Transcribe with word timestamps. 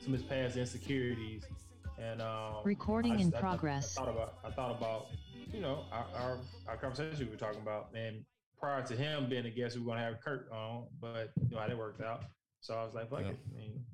some 0.00 0.14
of 0.14 0.20
his 0.20 0.28
past 0.28 0.56
insecurities. 0.56 1.44
And 1.98 2.22
um, 2.22 2.56
Recording 2.64 3.12
I 3.12 3.16
in 3.20 3.34
I- 3.34 3.38
I- 3.38 3.40
progress. 3.40 3.96
I, 3.96 4.00
thought 4.04 4.10
about 4.10 4.34
I 4.44 4.50
thought 4.50 4.70
about 4.78 5.06
you 5.52 5.60
know 5.60 5.84
our, 5.92 6.06
our 6.16 6.38
our 6.68 6.76
conversation 6.76 7.26
we 7.26 7.30
were 7.32 7.36
talking 7.36 7.60
about, 7.60 7.88
and 7.94 8.24
prior 8.58 8.82
to 8.82 8.96
him 8.96 9.28
being 9.28 9.46
a 9.46 9.50
guest, 9.50 9.76
we 9.76 9.82
were 9.82 9.88
gonna 9.88 10.00
have 10.04 10.20
Kurt 10.20 10.50
on, 10.52 10.84
but 11.00 11.32
you 11.48 11.54
know 11.54 11.60
how 11.60 11.68
that 11.68 11.76
worked 11.76 12.00
out. 12.02 12.24
So 12.60 12.74
I 12.74 12.84
was 12.84 12.94
like, 12.94 13.10
fuck 13.10 13.20
Yeah. 13.20 13.28
it. 13.28 13.38
I 13.54 13.58
mean, 13.58 13.84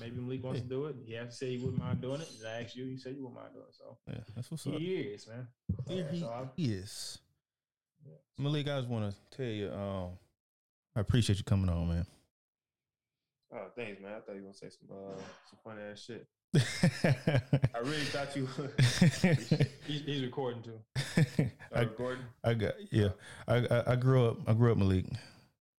maybe 0.00 0.16
Malik 0.20 0.42
wants 0.44 0.60
to 0.60 0.66
do 0.66 0.86
it. 0.86 0.96
He 1.06 1.12
has 1.14 1.28
to 1.30 1.34
say 1.34 1.56
he 1.56 1.58
wouldn't 1.58 1.78
mind 1.78 2.00
doing 2.00 2.20
it. 2.20 2.28
And 2.38 2.48
I 2.48 2.62
asked 2.62 2.74
you, 2.76 2.84
you 2.86 2.98
said 2.98 3.14
you 3.16 3.22
wouldn't 3.22 3.40
mind 3.40 3.52
doing 3.54 3.66
it. 3.68 3.74
So 3.76 3.96
Yeah, 4.08 4.20
that's 4.34 4.50
what's 4.50 4.66
up. 4.66 4.74
he 4.74 4.94
is, 4.96 5.26
man. 5.28 5.46
Here 5.88 6.08
he 6.10 6.20
So 6.20 6.28
I- 6.28 6.48
is. 6.56 7.18
Yeah. 8.06 8.12
Malik, 8.38 8.66
I 8.68 8.78
just 8.78 8.88
want 8.88 9.14
to 9.14 9.36
tell 9.36 9.46
you, 9.46 9.70
um, 9.72 10.10
I 10.96 11.00
appreciate 11.00 11.36
you 11.38 11.44
coming 11.44 11.68
on, 11.68 11.88
man. 11.88 12.06
Oh, 13.52 13.66
thanks, 13.76 14.00
man. 14.00 14.12
I 14.12 14.20
thought 14.20 14.34
you 14.34 14.42
were 14.42 14.52
gonna 14.52 14.54
say 14.54 14.68
some 14.70 14.96
uh, 14.96 15.16
some 15.48 15.58
funny 15.64 15.82
ass 15.82 16.00
shit. 16.00 16.26
I 17.74 17.78
really 17.78 18.04
thought 18.04 18.36
you 18.36 18.46
he's, 19.86 20.02
he's 20.02 20.22
recording 20.22 20.62
too. 20.62 20.80
uh, 21.16 21.80
I, 21.80 21.84
Gordon. 21.84 22.24
I 22.44 22.54
got 22.54 22.74
yeah. 22.92 23.08
I, 23.48 23.56
I 23.56 23.92
I 23.92 23.96
grew 23.96 24.26
up. 24.26 24.38
I 24.46 24.52
grew 24.54 24.72
up 24.72 24.78
Malik. 24.78 25.06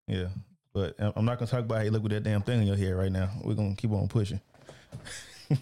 Yeah, 0.08 0.28
but 0.74 0.96
I'm 1.00 1.14
I'm 1.16 1.26
not 1.26 1.40
gonna 1.40 1.50
talk 1.50 1.62
about 1.62 1.78
how 1.78 1.84
you 1.84 1.92
look 1.92 2.04
with 2.04 2.12
that 2.12 2.24
damn 2.24 2.42
thing 2.42 2.62
in 2.62 2.68
your 2.68 2.76
hair 2.76 2.96
right 2.96 3.12
now. 3.12 3.30
We're 3.44 3.56
gonna 3.56 3.76
keep 3.76 3.92
on 3.92 4.08
pushing. 4.08 4.42
Uh, 5.52 5.56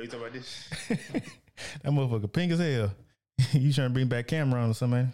you 0.00 0.06
talking 0.06 0.20
about 0.20 0.32
this? 0.32 0.68
that 0.88 1.92
motherfucker 1.92 2.32
pink 2.32 2.52
as 2.52 2.58
hell. 2.58 2.92
you 3.52 3.72
trying 3.72 3.88
to 3.88 3.94
bring 3.94 4.08
back 4.08 4.26
Cam'ron 4.26 4.70
or 4.70 4.74
something? 4.74 5.12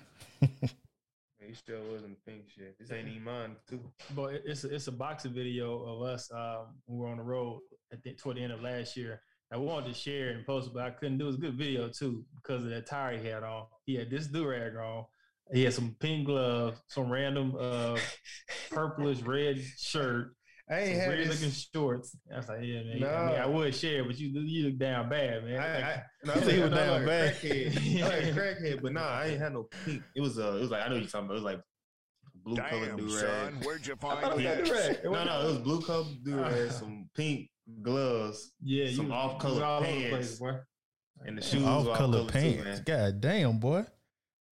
You 1.48 1.54
still 1.54 1.80
wasn't 1.90 2.22
pink 2.26 2.42
shit. 2.54 2.78
This 2.78 2.92
ain't 2.92 3.08
even 3.08 3.24
mine 3.24 3.56
too. 3.66 3.80
But 4.14 4.42
it's 4.44 4.64
a, 4.64 4.74
it's 4.74 4.86
a 4.88 4.92
boxing 4.92 5.32
video 5.32 5.82
of 5.82 6.02
us 6.02 6.30
um, 6.30 6.74
when 6.84 6.98
we 6.98 7.04
were 7.04 7.08
on 7.08 7.16
the 7.16 7.22
road 7.22 7.60
at 7.90 8.02
the, 8.02 8.12
toward 8.12 8.36
the 8.36 8.42
end 8.42 8.52
of 8.52 8.60
last 8.60 8.98
year. 8.98 9.22
I 9.50 9.56
wanted 9.56 9.86
to 9.86 9.98
share 9.98 10.28
and 10.28 10.44
post, 10.44 10.74
but 10.74 10.82
I 10.82 10.90
couldn't 10.90 11.16
do 11.16 11.24
it. 11.24 11.28
It 11.28 11.30
was 11.30 11.36
a 11.36 11.40
good 11.40 11.54
video 11.54 11.88
too 11.88 12.22
because 12.34 12.64
of 12.64 12.70
that 12.70 12.86
tire 12.86 13.16
he 13.16 13.26
had 13.26 13.44
on. 13.44 13.64
He 13.86 13.94
had 13.94 14.10
this 14.10 14.26
do 14.26 14.46
rag 14.46 14.76
on. 14.76 15.06
He 15.50 15.64
had 15.64 15.72
some 15.72 15.96
pink 15.98 16.26
gloves, 16.26 16.82
some 16.88 17.10
random 17.10 17.56
uh, 17.58 17.98
purplish 18.70 19.22
red 19.22 19.58
shirt, 19.78 20.34
I 20.70 20.80
ain't 20.80 20.88
some 20.92 21.00
had 21.00 21.08
weird 21.08 21.28
this. 21.28 21.40
looking 21.40 21.54
shorts. 21.74 22.16
I 22.32 22.36
was 22.36 22.48
like, 22.48 22.58
yeah, 22.62 22.74
man. 22.82 22.88
I, 22.90 22.92
mean, 22.92 23.00
No. 23.00 23.08
I 23.08 23.46
would 23.46 23.74
share, 23.74 24.04
but 24.04 24.18
you 24.18 24.28
you 24.40 24.66
look 24.66 24.78
down 24.78 25.08
bad, 25.08 25.44
man. 25.44 25.58
I, 25.60 25.80
I, 25.92 26.02
no, 26.24 26.34
You 26.34 26.40
I 26.40 26.44
said 26.44 26.54
he 26.54 26.60
was 26.60 26.70
down 26.70 26.90
like 26.90 27.06
bad. 27.06 27.34
Crackhead. 27.36 28.02
I 28.02 28.08
like 28.08 28.24
crackhead, 28.34 28.82
but 28.82 28.92
nah, 28.92 29.08
I 29.08 29.26
ain't 29.28 29.40
had 29.40 29.52
no 29.54 29.66
pink. 29.84 30.02
It 30.14 30.20
was 30.20 30.38
uh, 30.38 30.52
it 30.56 30.60
was 30.60 30.70
like 30.70 30.82
I 30.82 30.88
know 30.88 30.96
you're 30.96 31.06
talking 31.06 31.26
about. 31.26 31.32
It 31.32 31.42
was 31.42 31.42
like 31.44 31.60
blue 32.44 32.56
colored 32.56 32.88
Damn, 32.88 32.96
do 32.96 33.10
son, 33.10 33.28
rag. 33.54 33.64
where'd 33.64 33.86
you 33.86 33.96
find 33.96 34.24
it 34.24 34.34
was 34.34 34.42
that 34.44 34.64
this? 34.64 34.98
No, 35.04 35.24
no, 35.24 35.40
it 35.42 35.44
was 35.50 35.58
blue 35.58 35.80
colored 35.80 36.06
do 36.24 36.36
rag, 36.36 36.70
some 36.70 37.08
pink 37.14 37.48
gloves, 37.82 38.52
yeah, 38.62 38.90
some 38.94 39.06
you 39.06 39.12
off-color 39.12 39.56
you 39.58 39.64
all 39.64 39.78
over 39.82 39.86
the 39.86 39.92
pants. 40.10 40.10
place, 40.10 40.38
boy. 40.38 40.58
and 41.26 41.38
the 41.38 41.42
shoes 41.42 41.62
Off 41.64 41.84
color 41.96 42.18
off-color 42.20 42.24
too, 42.26 42.62
pants. 42.62 42.80
God 42.80 43.20
damn, 43.20 43.58
boy. 43.58 43.84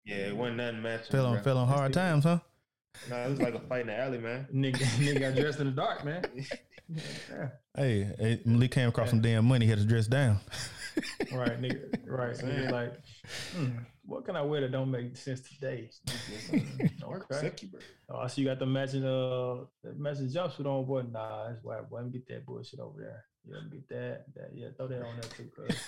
Yeah, 0.05 0.17
it 0.17 0.37
wasn't 0.37 0.57
nothing 0.59 0.83
matching. 0.83 1.11
Fell 1.11 1.27
on 1.27 1.43
fell 1.43 1.59
on 1.59 1.69
hard 1.69 1.93
times, 1.93 2.25
huh? 2.25 2.39
Nah, 3.09 3.25
it 3.25 3.31
was 3.31 3.41
like 3.41 3.55
a 3.55 3.61
fight 3.61 3.83
in 3.83 3.87
the 3.89 3.98
alley, 3.98 4.19
man. 4.19 4.47
Nigga, 4.55 4.85
nigga 4.98 5.21
got 5.21 5.35
dressed 5.35 5.61
in 5.61 5.67
the 5.67 5.73
dark, 5.73 6.05
man. 6.05 6.25
Yeah. 6.89 7.48
Hey, 7.75 8.07
hey, 8.19 8.39
Malik 8.45 8.71
came 8.71 8.91
across 8.91 9.09
some 9.09 9.23
damn 9.23 9.47
money. 9.47 9.65
He 9.65 9.71
had 9.71 9.79
to 9.79 9.87
dress 9.87 10.07
down. 10.07 10.41
Right, 11.33 11.59
nigga. 11.59 11.98
Right. 12.07 12.39
And 12.39 12.53
he's 12.53 12.70
like, 12.70 12.93
hmm, 13.57 13.79
what 14.05 14.27
can 14.27 14.37
I 14.37 14.43
wear 14.43 14.61
that 14.61 14.73
don't 14.73 14.91
make 14.91 15.17
sense 15.17 15.41
today? 15.41 15.89
okay. 16.53 17.35
Sicky, 17.35 17.70
bro. 17.70 17.81
Oh, 18.11 18.19
I 18.19 18.27
see 18.27 18.43
you 18.43 18.48
got 18.48 18.59
the 18.59 18.67
matching 18.67 19.03
uh 19.03 19.65
the 19.83 19.95
matching 19.97 20.29
jumpsuit 20.29 20.67
on, 20.67 20.85
boy. 20.85 21.05
Nah, 21.11 21.48
that's 21.48 21.65
why 21.65 21.81
boy, 21.81 21.97
let 21.97 22.05
me 22.05 22.11
get 22.13 22.29
that 22.29 22.45
bullshit 22.45 22.79
over 22.79 23.01
there. 23.01 23.25
Yeah, 23.48 23.55
let 23.55 23.65
me 23.65 23.70
get 23.79 23.89
that. 23.89 24.25
That 24.35 24.51
yeah, 24.55 24.69
throw 24.77 24.89
that 24.89 25.03
on 25.03 25.15
there 25.19 25.31
too, 25.31 25.51
cuz. 25.57 25.79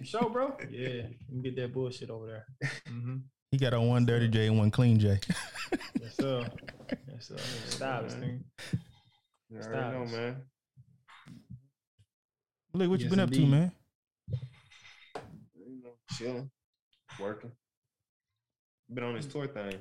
You 0.00 0.04
sure, 0.04 0.28
bro? 0.28 0.56
Yeah, 0.68 1.02
let 1.28 1.30
me 1.30 1.42
get 1.42 1.54
that 1.56 1.72
bullshit 1.72 2.10
over 2.10 2.26
there. 2.26 2.46
Mm-hmm. 2.88 3.18
He 3.52 3.58
got 3.58 3.74
on 3.74 3.86
one 3.86 4.06
dirty 4.06 4.28
J 4.28 4.46
and 4.46 4.58
one 4.58 4.70
clean 4.70 4.98
J. 4.98 5.20
Yes, 6.00 6.16
sir. 6.16 6.44
Yes, 7.10 7.28
sir. 7.28 7.36
Stop 7.68 8.10
thing. 8.10 8.44
You 9.48 9.58
already 9.58 9.96
know, 9.96 10.04
man. 10.04 10.36
Malik, 12.74 12.90
what 12.90 13.00
you 13.00 13.04
Yes, 13.04 13.10
been 13.10 13.20
up 13.20 13.30
to, 13.30 13.46
man? 13.46 13.72
You 15.54 15.82
know, 15.82 15.92
chilling, 16.16 16.50
working. 17.18 17.52
Been 18.92 19.04
on 19.04 19.14
this 19.14 19.26
tour 19.26 19.46
thing. 19.46 19.74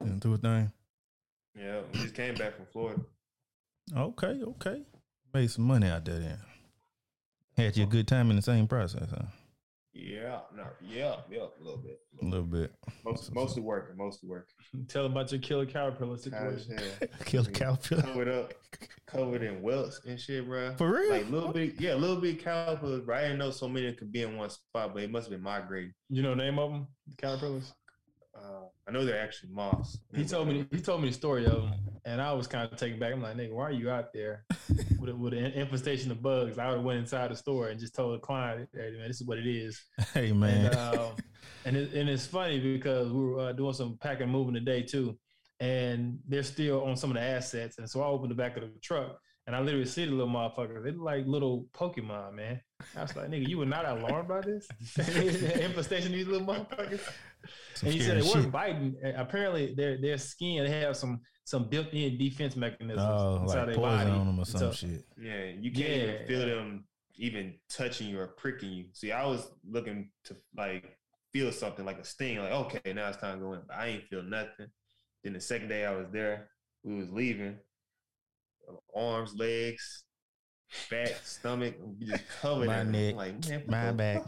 Been 0.00 0.20
through 0.20 0.34
a 0.34 0.38
thing. 0.38 0.72
Yeah, 1.58 1.80
we 1.92 2.00
just 2.00 2.14
came 2.14 2.34
back 2.34 2.54
from 2.54 2.66
Florida. 2.72 3.02
Okay, 3.96 4.40
okay. 4.42 4.82
Made 5.34 5.50
some 5.50 5.64
money 5.64 5.88
out 5.88 6.04
there 6.04 6.18
then. 6.20 6.38
Had 7.56 7.76
you 7.76 7.84
a 7.84 7.86
good 7.86 8.06
time 8.06 8.30
in 8.30 8.36
the 8.36 8.42
same 8.42 8.68
process, 8.68 9.08
huh? 9.10 9.26
Yeah, 9.94 10.40
no, 10.56 10.64
yeah, 10.80 11.16
yeah, 11.30 11.40
a 11.40 11.62
little 11.62 11.82
bit. 11.82 12.00
A 12.22 12.24
little 12.24 12.46
bit. 12.46 12.72
Most, 13.04 13.34
mostly 13.34 13.62
working, 13.62 13.96
mostly 13.96 14.26
working. 14.28 14.54
Tell 14.88 15.02
them 15.02 15.12
about 15.12 15.30
your 15.30 15.40
killer 15.40 15.66
caterpillar 15.66 16.16
Tired 16.16 16.54
as 16.54 16.64
situation. 16.64 16.98
hell. 16.98 17.08
Kill 17.26 17.42
the 17.42 17.50
caterpillar. 17.50 18.02
Covered 18.02 18.28
up, 18.28 18.54
covered 19.06 19.42
in 19.42 19.60
welts 19.60 20.00
and 20.06 20.18
shit, 20.18 20.46
bro. 20.46 20.74
For 20.76 20.90
real? 20.90 21.10
Like 21.10 21.28
little 21.28 21.52
bit, 21.52 21.78
yeah, 21.78 21.94
little 21.94 22.16
big 22.16 22.42
caterpillars, 22.42 23.02
bro. 23.02 23.16
I 23.16 23.22
didn't 23.22 23.38
know 23.38 23.50
so 23.50 23.68
many 23.68 23.92
could 23.92 24.10
be 24.10 24.22
in 24.22 24.36
one 24.38 24.48
spot, 24.48 24.94
but 24.94 25.02
it 25.02 25.10
must 25.10 25.26
have 25.26 25.32
been 25.32 25.42
migrating. 25.44 25.92
You 26.08 26.22
know 26.22 26.30
the 26.30 26.36
name 26.36 26.58
of 26.58 26.72
them? 26.72 26.86
The 27.08 27.16
caterpillars? 27.16 27.74
Uh, 28.34 28.64
I 28.88 28.92
know 28.92 29.04
they're 29.04 29.22
actually 29.22 29.50
moths. 29.52 29.98
He 30.14 30.24
told 30.24 30.48
me 30.48 30.66
he 30.72 30.80
told 30.80 31.02
me 31.02 31.08
the 31.08 31.14
story 31.14 31.44
of 31.44 31.52
them, 31.52 31.74
and 32.06 32.20
I 32.20 32.32
was 32.32 32.46
kind 32.46 32.70
of 32.70 32.78
taken 32.78 32.98
back. 32.98 33.12
I'm 33.12 33.20
like, 33.20 33.36
nigga, 33.36 33.52
why 33.52 33.64
are 33.64 33.72
you 33.72 33.90
out 33.90 34.14
there 34.14 34.46
with, 34.98 35.10
a, 35.10 35.16
with 35.16 35.32
an 35.34 35.52
infestation 35.52 36.10
of 36.10 36.22
bugs? 36.22 36.58
I 36.58 36.68
would 36.68 36.76
have 36.76 36.84
went 36.84 36.98
inside 36.98 37.30
the 37.30 37.36
store 37.36 37.68
and 37.68 37.78
just 37.78 37.94
told 37.94 38.14
the 38.14 38.18
client, 38.18 38.68
hey, 38.74 38.92
man, 38.98 39.08
this 39.08 39.20
is 39.20 39.26
what 39.26 39.38
it 39.38 39.46
is. 39.46 39.82
Hey 40.14 40.32
man. 40.32 40.66
And, 40.66 40.76
um, 40.76 41.16
and, 41.64 41.76
it, 41.76 41.92
and 41.94 42.08
it's 42.08 42.26
funny 42.26 42.60
because 42.60 43.10
we 43.10 43.24
were 43.24 43.40
uh, 43.40 43.52
doing 43.52 43.72
some 43.72 43.96
packing 43.98 44.28
moving 44.28 44.54
today 44.54 44.82
too, 44.82 45.18
and 45.60 46.18
they're 46.28 46.42
still 46.42 46.84
on 46.84 46.96
some 46.96 47.10
of 47.10 47.14
the 47.14 47.22
assets. 47.22 47.78
And 47.78 47.88
so 47.88 48.02
I 48.02 48.06
opened 48.06 48.30
the 48.30 48.34
back 48.34 48.56
of 48.56 48.62
the 48.62 48.78
truck, 48.82 49.18
and 49.46 49.56
I 49.56 49.60
literally 49.60 49.86
see 49.86 50.04
the 50.04 50.12
little 50.12 50.32
motherfuckers. 50.32 50.84
They 50.84 50.90
look 50.90 51.04
like 51.04 51.26
little 51.26 51.66
Pokemon, 51.72 52.34
man. 52.34 52.60
I 52.96 53.02
was 53.02 53.16
like, 53.16 53.28
nigga, 53.28 53.48
you 53.48 53.58
were 53.58 53.66
not 53.66 53.86
alarmed 53.86 54.28
by 54.28 54.40
this 54.40 54.68
infestation 54.98 56.08
of 56.08 56.12
these 56.12 56.26
little 56.26 56.46
motherfuckers. 56.46 57.00
Some 57.74 57.88
and 57.88 57.94
he 57.94 58.00
said 58.00 58.18
it 58.18 58.24
wasn't 58.24 58.52
biting. 58.52 58.94
Apparently, 59.16 59.74
their 59.74 60.00
their 60.00 60.18
skin 60.18 60.64
they 60.64 60.70
have 60.70 60.96
some 60.96 61.20
some 61.44 61.68
built-in 61.68 62.16
defense 62.18 62.54
mechanisms 62.56 63.02
Oh, 63.02 63.42
inside 63.42 63.56
like 63.56 63.66
their 63.66 63.74
poison 63.74 63.98
body. 64.06 64.10
on 64.10 64.26
them 64.26 64.38
or 64.38 64.44
some 64.44 64.60
So- 64.60 64.72
shit. 64.72 65.04
Yeah, 65.20 65.44
you 65.44 65.72
can't 65.72 65.88
Yeah. 65.88 66.02
even 66.14 66.26
feel 66.26 66.46
them 66.46 66.84
even 67.16 67.58
touching 67.68 68.08
you 68.08 68.20
or 68.20 68.28
pricking 68.28 68.72
you. 68.72 68.86
See, 68.92 69.12
I 69.12 69.26
was 69.26 69.50
looking 69.68 70.10
to 70.24 70.36
like 70.56 70.98
feel 71.32 71.50
something 71.52 71.84
like 71.84 71.98
a 71.98 72.04
sting, 72.04 72.38
like 72.38 72.52
okay, 72.52 72.92
now 72.92 73.08
it's 73.08 73.18
time 73.18 73.38
to 73.38 73.44
go 73.44 73.52
in. 73.54 73.62
But 73.66 73.76
I 73.76 73.86
ain't 73.88 74.08
feel 74.08 74.22
nothing. 74.22 74.68
Then 75.24 75.32
the 75.34 75.40
second 75.40 75.68
day 75.68 75.84
I 75.84 75.94
was 75.94 76.08
there, 76.10 76.50
we 76.84 76.94
was 76.96 77.10
leaving. 77.10 77.58
Arms, 78.94 79.34
legs, 79.34 80.04
back, 80.90 81.08
stomach, 81.24 81.74
we 81.98 82.06
just 82.06 82.24
covered 82.40 82.66
My 82.68 82.80
in 82.82 82.94
it. 82.94 83.06
neck, 83.08 83.16
like, 83.16 83.48
man, 83.48 83.64
My 83.66 83.86
what 83.86 83.96
back. 83.96 84.22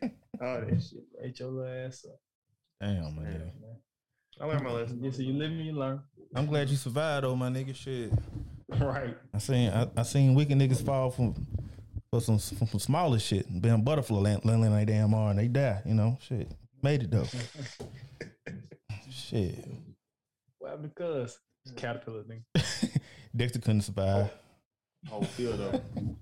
the- 0.00 0.10
All 0.40 0.60
that 0.60 0.82
shit. 0.82 1.04
Ate 1.22 1.38
your 1.40 1.66
ass 1.66 2.04
up. 2.08 2.18
Damn, 2.80 3.14
my 3.16 3.22
Yeah. 3.22 3.28
nigga. 3.28 3.60
man. 3.60 3.76
I 4.40 4.44
learned 4.46 4.64
my 4.64 4.70
lesson. 4.72 5.02
Yeah, 5.02 5.10
so 5.10 5.22
you 5.22 5.34
live 5.34 5.50
and 5.50 5.64
you 5.66 5.72
learn. 5.72 6.00
I'm 6.34 6.46
glad 6.46 6.68
you 6.68 6.76
survived 6.76 7.24
though, 7.24 7.36
my 7.36 7.48
nigga. 7.48 7.74
Shit. 7.74 8.12
Right. 8.78 9.16
I 9.34 9.38
seen 9.38 9.70
I, 9.70 9.88
I 9.96 10.02
seen 10.02 10.34
wicked 10.34 10.56
niggas 10.56 10.84
fall 10.84 11.10
from 11.10 11.34
for 12.10 12.20
some 12.20 12.38
from 12.38 12.66
some 12.68 12.80
smaller 12.80 13.18
shit. 13.18 13.46
Being 13.60 13.82
butterfly 13.82 14.18
land 14.18 14.44
landing 14.44 14.72
their 14.72 14.84
damn 14.84 15.12
arm, 15.12 15.30
and 15.30 15.38
they 15.40 15.48
die. 15.48 15.82
You 15.84 15.94
know, 15.94 16.16
shit. 16.22 16.50
Made 16.82 17.02
it 17.02 17.10
though. 17.10 17.26
shit. 19.10 19.64
Well, 20.60 20.76
because 20.78 21.38
caterpillar 21.76 22.22
thing. 22.24 22.44
Dexter 23.36 23.58
couldn't 23.60 23.82
survive. 23.82 24.30
Oh, 24.30 25.08
oh, 25.08 25.10
Whole 25.10 25.22
field 25.24 25.58
though. 25.58 25.82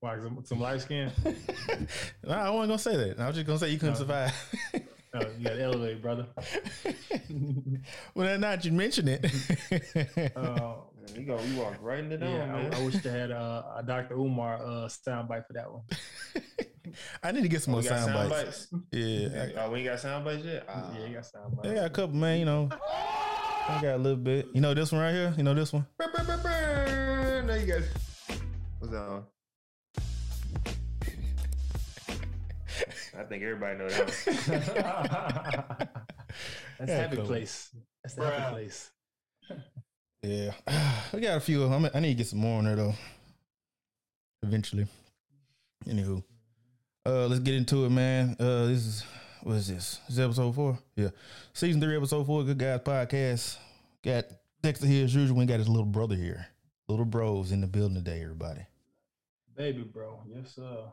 Why 0.00 0.18
some, 0.18 0.40
some 0.44 0.58
light 0.60 0.80
skin? 0.80 1.12
No, 2.24 2.32
I 2.34 2.50
wasn't 2.50 2.70
gonna 2.70 2.78
say 2.78 2.96
that. 2.96 3.20
I 3.20 3.26
was 3.28 3.36
just 3.36 3.46
gonna 3.46 3.58
say 3.60 3.70
you 3.70 3.78
couldn't 3.78 3.94
No. 3.94 4.00
survive. 4.00 4.34
Oh, 5.14 5.20
you 5.38 5.44
got 5.44 5.54
to 5.54 5.62
elevate, 5.62 6.00
brother. 6.02 6.26
well, 8.14 8.38
now 8.38 8.50
that 8.50 8.64
you 8.64 8.72
mention 8.72 9.08
it. 9.08 9.26
Uh, 10.36 10.74
Man, 11.14 11.16
you 11.20 11.26
go, 11.26 11.40
you 11.42 11.60
walk 11.60 11.74
right 11.80 11.98
into 11.98 12.16
them, 12.16 12.30
yeah. 12.32 12.70
I, 12.78 12.80
I 12.80 12.84
wish 12.84 12.94
they 13.02 13.10
had 13.10 13.32
uh, 13.32 13.62
a 13.78 13.82
Dr. 13.82 14.14
Umar 14.14 14.54
uh, 14.56 14.86
soundbite 14.88 15.46
for 15.48 15.52
that 15.54 15.70
one. 15.72 15.82
I 17.24 17.32
need 17.32 17.42
to 17.42 17.48
get 17.48 17.62
some 17.62 17.72
Oh, 17.74 17.76
more 17.76 17.82
we 17.82 17.88
sound 17.88 18.04
sound 18.12 18.30
bites. 18.30 18.66
bites. 18.66 18.84
Yeah, 18.92 19.48
Oh, 19.58 19.70
we 19.70 19.80
ain't 19.80 19.88
got 19.88 19.98
sound 20.00 20.24
bites 20.24 20.44
yet. 20.44 20.64
Ah. 20.68 20.90
yeah, 20.96 21.06
you 21.06 21.14
got 21.14 21.24
soundbite. 21.24 21.70
I 21.70 21.74
got 21.74 21.86
a 21.86 21.90
couple, 21.90 22.14
man. 22.16 22.38
You 22.38 22.44
know, 22.44 22.68
I 22.70 23.80
got 23.82 23.96
a 23.96 23.98
little 23.98 24.16
bit. 24.16 24.46
You 24.54 24.60
know 24.60 24.74
this 24.74 24.92
one 24.92 25.00
right 25.00 25.12
here. 25.12 25.34
You 25.36 25.42
know 25.42 25.54
this 25.54 25.72
one. 25.72 25.86
No, 25.98 27.54
you 27.60 27.66
guys. 27.66 27.84
What's 28.78 28.92
that 28.92 29.02
on? 29.02 29.24
I 33.18 33.24
think 33.24 33.42
everybody 33.42 33.78
know 33.78 33.88
that. 33.88 34.08
One. 34.08 35.88
That's 36.78 36.88
Yeah, 36.90 36.96
happy 36.96 37.16
cool. 37.16 37.26
place. 37.26 37.70
That's 38.02 38.14
the 38.14 38.24
happy 38.30 38.52
place. 38.52 38.90
Yeah, 40.22 40.52
we 41.12 41.20
got 41.20 41.36
a 41.36 41.40
few. 41.40 41.64
I'm, 41.64 41.88
I 41.94 42.00
need 42.00 42.08
to 42.10 42.14
get 42.14 42.26
some 42.28 42.38
more 42.40 42.58
on 42.58 42.64
there 42.64 42.76
though. 42.76 42.94
eventually. 44.42 44.86
Anywho, 45.86 46.22
uh, 47.04 47.26
let's 47.26 47.40
get 47.40 47.54
into 47.54 47.84
it, 47.84 47.90
man. 47.90 48.36
Uh, 48.38 48.66
this 48.66 48.86
is 48.86 49.04
what 49.42 49.56
is 49.56 49.68
this? 49.68 49.98
This 50.06 50.14
is 50.16 50.20
episode 50.20 50.54
four. 50.54 50.78
Yeah, 50.96 51.08
season 51.52 51.80
three, 51.80 51.96
episode 51.96 52.24
four. 52.24 52.44
Good 52.44 52.58
guys 52.58 52.80
podcast. 52.80 53.56
Got 54.04 54.26
Dexter 54.62 54.86
here 54.86 55.04
as 55.04 55.14
usual. 55.14 55.36
We 55.36 55.46
got 55.46 55.58
his 55.58 55.68
little 55.68 55.84
brother 55.86 56.14
here. 56.14 56.46
Little 56.88 57.04
bros 57.04 57.52
in 57.52 57.60
the 57.60 57.66
building 57.66 57.96
today. 57.96 58.22
Everybody. 58.22 58.60
Baby, 59.56 59.82
bro. 59.82 60.20
Yes, 60.34 60.54
sir. 60.54 60.84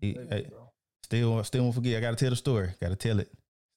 He, 0.00 0.12
Baby, 0.12 0.26
hey, 0.30 0.46
bro. 0.50 0.70
Still, 1.10 1.42
still 1.42 1.62
won't 1.64 1.74
forget. 1.74 1.98
I 1.98 2.00
gotta 2.00 2.16
tell 2.16 2.30
the 2.30 2.36
story. 2.36 2.70
Gotta 2.80 2.94
tell 2.96 3.18
it. 3.18 3.28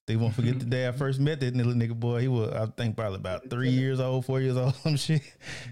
Still 0.06 0.20
won't 0.20 0.34
forget 0.34 0.58
the 0.58 0.66
day 0.66 0.86
I 0.86 0.92
first 0.92 1.18
met 1.18 1.40
that 1.40 1.56
little 1.56 1.72
nigga 1.72 1.98
boy. 1.98 2.20
He 2.20 2.28
was, 2.28 2.52
I 2.52 2.66
think, 2.66 2.96
probably 2.96 3.16
about 3.16 3.50
three 3.50 3.70
years 3.70 3.98
old, 4.00 4.24
four 4.24 4.40
years 4.40 4.56
old, 4.56 4.74
some 4.82 4.96
shit. 4.96 5.22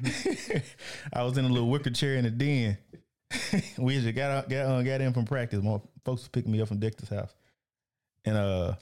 I 1.12 1.22
was 1.22 1.38
in 1.38 1.44
a 1.44 1.48
little 1.48 1.70
wicker 1.70 1.90
chair 1.90 2.16
in 2.16 2.24
the 2.24 2.30
den. 2.30 2.78
we 3.78 4.00
just 4.00 4.14
got 4.14 4.30
out, 4.30 4.48
got 4.48 4.66
uh, 4.66 4.82
got 4.82 5.00
in 5.00 5.12
from 5.12 5.24
practice. 5.24 5.62
My 5.62 5.80
folks 6.04 6.26
picking 6.28 6.50
me 6.50 6.60
up 6.60 6.68
from 6.68 6.78
Dexter's 6.80 7.10
house, 7.10 7.32
and 8.24 8.36
uh, 8.36 8.74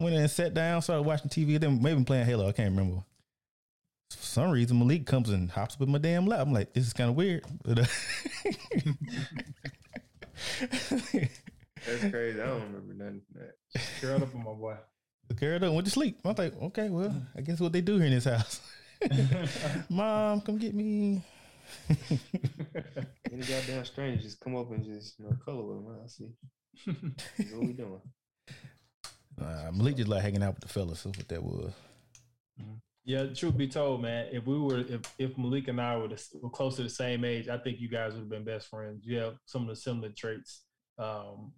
went 0.00 0.14
in 0.16 0.22
and 0.22 0.30
sat 0.30 0.54
down, 0.54 0.82
started 0.82 1.02
watching 1.02 1.30
TV. 1.30 1.60
Then 1.60 1.80
maybe 1.80 2.02
playing 2.02 2.26
Halo. 2.26 2.48
I 2.48 2.52
can't 2.52 2.70
remember. 2.70 3.04
For 4.10 4.24
some 4.24 4.50
reason, 4.50 4.78
Malik 4.78 5.06
comes 5.06 5.30
and 5.30 5.50
hops 5.50 5.76
up 5.76 5.82
in 5.82 5.92
my 5.92 5.98
damn 5.98 6.26
lap. 6.26 6.40
I'm 6.40 6.52
like, 6.52 6.72
this 6.72 6.86
is 6.86 6.92
kind 6.92 7.10
of 7.10 7.16
weird. 7.16 7.44
But, 7.64 7.80
uh, 7.80 7.86
That's 11.86 12.10
crazy. 12.10 12.40
I 12.40 12.46
don't 12.46 12.62
remember 12.62 12.94
nothing 12.94 13.20
from 13.30 13.40
that. 13.40 13.82
Curled 14.00 14.22
up 14.22 14.34
on 14.34 14.44
my 14.44 14.52
boy. 14.52 14.76
Carried 15.38 15.64
up, 15.64 15.72
went 15.72 15.86
to 15.86 15.90
sleep. 15.90 16.18
I 16.24 16.28
was 16.28 16.38
like, 16.38 16.62
okay, 16.62 16.88
well, 16.88 17.14
I 17.36 17.40
guess 17.40 17.60
what 17.60 17.72
they 17.72 17.80
do 17.80 17.96
here 17.96 18.06
in 18.06 18.12
this 18.12 18.24
house. 18.24 18.60
Mom, 19.90 20.40
come 20.40 20.58
get 20.58 20.74
me. 20.74 21.22
Any 23.32 23.42
goddamn 23.42 23.84
stranger 23.84 24.22
just 24.22 24.40
come 24.40 24.56
up 24.56 24.70
and 24.70 24.84
just 24.84 25.18
you 25.18 25.24
know 25.24 25.36
color 25.44 25.62
with 25.62 25.84
them. 25.84 25.96
I 26.02 26.06
see. 26.06 26.30
That's 27.36 27.52
what 27.52 27.66
we 27.66 27.72
doing. 27.72 28.00
Uh, 29.40 29.70
Malik 29.72 29.96
just 29.96 30.08
like 30.08 30.22
hanging 30.22 30.42
out 30.42 30.54
with 30.54 30.62
the 30.62 30.68
fellas. 30.68 31.02
That's 31.02 31.18
what 31.18 31.28
that 31.28 31.42
was. 31.42 31.72
Yeah, 33.04 33.26
truth 33.26 33.56
be 33.56 33.68
told, 33.68 34.02
man, 34.02 34.26
if 34.32 34.46
we 34.46 34.58
were, 34.58 34.80
if, 34.80 35.00
if 35.16 35.38
Malik 35.38 35.68
and 35.68 35.80
I 35.80 35.96
were, 35.96 36.08
the, 36.08 36.20
were 36.42 36.50
close 36.50 36.74
to 36.76 36.82
the 36.82 36.90
same 36.90 37.24
age, 37.24 37.48
I 37.48 37.56
think 37.56 37.78
you 37.78 37.88
guys 37.88 38.14
would 38.14 38.20
have 38.20 38.28
been 38.28 38.42
best 38.42 38.66
friends. 38.66 39.06
You 39.06 39.18
have 39.18 39.34
some 39.44 39.62
of 39.62 39.68
the 39.68 39.76
similar 39.76 40.08
traits. 40.08 40.62
Um, 40.98 41.52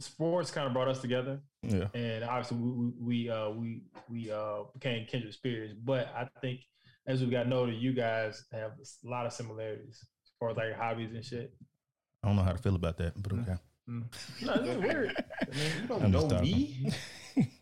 sports 0.00 0.50
kind 0.50 0.66
of 0.66 0.72
brought 0.72 0.88
us 0.88 1.00
together, 1.00 1.40
Yeah. 1.62 1.88
and 1.94 2.24
obviously 2.24 2.58
we 2.58 2.92
we 3.00 3.30
uh, 3.30 3.50
we, 3.50 3.82
we 4.10 4.30
uh, 4.30 4.64
became 4.74 5.06
kindred 5.06 5.32
spirits. 5.34 5.74
But 5.82 6.08
I 6.16 6.28
think 6.40 6.60
as 7.06 7.22
we 7.22 7.30
got 7.30 7.50
older, 7.52 7.72
you 7.72 7.92
guys 7.92 8.44
have 8.52 8.72
a 8.72 9.08
lot 9.08 9.26
of 9.26 9.32
similarities 9.32 9.98
as 10.02 10.32
far 10.38 10.50
as 10.50 10.56
like 10.56 10.74
hobbies 10.76 11.12
and 11.14 11.24
shit. 11.24 11.52
I 12.22 12.28
don't 12.28 12.36
know 12.36 12.42
how 12.42 12.52
to 12.52 12.58
feel 12.58 12.74
about 12.74 12.98
that, 12.98 13.12
but 13.22 13.32
okay. 13.32 13.54
No, 13.88 14.02
it's 14.42 14.82
weird. 14.82 15.14
I 15.40 15.54
mean, 15.56 15.70
You 15.82 15.88
don't 15.88 16.02
I'm 16.02 16.10
know 16.10 16.26
me. 16.40 16.90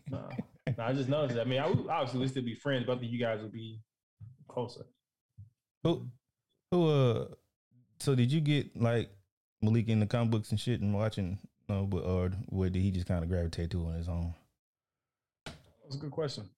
no, 0.09 0.29
no, 0.77 0.83
I 0.83 0.91
just 0.93 1.07
noticed. 1.07 1.35
that. 1.35 1.45
I 1.45 1.49
mean, 1.49 1.59
I 1.59 1.67
would, 1.67 1.87
obviously 1.87 2.19
we 2.21 2.27
still 2.27 2.43
be 2.43 2.55
friends, 2.55 2.85
but 2.87 2.97
I 2.97 2.99
think 2.99 3.11
you 3.11 3.19
guys 3.19 3.41
would 3.41 3.51
be 3.51 3.79
closer. 4.47 4.85
Who, 5.83 6.07
who, 6.71 6.87
uh, 6.89 7.25
so 7.99 8.15
did 8.15 8.31
you 8.31 8.41
get 8.41 8.75
like 8.75 9.09
Malik 9.61 9.87
in 9.87 9.99
the 9.99 10.07
comic 10.07 10.31
books 10.31 10.49
and 10.49 10.59
shit 10.59 10.81
and 10.81 10.95
watching, 10.95 11.37
no, 11.69 11.85
but, 11.85 12.03
or 12.03 12.29
what 12.49 12.71
did 12.73 12.81
he 12.81 12.91
just 12.91 13.07
kind 13.07 13.23
of 13.23 13.29
gravitate 13.29 13.71
to 13.71 13.85
on 13.85 13.93
his 13.95 14.07
own? 14.09 14.33
That's 15.83 15.95
a 15.95 15.99
good 15.99 16.11
question. 16.11 16.49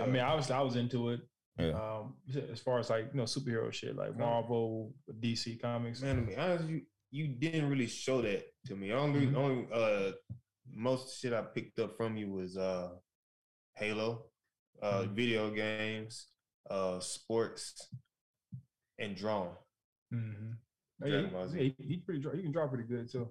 I 0.00 0.06
mean, 0.06 0.20
obviously, 0.22 0.54
I 0.54 0.60
was 0.62 0.76
into 0.76 1.10
it. 1.10 1.20
Yeah. 1.58 1.72
Um, 1.72 2.14
as 2.50 2.60
far 2.60 2.78
as 2.78 2.88
like 2.88 3.08
you 3.12 3.18
know, 3.18 3.24
superhero 3.24 3.70
shit 3.72 3.94
like 3.94 4.16
Marvel, 4.18 4.94
DC 5.20 5.60
comics. 5.60 6.00
Man, 6.00 6.16
to 6.16 6.22
be 6.22 6.36
honest, 6.36 6.64
you 6.66 6.82
you 7.10 7.28
didn't 7.28 7.68
really 7.68 7.86
show 7.86 8.22
that 8.22 8.42
to 8.66 8.74
me. 8.74 8.90
Only 8.92 9.26
Mhm. 9.26 9.36
only 9.36 9.66
uh 9.72 10.12
most 10.74 11.20
shit 11.20 11.34
I 11.34 11.42
picked 11.42 11.78
up 11.78 11.94
from 11.98 12.16
you 12.16 12.30
was 12.32 12.56
uh 12.56 12.92
Halo, 13.74 14.30
uh 14.80 15.02
Mhm. 15.02 15.08
video 15.14 15.50
games, 15.50 16.28
uh 16.70 17.00
sports, 17.00 17.90
and 18.98 19.14
drawing. 19.14 19.54
Mm-hmm. 20.14 20.52
Yeah, 21.02 21.08
Dragon 21.10 21.30
Ball 21.32 21.48
Z. 21.48 21.58
he, 21.58 21.74
he, 21.82 21.88
he 21.88 21.96
pretty 21.98 22.20
draw. 22.22 22.32
He 22.32 22.42
can 22.42 22.52
draw 22.52 22.66
pretty 22.66 22.84
good 22.84 23.10
too. 23.12 23.28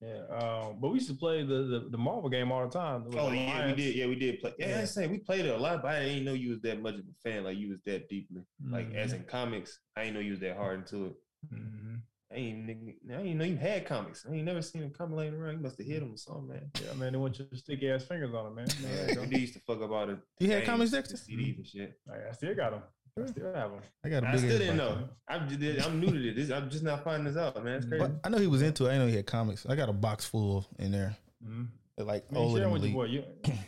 Yeah. 0.00 0.22
Um, 0.30 0.76
but 0.80 0.88
we 0.88 0.94
used 0.98 1.08
to 1.08 1.14
play 1.16 1.42
the, 1.42 1.62
the, 1.64 1.88
the 1.90 1.98
Marvel 1.98 2.28
game 2.30 2.52
all 2.52 2.64
the 2.64 2.70
time. 2.72 3.02
It 3.02 3.08
was 3.08 3.16
Oh 3.18 3.32
yeah, 3.32 3.66
we 3.66 3.74
did. 3.74 3.94
Yeah, 3.96 4.06
we 4.06 4.14
did 4.14 4.40
play. 4.40 4.52
Yeah, 4.58 4.68
Yeah. 4.68 4.80
I 4.82 4.84
say 4.84 5.08
we 5.08 5.18
played 5.18 5.44
it 5.44 5.54
a 5.54 5.58
lot, 5.58 5.82
but 5.82 5.92
I 5.96 6.04
didn't 6.04 6.24
know 6.24 6.34
you 6.34 6.50
was 6.50 6.60
that 6.62 6.80
much 6.80 6.94
of 6.94 7.00
a 7.00 7.28
fan. 7.28 7.42
Like 7.44 7.58
you 7.58 7.70
was 7.70 7.80
that 7.86 8.08
deeply. 8.08 8.42
Like 8.70 8.94
as 8.94 9.12
Mhm. 9.12 9.16
in 9.16 9.22
comics, 9.24 9.80
I 9.96 10.02
didn't 10.04 10.14
know 10.14 10.20
you 10.20 10.32
was 10.32 10.40
that 10.40 10.56
hard 10.56 10.80
into 10.80 11.06
it. 11.06 11.12
Mhm. 11.52 12.00
I 12.30 12.34
ain't, 12.34 12.66
nigga- 12.66 12.94
I 13.18 13.22
ain't 13.22 13.38
know 13.38 13.44
you 13.46 13.56
had 13.56 13.86
comics. 13.86 14.26
I 14.28 14.34
ain't 14.34 14.44
never 14.44 14.60
seen 14.60 14.82
them 14.82 14.90
come 14.90 15.14
laying 15.14 15.32
around. 15.32 15.54
You 15.56 15.60
must 15.62 15.78
have 15.78 15.86
hit 15.86 16.00
them 16.00 16.12
or 16.12 16.16
something, 16.18 16.48
man. 16.48 16.70
Yeah, 16.84 16.92
man, 16.92 17.12
they 17.14 17.18
want 17.18 17.38
your 17.38 17.48
sticky 17.54 17.90
ass 17.90 18.04
fingers 18.04 18.34
on 18.34 18.52
it, 18.52 18.54
man. 18.54 18.66
Man, 18.82 19.06
there 19.14 19.24
you 19.24 19.38
used 19.38 19.54
to 19.54 19.60
fuck 19.60 19.80
up 19.80 19.90
all 19.90 20.06
the. 20.06 20.20
You 20.38 20.50
had 20.50 20.64
comics, 20.66 20.90
Dexter? 20.90 21.16
CDs 21.16 21.56
and 21.56 21.66
shit. 21.66 21.98
I 22.08 22.30
still 22.32 22.54
got 22.54 22.72
them. 22.72 22.82
I 23.24 23.26
still 23.26 23.54
have 23.54 23.70
them. 23.70 23.80
I 24.04 24.08
got 24.08 24.24
a 24.24 24.28
I 24.28 24.32
big 24.32 24.40
still 24.40 24.58
didn't 24.58 24.78
box. 24.78 25.00
know. 25.00 25.08
I'm 25.28 25.42
I'm 25.84 26.00
new 26.00 26.12
to 26.12 26.34
this. 26.34 26.50
I'm 26.50 26.70
just 26.70 26.84
not 26.84 27.04
finding 27.04 27.24
this 27.32 27.36
out, 27.36 27.62
man. 27.64 27.76
It's 27.76 27.86
crazy. 27.86 28.04
But 28.04 28.20
I 28.24 28.28
know 28.28 28.38
he 28.38 28.46
was 28.46 28.62
into 28.62 28.86
it. 28.86 28.92
I 28.94 28.98
know 28.98 29.06
he 29.06 29.16
had 29.16 29.26
comics. 29.26 29.66
I 29.66 29.76
got 29.76 29.88
a 29.88 29.92
box 29.92 30.24
full 30.24 30.66
in 30.78 30.92
there. 30.92 31.16
Mm-hmm. 31.44 32.04
Like 32.04 32.24
I 32.30 32.34
mean, 32.34 32.42
older 32.42 32.58
share 32.60 32.64
them 32.64 32.72
with 32.72 32.84
your 32.84 32.92
boy. 32.92 33.04
You, 33.04 33.24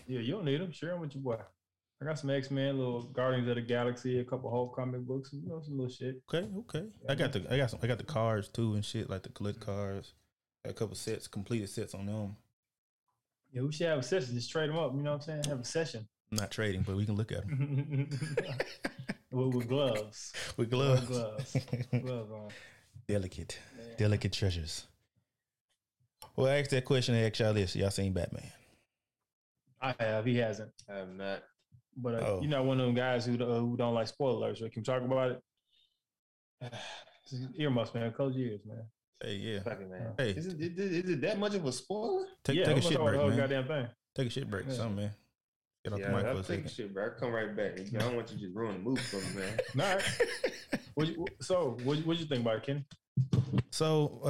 yeah, 0.07 0.21
you 0.21 0.33
don't 0.33 0.45
need 0.45 0.61
them. 0.61 0.71
Share 0.73 0.91
them 0.91 1.01
with 1.01 1.15
your 1.15 1.23
boy. 1.23 1.39
I 2.03 2.07
got 2.07 2.19
some 2.19 2.31
X 2.31 2.51
Men, 2.51 2.79
little 2.79 3.03
Guardians 3.03 3.49
of 3.49 3.57
the 3.57 3.61
Galaxy, 3.61 4.21
a 4.21 4.25
couple 4.25 4.51
whole 4.51 4.69
comic 4.69 5.01
books, 5.03 5.31
you 5.33 5.47
know, 5.49 5.61
some 5.63 5.77
little 5.77 5.93
shit. 5.93 6.23
Okay, 6.33 6.49
okay. 6.61 6.87
I 7.09 7.15
got 7.15 7.33
the 7.33 7.45
I 7.53 7.57
got 7.57 7.71
some 7.71 7.81
I 7.83 7.87
got 7.87 7.99
the 7.99 8.05
cards 8.05 8.49
too 8.49 8.75
and 8.75 8.85
shit, 8.85 9.11
like 9.11 9.23
the 9.23 9.29
collect 9.31 9.61
cards. 9.61 10.15
Got 10.65 10.71
a 10.71 10.75
couple 10.75 10.95
sets, 10.95 11.27
completed 11.27 11.69
sets 11.69 11.95
on 11.95 12.07
them. 12.07 12.37
Yeah, 13.53 13.63
we 13.63 13.73
should 13.73 13.89
have 13.89 13.99
a 13.99 14.03
session. 14.03 14.35
Just 14.35 14.51
trade 14.51 14.71
them 14.71 14.79
up. 14.79 14.95
You 14.95 15.03
know 15.03 15.11
what 15.11 15.17
I'm 15.17 15.23
saying? 15.23 15.45
Have 15.45 15.61
a 15.61 15.65
session 15.65 16.07
I'm 16.31 16.39
not 16.39 16.51
trading, 16.51 16.83
but 16.83 16.97
we 16.97 17.05
can 17.05 17.17
look 17.17 17.33
at 17.33 17.47
them 17.47 18.09
with, 19.31 19.55
with 19.55 19.69
gloves. 19.69 20.33
with 20.57 20.59
With 20.59 20.71
gloves. 20.71 21.07
gloves. 21.07 21.57
Gloves 22.03 22.31
on. 22.33 22.49
Delicate, 23.09 23.59
Yeah. 23.79 23.85
delicate 23.99 24.33
treasures. 24.33 24.87
Well, 26.37 26.47
I 26.47 26.59
asked 26.59 26.71
that 26.71 26.85
question. 26.85 27.15
I 27.17 27.27
asked 27.27 27.41
y'all 27.41 27.53
this. 27.53 27.75
Y'all 27.75 27.91
seen 27.91 28.13
Batman? 28.13 28.45
I 29.81 29.95
have. 29.99 30.25
He 30.25 30.37
hasn't. 30.37 30.71
I 30.89 30.97
have 30.99 31.09
not. 31.09 31.43
But 31.97 32.15
uh, 32.15 32.19
Oh. 32.27 32.41
you're 32.41 32.51
not 32.51 32.65
one 32.65 32.79
of 32.79 32.87
them 32.87 32.95
guys 32.95 33.27
who, 33.27 33.35
uh, 33.35 33.59
who 33.59 33.77
don't 33.77 33.95
like 33.95 34.07
spoilers. 34.09 34.61
So 34.61 34.69
can 34.69 34.83
we 34.83 34.85
talk 34.85 35.03
about 35.03 35.33
it? 36.63 36.73
Earmuffs, 37.59 37.95
man. 37.95 38.13
Close 38.13 38.37
your 38.37 38.49
ears, 38.49 38.61
man. 38.65 38.85
Hey, 39.23 39.35
yeah. 39.35 39.63
Fuck 39.63 39.81
it, 39.81 39.91
man. 39.91 40.13
Hey. 40.17 40.31
Is 40.31 40.47
it, 40.47 40.61
is 40.61 40.79
it- 40.79 40.79
is 41.05 41.11
it 41.11 41.21
that 41.23 41.39
much 41.39 41.55
of 41.55 41.65
a 41.67 41.73
spoiler? 41.73 42.27
Take, 42.45 42.57
yeah, 42.57 42.65
take 42.67 42.77
a 42.77 42.77
I'm 42.77 42.81
gonna 42.83 42.91
shit 42.93 42.99
break, 43.01 43.13
the 43.13 43.19
whole 43.19 43.29
man. 43.29 43.39
goddamn 43.39 43.67
thing. 43.67 43.87
Take 44.15 44.27
a 44.27 44.31
shit 44.31 44.51
break, 44.51 44.67
Yeah. 44.69 44.75
something, 44.75 44.97
man. 44.97 45.11
Get 45.85 45.93
off 45.95 45.99
Yeah, 46.01 46.11
the 46.11 46.17
mic 46.17 46.27
I'll 46.27 46.35
for 46.35 46.41
a 46.41 46.43
take 46.43 46.45
second. 46.69 46.71
shit, 46.71 46.95
bro. 46.95 47.05
I'll 47.05 47.11
come 47.13 47.33
right 47.33 47.57
back. 47.57 47.81
I 47.81 47.99
don't 47.99 48.17
want 48.17 48.31
you 48.31 48.37
to 48.37 48.43
just 48.45 48.55
ruin 48.55 48.75
the 48.75 48.81
movie 48.81 49.01
for 49.03 49.17
me, 49.17 49.43
man. 49.43 49.59
All 49.91 49.97
right. 49.97 50.81
What 50.95 51.07
you, 51.09 51.27
so, 51.41 51.79
what 51.85 51.99
what 52.07 52.19
you 52.19 52.27
think 52.27 52.43
about 52.43 52.57
it, 52.57 52.63
Kenny? 52.67 52.85
So, 53.71 54.21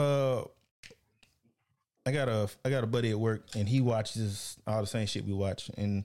uh, 0.86 2.08
I 2.08 2.12
got 2.12 2.28
a 2.28 2.48
I 2.64 2.70
got 2.70 2.84
a 2.84 2.86
buddy 2.86 3.10
at 3.10 3.18
work, 3.18 3.46
and 3.56 3.68
he 3.68 3.80
watches 3.80 4.56
all 4.66 4.80
the 4.80 4.86
same 4.86 5.06
shit 5.06 5.24
we 5.24 5.32
watch, 5.32 5.70
and 5.76 6.04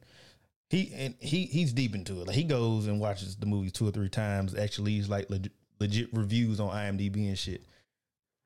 he 0.70 0.92
and 0.96 1.16
he 1.20 1.46
he's 1.46 1.74
deep 1.74 1.94
into 1.96 2.22
it. 2.22 2.28
Like 2.28 2.36
he 2.36 2.44
goes 2.44 2.88
and 2.88 3.00
watches 3.00 3.36
the 3.36 3.46
movie 3.46 3.70
two 3.72 3.88
or 3.88 3.92
three 3.92 4.10
times. 4.10 4.56
Actually, 4.56 4.92
he's 4.94 5.10
like 5.10 5.30
legit, 5.30 5.52
legit 5.80 6.10
reviews 6.14 6.60
on 6.60 6.70
IMDb 6.70 7.28
and 7.28 7.38
shit. 7.38 7.62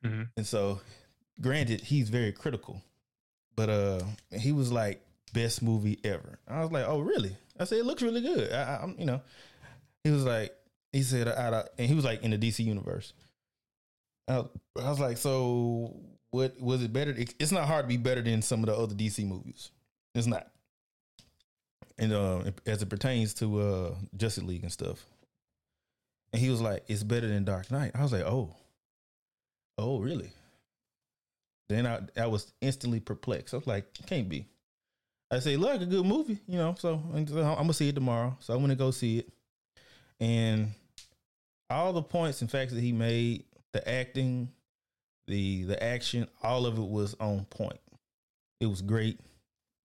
Mhm. 0.06 0.30
And 0.38 0.46
so, 0.46 0.82
granted, 1.42 1.82
he's 1.82 2.10
very 2.10 2.32
critical, 2.32 2.82
but 3.56 3.70
uh, 3.70 4.02
he 4.38 4.52
was 4.52 4.72
like 4.72 5.02
best 5.30 5.62
movie 5.62 6.00
ever. 6.04 6.40
I 6.48 6.62
was 6.62 6.72
like, 6.72 6.86
oh 6.88 7.00
really? 7.00 7.36
I 7.60 7.64
said 7.66 7.80
it 7.80 7.86
looks 7.86 8.02
really 8.02 8.22
good. 8.22 8.52
I, 8.52 8.80
I'm 8.84 8.96
you 9.00 9.06
know, 9.06 9.22
he 10.04 10.10
was 10.12 10.24
like, 10.26 10.54
he 10.92 11.02
said, 11.04 11.28
out 11.28 11.70
and 11.78 11.88
he 11.88 11.96
was 11.96 12.06
like 12.06 12.24
in 12.24 12.32
the 12.32 12.38
DC 12.38 12.64
universe. 12.66 13.14
I, 14.28 14.46
I 14.80 14.90
was 14.90 15.00
like, 15.00 15.18
so 15.18 15.96
what 16.32 16.60
was 16.62 16.84
it 16.84 16.94
better? 16.94 17.12
It- 17.12 17.36
It's 17.40 17.52
not 17.52 17.68
hard 17.68 17.86
to 17.86 17.88
be 17.88 17.98
better 17.98 18.22
than 18.22 18.42
some 18.42 18.60
of 18.62 18.68
the 18.68 18.76
other 18.76 18.96
DC 18.96 19.26
movies. 19.28 19.72
It's 20.16 20.28
not. 20.28 20.48
And 21.98 22.14
uh, 22.14 22.44
as 22.66 22.82
it 22.82 22.90
pertains 22.90 23.34
to 23.36 23.60
uh, 23.60 23.96
Justice 24.16 24.44
League 24.46 24.64
and 24.64 24.72
stuff, 24.72 25.06
and 26.32 26.42
he 26.42 26.50
was 26.50 26.62
like, 26.62 26.84
it's 26.88 27.04
better 27.04 27.28
than 27.28 27.44
Dark 27.44 27.70
Knight. 27.72 27.92
I 27.96 28.04
was 28.04 28.14
like, 28.14 28.24
oh, 28.24 28.56
oh, 29.78 30.00
really? 30.00 30.32
Then 31.68 31.86
I 31.86 32.00
I 32.18 32.28
was 32.28 32.52
instantly 32.62 33.00
perplexed. 33.00 33.54
I 33.54 33.58
was 33.58 33.68
like, 33.68 33.94
can't 34.08 34.30
be. 34.30 34.46
I 35.32 35.40
say, 35.40 35.58
look, 35.58 35.82
a 35.82 35.86
good 35.86 36.06
movie, 36.06 36.40
you 36.48 36.58
know. 36.58 36.76
So 36.78 37.02
I'm 37.14 37.26
gonna 37.26 37.74
see 37.74 37.90
it 37.90 37.96
tomorrow. 37.96 38.36
So 38.40 38.54
I'm 38.54 38.62
gonna 38.62 38.76
go 38.76 38.92
see 38.92 39.20
it, 39.20 39.30
and 40.20 40.72
all 41.70 41.94
the 41.94 42.02
points 42.02 42.42
and 42.42 42.50
facts 42.50 42.74
that 42.74 42.82
he 42.82 42.92
made, 42.92 43.44
the 43.74 43.88
acting, 43.88 44.50
the 45.28 45.64
the 45.64 45.82
action, 45.84 46.28
all 46.42 46.66
of 46.66 46.78
it 46.78 46.88
was 46.88 47.16
on 47.20 47.46
point. 47.46 47.80
It 48.60 48.66
was 48.66 48.82
great 48.82 49.20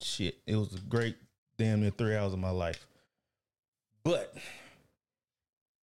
shit. 0.01 0.39
It 0.47 0.57
was 0.57 0.75
a 0.75 0.79
great 0.79 1.17
damn 1.59 1.81
near 1.83 1.91
three 1.91 2.17
hours 2.17 2.33
of 2.33 2.39
my 2.39 2.51
life. 2.51 2.87
But 4.03 4.35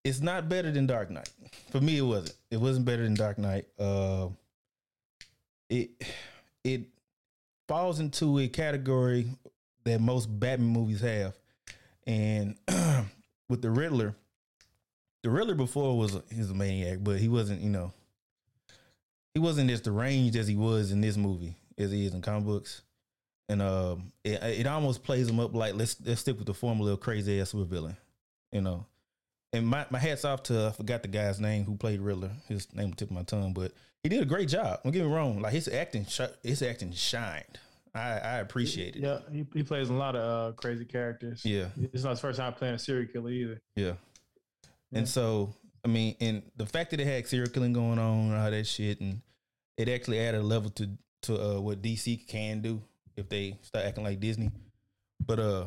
it's 0.04 0.20
not 0.20 0.48
better 0.48 0.70
than 0.70 0.86
Dark 0.86 1.10
Knight. 1.10 1.30
For 1.70 1.80
me, 1.80 1.98
it 1.98 2.02
wasn't. 2.02 2.36
It 2.50 2.60
wasn't 2.60 2.86
better 2.86 3.02
than 3.02 3.14
Dark 3.14 3.38
Knight. 3.38 3.66
Uh, 3.78 4.28
it 5.68 5.90
it 6.64 6.82
falls 7.68 8.00
into 8.00 8.38
a 8.38 8.48
category 8.48 9.30
that 9.84 10.00
most 10.00 10.26
Batman 10.26 10.70
movies 10.70 11.00
have, 11.00 11.34
and 12.06 12.56
with 13.48 13.62
the 13.62 13.70
Riddler, 13.70 14.14
the 15.22 15.30
Riddler 15.30 15.54
before 15.54 15.96
was 15.96 16.16
he's 16.34 16.50
a 16.50 16.54
maniac, 16.54 16.98
but 17.02 17.18
he 17.18 17.28
wasn't. 17.28 17.60
You 17.60 17.70
know, 17.70 17.92
he 19.34 19.40
wasn't 19.40 19.70
as 19.70 19.82
deranged 19.82 20.36
as 20.36 20.48
he 20.48 20.56
was 20.56 20.90
in 20.90 21.00
this 21.00 21.16
movie 21.16 21.56
as 21.76 21.92
he 21.92 22.06
is 22.06 22.14
in 22.14 22.22
comic 22.22 22.44
books. 22.44 22.82
And 23.50 23.62
um, 23.62 24.12
it, 24.24 24.42
it 24.42 24.66
almost 24.66 25.02
plays 25.04 25.28
him 25.28 25.40
up 25.40 25.54
like 25.54 25.74
let's 25.74 25.96
let's 26.04 26.20
stick 26.20 26.36
with 26.36 26.46
the 26.46 26.54
formula 26.54 26.92
of 26.92 27.00
crazy 27.00 27.40
ass 27.40 27.50
super 27.50 27.64
villain, 27.64 27.96
you 28.52 28.60
know 28.60 28.84
and 29.52 29.66
my, 29.66 29.86
my 29.90 29.98
hats 29.98 30.24
off 30.24 30.42
to 30.44 30.68
I 30.68 30.72
forgot 30.72 31.02
the 31.02 31.08
guy's 31.08 31.40
name 31.40 31.64
who 31.64 31.76
played 31.76 32.00
Riddler. 32.00 32.30
His 32.48 32.72
name 32.74 32.92
tip 32.92 33.10
of 33.10 33.14
my 33.14 33.22
tongue, 33.22 33.52
but 33.52 33.72
he 34.02 34.08
did 34.08 34.22
a 34.22 34.26
great 34.26 34.48
job. 34.48 34.80
Don't 34.82 34.92
get 34.92 35.04
me 35.04 35.12
wrong. 35.12 35.40
Like 35.40 35.52
his 35.52 35.68
acting, 35.68 36.06
his 36.42 36.62
acting 36.62 36.92
shined. 36.92 37.58
I, 37.94 38.18
I 38.18 38.34
appreciate 38.36 38.96
it. 38.96 39.02
Yeah, 39.02 39.18
he, 39.32 39.46
he 39.54 39.62
plays 39.62 39.88
a 39.88 39.94
lot 39.94 40.14
of 40.14 40.52
uh, 40.52 40.56
crazy 40.56 40.84
characters. 40.84 41.44
Yeah, 41.44 41.68
it's 41.92 42.04
not 42.04 42.10
his 42.10 42.20
first 42.20 42.38
time 42.38 42.52
playing 42.52 42.74
a 42.74 42.78
serial 42.78 43.08
killer 43.10 43.30
either. 43.30 43.60
Yeah. 43.74 43.94
yeah. 44.92 44.98
and 44.98 45.08
so 45.08 45.54
I 45.84 45.88
mean, 45.88 46.14
and 46.20 46.42
the 46.56 46.66
fact 46.66 46.90
that 46.90 47.00
it 47.00 47.06
had 47.06 47.26
serial 47.26 47.50
killing 47.50 47.72
going 47.72 47.98
on, 47.98 48.30
and 48.30 48.34
all 48.34 48.50
that 48.50 48.66
shit, 48.66 49.00
and 49.00 49.20
it 49.76 49.88
actually 49.88 50.20
added 50.20 50.40
a 50.40 50.44
level 50.44 50.70
to 50.70 50.90
to 51.22 51.56
uh, 51.56 51.60
what 51.60 51.82
DC 51.82 52.28
can 52.28 52.60
do 52.60 52.82
if 53.16 53.28
they 53.28 53.56
start 53.62 53.84
acting 53.86 54.04
like 54.04 54.20
Disney. 54.20 54.50
But 55.24 55.38
uh, 55.38 55.64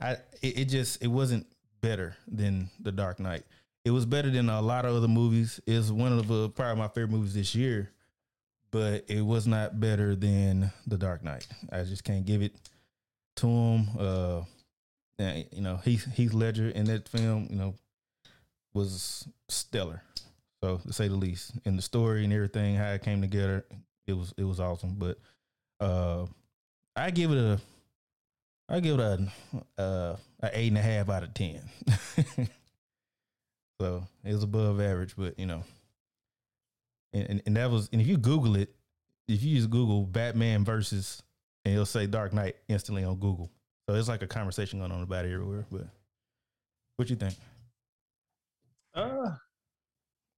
I 0.00 0.12
it, 0.42 0.58
it 0.58 0.64
just 0.66 1.02
it 1.02 1.08
wasn't 1.08 1.46
better 1.80 2.16
than 2.26 2.70
The 2.80 2.92
Dark 2.92 3.20
Knight. 3.20 3.44
It 3.84 3.90
was 3.90 4.06
better 4.06 4.30
than 4.30 4.48
a 4.48 4.60
lot 4.60 4.84
of 4.84 4.94
other 4.94 5.08
movies. 5.08 5.60
It's 5.66 5.90
one 5.90 6.12
of 6.12 6.28
the 6.28 6.50
probably 6.50 6.80
my 6.80 6.88
favorite 6.88 7.10
movies 7.10 7.34
this 7.34 7.54
year, 7.54 7.90
but 8.70 9.04
it 9.08 9.22
was 9.22 9.46
not 9.46 9.80
better 9.80 10.14
than 10.14 10.70
The 10.86 10.98
Dark 10.98 11.24
Knight. 11.24 11.46
I 11.72 11.84
just 11.84 12.04
can't 12.04 12.26
give 12.26 12.42
it 12.42 12.54
to 13.36 13.46
him. 13.46 13.88
Uh, 13.98 14.42
you 15.18 15.62
know, 15.62 15.76
Heath 15.76 16.06
Heath 16.14 16.32
Ledger 16.32 16.68
in 16.68 16.84
that 16.86 17.08
film, 17.08 17.48
you 17.50 17.56
know, 17.56 17.74
was 18.74 19.26
stellar. 19.48 20.02
So 20.62 20.78
to 20.78 20.92
say 20.92 21.08
the 21.08 21.14
least, 21.16 21.52
and 21.64 21.78
the 21.78 21.82
story 21.82 22.24
and 22.24 22.32
everything, 22.32 22.76
how 22.76 22.90
it 22.90 23.02
came 23.02 23.20
together, 23.20 23.64
it 24.06 24.12
was 24.12 24.34
it 24.36 24.44
was 24.44 24.60
awesome. 24.60 24.96
But 24.98 25.18
uh, 25.80 26.26
I 26.96 27.10
give 27.10 27.30
it 27.30 27.38
a 27.38 27.60
I 28.68 28.80
give 28.80 28.98
it 28.98 29.02
a 29.02 29.80
uh, 29.80 30.16
an 30.40 30.50
eight 30.52 30.68
and 30.68 30.78
a 30.78 30.82
half 30.82 31.08
out 31.08 31.22
of 31.22 31.32
ten. 31.32 31.62
so 33.80 34.06
it 34.24 34.32
was 34.32 34.42
above 34.42 34.80
average, 34.80 35.14
but 35.16 35.38
you 35.38 35.46
know, 35.46 35.64
and, 37.12 37.30
and, 37.30 37.42
and 37.46 37.56
that 37.56 37.70
was 37.70 37.88
and 37.92 38.02
if 38.02 38.06
you 38.06 38.18
Google 38.18 38.56
it, 38.56 38.74
if 39.26 39.42
you 39.42 39.56
just 39.56 39.70
Google 39.70 40.04
Batman 40.04 40.64
versus, 40.64 41.22
and 41.64 41.74
it'll 41.74 41.86
say 41.86 42.06
Dark 42.06 42.32
Knight 42.34 42.56
instantly 42.68 43.04
on 43.04 43.16
Google. 43.16 43.50
So 43.88 43.94
it's 43.94 44.08
like 44.08 44.22
a 44.22 44.26
conversation 44.26 44.80
going 44.80 44.92
on 44.92 45.02
about 45.02 45.24
it 45.24 45.32
everywhere. 45.32 45.64
But 45.72 45.86
what 46.96 47.08
you 47.08 47.16
think? 47.16 47.36
Uh, 48.94 49.30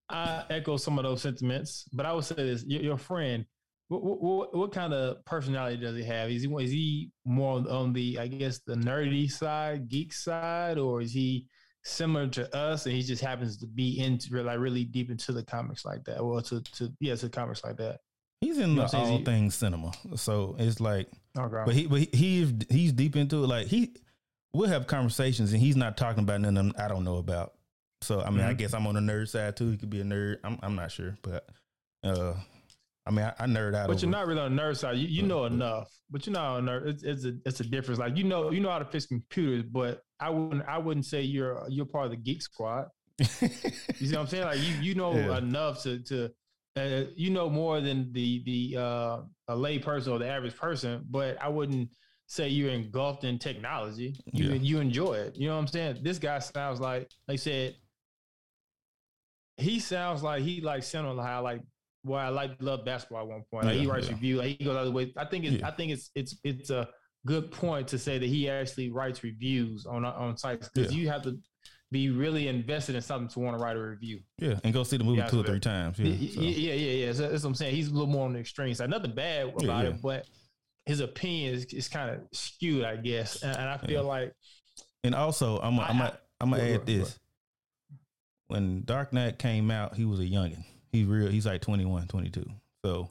I 0.08 0.44
echo 0.50 0.76
some 0.76 0.98
of 0.98 1.04
those 1.04 1.22
sentiments, 1.22 1.88
but 1.92 2.06
I 2.06 2.12
would 2.12 2.24
say 2.24 2.36
this: 2.36 2.64
your, 2.64 2.82
your 2.82 2.98
friend 2.98 3.44
what, 3.90 4.22
what, 4.22 4.56
what, 4.56 4.72
kind 4.72 4.94
of 4.94 5.24
personality 5.24 5.76
does 5.76 5.96
he 5.96 6.04
have? 6.04 6.30
Is 6.30 6.44
he 6.44 6.48
is 6.62 6.70
he 6.70 7.10
more 7.24 7.64
on 7.68 7.92
the 7.92 8.20
I 8.20 8.28
guess 8.28 8.60
the 8.60 8.76
nerdy 8.76 9.28
side, 9.28 9.88
geek 9.88 10.12
side, 10.12 10.78
or 10.78 11.02
is 11.02 11.12
he 11.12 11.48
similar 11.82 12.28
to 12.28 12.56
us 12.56 12.86
and 12.86 12.94
he 12.94 13.02
just 13.02 13.22
happens 13.22 13.56
to 13.56 13.66
be 13.66 13.98
into 13.98 14.40
like 14.44 14.60
really 14.60 14.84
deep 14.84 15.10
into 15.10 15.32
the 15.32 15.42
comics 15.42 15.84
like 15.84 16.04
that, 16.04 16.24
Well, 16.24 16.40
to 16.40 16.62
to 16.62 16.92
yeah 17.00 17.16
to 17.16 17.28
comics 17.28 17.64
like 17.64 17.78
that? 17.78 17.98
He's 18.40 18.58
in 18.58 18.76
the 18.76 18.88
all 18.96 19.18
he, 19.18 19.24
things 19.24 19.56
cinema, 19.56 19.90
so 20.14 20.54
it's 20.56 20.80
like, 20.80 21.08
okay. 21.36 21.62
but 21.66 21.74
he 21.74 21.86
but 21.88 21.98
he, 21.98 22.08
he 22.12 22.56
he's 22.70 22.92
deep 22.92 23.16
into 23.16 23.42
it. 23.42 23.48
Like 23.48 23.66
he, 23.66 23.96
we'll 24.54 24.68
have 24.68 24.86
conversations 24.86 25.52
and 25.52 25.60
he's 25.60 25.76
not 25.76 25.96
talking 25.96 26.22
about 26.22 26.40
nothing 26.40 26.72
I 26.78 26.86
don't 26.86 27.02
know 27.02 27.16
about. 27.16 27.54
So 28.02 28.20
I 28.20 28.30
mean, 28.30 28.38
mm-hmm. 28.38 28.50
I 28.50 28.54
guess 28.54 28.72
I'm 28.72 28.86
on 28.86 28.94
the 28.94 29.00
nerd 29.00 29.28
side 29.28 29.56
too. 29.56 29.72
He 29.72 29.76
could 29.76 29.90
be 29.90 30.00
a 30.00 30.04
nerd. 30.04 30.38
I'm 30.44 30.60
I'm 30.62 30.76
not 30.76 30.92
sure, 30.92 31.18
but 31.22 31.48
uh, 32.04 32.34
I 33.06 33.10
mean, 33.10 33.24
I, 33.24 33.32
I 33.38 33.46
nerd 33.46 33.74
out. 33.74 33.88
But 33.88 34.02
you're 34.02 34.10
not 34.10 34.26
really 34.26 34.40
on 34.40 34.54
the 34.54 34.62
nerd 34.62 34.76
side. 34.76 34.98
You, 34.98 35.08
you 35.08 35.22
know 35.22 35.44
enough, 35.44 35.88
but 36.10 36.26
you're 36.26 36.34
not 36.34 36.56
on 36.56 36.66
nerd. 36.66 36.86
It's, 36.86 37.02
it's 37.02 37.24
a 37.24 37.32
it's 37.44 37.60
a 37.60 37.64
difference. 37.64 37.98
Like 37.98 38.16
you 38.16 38.24
know 38.24 38.50
you 38.50 38.60
know 38.60 38.70
how 38.70 38.78
to 38.78 38.84
fix 38.84 39.06
computers, 39.06 39.62
but 39.62 40.02
I 40.20 40.30
wouldn't 40.30 40.66
I 40.68 40.78
wouldn't 40.78 41.06
say 41.06 41.22
you're 41.22 41.64
you're 41.68 41.86
part 41.86 42.06
of 42.06 42.10
the 42.10 42.16
geek 42.18 42.42
squad. 42.42 42.86
you 43.18 43.26
see 43.28 44.12
what 44.12 44.18
I'm 44.18 44.26
saying? 44.26 44.44
Like 44.44 44.58
you 44.58 44.74
you 44.80 44.94
know 44.94 45.14
yeah. 45.14 45.38
enough 45.38 45.82
to 45.82 45.98
to 46.04 46.30
uh, 46.76 47.04
you 47.16 47.30
know 47.30 47.50
more 47.50 47.80
than 47.80 48.12
the 48.12 48.42
the 48.44 48.80
uh, 48.80 49.20
a 49.48 49.56
lay 49.56 49.78
person 49.78 50.12
or 50.12 50.18
the 50.18 50.28
average 50.28 50.56
person, 50.56 51.04
but 51.10 51.40
I 51.42 51.48
wouldn't 51.48 51.90
say 52.26 52.48
you're 52.48 52.70
engulfed 52.70 53.24
in 53.24 53.38
technology. 53.38 54.14
You 54.32 54.50
yeah. 54.50 54.54
you 54.54 54.78
enjoy 54.78 55.14
it. 55.14 55.36
You 55.36 55.48
know 55.48 55.54
what 55.54 55.62
I'm 55.62 55.66
saying? 55.66 55.98
This 56.02 56.18
guy 56.18 56.38
sounds 56.38 56.80
like 56.80 57.10
like 57.26 57.34
I 57.34 57.36
said. 57.36 57.76
He 59.56 59.78
sounds 59.78 60.22
like 60.22 60.42
he 60.42 60.60
like 60.60 60.82
sounded 60.82 61.20
how 61.20 61.42
like 61.42 61.60
well, 62.04 62.18
I 62.18 62.28
like 62.28 62.52
love 62.60 62.84
basketball 62.84 63.22
at 63.22 63.28
one 63.28 63.42
point. 63.50 63.66
Like 63.66 63.76
yeah, 63.76 63.80
he 63.82 63.86
writes 63.86 64.06
yeah. 64.06 64.14
review. 64.14 64.36
Like 64.38 64.58
he 64.58 64.64
goes 64.64 64.76
out 64.76 64.80
of 64.80 64.86
the 64.86 64.92
way. 64.92 65.12
I 65.16 65.24
think 65.24 65.44
it's 65.44 65.56
yeah. 65.56 65.68
I 65.68 65.70
think 65.70 65.92
it's 65.92 66.10
it's 66.14 66.36
it's 66.44 66.70
a 66.70 66.88
good 67.26 67.50
point 67.50 67.88
to 67.88 67.98
say 67.98 68.18
that 68.18 68.26
he 68.26 68.48
actually 68.48 68.90
writes 68.90 69.22
reviews 69.22 69.86
on 69.86 70.04
on 70.04 70.36
sites 70.36 70.70
because 70.72 70.94
you 70.94 71.08
have 71.08 71.22
to 71.22 71.38
be 71.90 72.08
really 72.10 72.48
invested 72.48 72.94
in 72.94 73.02
something 73.02 73.28
to 73.28 73.40
want 73.40 73.58
to 73.58 73.62
write 73.62 73.76
a 73.76 73.80
review. 73.80 74.20
Yeah, 74.38 74.58
and 74.64 74.72
go 74.72 74.84
see 74.84 74.96
the 74.96 75.04
movie 75.04 75.22
two 75.28 75.40
or 75.40 75.44
three 75.44 75.60
times. 75.60 75.98
Yeah, 75.98 76.14
so. 76.34 76.40
yeah, 76.40 76.74
yeah, 76.74 77.06
yeah. 77.06 77.12
So 77.12 77.28
that's 77.28 77.42
what 77.42 77.50
I'm 77.50 77.54
saying. 77.54 77.74
He's 77.74 77.88
a 77.88 77.92
little 77.92 78.06
more 78.06 78.26
on 78.26 78.32
the 78.32 78.38
extreme 78.38 78.74
side. 78.74 78.90
Nothing 78.90 79.14
bad 79.14 79.52
about 79.62 79.84
it, 79.86 80.00
but 80.00 80.26
his 80.86 81.00
opinion 81.00 81.54
is, 81.54 81.64
is 81.66 81.88
kind 81.88 82.10
of 82.10 82.20
skewed, 82.32 82.84
I 82.84 82.96
guess. 82.96 83.42
And, 83.42 83.56
and 83.56 83.68
I 83.68 83.76
feel 83.78 84.04
like. 84.04 84.32
And 85.04 85.14
also, 85.14 85.58
I'm 85.60 85.78
a, 85.78 85.82
I, 85.82 85.88
I'm 85.88 86.00
a, 86.00 86.18
I'm 86.40 86.50
gonna 86.50 86.62
add 86.62 86.86
this. 86.86 87.18
When 88.48 88.82
Dark 88.84 89.12
Knight 89.12 89.38
came 89.38 89.70
out, 89.70 89.94
he 89.94 90.04
was 90.04 90.18
a 90.20 90.24
youngin'. 90.24 90.64
He's 90.92 91.06
real. 91.06 91.28
He's 91.28 91.46
like 91.46 91.60
21, 91.60 92.06
22. 92.08 92.44
So 92.84 93.10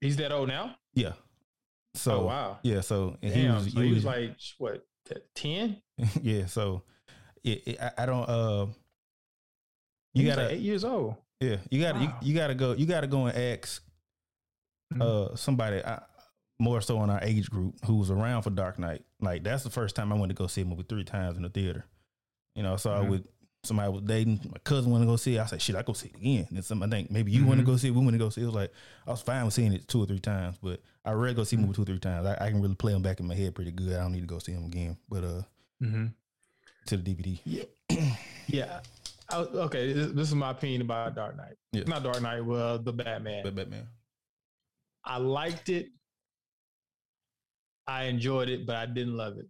he's 0.00 0.16
that 0.16 0.32
old 0.32 0.48
now. 0.48 0.76
Yeah. 0.94 1.12
So 1.94 2.20
oh, 2.20 2.26
wow. 2.26 2.58
Yeah. 2.62 2.80
So 2.80 3.16
Damn, 3.20 3.32
he 3.32 3.48
was. 3.48 3.72
So 3.72 3.80
he, 3.80 3.88
he 3.88 3.94
was, 3.94 4.04
like 4.04 4.36
what 4.58 4.86
ten? 5.34 5.82
yeah. 6.22 6.46
So 6.46 6.82
it, 7.44 7.62
it, 7.66 7.80
I, 7.80 7.90
I, 7.98 8.06
don't. 8.06 8.28
Uh, 8.28 8.66
you 10.14 10.26
got 10.26 10.38
like 10.38 10.52
eight 10.52 10.60
years 10.60 10.84
old. 10.84 11.16
Yeah. 11.40 11.56
You 11.70 11.82
got 11.82 11.96
wow. 11.96 12.00
you, 12.02 12.28
you 12.28 12.34
got 12.34 12.48
to 12.48 12.54
go. 12.54 12.72
You 12.72 12.86
got 12.86 13.02
to 13.02 13.06
go 13.06 13.26
and 13.26 13.36
ask 13.36 13.82
mm-hmm. 14.92 15.02
uh 15.02 15.36
somebody. 15.36 15.84
I, 15.84 16.00
more 16.58 16.80
so 16.80 17.02
in 17.02 17.10
our 17.10 17.18
age 17.22 17.50
group 17.50 17.74
who 17.86 17.96
was 17.96 18.10
around 18.10 18.42
for 18.42 18.50
Dark 18.50 18.78
Knight. 18.78 19.04
Like 19.20 19.42
that's 19.42 19.64
the 19.64 19.70
first 19.70 19.96
time 19.96 20.12
I 20.12 20.16
went 20.16 20.30
to 20.30 20.34
go 20.34 20.46
see 20.46 20.60
a 20.62 20.64
movie 20.64 20.84
three 20.88 21.04
times 21.04 21.36
in 21.36 21.42
the 21.42 21.48
theater. 21.48 21.84
You 22.54 22.62
know, 22.62 22.76
so 22.76 22.90
mm-hmm. 22.90 23.04
I 23.04 23.08
would 23.10 23.24
somebody 23.64 23.92
was 23.92 24.02
dating. 24.02 24.40
My 24.50 24.58
cousin 24.64 24.90
want 24.90 25.02
to 25.02 25.06
go 25.06 25.16
see 25.16 25.36
it. 25.36 25.40
I 25.40 25.46
said, 25.46 25.62
shit, 25.62 25.76
I 25.76 25.82
go 25.82 25.92
see 25.92 26.08
it 26.08 26.16
again. 26.16 26.46
And 26.50 26.64
some, 26.64 26.82
I 26.82 26.88
think 26.88 27.10
maybe 27.10 27.30
you 27.30 27.40
mm-hmm. 27.40 27.48
want 27.48 27.60
to 27.60 27.66
go 27.66 27.76
see 27.76 27.88
it. 27.88 27.92
We 27.92 28.00
want 28.00 28.12
to 28.12 28.18
go 28.18 28.28
see 28.28 28.40
it. 28.40 28.44
It 28.44 28.46
was 28.46 28.54
like, 28.54 28.72
I 29.06 29.10
was 29.10 29.22
fine 29.22 29.44
with 29.44 29.54
seeing 29.54 29.72
it 29.72 29.86
two 29.86 30.02
or 30.02 30.06
three 30.06 30.18
times, 30.18 30.56
but 30.62 30.80
I 31.04 31.12
read 31.12 31.36
go 31.36 31.44
see 31.44 31.56
mm-hmm. 31.56 31.66
movie 31.66 31.76
two 31.76 31.82
or 31.82 31.86
three 31.86 31.98
times. 31.98 32.26
I, 32.26 32.46
I, 32.46 32.50
can 32.50 32.60
really 32.60 32.74
play 32.74 32.92
them 32.92 33.02
back 33.02 33.20
in 33.20 33.26
my 33.26 33.34
head 33.34 33.54
pretty 33.54 33.72
good. 33.72 33.94
I 33.94 34.02
don't 34.02 34.12
need 34.12 34.20
to 34.20 34.26
go 34.26 34.38
see 34.38 34.52
them 34.52 34.64
again. 34.64 34.96
But 35.08 35.24
uh, 35.24 35.42
mm-hmm. 35.82 36.06
to 36.86 36.96
the 36.96 37.14
DVD. 37.14 37.38
Yeah. 37.44 37.64
yeah. 38.48 38.80
I, 39.28 39.36
okay. 39.38 39.92
This, 39.92 40.12
this, 40.12 40.28
is 40.28 40.34
my 40.34 40.50
opinion 40.50 40.82
about 40.82 41.14
Dark 41.14 41.36
Knight. 41.36 41.56
Yeah. 41.72 41.84
Not 41.86 42.02
Dark 42.02 42.20
Knight, 42.20 42.44
well, 42.44 42.78
the 42.78 42.92
Batman. 42.92 43.44
The 43.44 43.52
Batman. 43.52 43.86
I 45.04 45.18
liked 45.18 45.68
it. 45.68 45.88
I 47.86 48.04
enjoyed 48.04 48.48
it, 48.48 48.66
but 48.66 48.76
I 48.76 48.86
didn't 48.86 49.16
love 49.16 49.38
it. 49.38 49.48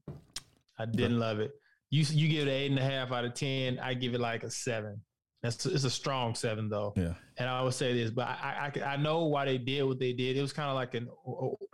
I 0.78 0.86
didn't 0.86 1.18
love 1.18 1.40
it. 1.40 1.52
You 1.92 2.06
you 2.08 2.26
give 2.26 2.48
it 2.48 2.50
an 2.50 2.56
eight 2.56 2.70
and 2.70 2.78
a 2.78 2.82
half 2.82 3.12
out 3.12 3.26
of 3.26 3.34
ten. 3.34 3.78
I 3.78 3.92
give 3.92 4.14
it 4.14 4.20
like 4.20 4.44
a 4.44 4.50
seven. 4.50 4.98
That's 5.42 5.66
it's 5.66 5.84
a 5.84 5.90
strong 5.90 6.34
seven 6.34 6.70
though. 6.70 6.94
Yeah. 6.96 7.12
And 7.36 7.50
I 7.50 7.62
would 7.62 7.74
say 7.74 7.92
this, 7.92 8.10
but 8.10 8.28
I 8.28 8.72
I, 8.74 8.92
I 8.92 8.96
know 8.96 9.26
why 9.26 9.44
they 9.44 9.58
did 9.58 9.82
what 9.82 9.98
they 9.98 10.14
did. 10.14 10.38
It 10.38 10.40
was 10.40 10.54
kind 10.54 10.70
of 10.70 10.74
like 10.74 10.94
an 10.94 11.08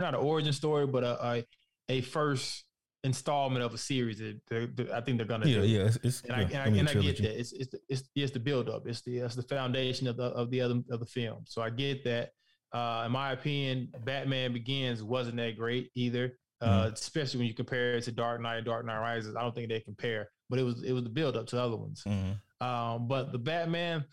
not 0.01 0.15
an 0.15 0.21
origin 0.21 0.53
story, 0.53 0.89
but 0.89 1.05
a 1.05 1.25
a, 1.25 1.45
a 1.89 2.01
first 2.01 2.65
installment 3.05 3.65
of 3.65 3.73
a 3.73 3.79
series 3.79 4.19
that 4.19 4.41
they're, 4.49 4.67
they're, 4.67 4.93
I 4.93 5.01
think 5.03 5.19
they're 5.19 5.27
gonna 5.27 5.47
yeah, 5.47 5.61
do. 5.61 5.67
Yeah, 5.67 5.81
it's, 5.83 5.99
it's 6.03 6.21
and, 6.23 6.33
I, 6.33 6.41
and, 6.41 6.57
I, 6.57 6.67
and 6.67 6.89
I, 6.89 6.95
get 6.95 7.19
that. 7.19 7.39
It's 7.39 7.53
it's 7.53 7.75
it's, 7.89 8.03
it's 8.17 8.33
the 8.33 8.41
build 8.41 8.69
up. 8.69 8.89
It's 8.89 9.03
the 9.03 9.19
it's 9.19 9.37
the 9.37 9.43
foundation 9.43 10.09
of 10.09 10.17
the 10.17 10.25
of 10.25 10.51
the 10.51 10.61
other 10.61 10.81
of 10.91 10.99
the 10.99 11.07
film. 11.07 11.45
So 11.45 11.63
I 11.63 11.71
get 11.71 12.03
that. 12.05 12.31
Uh, 12.73 13.05
in 13.07 13.13
my 13.13 13.33
opinion, 13.33 13.89
Batman 14.05 14.53
Begins 14.53 15.03
wasn't 15.03 15.37
that 15.37 15.57
great 15.57 15.91
either. 15.95 16.33
Mm-hmm. 16.63 16.73
uh, 16.73 16.87
especially 16.89 17.39
when 17.39 17.47
you 17.47 17.55
compare 17.55 17.95
it 17.95 18.03
to 18.05 18.13
Dark 18.13 18.41
Knight, 18.41 18.65
Dark 18.65 18.85
Knight 18.85 18.99
Rises. 18.99 19.37
I 19.37 19.43
don't 19.43 19.55
think 19.55 19.69
they 19.69 19.81
compare, 19.81 20.29
but 20.51 20.59
it 20.59 20.65
was 20.65 20.83
it 20.83 20.93
was 20.93 21.05
the 21.05 21.09
build 21.11 21.37
up 21.37 21.47
to 21.49 21.61
other 21.63 21.77
ones. 21.77 22.03
Mm-hmm. 22.07 22.67
Um, 22.67 23.07
but 23.07 23.31
the 23.31 23.39
Batman, 23.39 24.05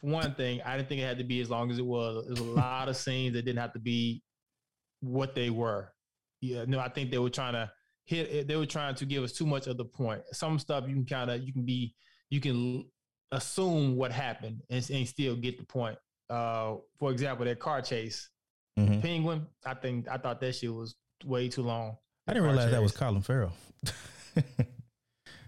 for 0.00 0.06
one 0.10 0.34
thing, 0.34 0.60
I 0.64 0.76
didn't 0.76 0.88
think 0.88 1.00
it 1.00 1.04
had 1.04 1.18
to 1.18 1.24
be 1.24 1.40
as 1.40 1.48
long 1.50 1.70
as 1.70 1.78
it 1.78 1.86
was. 1.86 2.26
There's 2.26 2.40
a 2.40 2.42
lot 2.44 2.88
of 2.88 2.96
scenes 2.96 3.34
that 3.34 3.44
didn't 3.44 3.60
have 3.60 3.72
to 3.74 3.78
be 3.78 4.22
what 5.00 5.34
they 5.34 5.50
were. 5.50 5.92
Yeah, 6.40 6.64
no, 6.66 6.80
I 6.80 6.88
think 6.88 7.10
they 7.10 7.18
were 7.18 7.30
trying 7.30 7.52
to 7.52 7.70
hit. 8.06 8.48
They 8.48 8.56
were 8.56 8.66
trying 8.66 8.94
to 8.96 9.04
give 9.04 9.22
us 9.22 9.32
too 9.32 9.46
much 9.46 9.66
of 9.68 9.76
the 9.76 9.84
point. 9.84 10.22
Some 10.32 10.58
stuff 10.58 10.84
you 10.88 10.94
can 10.94 11.06
kind 11.06 11.30
of 11.30 11.42
you 11.42 11.52
can 11.52 11.64
be 11.64 11.94
you 12.30 12.40
can 12.40 12.86
assume 13.30 13.96
what 13.96 14.10
happened 14.10 14.62
and, 14.70 14.90
and 14.90 15.06
still 15.06 15.36
get 15.36 15.58
the 15.58 15.64
point. 15.64 15.96
Uh, 16.28 16.76
for 16.98 17.12
example, 17.12 17.44
that 17.44 17.60
car 17.60 17.82
chase, 17.82 18.28
Mhm. 18.78 19.00
Penguin. 19.02 19.46
I 19.64 19.74
think 19.74 20.08
I 20.08 20.16
thought 20.16 20.40
that 20.40 20.54
shit 20.56 20.72
was 20.74 20.96
way 21.24 21.48
too 21.48 21.62
long. 21.62 21.96
I 22.26 22.32
didn't 22.32 22.48
realize 22.48 22.70
that 22.70 22.82
was. 22.82 22.92
Colin 22.92 23.22
Farrell. 23.22 23.52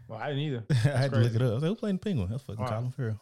Well, 0.09 0.19
I 0.21 0.29
didn't 0.29 0.43
either. 0.43 0.65
I 0.71 0.75
had 0.99 1.11
to 1.13 1.19
look 1.21 1.35
it 1.35 1.41
up. 1.43 1.51
I 1.51 1.55
was 1.55 1.63
like, 1.63 1.81
who 1.81 1.93
the 1.93 1.99
Penguin? 1.99 2.29
That's 2.31 2.43
fucking 2.43 2.63
Wow. 2.63 2.69
Colin 2.71 2.91
Farrell. 2.91 3.21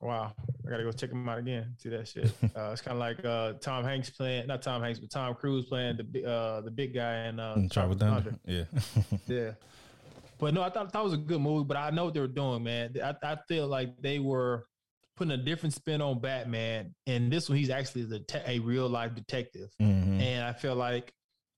Wow, 0.00 0.32
I 0.66 0.70
gotta 0.70 0.82
go 0.82 0.92
check 0.92 1.10
him 1.10 1.26
out 1.26 1.38
again. 1.38 1.74
See 1.78 1.88
that 1.88 2.06
shit. 2.06 2.26
uh, 2.56 2.70
it's 2.72 2.82
kind 2.82 2.94
of 2.94 2.98
like 2.98 3.24
uh, 3.24 3.54
Tom 3.54 3.84
Hanks 3.84 4.10
playing, 4.10 4.46
not 4.48 4.60
Tom 4.60 4.82
Hanks, 4.82 4.98
but 4.98 5.08
Tom 5.10 5.34
Cruise 5.34 5.64
playing 5.64 5.96
the 6.12 6.28
uh, 6.30 6.60
the 6.60 6.70
big 6.70 6.92
guy 6.94 7.26
in 7.28 7.40
uh, 7.40 7.54
Mm, 7.56 7.70
Tropic 7.70 7.98
Thunder. 7.98 8.34
Yeah. 8.44 8.64
Yeah. 9.26 9.50
But 10.38 10.52
no, 10.52 10.62
I 10.62 10.68
thought 10.68 10.92
that 10.92 11.02
was 11.02 11.14
a 11.14 11.16
good 11.16 11.40
movie, 11.40 11.64
but 11.64 11.76
I 11.78 11.88
know 11.90 12.04
what 12.06 12.12
they 12.14 12.20
were 12.20 12.26
doing, 12.26 12.64
man. 12.64 12.94
I, 13.02 13.14
I 13.22 13.36
feel 13.48 13.66
like 13.66 13.96
they 14.02 14.18
were 14.18 14.66
putting 15.16 15.30
a 15.30 15.36
different 15.38 15.72
spin 15.72 16.02
on 16.02 16.20
Batman. 16.20 16.92
And 17.06 17.32
this 17.32 17.48
one, 17.48 17.56
he's 17.56 17.70
actually 17.70 18.02
the 18.02 18.18
te- 18.18 18.40
a 18.46 18.58
real 18.58 18.88
life 18.88 19.14
detective. 19.14 19.70
Mhm. 19.80 20.20
And 20.20 20.44
I 20.44 20.52
feel 20.52 20.74
like 20.74 21.14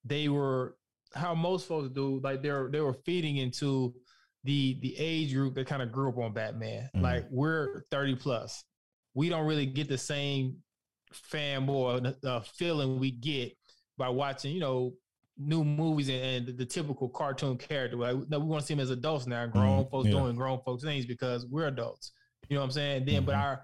they 0.06 0.28
were 0.28 0.76
how 1.14 1.34
most 1.34 1.66
folks 1.66 1.88
do, 1.90 2.20
like 2.22 2.42
they're 2.42 2.68
they 2.70 2.80
were 2.80 2.94
feeding 3.04 3.36
into 3.38 3.94
the 4.44 4.78
the 4.80 4.96
age 4.98 5.32
group 5.32 5.54
that 5.54 5.66
kind 5.66 5.82
of 5.82 5.90
grew 5.90 6.08
up 6.10 6.18
on 6.18 6.32
Batman. 6.32 6.88
Mhm. 6.94 7.02
Like 7.02 7.26
we're 7.30 7.82
30 7.90 8.16
plus. 8.16 8.64
We 9.14 9.28
don't 9.28 9.46
really 9.46 9.66
get 9.66 9.88
the 9.88 9.98
same 9.98 10.58
fanboy 11.32 12.14
uh, 12.25 12.40
feeling 12.40 12.98
we 12.98 13.10
get 13.10 13.56
by 13.96 14.08
watching, 14.08 14.52
you 14.52 14.60
know, 14.60 14.92
new 15.38 15.64
movies 15.64 16.08
and, 16.08 16.48
and 16.48 16.58
the, 16.58 16.66
typical 16.66 17.08
cartoon 17.08 17.56
character. 17.56 17.96
Like, 17.96 18.16
no, 18.28 18.38
we 18.38 18.46
want 18.46 18.62
to 18.62 18.66
see 18.66 18.75
them 18.75 18.80
as 18.82 18.90
adults 18.90 19.26
now, 19.26 19.46
grown 19.46 19.84
Mhm, 19.84 19.90
folks 19.90 20.06
yeah. 20.08 20.12
doing 20.12 20.36
grown 20.36 20.60
folks 20.64 20.82
things 20.82 21.06
because 21.06 21.46
we're 21.46 21.66
adults. 21.68 22.12
You 22.48 22.56
know 22.56 22.60
what 22.60 22.66
I'm 22.66 22.72
saying? 22.72 23.04
Then, 23.06 23.25
but 23.25 23.34
Mhm. 23.34 23.42
our 23.42 23.62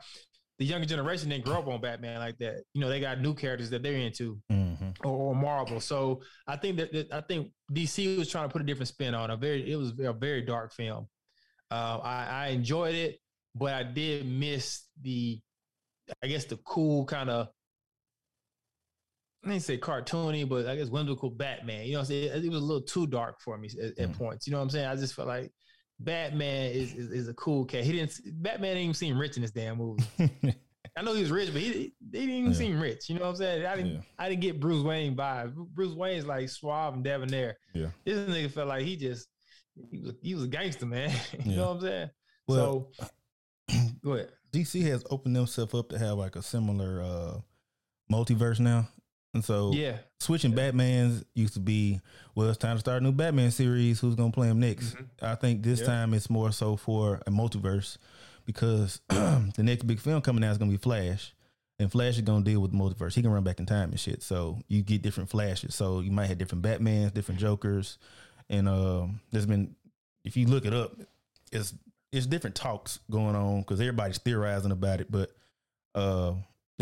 the 0.62 0.68
younger 0.68 0.86
generation 0.86 1.28
didn't 1.28 1.44
grow 1.44 1.58
up 1.58 1.66
on 1.66 1.80
Batman 1.80 2.20
like 2.20 2.38
that. 2.38 2.62
You 2.72 2.80
know, 2.80 2.88
they 2.88 3.00
got 3.00 3.20
new 3.20 3.34
characters 3.34 3.68
that 3.70 3.82
they're 3.82 3.94
into 3.96 4.40
Mhm. 4.48 4.96
or, 5.04 5.10
or 5.10 5.34
Marvel. 5.34 5.80
So 5.80 6.22
I 6.46 6.54
think 6.56 6.76
that, 6.76 6.92
that 6.92 7.12
I 7.12 7.20
think 7.20 7.50
DC 7.72 8.16
was 8.16 8.30
trying 8.30 8.48
to 8.48 8.52
put 8.52 8.62
a 8.62 8.64
different 8.64 8.86
spin 8.86 9.12
on 9.12 9.30
a 9.32 9.36
very. 9.36 9.68
It 9.72 9.74
was 9.74 9.92
a 9.98 10.12
very 10.12 10.42
dark 10.42 10.72
film. 10.72 11.08
Uh, 11.68 11.98
I, 12.04 12.26
I 12.26 12.46
enjoyed 12.50 12.94
it, 12.94 13.18
but 13.56 13.74
I 13.74 13.82
did 13.82 14.24
miss 14.24 14.84
the, 15.00 15.40
I 16.22 16.28
guess 16.28 16.44
the 16.44 16.58
cool 16.58 17.06
kind 17.06 17.28
of. 17.28 17.48
I 19.44 19.48
didn't 19.48 19.64
say 19.64 19.78
cartoony, 19.78 20.48
but 20.48 20.66
I 20.68 20.76
guess 20.76 20.90
whimsical 20.90 21.30
Batman. 21.30 21.86
You 21.86 21.94
know, 21.94 21.98
what 21.98 22.02
I'm 22.02 22.06
saying 22.06 22.24
it, 22.38 22.44
it 22.44 22.50
was 22.50 22.60
a 22.62 22.64
little 22.64 22.82
too 22.86 23.08
dark 23.08 23.40
for 23.40 23.58
me 23.58 23.68
at, 23.82 23.98
at 23.98 24.10
Mm. 24.12 24.16
points. 24.16 24.46
You 24.46 24.52
know 24.52 24.58
what 24.58 24.62
I'm 24.64 24.70
saying? 24.70 24.86
I 24.86 24.94
just 24.94 25.14
felt 25.14 25.26
like 25.26 25.50
Batman 26.04 26.70
is 26.72 26.94
is, 26.94 27.10
is 27.10 27.28
a 27.28 27.34
cool 27.34 27.64
cat. 27.64 27.84
He 27.84 27.92
didn't. 27.92 28.18
Batman 28.42 28.70
didn't 28.70 28.82
even 28.84 28.94
seem 28.94 29.18
rich 29.18 29.36
in 29.36 29.42
this 29.42 29.50
damn 29.50 29.78
movie. 29.78 30.04
I 30.96 31.00
know 31.02 31.14
he 31.14 31.22
was 31.22 31.30
rich, 31.30 31.50
but 31.52 31.62
he, 31.62 31.72
he 31.72 31.92
didn't 32.10 32.30
even 32.30 32.50
Yeah. 32.52 32.56
seem 32.58 32.80
rich. 32.80 33.08
You 33.08 33.14
know 33.16 33.22
what 33.22 33.30
I'm 33.30 33.36
saying? 33.36 33.64
I 33.66 33.76
didn't 33.76 33.92
Yeah. 33.94 34.00
I 34.18 34.28
didn't 34.28 34.42
get 34.42 34.60
Bruce 34.60 34.82
Wayne 34.84 35.16
vibe. 35.16 35.54
Bruce 35.54 35.94
Wayne's 35.94 36.26
like 36.26 36.48
suave 36.50 36.94
and 36.94 37.02
debonair. 37.04 37.56
Yeah. 37.72 37.88
This 38.04 38.18
nigga 38.28 38.50
felt 38.50 38.68
like 38.68 38.84
he 38.84 38.96
just 38.96 39.28
he 39.90 39.98
was 40.00 40.12
he 40.22 40.34
was 40.34 40.44
a 40.44 40.48
gangster, 40.48 40.84
man. 40.86 41.10
you 41.44 41.52
Yeah. 41.52 41.56
know 41.56 41.66
what 41.68 41.76
I'm 41.76 41.80
saying? 41.80 42.10
Well, 42.46 42.88
so 42.98 43.06
go 44.04 44.12
ahead. 44.14 44.30
DC 44.52 44.82
has 44.82 45.02
opened 45.10 45.34
themselves 45.36 45.72
up 45.72 45.88
to 45.90 45.98
have 45.98 46.18
like 46.18 46.36
a 46.36 46.42
similar 46.42 47.02
uh 47.02 47.40
multiverse 48.12 48.60
now. 48.60 48.88
And 49.34 49.44
so 49.44 49.72
Yeah. 49.72 49.98
switching 50.20 50.52
Yeah. 50.52 50.70
Batmans 50.70 51.24
used 51.34 51.54
to 51.54 51.60
be, 51.60 52.00
well, 52.34 52.48
it's 52.48 52.58
time 52.58 52.76
to 52.76 52.80
start 52.80 53.00
a 53.02 53.04
new 53.04 53.12
Batman 53.12 53.50
series. 53.50 54.00
Who's 54.00 54.14
gonna 54.14 54.32
play 54.32 54.48
him 54.48 54.60
next? 54.60 54.94
Mhm. 54.94 55.06
I 55.22 55.34
think 55.36 55.62
this 55.62 55.80
Yeah. 55.80 55.86
time 55.86 56.14
it's 56.14 56.28
more 56.28 56.52
so 56.52 56.76
for 56.76 57.22
a 57.26 57.30
multiverse 57.30 57.96
because 58.44 59.00
the 59.08 59.52
next 59.58 59.86
big 59.86 60.00
film 60.00 60.20
coming 60.20 60.44
out 60.44 60.52
is 60.52 60.58
gonna 60.58 60.70
be 60.70 60.76
Flash. 60.76 61.34
And 61.78 61.90
Flash 61.90 62.16
is 62.16 62.22
gonna 62.22 62.44
deal 62.44 62.60
with 62.60 62.72
the 62.72 62.76
multiverse. 62.76 63.14
He 63.14 63.22
can 63.22 63.30
run 63.32 63.42
back 63.42 63.58
in 63.58 63.66
time 63.66 63.90
and 63.90 63.98
shit. 63.98 64.22
So 64.22 64.60
you 64.68 64.82
get 64.82 65.02
different 65.02 65.30
flashes. 65.30 65.74
So 65.74 66.00
you 66.00 66.10
might 66.12 66.26
have 66.26 66.38
different 66.38 66.62
Batmans, 66.62 67.14
different 67.14 67.40
Jokers. 67.40 67.98
And 68.50 68.68
um 68.68 69.20
there's 69.30 69.46
been 69.46 69.74
if 70.24 70.36
you 70.36 70.46
look 70.46 70.66
it 70.66 70.74
up, 70.74 70.92
it's 71.50 71.74
it's 72.12 72.26
different 72.26 72.54
talks 72.54 72.98
going 73.10 73.34
on 73.34 73.60
because 73.60 73.80
everybody's 73.80 74.18
theorizing 74.18 74.70
about 74.72 75.00
it, 75.00 75.10
but 75.10 75.30
uh 75.94 76.34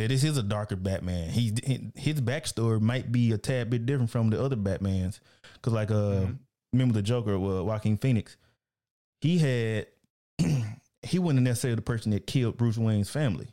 that 0.02 0.08
this 0.08 0.24
is 0.24 0.36
a 0.36 0.42
darker 0.42 0.76
Batman. 0.76 1.30
He 1.30 1.52
his 1.94 2.20
backstory 2.20 2.80
might 2.80 3.10
be 3.12 3.32
a 3.32 3.38
tad 3.38 3.70
bit 3.70 3.86
different 3.86 4.10
from 4.10 4.30
the 4.30 4.42
other 4.42 4.56
Batmans, 4.56 5.20
because 5.54 5.72
like 5.72 5.90
uh, 5.90 5.94
Mhm. 6.26 6.38
remember 6.72 6.94
the 6.94 7.02
Joker, 7.02 7.34
uh, 7.34 7.62
Joaquin 7.62 7.96
Phoenix, 7.98 8.36
he 9.20 9.38
had 9.38 9.86
he 11.02 11.18
wasn't 11.18 11.42
necessarily 11.42 11.76
the 11.76 11.82
person 11.82 12.12
that 12.12 12.26
killed 12.26 12.56
Bruce 12.56 12.78
Wayne's 12.78 13.10
family. 13.10 13.48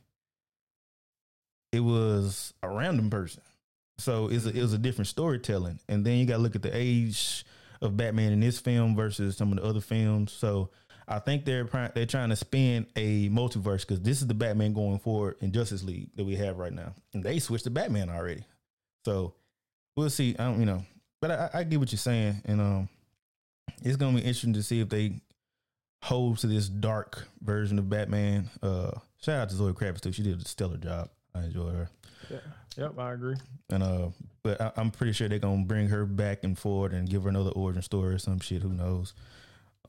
It 1.73 1.81
was 1.81 2.53
a 2.63 2.69
random 2.69 3.09
person, 3.09 3.43
so 3.97 4.29
it's 4.29 4.45
a, 4.45 4.49
it 4.49 4.61
was 4.61 4.73
a 4.73 4.77
different 4.77 5.07
storytelling. 5.07 5.79
And 5.89 6.05
then 6.05 6.17
you 6.17 6.25
got 6.25 6.37
to 6.37 6.41
look 6.43 6.55
at 6.55 6.61
the 6.61 6.75
age 6.75 7.45
of 7.81 7.97
Batman 7.97 8.31
in 8.31 8.39
this 8.39 8.57
film 8.59 8.95
versus 8.95 9.35
some 9.37 9.51
of 9.51 9.57
the 9.57 9.63
other 9.65 9.81
films. 9.81 10.31
So 10.31 10.69
I 11.07 11.19
think 11.19 11.45
they're 11.45 11.63
they're 11.95 12.05
trying 12.05 12.29
to 12.29 12.35
spin 12.35 12.85
a 12.95 13.29
multiverse 13.29 13.81
because 13.81 14.01
this 14.01 14.21
is 14.21 14.27
the 14.27 14.33
Batman 14.33 14.73
going 14.73 14.99
forward 14.99 15.37
in 15.39 15.51
Justice 15.53 15.83
League 15.83 16.09
that 16.15 16.25
we 16.25 16.35
have 16.35 16.57
right 16.57 16.73
now, 16.73 16.93
and 17.13 17.23
they 17.23 17.39
switched 17.39 17.63
to 17.63 17.69
Batman 17.69 18.09
already. 18.09 18.43
So 19.05 19.33
we'll 19.95 20.09
see. 20.09 20.35
I 20.37 20.45
don't, 20.45 20.59
you 20.59 20.65
know, 20.65 20.83
but 21.21 21.31
I, 21.31 21.49
I 21.53 21.63
get 21.63 21.79
what 21.79 21.91
you're 21.91 21.97
saying, 21.97 22.41
and 22.45 22.59
um, 22.59 22.89
it's 23.83 23.95
gonna 23.95 24.17
be 24.17 24.23
interesting 24.23 24.53
to 24.53 24.63
see 24.63 24.81
if 24.81 24.89
they 24.89 25.21
hold 26.03 26.39
to 26.39 26.47
this 26.47 26.67
dark 26.67 27.25
version 27.41 27.79
of 27.79 27.89
Batman. 27.89 28.49
Uh, 28.61 28.91
shout 29.21 29.39
out 29.41 29.49
to 29.49 29.55
Zoe 29.55 29.71
Kravitz 29.73 30.01
too; 30.01 30.11
she 30.11 30.23
did 30.23 30.41
a 30.41 30.45
stellar 30.47 30.77
job. 30.77 31.09
I 31.33 31.43
enjoy 31.43 31.69
her, 31.71 31.89
Yeah. 32.29 32.37
Yep, 32.77 32.99
I 32.99 33.13
agree. 33.13 33.35
and 33.69 33.81
uh, 33.81 34.09
but 34.43 34.59
I, 34.59 34.71
I'm 34.75 34.91
pretty 34.91 35.13
sure 35.13 35.29
they're 35.29 35.39
gonna 35.39 35.63
bring 35.63 35.87
her 35.87 36.05
back 36.05 36.43
and 36.43 36.57
forward 36.59 36.91
and 36.91 37.09
give 37.09 37.23
her 37.23 37.29
another 37.29 37.51
origin 37.51 37.81
story 37.81 38.13
or 38.15 38.17
some 38.19 38.39
shit. 38.41 38.61
Who 38.61 38.73
knows? 38.73 39.13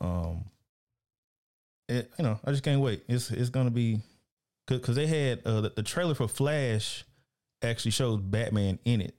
Um, 0.01 0.45
it, 1.89 2.11
you 2.19 2.25
know, 2.25 2.39
I 2.45 2.51
just 2.51 2.63
can't 2.63 2.81
wait. 2.81 3.03
It's 3.09 3.31
it's 3.31 3.51
gonna 3.51 3.71
be 3.71 4.01
because 4.67 4.97
they 4.97 5.07
had 5.07 5.41
uh, 5.47 5.63
the, 5.63 5.71
the 5.77 5.83
trailer 5.83 6.15
for 6.15 6.29
Flash 6.29 7.05
actually 7.63 7.91
shows 7.93 8.21
Batman 8.21 8.79
in 8.85 9.01
it, 9.01 9.15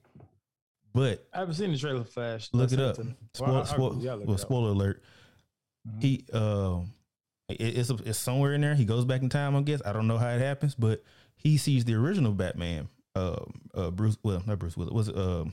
but 0.94 1.26
I 1.34 1.40
haven't 1.40 1.54
seen 1.54 1.72
the 1.72 1.78
trailer 1.78 2.04
for 2.04 2.10
Flash. 2.10 2.48
look 2.52 2.66
it 2.66 2.70
Send 2.70 2.80
up. 2.82 2.96
to. 2.96 3.06
Spoil, 3.34 3.48
Well, 3.48 3.56
I- 3.56 3.60
I- 3.60 3.64
spoil- 3.64 3.98
yeah, 4.00 4.14
look 4.14 4.26
well, 4.26 4.36
it 4.36 4.40
spoiler 4.40 4.70
alert. 4.70 5.02
Mhm. 5.88 6.02
He 6.02 6.24
um, 6.32 6.92
it, 7.48 7.60
it's 7.60 7.90
it's 7.90 8.18
somewhere 8.18 8.54
in 8.54 8.60
there. 8.60 8.74
He 8.74 8.84
goes 8.84 9.04
back 9.04 9.22
in 9.22 9.28
time. 9.28 9.56
I 9.56 9.62
guess 9.62 9.82
I 9.84 9.92
don't 9.92 10.06
know 10.06 10.18
how 10.18 10.28
it 10.30 10.40
happens, 10.40 10.74
but 10.74 11.02
he 11.36 11.56
sees 11.56 11.84
the 11.84 11.94
original 11.94 12.32
Batman. 12.32 12.88
Um, 13.16 13.60
uh, 13.74 13.90
Bruce. 13.90 14.16
Well, 14.22 14.42
not 14.46 14.58
Bruce. 14.58 14.76
Willis. 14.76 14.92
Was 14.92 15.08
it 15.08 15.16
um, 15.18 15.52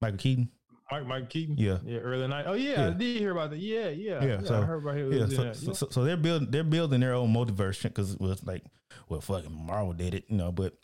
Michael 0.00 0.18
Keaton? 0.18 0.48
Mike 0.90 1.06
Mike 1.06 1.30
Keaton. 1.30 1.56
Yeah. 1.58 1.78
Yeah, 1.84 1.98
early 1.98 2.26
night. 2.28 2.44
Oh 2.46 2.54
yeah, 2.54 2.80
I 2.82 2.84
Yeah. 2.88 2.90
did 2.90 3.18
hear 3.18 3.32
about 3.32 3.50
that. 3.50 3.58
Yeah, 3.58 3.88
yeah. 3.88 4.24
Yeah, 4.24 4.38
I 4.40 4.44
so- 4.44 4.62
heard 4.62 4.82
about 4.82 4.96
him. 4.96 5.12
Yeah, 5.12 5.26
so, 5.26 5.52
so, 5.52 5.72
so, 5.72 5.88
so 5.90 6.04
they're 6.04 6.16
building 6.16 6.50
they're 6.50 6.64
building 6.64 7.00
their 7.00 7.14
own 7.14 7.32
multiverse 7.32 7.82
because 7.82 8.14
it 8.14 8.20
was 8.20 8.44
like, 8.46 8.64
well, 9.08 9.20
fucking 9.20 9.52
Marvel 9.52 9.92
did 9.92 10.14
it, 10.14 10.24
you 10.28 10.36
know. 10.36 10.50
But 10.52 10.74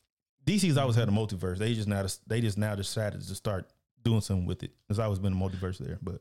DC's 0.46 0.76
always 0.76 0.96
had 0.96 1.08
a 1.08 1.12
multiverse. 1.12 1.58
They 1.58 1.74
just 1.74 1.88
now 1.88 2.06
they 2.26 2.40
just 2.40 2.58
now 2.58 2.74
decided 2.74 3.20
to 3.22 3.34
start 3.34 3.66
doing 4.02 4.20
something 4.20 4.46
with 4.46 4.62
it. 4.62 4.72
There's 4.88 4.98
always 4.98 5.18
been 5.18 5.32
a 5.32 5.36
multiverse 5.36 5.78
there, 5.78 5.98
but 6.02 6.20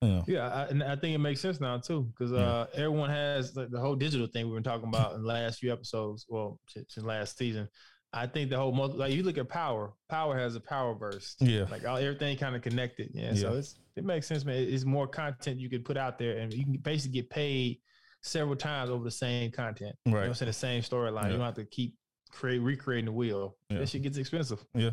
you 0.00 0.08
know, 0.08 0.24
Yeah, 0.26 0.48
I, 0.48 0.62
and 0.66 0.82
I 0.82 0.96
think 0.96 1.14
it 1.14 1.18
makes 1.18 1.40
sense 1.40 1.60
now 1.60 1.78
too, 1.78 2.02
because 2.02 2.32
uh, 2.32 2.66
everyone 2.74 3.10
has 3.10 3.54
like, 3.56 3.70
the 3.70 3.78
whole 3.80 3.94
digital 3.94 4.26
thing 4.26 4.46
we've 4.46 4.54
been 4.54 4.62
talking 4.64 4.88
about 4.88 5.14
in 5.14 5.22
the 5.22 5.28
last 5.28 5.60
few 5.60 5.72
episodes. 5.72 6.26
Well, 6.28 6.58
since 6.68 6.96
last 6.98 7.38
season, 7.38 7.68
I 8.12 8.26
think 8.26 8.50
the 8.50 8.56
whole 8.58 8.72
multi, 8.72 8.96
like 8.98 9.12
you 9.12 9.22
look 9.22 9.38
at 9.38 9.48
Power, 9.48 9.92
Power 10.08 10.38
has 10.38 10.54
a 10.54 10.60
Power 10.60 10.94
verse. 10.94 11.34
yeah, 11.40 11.64
Like 11.70 11.86
all, 11.86 11.96
everything 11.96 12.36
kind 12.36 12.54
of 12.54 12.62
connected. 12.62 13.10
Yeah, 13.14 13.34
so 13.34 13.54
it's 13.54 13.76
it 13.96 14.04
makes 14.04 14.26
sense, 14.26 14.44
man. 14.44 14.56
It's 14.56 14.84
more 14.84 15.06
content 15.06 15.58
you 15.58 15.70
could 15.70 15.84
put 15.84 15.96
out 15.96 16.18
there, 16.18 16.38
and 16.38 16.52
you 16.52 16.64
can 16.64 16.74
basically 16.74 17.20
get 17.20 17.30
paid 17.30 17.78
several 18.20 18.56
times 18.56 18.90
over 18.90 19.02
the 19.02 19.10
same 19.10 19.50
content. 19.50 19.96
You 20.04 20.12
know 20.12 20.18
what 20.18 20.26
I'm 20.26 20.34
saying? 20.34 20.48
The 20.48 20.52
same 20.52 20.82
storyline. 20.82 21.24
Yeah. 21.24 21.30
You 21.30 21.36
don't 21.36 21.46
have 21.46 21.54
to 21.54 21.64
keep 21.64 21.96
create 22.30 22.58
recreating 22.58 23.06
the 23.06 23.12
wheel. 23.12 23.56
Yeah. 23.70 23.78
That 23.78 23.88
shit 23.88 24.02
gets 24.02 24.18
expensive. 24.18 24.64
Yeah, 24.74 24.90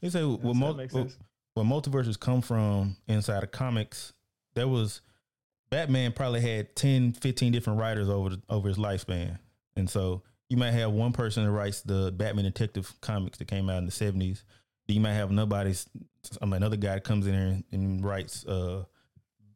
they 0.00 0.08
say 0.08 0.20
know 0.20 0.30
well, 0.30 0.38
what 0.38 0.56
mul- 0.56 0.74
makes 0.74 0.94
well, 0.94 1.66
multiverses 1.66 2.18
come 2.18 2.40
from 2.40 2.96
inside 3.06 3.42
of 3.42 3.50
comics, 3.50 4.12
there 4.54 4.68
was 4.68 5.00
Batman 5.70 6.12
probably 6.12 6.40
had 6.40 6.74
10, 6.76 7.12
15 7.12 7.52
different 7.52 7.78
writers 7.78 8.08
over 8.08 8.30
the, 8.30 8.42
over 8.48 8.68
his 8.68 8.76
lifespan. 8.76 9.38
And 9.76 9.88
so 9.88 10.22
you 10.54 10.60
might 10.60 10.70
have 10.70 10.92
one 10.92 11.12
person 11.12 11.44
that 11.44 11.50
writes 11.50 11.80
the 11.80 12.12
Batman 12.12 12.44
Detective 12.44 12.94
comics 13.00 13.38
that 13.38 13.48
came 13.48 13.68
out 13.68 13.78
in 13.78 13.86
the 13.86 13.90
70s. 13.90 14.44
You 14.86 15.00
might 15.00 15.14
have 15.14 15.32
nobody's 15.32 15.88
I 16.40 16.44
mean 16.44 16.54
another 16.54 16.76
guy 16.76 17.00
comes 17.00 17.26
in 17.26 17.32
there 17.32 17.46
and, 17.48 17.64
and 17.72 18.04
writes 18.04 18.46
uh 18.46 18.84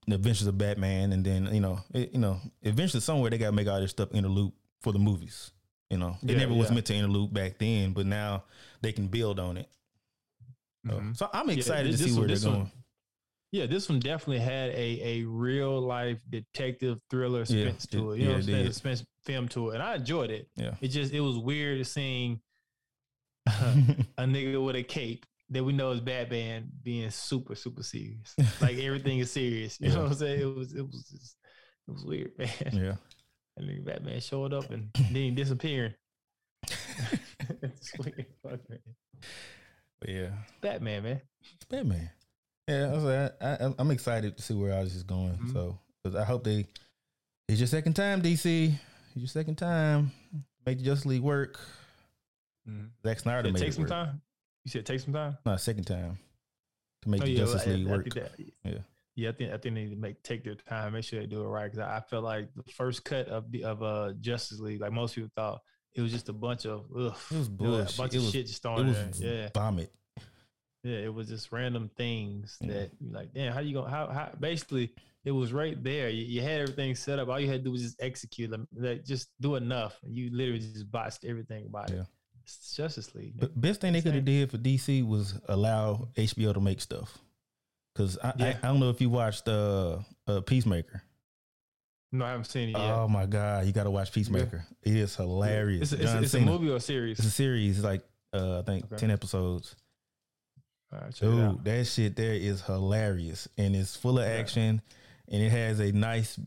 the 0.08 0.16
adventures 0.16 0.48
of 0.48 0.58
Batman 0.58 1.12
and 1.12 1.24
then 1.24 1.54
you 1.54 1.60
know 1.60 1.78
it, 1.94 2.12
you 2.12 2.18
know 2.18 2.40
eventually 2.62 3.00
somewhere 3.00 3.30
they 3.30 3.38
got 3.38 3.46
to 3.46 3.52
make 3.52 3.68
all 3.68 3.80
this 3.80 3.92
stuff 3.92 4.10
interloop 4.10 4.52
for 4.80 4.92
the 4.92 4.98
movies. 4.98 5.52
You 5.88 5.98
know, 5.98 6.16
it 6.22 6.30
Yeah, 6.32 6.38
never 6.38 6.54
was 6.54 6.70
meant 6.72 6.86
to 6.86 6.94
interloop 6.94 7.32
back 7.32 7.58
then, 7.58 7.92
but 7.92 8.06
now 8.06 8.42
they 8.82 8.90
can 8.92 9.06
build 9.06 9.38
on 9.38 9.56
it. 9.56 9.68
So, 10.86 10.92
Mhm. 10.94 11.16
so 11.16 11.30
I'm 11.32 11.48
excited 11.50 11.92
this- 11.92 12.00
to 12.02 12.08
see 12.08 12.12
where 12.12 12.26
one- 12.28 12.34
they're 12.36 12.50
one- 12.50 12.58
going. 12.60 12.72
Yeah, 13.50 13.66
this 13.66 13.88
one 13.88 13.98
definitely 14.00 14.40
had 14.40 14.70
a 14.70 15.00
a 15.22 15.24
real 15.24 15.80
life 15.80 16.20
detective 16.28 16.98
thriller 17.10 17.44
suspense 17.46 17.86
Yeah, 17.90 17.98
to 18.00 18.12
it-. 18.12 18.18
You 18.18 18.24
know 18.24 18.30
yeah, 18.30 18.36
what 18.36 18.36
I'm 18.36 18.42
saying? 18.44 18.64
did. 18.64 18.72
Suspense 18.74 19.04
film 19.24 19.48
to 19.48 19.70
it, 19.70 19.74
and 19.74 19.82
I 19.82 19.94
enjoyed 19.96 20.30
it. 20.30 20.48
Yeah. 20.56 20.74
It 20.80 20.88
just 20.88 21.12
it 21.12 21.20
was 21.20 21.38
weird 21.38 21.86
seeing 21.86 22.40
a 23.46 23.52
nigga 24.24 24.62
with 24.64 24.76
a 24.76 24.82
cape 24.82 25.24
that 25.50 25.64
we 25.64 25.72
know 25.72 25.92
is 25.92 26.00
Batman 26.00 26.68
being 26.82 27.08
super 27.10 27.54
super 27.54 27.82
serious. 27.82 28.34
Like 28.60 28.76
everything 28.78 29.18
is 29.20 29.30
serious. 29.32 29.80
You 29.80 29.88
Yeah. 29.88 29.94
know 29.94 30.02
what 30.02 30.12
I'm 30.12 30.18
saying? 30.18 30.40
It 30.42 30.54
was 30.54 30.74
it 30.74 30.82
was 30.86 31.08
just, 31.10 31.36
it 31.88 31.90
was 31.92 32.04
weird, 32.04 32.32
man. 32.38 32.48
yeah. 32.72 32.96
And 33.56 33.68
then 33.68 33.82
Batman 33.84 34.20
showed 34.20 34.52
up 34.52 34.70
and 34.70 34.90
then 34.94 35.14
he 35.14 35.30
disappearing. 35.30 35.94
it's 37.62 37.92
weird, 37.98 38.26
fuck, 38.42 38.60
man. 38.68 38.78
But 40.00 40.10
yeah. 40.10 40.30
Batman, 40.60 41.02
man. 41.02 41.20
It's 41.40 41.64
Batman. 41.68 42.10
Yeah, 42.68 42.86
I 42.90 42.94
was 42.94 43.04
like, 43.04 43.32
I, 43.42 43.66
I, 43.66 43.74
I'm 43.78 43.90
excited 43.90 44.36
to 44.36 44.42
see 44.42 44.54
where 44.54 44.74
all 44.74 44.84
this 44.84 44.94
is 44.94 45.02
going. 45.02 45.38
Mhm. 45.38 45.52
So, 45.52 45.78
I 46.18 46.24
hope 46.24 46.44
they. 46.44 46.66
It's 47.48 47.58
your 47.60 47.66
second 47.66 47.94
time, 47.94 48.20
DC. 48.22 48.66
It's 48.66 49.16
your 49.16 49.26
second 49.26 49.56
time. 49.56 50.12
Make 50.66 50.78
the 50.78 50.84
Justice 50.84 51.06
League 51.06 51.22
work. 51.22 51.58
Zack 53.06 53.20
Snyder 53.20 53.48
It 53.48 53.52
made 53.52 53.60
take 53.60 53.68
it 53.70 53.72
some 53.74 53.82
work. 53.84 53.90
time. 53.90 54.20
You 54.64 54.70
said 54.70 54.84
take 54.84 55.00
some 55.00 55.14
time. 55.14 55.38
No, 55.46 55.56
second 55.56 55.84
time 55.84 56.18
to 57.02 57.08
make 57.08 57.22
Oh, 57.22 57.24
the 57.24 57.30
yeah, 57.30 57.38
Justice 57.38 57.66
League 57.66 57.86
I 57.86 57.90
work. 57.90 58.14
that- 58.14 58.32
Yeah. 58.64 58.78
yeah. 59.16 59.28
I 59.30 59.32
think 59.32 59.48
I 59.52 59.56
think 59.56 59.62
they 59.74 59.84
need 59.84 59.90
to 59.90 59.96
make 59.96 60.22
take 60.22 60.44
their 60.44 60.54
time, 60.54 60.92
make 60.92 61.04
sure 61.04 61.18
they 61.20 61.26
do 61.26 61.42
it 61.42 61.46
right. 61.48 61.64
Because 61.72 61.78
I, 61.78 61.96
I 61.96 62.00
felt 62.00 62.24
like 62.24 62.50
the 62.54 62.70
first 62.72 63.04
cut 63.04 63.28
of 63.28 63.50
the 63.50 63.64
of 63.64 63.82
uh 63.82 64.12
Justice 64.20 64.60
League, 64.60 64.80
like 64.82 64.92
most 64.92 65.14
people 65.14 65.30
thought, 65.34 65.60
it 65.94 66.02
was 66.02 66.12
just 66.12 66.28
a 66.28 66.32
bunch 66.34 66.66
of 66.66 66.84
ugh, 66.96 67.16
It 67.30 67.34
was 67.36 67.46
a 67.48 67.50
bunch 67.50 68.14
It 68.14 68.18
of 68.18 68.22
was, 68.24 68.30
shit 68.32 68.46
just 68.46 68.58
it 68.58 68.62
thrown 68.62 68.80
in 68.80 69.08
was. 69.08 69.20
Yeah, 69.20 69.48
vomit. 69.54 69.90
Yeah, 70.84 70.96
it 70.98 71.12
was 71.14 71.28
just 71.28 71.50
random 71.52 71.90
things 71.96 72.56
Yeah. 72.60 72.72
that 72.72 72.90
you 73.00 73.12
like. 73.12 73.32
Damn, 73.34 73.52
how 73.52 73.60
you 73.60 73.74
gonna 73.74 73.90
how 73.90 74.06
how 74.08 74.30
basically 74.38 74.92
it 75.24 75.30
was 75.32 75.52
right 75.52 75.82
there. 75.82 76.08
You, 76.08 76.24
you 76.24 76.40
had 76.42 76.60
everything 76.60 76.94
set 76.94 77.18
up. 77.18 77.28
All 77.28 77.38
you 77.40 77.48
had 77.48 77.60
to 77.60 77.64
do 77.64 77.72
was 77.72 77.82
just 77.82 78.00
execute 78.00 78.50
them. 78.50 78.66
Like, 78.74 79.04
just 79.04 79.28
do 79.40 79.56
enough. 79.56 79.98
You 80.06 80.30
literally 80.32 80.60
just 80.60 80.90
botched 80.90 81.24
everything 81.24 81.66
about 81.66 81.90
Yeah. 81.90 82.00
it. 82.02 82.06
It's 82.44 82.74
Justice 82.76 83.14
League. 83.14 83.34
But 83.38 83.60
best 83.60 83.80
thing 83.82 83.92
they 83.92 84.00
could 84.00 84.14
have 84.14 84.24
did 84.24 84.50
for 84.50 84.56
DC 84.56 85.06
was 85.06 85.34
allow 85.48 86.08
HBO 86.16 86.54
to 86.54 86.60
make 86.60 86.80
stuff. 86.80 87.18
Cause 87.94 88.16
I, 88.22 88.28
I, 88.28 88.32
Yeah. 88.38 88.56
I 88.62 88.66
don't 88.68 88.80
know 88.80 88.90
if 88.90 89.00
you 89.00 89.10
watched 89.10 89.48
uh, 89.48 89.98
uh 90.26 90.40
Peacemaker. 90.42 91.02
No, 92.10 92.24
I 92.24 92.30
haven't 92.30 92.44
seen 92.46 92.70
it 92.70 92.72
yet. 92.78 92.80
Oh 92.80 93.06
my 93.08 93.26
god, 93.26 93.66
you 93.66 93.72
got 93.72 93.84
to 93.84 93.90
watch 93.90 94.12
Peacemaker. 94.12 94.64
It 94.82 94.96
is 94.96 95.14
hilarious. 95.16 95.92
It's, 95.92 96.00
a, 96.00 96.04
it's, 96.04 96.12
a- 96.14 96.22
it's 96.22 96.34
a 96.34 96.40
movie 96.40 96.70
or 96.70 96.76
a 96.76 96.80
series. 96.80 97.18
It's 97.18 97.28
a 97.28 97.30
series. 97.30 97.76
It's 97.78 97.84
like 97.84 98.02
uh, 98.32 98.60
I 98.60 98.62
think 98.62 98.84
Okay. 98.86 98.96
ten 98.96 99.10
episodes. 99.10 99.74
Right, 100.90 101.14
check 101.14 101.28
it 101.28 101.40
out. 101.40 101.56
Dude, 101.56 101.64
that 101.64 101.86
shit 101.86 102.16
there 102.16 102.32
is 102.34 102.62
hilarious 102.62 103.46
and 103.58 103.76
it's 103.76 103.94
full 103.96 104.18
of 104.18 104.24
Yeah. 104.26 104.32
action 104.34 104.80
and 105.28 105.42
it 105.42 105.50
has 105.50 105.80
a 105.80 105.92
nice 105.92 106.38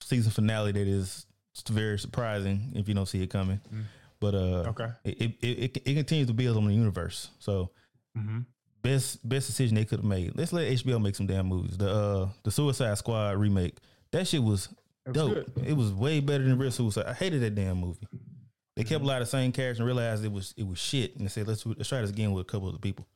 season 0.00 0.30
finale 0.32 0.72
that 0.72 0.86
is 0.88 1.26
very 1.68 1.98
surprising 1.98 2.72
if 2.74 2.88
you 2.88 2.94
don't 2.94 3.06
see 3.06 3.22
it 3.22 3.28
coming. 3.30 3.60
Mm. 3.72 3.82
But 4.20 4.34
uh, 4.34 4.64
Okay. 4.70 4.88
it, 5.04 5.20
it, 5.20 5.34
it 5.42 5.76
it 5.84 5.94
continues 5.94 6.28
to 6.28 6.32
build 6.34 6.56
on 6.56 6.66
the 6.66 6.74
universe. 6.74 7.30
So 7.38 7.70
Mm-hmm. 8.16 8.40
best 8.82 9.26
best 9.26 9.46
decision 9.46 9.74
they 9.74 9.86
could 9.86 10.00
have 10.00 10.04
made. 10.04 10.32
Let's 10.36 10.52
let 10.52 10.70
HBO 10.70 11.00
make 11.00 11.16
some 11.16 11.26
damn 11.26 11.46
movies. 11.46 11.78
The 11.78 11.90
uh 11.90 12.28
the 12.42 12.50
Suicide 12.50 12.98
Squad 12.98 13.38
remake. 13.38 13.78
That 14.10 14.26
shit 14.28 14.42
was 14.42 14.68
It 15.06 15.08
was 15.08 15.14
dope. 15.16 15.54
good. 15.54 15.66
It 15.66 15.72
was 15.72 15.92
way 15.92 16.20
better 16.20 16.44
than 16.44 16.58
Real 16.58 16.70
Suicide. 16.70 17.06
I 17.06 17.14
hated 17.14 17.40
that 17.42 17.54
damn 17.54 17.78
movie. 17.78 18.06
They 18.76 18.84
kept 18.84 19.04
a 19.04 19.06
lot 19.06 19.20
of 19.20 19.26
the 19.28 19.30
same 19.30 19.52
characters 19.52 19.78
and 19.80 19.86
realized 19.86 20.24
it 20.24 20.32
was 20.32 20.54
it 20.56 20.66
was 20.66 20.78
shit, 20.78 21.14
and 21.16 21.24
they 21.24 21.28
said 21.28 21.46
let's 21.46 21.64
let's 21.66 21.88
try 21.88 22.00
this 22.00 22.10
again 22.10 22.32
with 22.32 22.42
a 22.42 22.50
couple 22.50 22.68
of 22.68 22.74
the 22.74 22.80
people. 22.80 23.06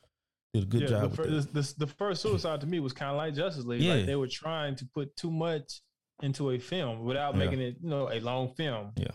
Did 0.52 0.62
a 0.64 0.66
good 0.66 0.80
Yeah, 0.82 0.88
job 0.88 1.00
the, 1.16 1.22
with 1.22 1.52
fir- 1.52 1.74
the, 1.78 1.86
first 1.86 2.22
Suicide 2.22 2.60
to 2.60 2.66
me 2.66 2.80
was 2.80 2.92
kind 2.92 3.10
of 3.10 3.16
like 3.16 3.34
Justice 3.34 3.64
League. 3.64 3.80
Yeah. 3.82 3.94
Like 3.94 4.06
they 4.06 4.16
were 4.16 4.28
trying 4.28 4.76
to 4.76 4.86
put 4.94 5.14
too 5.16 5.30
much 5.30 5.80
into 6.22 6.50
a 6.50 6.58
film 6.58 7.04
without 7.04 7.34
Yeah. 7.34 7.38
making 7.44 7.60
it, 7.60 7.76
you 7.82 7.88
know, 7.90 8.10
a 8.10 8.20
long 8.20 8.54
film. 8.54 8.92
Yeah. 8.96 9.08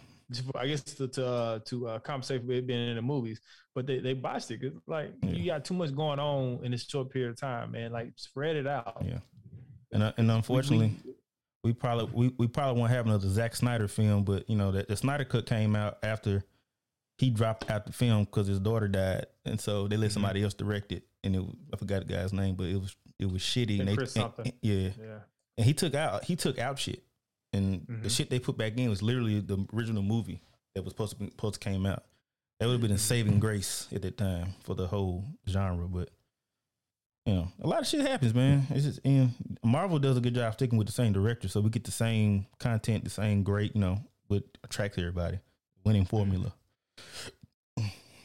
I 0.55 0.67
guess 0.67 0.81
to 0.83 1.07
to, 1.09 1.25
uh, 1.27 1.59
to 1.65 1.87
uh, 1.89 1.99
compensate 1.99 2.45
for 2.45 2.51
it 2.53 2.65
being 2.65 2.89
in 2.89 2.95
the 2.95 3.01
movies, 3.01 3.39
but 3.75 3.85
they 3.85 3.99
they 3.99 4.13
botched 4.13 4.49
it. 4.51 4.61
'cause, 4.61 4.71
Like 4.87 5.13
you 5.23 5.45
got 5.45 5.65
too 5.65 5.73
much 5.73 5.93
going 5.95 6.19
on 6.19 6.63
in 6.65 6.71
this 6.71 6.85
short 6.85 7.09
period 7.11 7.31
of 7.31 7.37
time, 7.39 7.71
man. 7.71 7.91
Like 7.91 8.13
spread 8.15 8.55
it 8.55 8.65
out. 8.67 9.03
Yeah. 9.05 9.19
And 9.91 10.03
uh, 10.03 10.13
and 10.17 10.31
unfortunately, 10.31 10.95
we- 11.05 11.10
we 11.63 11.73
probably 11.73 12.09
we, 12.13 12.33
we 12.37 12.47
probably 12.47 12.79
won't 12.79 12.91
have 12.91 13.05
another 13.05 13.27
Zack 13.29 13.55
Snyder 13.55 13.87
film, 13.87 14.23
but 14.23 14.49
you 14.49 14.55
know 14.55 14.71
that 14.71 14.87
the 14.87 14.95
Snyder 14.95 15.23
cut 15.25 15.45
came 15.45 15.75
out 15.75 15.97
after 16.03 16.43
he 17.17 17.29
dropped 17.29 17.69
out 17.69 17.85
the 17.85 17.93
film 17.93 18.23
because 18.25 18.47
his 18.47 18.59
daughter 18.59 18.87
died, 18.87 19.27
and 19.45 19.59
so 19.59 19.87
they 19.87 19.97
let 19.97 20.09
Mhm. 20.09 20.13
somebody 20.13 20.43
else 20.43 20.53
direct 20.55 20.91
it, 20.91 21.03
and 21.23 21.35
it, 21.35 21.43
I 21.73 21.77
forgot 21.77 22.07
the 22.07 22.13
guy's 22.13 22.33
name, 22.33 22.55
but 22.55 22.65
it 22.67 22.77
was 22.77 22.95
it 23.19 23.31
was 23.31 23.41
shitty. 23.41 23.75
Yeah, 23.75 23.79
and 23.81 23.89
they, 23.89 23.95
Chris 23.95 24.15
and- 24.15 24.23
something. 24.23 24.53
yeah, 24.61 24.89
yeah. 24.99 25.19
and 25.57 25.65
he 25.65 25.73
took 25.73 25.93
out 25.93 26.23
he 26.23 26.35
took 26.35 26.57
out 26.57 26.79
shit, 26.79 27.03
and 27.53 27.85
the 27.87 28.09
Mhm. 28.09 28.15
shit 28.15 28.29
they 28.31 28.39
put 28.39 28.57
back 28.57 28.77
in 28.77 28.89
was 28.89 29.03
literally 29.03 29.39
the 29.39 29.63
original 29.73 30.01
movie 30.03 30.41
that 30.73 30.83
was 30.83 30.93
supposed 30.93 31.13
to 31.13 31.19
be, 31.19 31.29
supposed 31.29 31.55
to 31.55 31.59
came 31.69 31.85
out. 31.85 32.05
That 32.59 32.67
would 32.67 32.73
have 32.73 32.81
been 32.81 32.91
a 32.91 32.97
saving 32.97 33.39
grace 33.39 33.87
at 33.93 34.01
that 34.03 34.17
time 34.17 34.53
for 34.63 34.73
the 34.75 34.87
whole 34.87 35.25
genre, 35.47 35.87
but 35.87 36.09
you 37.25 37.33
know, 37.33 37.47
a 37.61 37.67
lot 37.67 37.81
of 37.81 37.87
shit 37.87 38.01
happens, 38.01 38.33
man. 38.33 38.65
It's 38.71 38.85
just 38.85 38.99
and 39.05 39.31
Marvel 39.63 39.99
does 39.99 40.17
a 40.17 40.21
good 40.21 40.35
job 40.35 40.53
sticking 40.53 40.77
with 40.77 40.87
the 40.87 40.93
same 40.93 41.13
director, 41.13 41.47
so 41.47 41.61
we 41.61 41.69
get 41.69 41.83
the 41.83 41.91
same 41.91 42.47
content, 42.59 43.03
the 43.03 43.09
same 43.09 43.43
great, 43.43 43.75
you 43.75 43.81
know, 43.81 43.99
what 44.27 44.43
attracts 44.63 44.97
everybody. 44.97 45.39
Winning 45.83 46.05
formula. 46.05 46.53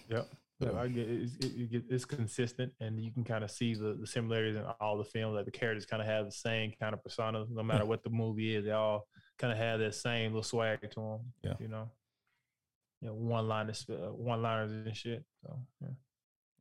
Yep. 0.08 0.28
Yeah, 0.58 0.72
I 0.78 0.88
get 0.88 1.08
it, 1.08 1.28
it, 1.40 1.74
it, 1.74 1.84
it's 1.90 2.06
consistent, 2.06 2.72
and 2.80 2.98
you 2.98 3.10
can 3.10 3.24
kind 3.24 3.44
of 3.44 3.50
see 3.50 3.74
the, 3.74 3.94
the 4.00 4.06
similarities 4.06 4.56
in 4.56 4.64
all 4.80 4.96
the 4.96 5.04
films. 5.04 5.34
Like 5.34 5.44
the 5.44 5.50
characters 5.50 5.84
kind 5.84 6.00
of 6.00 6.08
have 6.08 6.24
the 6.24 6.32
same 6.32 6.72
kind 6.80 6.94
of 6.94 7.02
persona, 7.02 7.44
no 7.50 7.62
matter 7.62 7.84
what 7.84 8.02
the 8.02 8.08
movie 8.08 8.56
is. 8.56 8.64
They 8.64 8.70
all 8.70 9.06
kind 9.38 9.52
of 9.52 9.58
have 9.58 9.80
that 9.80 9.94
same 9.94 10.32
little 10.32 10.42
swag 10.42 10.80
to 10.80 10.88
them. 10.88 11.18
Yeah. 11.42 11.54
you 11.60 11.68
know, 11.68 11.90
you 13.02 13.08
know, 13.08 13.14
one 13.14 13.48
liners, 13.48 13.84
uh, 13.90 14.12
one 14.12 14.40
liners 14.40 14.70
and 14.70 14.96
shit. 14.96 15.24
So 15.42 15.58
yeah, 15.82 15.88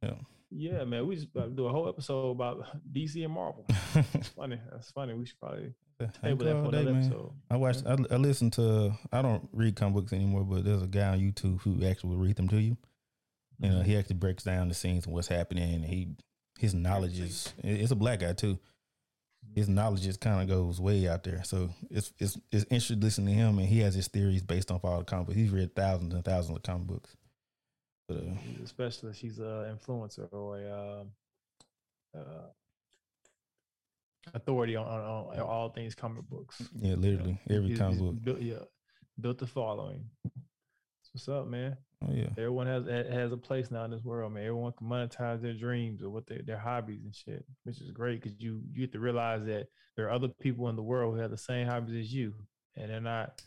Yeah. 0.10 0.16
Yeah, 0.56 0.84
man. 0.86 1.06
We 1.06 1.16
just 1.16 1.28
uh, 1.36 1.48
do 1.48 1.68
a 1.68 1.72
whole 1.72 1.90
episode 1.90 2.32
about 2.32 2.66
DC 2.92 3.24
and 3.24 3.34
Marvel. 3.34 3.66
It's 4.14 4.30
funny. 4.30 4.60
That's 4.72 4.92
funny. 4.92 5.14
We 5.14 5.26
should 5.26 5.40
probably 5.40 5.74
table 6.22 6.46
that 6.46 6.52
for 6.52 6.66
All 6.66 6.72
day, 6.72 6.80
another 6.80 6.94
man. 6.94 7.04
episode. 7.04 7.32
I 7.50 7.58
watched. 7.58 7.84
I, 7.86 7.98
I 8.12 8.18
listened 8.18 8.54
to. 8.54 8.94
I 9.12 9.22
don't 9.22 9.48
read 9.52 9.76
comic 9.76 9.96
books 9.96 10.14
anymore, 10.14 10.44
but 10.44 10.64
there's 10.64 10.82
a 10.82 10.88
guy 10.88 11.10
on 11.10 11.20
YouTube 11.20 11.62
who 11.62 11.86
actually 11.86 12.12
will 12.12 12.24
read 12.24 12.36
them 12.36 12.48
to 12.50 12.58
you. 12.58 12.78
You 13.60 13.70
know, 13.70 13.76
mm-hmm. 13.76 13.90
he 13.90 13.98
actually 13.98 14.18
breaks 14.18 14.44
down 14.44 14.68
the 14.68 14.74
scenes 14.74 15.06
and 15.06 15.14
what's 15.14 15.28
happening. 15.28 15.76
And 15.76 15.86
he 15.86 16.10
his 16.60 16.74
knowledge 16.74 17.20
is. 17.20 17.54
It's 17.64 17.92
a 17.92 17.96
black 17.96 18.20
guy 18.20 18.34
too. 18.34 18.60
His 19.54 19.68
mm-hmm. 19.68 19.76
knowledge 19.76 20.02
just 20.02 20.20
kind 20.20 20.42
of 20.42 20.48
goes 20.48 20.82
way 20.82 21.08
out 21.08 21.24
there. 21.24 21.44
So 21.44 21.70
it's 21.90 22.12
it's 22.20 22.38
it's 22.52 22.66
interesting 22.66 23.00
listening 23.00 23.36
to 23.36 23.42
him, 23.42 23.60
and 23.60 23.68
he 23.68 23.80
has 23.80 23.96
his 23.96 24.08
theories 24.08 24.44
based 24.44 24.72
off 24.72 24.84
all 24.84 25.00
the 25.00 25.06
comic 25.06 25.28
books. 25.28 25.38
He's 25.38 25.52
read 25.52 25.76
thousands 25.76 26.14
and 26.14 26.24
thousands 26.26 26.58
of 26.58 26.64
comic 26.64 26.88
books. 26.88 27.16
Uh, 28.10 28.16
He's 28.44 28.62
a 28.64 28.68
specialist. 28.68 29.20
He's 29.22 29.40
an 29.40 29.78
influencer 29.78 30.28
or 30.32 30.60
a 30.60 31.02
um, 31.02 31.08
uh, 32.16 32.48
authority 34.34 34.76
on, 34.76 34.86
on, 34.86 35.02
on 35.36 35.40
all 35.40 35.70
things 35.70 35.96
comic 35.96 36.24
books. 36.30 36.62
yeah, 36.76 36.96
literally 36.96 37.40
every 37.50 37.70
He's- 37.70 37.80
comic 37.80 37.94
he's 38.00 38.02
book. 38.02 38.24
Built, 38.24 38.42
yeah, 38.42 38.56
built 39.20 39.38
the 39.40 39.48
following. 39.48 40.06
What's 41.14 41.30
up, 41.30 41.48
man? 41.48 41.78
Oh 42.06 42.12
yeah, 42.14 42.28
Everyone 42.38 42.68
has 42.68 42.86
has 42.88 43.32
a 43.32 43.38
place 43.38 43.72
now 43.72 43.86
in 43.86 43.92
this 43.92 44.04
world, 44.04 44.34
man. 44.34 44.44
Everyone 44.44 44.74
can 44.74 44.88
monetize 44.88 45.42
their 45.42 45.54
dreams 45.54 46.04
or 46.04 46.10
what 46.10 46.28
they, 46.28 46.42
their 46.46 46.58
hobbies 46.60 47.00
and 47.06 47.16
shit, 47.16 47.46
which 47.64 47.80
is 47.80 47.90
great 47.92 48.22
because 48.22 48.38
you 48.40 48.62
you 48.74 48.82
get 48.82 48.92
to 48.92 49.00
realize 49.00 49.46
that 49.46 49.68
there 49.96 50.06
are 50.08 50.12
other 50.12 50.28
people 50.42 50.68
in 50.68 50.76
the 50.76 50.84
world 50.84 51.16
who 51.16 51.22
have 51.22 51.32
the 51.32 51.38
same 51.38 51.68
hobbies 51.68 51.96
as 52.08 52.14
you, 52.14 52.34
and 52.76 52.92
they're 52.92 53.00
not 53.00 53.42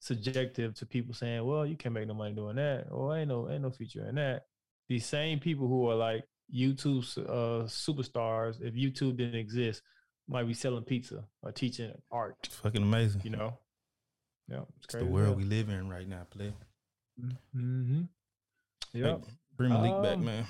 subjective 0.00 0.74
to 0.74 0.86
people 0.86 1.14
saying, 1.14 1.44
"Well, 1.44 1.64
you 1.64 1.76
can't 1.76 1.94
make 1.94 2.08
no 2.08 2.14
money 2.14 2.34
doing 2.34 2.56
that," 2.56 2.88
or 2.90 3.16
"Ain't 3.16 3.28
no 3.28 3.48
ain't 3.48 3.62
no 3.62 3.70
future 3.70 4.06
in 4.08 4.16
that." 4.16 4.46
These 4.88 5.06
same 5.06 5.38
people 5.38 5.68
who 5.68 5.88
are 5.88 5.94
like 5.94 6.24
YouTube 6.52 7.06
uh, 7.18 7.64
superstars, 7.66 8.60
if 8.60 8.74
YouTube 8.74 9.16
didn't 9.16 9.36
exist, 9.38 9.82
might 10.28 10.46
be 10.48 10.54
selling 10.54 10.82
pizza 10.84 11.24
or 11.42 11.52
teaching 11.52 11.92
art. 12.10 12.34
it's 12.44 12.56
fucking 12.56 12.82
amazing. 12.82 13.20
You 13.24 13.30
know, 13.30 13.58
yeah, 14.48 14.62
it's 14.82 14.94
the 14.94 15.04
world 15.04 15.36
we 15.36 15.44
live 15.44 15.68
in 15.68 15.88
right 15.88 16.08
now, 16.08 16.26
play. 16.30 16.52
Mm-hmm. 17.20 18.02
Yeah. 18.92 19.04
Hey, 19.04 19.16
bring 19.56 19.70
Malik 19.70 20.02
back, 20.02 20.16
Um, 20.18 20.24
man. 20.24 20.46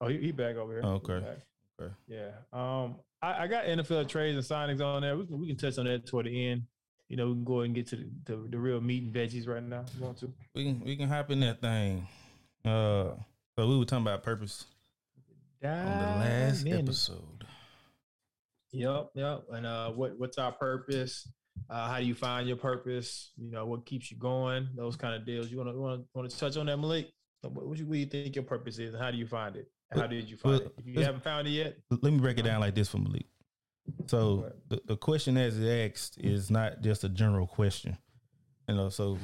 Oh, 0.00 0.08
he, 0.08 0.18
he 0.18 0.32
back 0.32 0.56
over 0.56 0.72
here. 0.72 0.82
Oh, 0.84 0.94
okay. 0.94 1.20
back. 1.20 1.38
Okay. 1.80 1.94
Yeah. 2.08 2.30
Um, 2.52 2.96
I, 3.22 3.44
I 3.44 3.46
got 3.46 3.64
NFL 3.64 4.08
trades 4.08 4.36
and 4.36 4.44
signings 4.44 4.84
on 4.84 5.02
there. 5.02 5.16
We 5.16 5.26
can 5.26 5.40
we 5.40 5.46
can 5.46 5.56
touch 5.56 5.78
on 5.78 5.86
that 5.86 6.06
toward 6.06 6.26
the 6.26 6.48
end. 6.48 6.62
You 7.08 7.16
know, 7.16 7.28
we 7.28 7.34
can 7.34 7.44
go 7.44 7.54
ahead 7.60 7.66
and 7.66 7.74
get 7.74 7.86
to 7.88 7.96
the, 7.96 8.06
the, 8.24 8.36
the 8.50 8.58
real 8.58 8.80
meat 8.80 9.04
and 9.04 9.14
veggies 9.14 9.46
right 9.46 9.62
now. 9.62 9.84
You 9.96 10.04
want 10.04 10.18
to? 10.18 10.32
We 10.54 10.64
can 10.64 10.80
we 10.80 10.96
can 10.96 11.08
hop 11.08 11.30
in 11.30 11.40
that 11.40 11.60
thing. 11.60 12.06
Uh, 12.64 13.14
so 13.56 13.66
we 13.68 13.78
were 13.78 13.84
talking 13.84 14.04
about 14.04 14.22
purpose 14.22 14.66
on 15.62 15.70
the 15.70 16.24
last 16.24 16.66
in. 16.66 16.78
episode. 16.78 17.46
Yep, 18.72 19.10
yep. 19.14 19.44
And 19.52 19.66
uh, 19.66 19.90
what 19.92 20.18
what's 20.18 20.38
our 20.38 20.52
purpose? 20.52 21.28
Uh, 21.70 21.88
how 21.88 21.98
do 21.98 22.04
you 22.04 22.14
find 22.14 22.46
your 22.46 22.56
purpose? 22.56 23.32
You 23.36 23.50
know, 23.50 23.66
what 23.66 23.86
keeps 23.86 24.10
you 24.10 24.18
going? 24.18 24.68
Those 24.76 24.96
kind 24.96 25.14
of 25.14 25.24
deals. 25.24 25.50
You 25.50 25.58
want 25.58 25.70
to 25.70 25.78
want 25.78 26.00
to 26.02 26.08
want 26.12 26.30
to 26.30 26.36
touch 26.36 26.56
on 26.56 26.66
that, 26.66 26.76
Malik? 26.76 27.12
what, 27.42 27.66
what, 27.66 27.78
you, 27.78 27.86
what 27.86 27.94
do 27.94 27.98
you 27.98 28.06
think 28.06 28.34
your 28.34 28.44
purpose 28.44 28.78
is, 28.78 28.94
and 28.94 29.02
how 29.02 29.10
do 29.10 29.16
you 29.16 29.26
find 29.26 29.56
it? 29.56 29.70
How 29.94 30.06
did 30.06 30.28
you 30.28 30.36
find 30.36 30.58
Well, 30.58 30.66
it? 30.66 30.74
If 30.78 30.86
you 30.86 31.00
haven't 31.00 31.22
found 31.22 31.46
it 31.46 31.52
yet, 31.52 31.76
Let 31.90 32.12
me 32.12 32.18
break 32.18 32.38
it 32.38 32.42
down 32.42 32.60
like 32.60 32.74
this 32.74 32.88
for 32.88 32.98
Malik. 32.98 33.26
So 34.06 34.52
the, 34.68 34.80
the 34.84 34.96
question 34.96 35.36
as 35.36 35.58
it 35.58 35.92
asked 35.92 36.18
is 36.18 36.50
not 36.50 36.80
just 36.80 37.04
a 37.04 37.08
general 37.08 37.46
question. 37.46 37.96
You 38.68 38.74
know, 38.74 38.88
so 38.88 39.18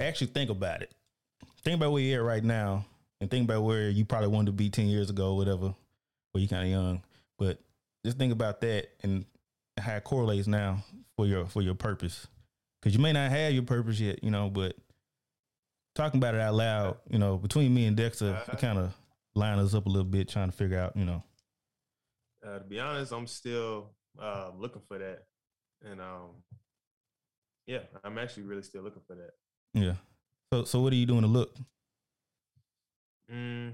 actually 0.00 0.28
think 0.28 0.50
about 0.50 0.82
it. 0.82 0.92
Think 1.62 1.76
about 1.76 1.92
where 1.92 2.02
you're 2.02 2.20
at 2.20 2.26
right 2.26 2.44
now 2.44 2.84
and 3.20 3.30
think 3.30 3.44
about 3.44 3.62
where 3.62 3.88
you 3.88 4.04
probably 4.04 4.28
wanted 4.28 4.46
to 4.46 4.52
be 4.52 4.70
10 4.70 4.86
years 4.86 5.10
ago, 5.10 5.34
whatever, 5.34 5.74
where 6.32 6.40
you're 6.40 6.48
kind 6.48 6.64
of 6.64 6.70
young. 6.70 7.02
But 7.38 7.58
just 8.04 8.18
think 8.18 8.32
about 8.32 8.60
that 8.62 8.88
and 9.02 9.24
how 9.78 9.96
it 9.96 10.04
correlates 10.04 10.46
now 10.46 10.84
for 11.16 11.26
your 11.26 11.46
for 11.46 11.62
your 11.62 11.74
purpose. 11.74 12.26
Cause 12.82 12.92
you 12.92 13.00
may 13.00 13.12
not 13.12 13.30
have 13.30 13.52
your 13.52 13.62
purpose 13.62 13.98
yet, 13.98 14.22
you 14.22 14.30
know, 14.30 14.50
but 14.50 14.76
talking 15.94 16.18
about 16.18 16.34
it 16.34 16.40
out 16.40 16.54
loud, 16.54 16.96
you 17.08 17.18
know, 17.18 17.38
between 17.38 17.72
me 17.72 17.86
and 17.86 17.96
Dexter, 17.96 18.26
it 18.26 18.34
uh-huh. 18.34 18.56
kind 18.58 18.78
of 18.78 18.92
line 19.34 19.58
us 19.58 19.74
up 19.74 19.86
a 19.86 19.88
little 19.88 20.04
bit, 20.04 20.28
trying 20.28 20.50
to 20.50 20.56
figure 20.56 20.78
out, 20.78 20.94
you 20.94 21.06
know, 21.06 21.22
Uh, 22.46 22.58
to 22.58 22.64
be 22.64 22.78
honest, 22.78 23.12
I'm 23.12 23.26
still 23.26 23.94
uh, 24.20 24.50
looking 24.56 24.82
for 24.86 24.98
that, 24.98 25.24
and 25.82 26.00
um, 26.00 26.42
yeah, 27.66 27.80
I'm 28.02 28.18
actually 28.18 28.44
really 28.44 28.62
still 28.62 28.82
looking 28.82 29.02
for 29.06 29.16
that. 29.16 29.30
Yeah. 29.72 29.94
So 30.52 30.64
so 30.64 30.80
what 30.80 30.92
are 30.92 30.96
you 30.96 31.06
doing 31.06 31.22
to 31.22 31.26
look? 31.26 31.56
Mm, 33.32 33.72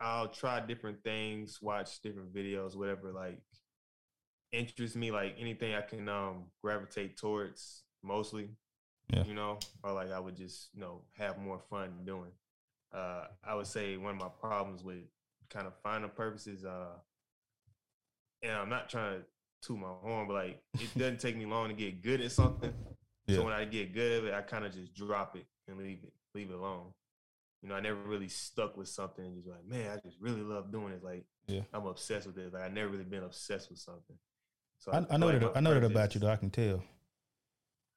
I'll 0.00 0.28
try 0.28 0.60
different 0.60 1.02
things, 1.04 1.60
watch 1.62 2.00
different 2.02 2.34
videos, 2.34 2.76
whatever 2.76 3.12
like 3.12 3.40
interests 4.52 4.96
me, 4.96 5.10
like 5.10 5.36
anything 5.38 5.74
I 5.74 5.82
can 5.82 6.08
um 6.08 6.46
gravitate 6.62 7.16
towards 7.16 7.84
mostly. 8.02 8.50
Yeah. 9.12 9.22
You 9.24 9.34
know, 9.34 9.58
or 9.84 9.92
like 9.92 10.10
I 10.10 10.18
would 10.18 10.36
just, 10.36 10.70
you 10.74 10.80
know, 10.80 11.02
have 11.16 11.38
more 11.38 11.60
fun 11.70 11.90
doing. 12.04 12.32
Uh 12.92 13.26
I 13.44 13.54
would 13.54 13.68
say 13.68 13.96
one 13.96 14.14
of 14.14 14.20
my 14.20 14.28
problems 14.40 14.82
with 14.82 15.04
kind 15.48 15.66
of 15.66 15.74
finding 15.82 16.10
purposes, 16.10 16.64
uh 16.64 16.96
and 18.42 18.52
I'm 18.52 18.68
not 18.68 18.88
trying 18.88 19.20
to 19.20 19.24
toot 19.66 19.78
my 19.78 19.88
horn, 20.02 20.26
but 20.28 20.34
like 20.34 20.62
it 20.74 20.96
doesn't 20.98 21.20
take 21.20 21.36
me 21.36 21.46
long 21.46 21.68
to 21.68 21.74
get 21.74 22.02
good 22.02 22.20
at 22.20 22.32
something. 22.32 22.72
Yeah. 23.26 23.36
So 23.36 23.44
when 23.44 23.52
I 23.52 23.64
get 23.64 23.92
good 23.92 24.24
at 24.24 24.28
it, 24.28 24.34
I 24.34 24.42
kind 24.42 24.64
of 24.64 24.72
just 24.72 24.94
drop 24.94 25.36
it 25.36 25.46
and 25.68 25.78
leave 25.78 25.98
it, 26.04 26.12
leave 26.34 26.50
it 26.50 26.54
alone. 26.54 26.92
You 27.62 27.70
know, 27.70 27.74
I 27.74 27.80
never 27.80 27.96
really 28.02 28.28
stuck 28.28 28.76
with 28.76 28.86
something 28.88 29.24
and 29.24 29.34
just 29.34 29.48
like, 29.48 29.64
man, 29.66 29.90
I 29.90 30.00
just 30.06 30.20
really 30.20 30.42
love 30.42 30.70
doing 30.70 30.92
it. 30.92 31.02
Like, 31.02 31.24
Yeah. 31.48 31.62
I'm 31.72 31.86
obsessed 31.86 32.26
with 32.26 32.38
it. 32.38 32.52
Like, 32.52 32.62
I 32.62 32.68
never 32.68 32.88
really 32.90 33.04
been 33.04 33.24
obsessed 33.24 33.70
with 33.70 33.78
something. 33.80 34.16
So 34.78 34.92
I, 34.92 35.04
I 35.10 35.16
know 35.16 35.26
like 35.28 35.40
that 35.40 35.56
I 35.56 35.60
know 35.60 35.74
that 35.74 35.82
about 35.84 36.14
you 36.14 36.20
though. 36.20 36.28
I 36.30 36.36
can 36.36 36.50
tell. 36.50 36.82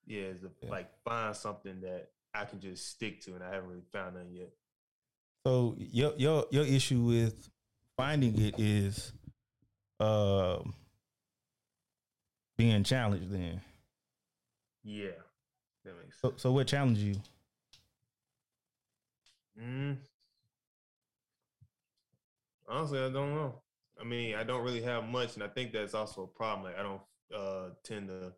Yeah, 0.08 0.22
is 0.22 0.42
to 0.42 0.50
Yeah. 0.64 0.70
like 0.72 0.90
find 1.04 1.36
something 1.36 1.82
that 1.82 2.10
I 2.34 2.46
can 2.46 2.60
just 2.60 2.88
stick 2.88 3.22
to, 3.26 3.36
and 3.36 3.44
I 3.44 3.54
haven't 3.54 3.70
really 3.70 3.84
found 3.92 4.16
none 4.16 4.32
yet. 4.32 4.50
So 5.46 5.76
your 5.78 6.14
your 6.18 6.46
your 6.52 6.66
issue 6.66 7.02
with 7.02 7.50
finding 7.98 8.40
it 8.40 8.56
is 8.60 9.14
um 10.00 10.74
being 12.58 12.84
challenged 12.84 13.32
then. 13.32 13.62
Yeah, 14.84 15.22
that 15.86 15.94
makes 16.02 16.22
So 16.22 16.30
sense. 16.30 16.42
so 16.42 16.52
what 16.52 16.68
challenged 16.68 17.02
you? 17.02 17.16
Mm. 19.58 19.98
Honestly, 22.68 23.00
I 23.00 23.10
don't 23.10 23.36
know. 23.36 23.62
I 24.00 24.04
mean, 24.04 24.36
I 24.36 24.44
don't 24.44 24.64
really 24.64 24.82
have 24.84 25.04
much, 25.06 25.36
and 25.36 25.44
I 25.44 25.48
think 25.48 25.74
that's 25.74 25.94
also 25.94 26.24
a 26.24 26.28
problem. 26.28 26.64
Like, 26.66 26.80
I 26.80 26.84
don't 26.84 27.02
uh, 27.36 27.70
tend 27.84 28.08
to 28.10 28.34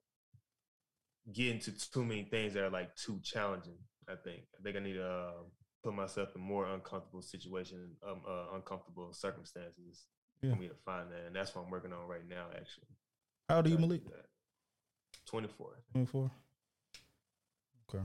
get 1.33 1.47
into 1.55 1.71
too 1.91 2.03
many 2.03 2.23
things 2.23 2.53
that 2.53 2.63
are 2.63 2.69
like 2.69 2.95
too 2.95 3.19
challenging. 3.23 3.77
I 4.09 4.15
think. 4.23 4.43
I 4.59 4.63
think 4.63 4.75
I 4.77 4.79
need 4.79 4.93
to 4.93 5.07
uh, 5.07 5.31
put 5.83 5.93
myself 5.93 6.29
in 6.35 6.41
more 6.41 6.67
uncomfortable 6.67 7.21
situations, 7.21 7.97
um, 8.07 8.21
uh, 8.27 8.55
uncomfortable 8.55 9.13
circumstances 9.13 10.05
Yeah. 10.41 10.53
for 10.53 10.59
me 10.59 10.67
to 10.67 10.75
find 10.85 11.11
that, 11.11 11.25
and 11.27 11.35
that's 11.35 11.53
what 11.55 11.63
I'm 11.65 11.71
working 11.71 11.93
on 11.93 12.07
right 12.07 12.27
now. 12.27 12.45
Actually, 12.55 12.87
How 13.49 13.57
old 13.57 13.65
are 13.67 13.69
you, 13.69 13.77
Malik? 13.77 14.03
that. 14.05 14.25
Twenty-four. 15.27 15.69
Twenty 15.91 16.07
four. 16.07 16.31
Okay. 17.93 18.03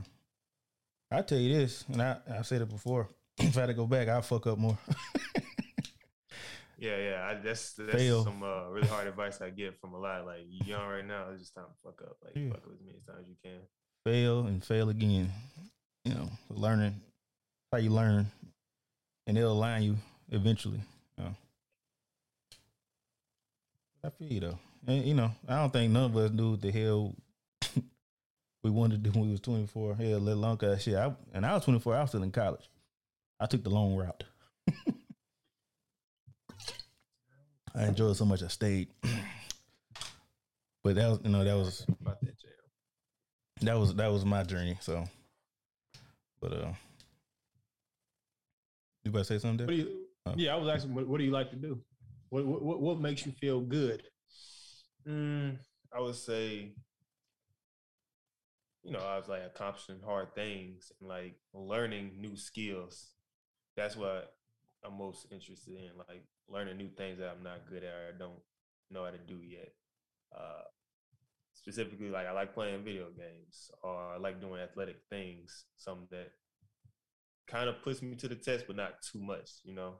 I 1.11 1.21
tell 1.21 1.37
you 1.39 1.57
this, 1.57 1.85
and 1.91 2.01
I 2.01 2.17
I 2.29 2.41
said 2.43 2.61
it 2.61 2.69
before. 2.69 3.09
if 3.37 3.57
I 3.57 3.61
had 3.61 3.67
to 3.67 3.73
go 3.73 3.85
back, 3.87 4.07
I'd 4.07 4.25
fuck 4.25 4.45
up 4.47 4.57
more. 4.57 4.77
Yeah, 6.79 6.97
yeah. 6.97 7.27
I, 7.27 7.33
that's 7.41 7.73
that's 7.73 7.91
Fail. 7.91 8.23
some 8.23 8.43
uh, 8.43 8.69
really 8.69 8.87
hard 8.87 9.07
advice 9.07 9.41
I 9.41 9.49
get 9.49 9.79
from 9.81 9.93
a 9.95 9.97
lot. 9.97 10.27
Like 10.27 10.41
you 10.47 10.59
young 10.63 10.87
right 10.87 11.03
now, 11.05 11.25
it's 11.31 11.41
just 11.41 11.55
time 11.55 11.65
to 11.65 11.71
fuck 11.83 11.99
up. 12.03 12.17
Like 12.23 12.35
Yeah. 12.35 12.49
fuck 12.49 12.59
up 12.67 12.71
as 12.71 12.79
many 12.85 12.99
times 13.07 13.21
as 13.21 13.27
you 13.27 13.35
can. 13.43 13.59
fail 14.05 14.45
and 14.45 14.63
fail 14.63 14.89
again. 14.89 15.31
You 16.05 16.13
know, 16.13 16.29
learning 16.49 17.01
how 17.71 17.79
you 17.79 17.89
learn, 17.89 18.27
and 19.25 19.37
it'll 19.37 19.53
align 19.53 19.81
you 19.83 19.97
eventually. 20.29 20.79
You 21.17 21.23
know. 21.23 21.35
I 24.03 24.09
feel 24.09 24.31
you 24.31 24.39
though, 24.39 24.59
and 24.85 25.03
you 25.05 25.13
know, 25.13 25.31
I 25.47 25.55
don't 25.57 25.73
think 25.73 25.91
none 25.91 26.05
of 26.11 26.17
us 26.17 26.31
knew 26.31 26.51
what 26.51 26.61
the 26.61 26.71
hell 26.71 27.15
we 28.63 28.69
wanted 28.69 29.03
to 29.03 29.09
do 29.09 29.17
when 29.17 29.27
we 29.27 29.31
was 29.31 29.41
twenty 29.41 29.67
four. 29.67 29.95
Hell, 29.95 30.19
let 30.19 30.33
alone 30.33 30.57
cause 30.57 30.83
shit. 30.83 30.95
I, 30.95 31.13
and 31.33 31.45
I 31.45 31.53
was 31.55 31.63
twenty 31.63 31.79
four. 31.79 31.95
I 31.95 32.01
was 32.01 32.09
still 32.11 32.23
in 32.23 32.31
college. 32.31 32.69
I 33.39 33.45
took 33.45 33.63
the 33.63 33.69
long 33.69 33.95
route. 33.95 34.23
I 37.75 37.85
enjoyed 37.85 38.11
it 38.11 38.15
so 38.15 38.25
much. 38.25 38.41
I 38.41 38.47
stayed. 38.47 38.87
but 40.83 40.95
that 40.95 41.09
was, 41.09 41.19
you 41.23 41.29
know, 41.29 41.43
that 41.43 41.55
was 41.55 41.85
About 42.01 42.19
that 42.21 42.39
jam. 42.39 42.51
that 43.61 43.77
was 43.77 43.93
that 43.95 44.11
was 44.11 44.25
my 44.25 44.43
journey. 44.43 44.77
So, 44.81 45.03
but 46.41 46.53
uh, 46.53 46.71
you 49.03 49.11
about 49.11 49.19
to 49.19 49.25
say 49.25 49.37
something? 49.39 49.67
what 49.67 49.75
do 49.75 49.81
you? 49.81 50.05
Oh. 50.25 50.33
Yeah, 50.35 50.55
I 50.55 50.57
was 50.57 50.67
asking, 50.67 50.93
what, 50.93 51.07
what 51.07 51.19
do 51.19 51.23
you 51.23 51.31
like 51.31 51.51
to 51.51 51.55
do? 51.55 51.79
What, 52.29 52.45
what 52.45 52.81
what 52.81 52.99
makes 52.99 53.25
you 53.25 53.31
feel 53.33 53.61
good? 53.61 54.03
Mm, 55.07 55.57
I 55.93 55.99
would 56.01 56.15
say, 56.15 56.73
you 58.83 58.91
know, 58.91 58.99
I 58.99 59.17
was 59.17 59.27
like 59.27 59.41
accomplishing 59.45 60.01
hard 60.05 60.33
things 60.35 60.91
and 60.99 61.09
like 61.09 61.35
learning 61.53 62.11
new 62.19 62.35
skills. 62.37 63.09
That's 63.75 63.95
what 63.95 64.33
I'm 64.85 64.97
most 64.97 65.27
interested 65.31 65.75
in, 65.75 65.91
like 66.09 66.23
learning 66.49 66.77
new 66.77 66.89
things 66.97 67.19
that 67.19 67.29
I'm 67.37 67.43
not 67.43 67.69
good 67.69 67.83
at 67.83 67.93
or 67.93 68.13
I 68.15 68.17
don't 68.17 68.39
know 68.91 69.05
how 69.05 69.11
to 69.11 69.17
do 69.17 69.39
yet. 69.43 69.73
Uh, 70.37 70.63
specifically, 71.53 72.09
like 72.09 72.27
I 72.27 72.31
like 72.33 72.53
playing 72.53 72.83
video 72.83 73.07
games 73.17 73.71
or 73.83 74.13
I 74.15 74.17
like 74.17 74.41
doing 74.41 74.61
athletic 74.61 74.97
things, 75.09 75.65
something 75.77 76.07
that 76.11 76.31
kind 77.47 77.69
of 77.69 77.81
puts 77.81 78.01
me 78.01 78.15
to 78.15 78.27
the 78.27 78.35
test, 78.35 78.65
but 78.67 78.75
not 78.75 79.01
too 79.01 79.19
much, 79.19 79.49
you 79.63 79.73
know. 79.73 79.95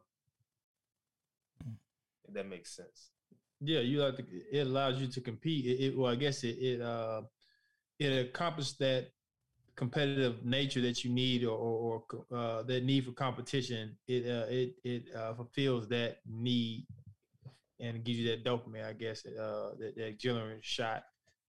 If 2.28 2.34
that 2.34 2.48
makes 2.48 2.76
sense. 2.76 3.12
Yeah, 3.60 3.80
you 3.80 4.04
like 4.04 4.18
to. 4.18 4.24
It 4.52 4.68
allows 4.68 5.02
you 5.02 5.08
to 5.08 5.22
compete. 5.22 5.66
It, 5.66 5.86
it 5.86 5.98
well, 5.98 6.12
I 6.12 6.16
guess 6.16 6.44
it 6.44 6.58
it 6.60 6.82
uh 6.82 7.22
it 8.00 8.28
accomplished 8.28 8.78
that 8.80 9.08
competitive 9.76 10.44
nature 10.44 10.82
that 10.82 11.04
you 11.04 11.12
need 11.12 11.44
or 11.44 11.58
or, 11.58 12.04
or 12.12 12.38
uh, 12.38 12.63
that 12.63 12.84
need 12.84 13.06
for 13.06 13.12
competition. 13.12 13.98
It 14.08 14.26
uh, 14.26 14.46
it 14.50 14.76
it 14.84 15.16
uh, 15.16 15.34
fulfills 15.34 15.88
that 15.90 16.20
need 16.30 16.86
and 17.80 18.04
gives 18.04 18.20
you 18.20 18.30
that 18.30 18.44
dopamine. 18.44 18.86
I 18.86 18.94
guess 18.94 19.26
uh, 19.26 19.72
that 19.80 19.96
that 19.96 20.20
adrenaline 20.20 20.62
shot 20.62 21.04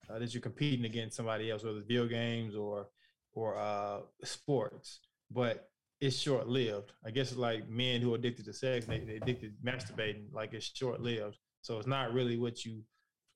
uh, 0.08 0.18
that 0.18 0.32
you're 0.32 0.40
competing 0.42 0.84
against 0.84 1.16
somebody 1.16 1.50
else, 1.50 1.64
whether 1.64 1.78
it's 1.78 1.86
video 1.86 2.06
games 2.06 2.54
or 2.54 2.88
or 3.34 3.58
uh, 3.58 4.00
sports. 4.24 5.00
But 5.30 5.68
it's 6.00 6.16
short 6.16 6.46
lived. 6.48 6.92
I 7.04 7.10
guess 7.10 7.30
it's 7.30 7.38
like 7.38 7.68
men 7.68 8.00
who 8.00 8.12
are 8.12 8.16
addicted 8.16 8.44
to 8.46 8.52
sex. 8.52 8.86
They 8.86 9.00
they 9.00 9.16
addicted 9.16 9.52
to 9.56 9.70
masturbating. 9.70 10.32
Like 10.32 10.54
it's 10.54 10.70
short 10.74 11.00
lived. 11.00 11.38
So 11.62 11.78
it's 11.78 11.86
not 11.88 12.12
really 12.12 12.36
what 12.36 12.64
you. 12.64 12.82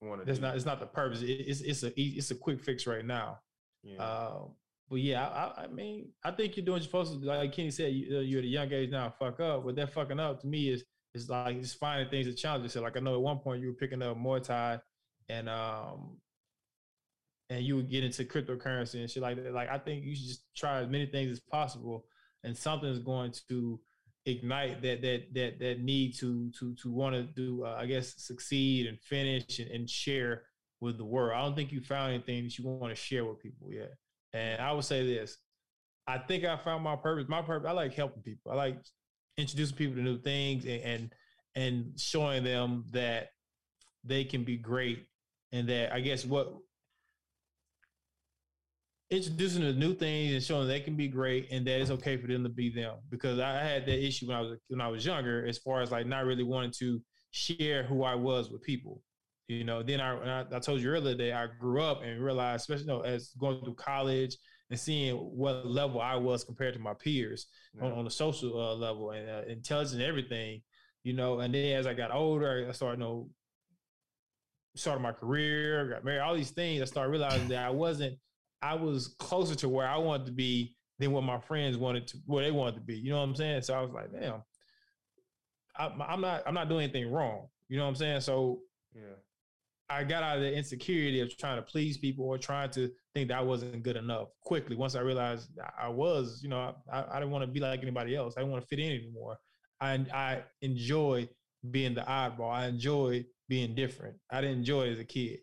Want 0.01 0.21
to 0.21 0.27
That's 0.27 0.41
not. 0.41 0.57
It's 0.57 0.67
not 0.67 0.81
the 0.81 0.87
purpose. 0.87 1.23
It, 1.23 1.27
it's 1.27 1.61
it's 1.61 1.83
a 1.85 1.93
it's 2.01 2.31
a 2.31 2.35
quick 2.35 2.61
fix 2.61 2.87
right 2.87 3.05
now. 3.05 3.39
Yeah. 3.85 3.99
Um, 3.99 4.55
but 4.89 5.01
yeah, 5.01 5.27
I, 5.27 5.65
I- 5.65 5.67
mean, 5.69 6.09
I 6.25 6.33
think 6.33 6.57
you're 6.57 6.67
doing 6.67 6.79
you're 6.79 6.85
supposed 6.87 7.21
to. 7.21 7.27
Like 7.27 7.53
Kenny 7.53 7.71
said, 7.71 7.93
you, 7.93 8.19
uh, 8.19 8.21
you're 8.21 8.41
at 8.41 8.45
a 8.45 8.49
young 8.49 8.73
age 8.73 8.91
now. 8.91 9.13
Fuck 9.19 9.41
up. 9.41 9.65
But 9.65 9.77
that 9.77 9.93
fucking 9.93 10.19
up 10.21 10.41
to 10.41 10.47
me 10.47 10.71
is 10.71 10.85
is 11.15 11.29
like 11.29 11.61
just 11.61 11.79
finding 11.79 12.09
things 12.09 12.27
to 12.27 12.35
challenge 12.35 12.65
yourself. 12.65 12.85
Like 12.85 12.97
I 12.97 13.01
know 13.01 13.15
at 13.15 13.21
one 13.21 13.39
point 13.39 13.61
you 13.61 13.69
were 13.69 13.75
picking 13.75 14.03
up 14.03 14.17
Muay 14.17 14.43
Thai, 14.43 14.81
and 15.29 15.49
um, 15.49 16.19
and 17.51 17.65
you 17.65 17.77
would 17.77 17.91
get 17.91 18.03
into 18.05 18.25
cryptocurrency 18.25 18.95
and 19.01 19.11
shit 19.11 19.23
like 19.23 19.37
that. 19.43 19.53
Like 19.53 19.69
I 19.69 19.79
think 19.79 20.05
you 20.05 20.15
should 20.15 20.27
just 20.27 20.43
try 20.57 20.81
as 20.81 20.89
many 20.89 21.07
things 21.07 21.31
as 21.31 21.41
possible, 21.41 22.07
and 22.45 22.57
something's 22.57 22.99
going 22.99 23.33
to 23.49 23.81
ignite 24.27 24.81
that 24.83 25.03
that 25.03 25.35
that 25.35 25.59
that 25.59 25.81
need 25.81 26.15
to 26.15 26.51
to 26.59 26.75
to 26.77 26.91
want 26.91 27.15
to 27.15 27.23
do 27.23 27.65
uh, 27.65 27.77
I 27.79 27.87
guess 27.87 28.15
succeed 28.19 28.87
and 28.87 29.01
finish 29.01 29.59
and, 29.59 29.71
and 29.71 29.91
share 29.91 30.45
with 30.81 30.99
the 30.99 31.05
world. 31.05 31.33
I 31.37 31.43
don't 31.43 31.57
think 31.57 31.73
you 31.73 31.81
found 31.81 32.13
anything 32.13 32.45
that 32.45 32.59
you 32.59 32.67
want 32.67 32.93
to 32.93 33.01
share 33.01 33.25
with 33.25 33.41
people 33.41 33.73
yet. 33.73 33.93
And 34.33 34.61
I 34.61 34.73
would 34.73 34.85
say 34.85 35.07
this: 35.07 35.39
I 36.07 36.19
think 36.19 36.45
I 36.45 36.57
found 36.57 36.85
my 36.85 36.97
purpose. 36.97 37.29
My 37.29 37.43
purpose. 37.43 37.69
I 37.69 37.73
like 37.73 37.95
helping 37.95 38.23
people. 38.23 38.53
I 38.53 38.57
like 38.57 38.79
introducing 39.37 39.77
people 39.77 39.97
to 39.97 40.03
new 40.03 40.19
things 40.19 40.65
and 40.65 40.83
and, 40.83 41.15
and 41.55 42.01
showing 42.01 42.45
them 42.45 42.85
that 42.91 43.29
they 44.05 44.25
can 44.25 44.45
be 44.45 44.57
great 44.57 45.07
and 45.53 45.69
that 45.69 45.93
I 45.93 46.01
guess 46.01 46.25
what 46.25 46.53
introducing 49.13 49.63
them 49.63 49.75
to 49.75 49.79
new 49.79 49.95
things 49.95 50.33
and 50.33 50.43
showing 50.43 50.67
they 50.67 50.81
can 50.81 50.97
be 50.97 51.07
great 51.07 51.49
and 51.53 51.67
that 51.67 51.81
it's 51.81 51.91
okay 51.91 52.17
for 52.17 52.27
them 52.27 52.43
to 52.43 52.49
be 52.49 52.71
them. 52.71 52.97
Because 53.11 53.39
I 53.39 53.63
had 53.63 53.85
that 53.87 54.05
issue 54.05 54.27
when 54.27 54.37
I 54.37 54.41
was 54.41 54.59
when 54.69 54.81
I 54.81 54.89
was 54.89 55.05
younger, 55.05 55.47
as 55.47 55.59
far 55.59 55.83
as 55.83 55.91
like 55.91 56.07
not 56.07 56.25
really 56.25 56.45
wanting 56.45 56.73
to 56.79 57.01
share 57.31 57.83
who 57.83 58.03
I 58.03 58.15
was 58.15 58.51
with 58.51 58.63
people. 58.63 59.03
You 59.49 59.65
know, 59.65 59.83
then 59.83 60.01
I, 60.01 60.41
I, 60.41 60.45
I 60.51 60.59
told 60.61 60.81
you 60.81 60.91
earlier 60.91 61.15
that 61.15 61.33
I 61.35 61.47
grew 61.61 61.83
up 61.83 62.03
and 62.03 62.23
realized, 62.23 62.63
especially 62.63 62.85
you 62.85 62.89
know, 62.89 63.01
as 63.03 63.33
going 63.39 63.61
through 63.63 63.75
college 63.75 64.37
and 64.71 64.81
seeing 64.81 65.15
what 65.17 65.67
level 65.67 66.01
I 66.01 66.17
was 66.17 66.43
compared 66.43 66.73
to 66.75 66.81
my 66.81 66.95
peers 66.95 67.49
yeah. 67.75 67.85
on, 67.85 67.93
on 67.93 68.05
the 68.05 68.11
social 68.11 68.59
uh, 68.59 68.75
level 68.75 69.11
and 69.11 69.29
uh, 69.29 69.43
intelligence 69.47 69.93
and 69.93 70.03
everything, 70.03 70.63
you 71.03 71.13
know. 71.13 71.41
And 71.41 71.55
then 71.55 71.77
as 71.79 71.87
I 71.87 71.93
got 71.93 72.15
older, 72.15 72.67
I 72.67 72.73
started, 72.73 73.01
you 73.01 73.05
know, 73.05 73.29
started 74.75 75.01
my 75.03 75.13
career, 75.13 75.91
got 75.91 76.05
married, 76.05 76.21
all 76.21 76.35
these 76.35 76.53
things. 76.53 76.81
I 76.81 76.87
started 76.87 77.11
realizing 77.11 77.49
that 77.49 77.67
I 77.67 77.71
wasn't, 77.71 78.17
I 78.63 78.75
was 78.75 79.09
closer 79.19 79.55
to 79.57 79.69
where 79.69 79.89
I 79.89 79.97
wanted 79.97 80.27
to 80.27 80.33
be 80.33 80.77
than 80.99 81.11
what 81.13 81.25
my 81.25 81.39
friends 81.39 81.77
wanted 81.77 82.07
to, 82.09 82.19
where 82.27 82.45
they 82.45 82.53
wanted 82.53 82.77
to 82.77 82.81
be. 82.81 82.97
You 82.97 83.11
know 83.11 83.19
what 83.19 83.29
I'm 83.29 83.35
saying? 83.35 83.63
So 83.63 83.75
I 83.75 83.81
was 83.81 83.91
like, 83.91 84.13
damn, 84.13 84.43
I, 85.77 85.91
I'm 86.09 86.21
not, 86.21 86.43
I'm 86.47 86.55
not 86.55 86.69
doing 86.69 86.85
anything 86.85 87.11
wrong. 87.11 87.49
You 87.69 87.79
know 87.79 87.85
what 87.85 87.91
I'm 87.91 87.97
saying? 87.97 88.21
So 88.21 88.61
yeah. 88.95 89.17
I 89.89 90.05
got 90.05 90.23
out 90.23 90.37
of 90.37 90.43
the 90.43 90.55
insecurity 90.55 91.21
of 91.21 91.37
trying 91.37 91.57
to 91.57 91.63
please 91.63 91.99
people 91.99 92.25
or 92.25 92.39
trying 92.39 92.71
to 92.71 92.91
think 93.15 93.29
that 93.29 93.39
I 93.39 93.43
wasn't 93.43 93.83
good 93.83 93.97
enough 93.97 94.29
quickly. 94.41 94.77
Once 94.77 94.95
I 94.95 95.01
realized 95.01 95.51
I 95.79 95.89
was, 95.89 96.41
you 96.43 96.49
know, 96.49 96.75
I, 96.91 97.05
I 97.11 97.19
didn't 97.19 97.31
want 97.31 97.43
to 97.43 97.51
be 97.51 97.61
like 97.61 97.83
anybody 97.83 98.15
else. 98.17 98.35
I 98.37 98.41
didn't 98.41 98.53
want 98.53 98.63
to 98.63 98.69
fit 98.69 98.79
in 98.79 98.93
anymore. 98.93 99.39
I 99.81 99.95
I 100.15 100.43
enjoy 100.61 101.29
being 101.71 101.95
the 101.95 102.03
oddball. 102.03 102.53
I 102.53 102.67
enjoy 102.67 103.25
being 103.49 103.75
different. 103.75 104.17
I 104.31 104.41
didn't 104.41 104.59
enjoy 104.59 104.85
it 104.85 104.93
as 104.93 104.99
a 104.99 105.05
kid. 105.05 105.41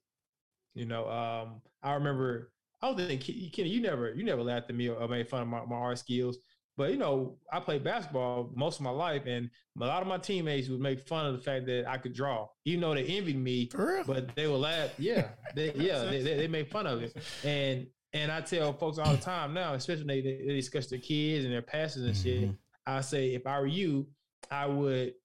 You 0.74 0.86
know, 0.86 1.10
um, 1.10 1.62
I 1.84 1.94
remember. 1.94 2.52
I 2.82 2.88
don't 2.88 2.98
think 2.98 3.22
Kenny, 3.54 3.70
you 3.70 3.82
never 3.82 4.14
you 4.14 4.24
never 4.24 4.42
laughed 4.42 4.70
at 4.70 4.76
me 4.76 4.90
or 4.90 5.08
made 5.08 5.28
fun 5.28 5.42
of 5.42 5.48
my, 5.48 5.66
my 5.66 5.76
art 5.76 6.00
skills. 6.00 6.38
But 6.78 6.92
you 6.92 6.98
know, 6.98 7.36
I 7.52 7.60
played 7.60 7.84
basketball 7.84 8.52
most 8.56 8.78
of 8.78 8.84
my 8.84 8.90
life, 8.90 9.24
and 9.26 9.50
a 9.82 9.86
lot 9.86 10.02
of 10.02 10.08
my 10.08 10.18
teammates 10.18 10.70
would 10.70 10.80
make 10.80 11.02
fun 11.02 11.26
of 11.26 11.34
the 11.34 11.40
fact 11.40 11.66
that 11.66 11.86
I 11.90 11.98
could 11.98 12.14
draw, 12.14 12.48
even 12.64 12.80
though 12.80 12.94
they 12.94 13.04
envied 13.04 13.38
me. 13.38 13.66
But 14.08 14.34
they 14.34 14.48
would 14.48 14.62
laugh. 14.62 14.92
Yeah, 14.98 15.28
they, 15.56 15.74
yeah, 15.74 16.06
they, 16.06 16.22
they, 16.22 16.38
they 16.38 16.48
made 16.48 16.72
fun 16.72 16.88
of 16.88 17.04
it. 17.04 17.18
And 17.44 17.86
and 18.14 18.32
I 18.32 18.40
tell 18.40 18.72
folks 18.72 18.98
all 18.98 19.12
the 19.12 19.18
time 19.18 19.54
now, 19.54 19.74
especially 19.74 20.06
when 20.06 20.24
they, 20.24 20.46
they 20.48 20.56
discuss 20.56 20.88
their 20.88 21.00
kids 21.00 21.44
and 21.44 21.54
their 21.54 21.62
passes 21.62 22.06
and 22.06 22.16
shit. 22.16 22.44
Mm-hmm. 22.44 22.54
I 22.88 23.02
say, 23.02 23.36
if 23.36 23.46
I 23.46 23.60
were 23.60 23.68
you, 23.68 24.08
I 24.50 24.66
would 24.66 25.16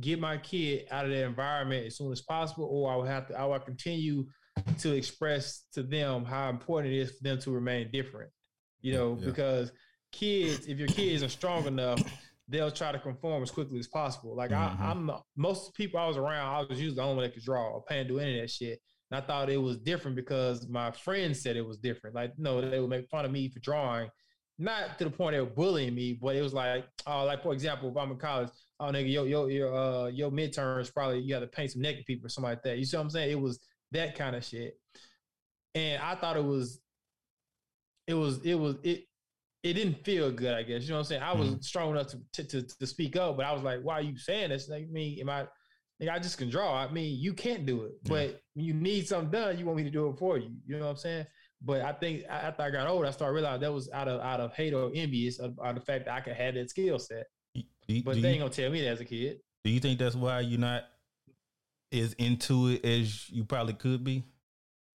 get 0.00 0.20
my 0.20 0.38
kid 0.38 0.86
out 0.92 1.04
of 1.04 1.10
that 1.10 1.24
environment 1.24 1.84
as 1.84 1.96
soon 1.96 2.12
as 2.12 2.22
possible, 2.22 2.68
or 2.70 2.92
I 2.92 2.96
would 2.96 3.08
have 3.08 3.26
to. 3.26 3.38
I 3.38 3.44
would 3.44 3.64
continue 3.64 4.26
to 4.78 4.92
express 4.92 5.64
to 5.72 5.82
them 5.82 6.24
how 6.24 6.50
important 6.50 6.92
it 6.92 6.98
is 6.98 7.10
for 7.12 7.22
them 7.22 7.38
to 7.40 7.50
remain 7.50 7.90
different. 7.90 8.30
You 8.80 8.94
know, 8.94 9.16
yeah. 9.18 9.26
because 9.26 9.72
kids, 10.10 10.66
if 10.66 10.78
your 10.78 10.88
kids 10.88 11.22
are 11.22 11.28
strong 11.28 11.66
enough, 11.66 12.02
they'll 12.48 12.70
try 12.70 12.92
to 12.92 12.98
conform 12.98 13.42
as 13.42 13.50
quickly 13.50 13.78
as 13.78 13.88
possible. 13.88 14.36
Like 14.36 14.50
mm-hmm. 14.50 14.82
I, 14.82 14.90
am 14.90 15.10
most 15.36 15.74
people 15.74 15.98
I 15.98 16.06
was 16.06 16.16
around, 16.16 16.54
I 16.54 16.60
was 16.68 16.80
usually 16.80 16.96
the 16.96 17.02
only 17.02 17.16
one 17.16 17.24
that 17.24 17.34
could 17.34 17.44
draw 17.44 17.70
or 17.70 17.82
paying 17.84 18.06
do 18.06 18.18
any 18.18 18.38
of 18.38 18.42
that 18.42 18.50
shit. 18.50 18.80
And 19.10 19.22
I 19.22 19.26
thought 19.26 19.50
it 19.50 19.60
was 19.60 19.78
different 19.78 20.16
because 20.16 20.68
my 20.68 20.90
friends 20.90 21.42
said 21.42 21.56
it 21.56 21.66
was 21.66 21.76
different. 21.76 22.16
Like, 22.16 22.32
no, 22.38 22.60
they 22.60 22.80
would 22.80 22.90
make 22.90 23.08
fun 23.08 23.24
of 23.24 23.30
me 23.30 23.48
for 23.48 23.60
drawing. 23.60 24.08
Not 24.58 24.98
to 24.98 25.04
the 25.04 25.10
point 25.10 25.34
they 25.34 25.40
were 25.40 25.46
bullying 25.46 25.94
me, 25.94 26.18
but 26.20 26.36
it 26.36 26.42
was 26.42 26.54
like, 26.54 26.86
oh, 27.06 27.24
like 27.24 27.42
for 27.42 27.52
example, 27.52 27.90
if 27.90 27.96
I'm 27.96 28.10
in 28.10 28.18
college, 28.18 28.50
oh 28.80 28.86
nigga, 28.86 29.10
yo, 29.10 29.24
yo, 29.24 29.46
your 29.46 29.74
uh 29.74 30.06
your 30.08 30.30
midterms 30.30 30.92
probably 30.92 31.20
you 31.20 31.30
gotta 31.30 31.46
paint 31.46 31.72
some 31.72 31.82
naked 31.82 32.04
people 32.04 32.26
or 32.26 32.28
something 32.28 32.50
like 32.50 32.62
that. 32.62 32.78
You 32.78 32.84
see 32.84 32.96
what 32.96 33.04
I'm 33.04 33.10
saying? 33.10 33.30
It 33.30 33.40
was 33.40 33.60
that 33.92 34.16
kind 34.16 34.36
of 34.36 34.44
shit. 34.44 34.78
And 35.74 36.02
I 36.02 36.14
thought 36.14 36.36
it 36.36 36.44
was 36.44 36.80
it 38.06 38.14
was 38.14 38.38
it 38.44 38.54
was 38.54 38.76
it 38.82 39.04
it 39.62 39.74
didn't 39.74 40.04
feel 40.04 40.30
good, 40.30 40.54
I 40.54 40.62
guess. 40.62 40.82
You 40.82 40.90
know 40.90 40.96
what 40.96 41.00
I'm 41.00 41.04
saying? 41.04 41.22
I 41.22 41.32
was 41.34 41.48
mm-hmm. 41.48 41.60
strong 41.60 41.90
enough 41.92 42.08
to, 42.32 42.44
to, 42.44 42.62
to 42.62 42.86
speak 42.86 43.16
up, 43.16 43.36
but 43.36 43.46
I 43.46 43.52
was 43.52 43.62
like, 43.62 43.80
why 43.82 43.94
are 43.94 44.02
you 44.02 44.18
saying 44.18 44.50
this? 44.50 44.68
Like 44.68 44.88
me, 44.90 45.20
am 45.20 45.30
I 45.30 45.46
like, 46.00 46.08
I 46.08 46.18
just 46.18 46.36
can 46.36 46.50
draw. 46.50 46.74
I 46.74 46.90
mean, 46.90 47.18
you 47.20 47.32
can't 47.32 47.64
do 47.64 47.82
it. 47.84 47.92
But 48.04 48.40
when 48.54 48.66
you 48.66 48.74
need 48.74 49.06
something 49.06 49.30
done, 49.30 49.58
you 49.58 49.64
want 49.64 49.76
me 49.76 49.84
to 49.84 49.90
do 49.90 50.08
it 50.08 50.18
for 50.18 50.36
you. 50.36 50.50
You 50.66 50.78
know 50.78 50.86
what 50.86 50.90
I'm 50.90 50.96
saying? 50.96 51.26
But 51.64 51.82
I 51.82 51.92
think 51.92 52.24
after 52.28 52.62
I 52.62 52.70
got 52.70 52.88
older, 52.88 53.06
I 53.06 53.12
started 53.12 53.34
realizing 53.34 53.60
that 53.60 53.72
was 53.72 53.88
out 53.92 54.08
of 54.08 54.20
out 54.20 54.40
of 54.40 54.52
hate 54.52 54.74
or 54.74 54.90
envious 54.94 55.38
of, 55.38 55.56
of 55.60 55.76
the 55.76 55.80
fact 55.80 56.06
that 56.06 56.14
I 56.14 56.20
could 56.20 56.34
have 56.34 56.54
that 56.54 56.70
skill 56.70 56.98
set. 56.98 57.26
Do, 57.54 58.02
but 58.02 58.14
do 58.14 58.20
they 58.20 58.30
ain't 58.30 58.40
gonna 58.40 58.50
tell 58.50 58.70
me 58.70 58.80
that 58.82 58.88
as 58.88 59.00
a 59.00 59.04
kid. 59.04 59.38
Do 59.64 59.70
you 59.70 59.78
think 59.78 60.00
that's 60.00 60.16
why 60.16 60.40
you're 60.40 60.58
not 60.58 60.84
as 61.92 62.12
into 62.14 62.68
it 62.68 62.84
as 62.84 63.28
you 63.30 63.44
probably 63.44 63.74
could 63.74 64.04
be? 64.04 64.24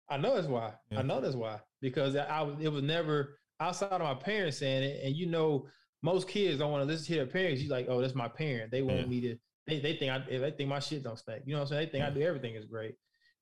I 0.09 0.17
know 0.17 0.35
that's 0.35 0.47
why. 0.47 0.73
Yeah. 0.91 0.99
I 0.99 1.01
know 1.01 1.21
that's 1.21 1.35
why 1.35 1.59
because 1.81 2.15
I. 2.15 2.47
It 2.59 2.71
was 2.71 2.83
never 2.83 3.39
outside 3.59 3.91
of 3.91 4.01
my 4.01 4.13
parents 4.13 4.57
saying 4.57 4.83
it, 4.83 5.03
and 5.03 5.15
you 5.15 5.25
know, 5.25 5.67
most 6.03 6.27
kids 6.27 6.59
don't 6.59 6.71
want 6.71 6.83
to 6.83 6.87
listen 6.87 7.05
to 7.07 7.15
their 7.15 7.25
parents. 7.25 7.61
You 7.61 7.69
like, 7.69 7.87
oh, 7.89 8.01
that's 8.01 8.15
my 8.15 8.27
parent. 8.27 8.71
They 8.71 8.81
want 8.81 9.01
yeah. 9.01 9.05
me 9.05 9.21
to. 9.21 9.37
They, 9.67 9.79
they 9.79 9.95
think 9.95 10.11
I 10.11 10.19
they 10.19 10.51
think 10.51 10.69
my 10.69 10.79
shit 10.79 11.03
don't 11.03 11.17
stink. 11.17 11.43
You 11.45 11.53
know 11.53 11.61
what 11.61 11.63
I'm 11.63 11.69
saying? 11.69 11.85
They 11.87 11.91
think 11.91 12.01
yeah. 12.03 12.07
I 12.07 12.13
do 12.13 12.21
everything 12.21 12.55
is 12.55 12.65
great. 12.65 12.95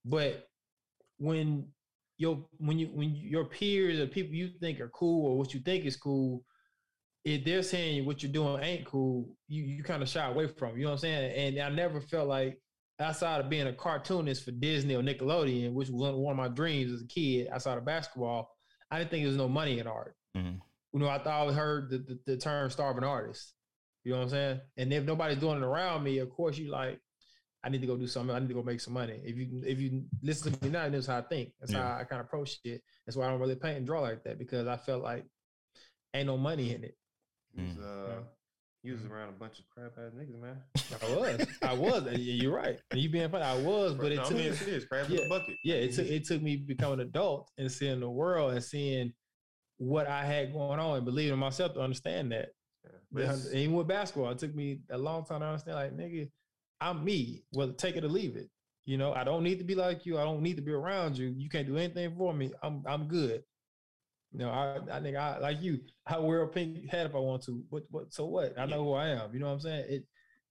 But 0.05 0.47
when 1.17 1.67
your 2.17 2.45
when 2.57 2.79
you 2.79 2.87
when 2.87 3.15
your 3.15 3.45
peers 3.45 3.99
or 3.99 4.07
people 4.07 4.35
you 4.35 4.51
think 4.59 4.79
are 4.79 4.89
cool 4.89 5.31
or 5.31 5.37
what 5.37 5.53
you 5.53 5.59
think 5.59 5.85
is 5.85 5.97
cool, 5.97 6.43
if 7.25 7.43
they're 7.43 7.63
saying 7.63 8.05
what 8.05 8.23
you're 8.23 8.31
doing 8.31 8.63
ain't 8.63 8.85
cool, 8.85 9.35
you 9.47 9.63
you 9.63 9.83
kind 9.83 10.01
of 10.01 10.09
shy 10.09 10.25
away 10.25 10.47
from. 10.47 10.77
You 10.77 10.83
know 10.83 10.91
what 10.91 10.95
I'm 10.95 10.99
saying? 10.99 11.33
And 11.35 11.59
I 11.59 11.69
never 11.69 12.01
felt 12.01 12.27
like 12.27 12.59
outside 13.03 13.41
of 13.41 13.49
being 13.49 13.67
a 13.67 13.73
cartoonist 13.73 14.43
for 14.43 14.51
Disney 14.51 14.95
or 14.95 15.03
Nickelodeon, 15.03 15.73
which 15.73 15.89
was 15.89 16.15
one 16.15 16.31
of 16.31 16.37
my 16.37 16.47
dreams 16.47 16.91
as 16.91 17.01
a 17.01 17.07
kid, 17.07 17.47
outside 17.51 17.77
of 17.77 17.85
basketball, 17.85 18.49
I 18.89 18.97
didn't 18.97 19.11
think 19.11 19.23
there 19.23 19.29
was 19.29 19.37
no 19.37 19.49
money 19.49 19.79
in 19.79 19.87
art. 19.87 20.15
Mm-hmm. 20.35 20.57
You 20.93 20.99
know, 20.99 21.09
I 21.09 21.17
thought 21.17 21.27
I 21.33 21.39
always 21.39 21.55
heard 21.55 21.89
the, 21.89 21.97
the, 21.97 22.19
the, 22.25 22.37
term 22.37 22.69
starving 22.69 23.03
artist. 23.03 23.53
You 24.03 24.11
know 24.11 24.19
what 24.19 24.23
I'm 24.25 24.29
saying? 24.29 24.61
And 24.77 24.93
if 24.93 25.03
nobody's 25.05 25.37
doing 25.37 25.57
it 25.57 25.63
around 25.63 26.03
me, 26.03 26.19
of 26.19 26.29
course 26.29 26.57
you 26.57 26.69
like, 26.69 26.99
I 27.63 27.69
need 27.69 27.81
to 27.81 27.87
go 27.87 27.95
do 27.95 28.07
something. 28.07 28.35
I 28.35 28.39
need 28.39 28.49
to 28.49 28.53
go 28.53 28.61
make 28.61 28.81
some 28.81 28.93
money. 28.93 29.21
If 29.23 29.37
you 29.37 29.61
if 29.65 29.79
you 29.79 30.03
listen 30.21 30.51
to 30.51 30.63
me 30.65 30.69
now, 30.69 30.89
that's 30.89 31.07
how 31.07 31.19
I 31.19 31.21
think. 31.21 31.53
That's 31.59 31.71
yeah. 31.71 31.81
how 31.81 31.99
I 31.99 32.03
kind 32.03 32.19
of 32.19 32.25
approach 32.27 32.59
it. 32.65 32.81
That's 33.05 33.15
why 33.15 33.25
I 33.25 33.29
don't 33.29 33.39
really 33.39 33.55
paint 33.55 33.77
and 33.77 33.85
draw 33.85 34.01
like 34.01 34.23
that 34.25 34.37
because 34.37 34.67
I 34.67 34.75
felt 34.75 35.01
like 35.01 35.25
ain't 36.13 36.27
no 36.27 36.37
money 36.37 36.75
in 36.75 36.83
it. 36.83 36.97
Mm. 37.57 37.77
Uh, 37.79 38.21
you 38.83 38.93
was 38.93 39.01
mm-hmm. 39.01 39.13
around 39.13 39.29
a 39.29 39.31
bunch 39.31 39.59
of 39.59 39.65
crap 39.69 39.93
ass 39.97 40.11
niggas, 40.13 40.39
man. 40.39 40.57
I 41.01 41.15
was. 41.15 41.47
I 41.61 41.73
was. 41.73 42.17
You're 42.19 42.53
right. 42.53 42.79
You 42.93 43.09
being 43.09 43.29
funny. 43.29 43.43
I 43.45 43.57
was, 43.61 43.93
but 43.93 44.11
it 44.11 44.17
no, 44.17 44.23
took 44.23 44.33
I 44.33 44.35
mean, 44.35 44.47
it 44.47 44.61
is 44.61 44.85
crap 44.85 45.09
yeah, 45.09 45.19
in 45.19 45.23
the 45.23 45.29
bucket. 45.29 45.55
Yeah, 45.63 45.75
it 45.75 45.93
took 45.93 46.05
it 46.05 46.25
took 46.25 46.41
me 46.41 46.57
becoming 46.57 46.99
an 46.99 47.07
adult 47.07 47.49
and 47.57 47.71
seeing 47.71 48.01
the 48.01 48.09
world 48.09 48.51
and 48.53 48.63
seeing 48.63 49.13
what 49.77 50.07
I 50.07 50.25
had 50.25 50.51
going 50.51 50.79
on 50.79 50.97
and 50.97 51.05
believing 51.05 51.33
in 51.33 51.39
myself 51.39 51.73
to 51.75 51.79
understand 51.79 52.33
that. 52.33 52.49
Yeah, 53.15 53.35
even 53.53 53.75
with 53.75 53.87
basketball, 53.87 54.31
it 54.31 54.39
took 54.39 54.53
me 54.53 54.79
a 54.91 54.97
long 54.97 55.23
time 55.23 55.39
to 55.39 55.45
understand. 55.45 55.77
Like, 55.77 55.95
nigga, 55.95 56.29
I'm 56.81 57.05
me. 57.05 57.43
Well, 57.53 57.71
take 57.71 57.95
it 57.95 58.03
or 58.03 58.09
leave 58.09 58.35
it. 58.35 58.49
You 58.85 58.97
know, 58.97 59.13
I 59.13 59.23
don't 59.23 59.43
need 59.43 59.59
to 59.59 59.63
be 59.63 59.75
like 59.75 60.05
you. 60.05 60.17
I 60.17 60.23
don't 60.23 60.41
need 60.41 60.57
to 60.57 60.61
be 60.61 60.73
around 60.73 61.17
you. 61.17 61.33
You 61.37 61.47
can't 61.47 61.67
do 61.67 61.77
anything 61.77 62.13
for 62.17 62.33
me. 62.33 62.51
I'm 62.61 62.83
I'm 62.85 63.07
good. 63.07 63.43
You 64.33 64.39
know, 64.39 64.49
I, 64.49 64.79
I 64.91 64.99
think 64.99 65.15
I 65.15 65.37
like 65.37 65.61
you. 65.61 65.79
I 66.07 66.17
wear 66.17 66.41
a 66.41 66.47
pink 66.47 66.89
hat 66.89 67.05
if 67.05 67.15
I 67.15 67.19
want 67.19 67.43
to. 67.43 67.63
What 67.69 67.83
what? 67.91 68.13
So 68.13 68.25
what? 68.25 68.57
I 68.57 68.65
know 68.65 68.83
who 68.83 68.93
I 68.93 69.09
am. 69.09 69.31
You 69.31 69.39
know 69.39 69.45
what 69.45 69.53
I'm 69.53 69.59
saying? 69.59 69.85
It 69.87 70.05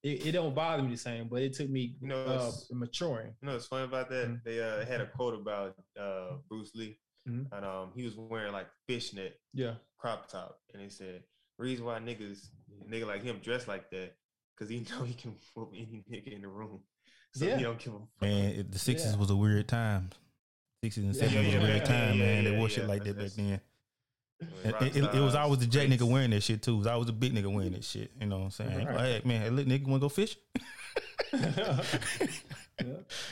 it, 0.05 0.27
it 0.27 0.33
don't 0.33 0.55
bother 0.55 0.83
me 0.83 0.91
the 0.91 0.97
same, 0.97 1.29
but 1.29 1.43
it 1.43 1.53
took 1.53 1.69
me 1.69 1.97
you 2.01 2.09
know 2.09 2.25
uh, 2.25 2.51
maturing. 2.71 3.35
You 3.41 3.49
know, 3.49 3.57
it's 3.57 3.67
funny 3.67 3.85
about 3.85 4.09
that. 4.11 4.29
Mm-hmm. 4.29 4.35
They 4.45 4.61
uh, 4.61 4.85
had 4.87 5.01
a 5.01 5.07
quote 5.07 5.35
about 5.35 5.75
uh, 6.01 6.37
Bruce 6.49 6.73
Lee, 6.75 6.99
mm-hmm. 7.29 7.53
and 7.55 7.65
um, 7.65 7.91
he 7.95 8.05
was 8.05 8.17
wearing 8.17 8.53
like 8.53 8.69
fishnet, 8.89 9.41
yeah, 9.53 9.75
crop 9.99 10.29
top, 10.29 10.59
and 10.73 10.83
he 10.83 10.89
said 10.89 11.23
reason 11.59 11.85
why 11.85 11.99
niggas 11.99 12.49
nigga 12.91 13.07
like 13.07 13.23
him 13.23 13.39
dress 13.43 13.69
like 13.69 13.91
that 13.91 14.15
because 14.57 14.71
he 14.71 14.81
know 14.91 15.05
he 15.05 15.15
can 15.15 15.35
whoop 15.55 15.73
any 15.75 16.05
nigga 16.11 16.33
in 16.33 16.43
the 16.43 16.49
room, 16.49 16.81
so 17.35 17.45
yeah. 17.45 17.57
he 17.57 17.63
don't 17.65 17.79
give 17.79 17.95
a 17.95 17.99
fuck. 17.99 18.09
Man, 18.21 18.67
the 18.71 18.79
sixties 18.79 19.13
yeah. 19.13 19.19
was 19.19 19.31
a 19.31 19.37
weird 19.37 19.69
time. 19.69 20.11
Sixties 20.83 21.05
and 21.05 21.15
seventies 21.15 21.53
yeah, 21.53 21.61
was 21.61 21.69
a 21.69 21.73
weird 21.73 21.85
time, 21.85 22.19
man. 22.19 22.45
they 22.45 22.57
wore 22.57 22.69
shit 22.69 22.89
like 22.89 23.05
that 23.05 23.17
back 23.17 23.31
then. 23.37 23.61
It, 24.65 24.97
it, 24.97 25.15
it, 25.15 25.21
was 25.21 25.35
always 25.35 25.61
the 25.61 25.67
jack 25.67 25.89
nigga 25.89 26.03
wearing 26.03 26.31
that 26.31 26.43
shit 26.43 26.63
too. 26.63 26.75
It 26.75 26.79
was 26.79 26.87
always 26.87 27.09
a 27.09 27.13
big 27.13 27.35
nigga 27.35 27.53
wearing 27.53 27.73
that 27.73 27.85
shit. 27.85 28.11
You 28.21 28.27
know 28.27 28.39
what 28.39 28.45
I'm 28.45 28.51
saying? 28.51 28.87
Right. 28.87 28.95
Like, 28.95 29.05
hey, 29.05 29.23
man, 29.25 29.43
hey, 29.43 29.51
look, 29.51 29.67
nigga 29.67 29.87
want 29.87 30.01
to 30.01 30.05
go 30.05 30.09
fish? 30.09 30.37
yeah. 31.33 31.83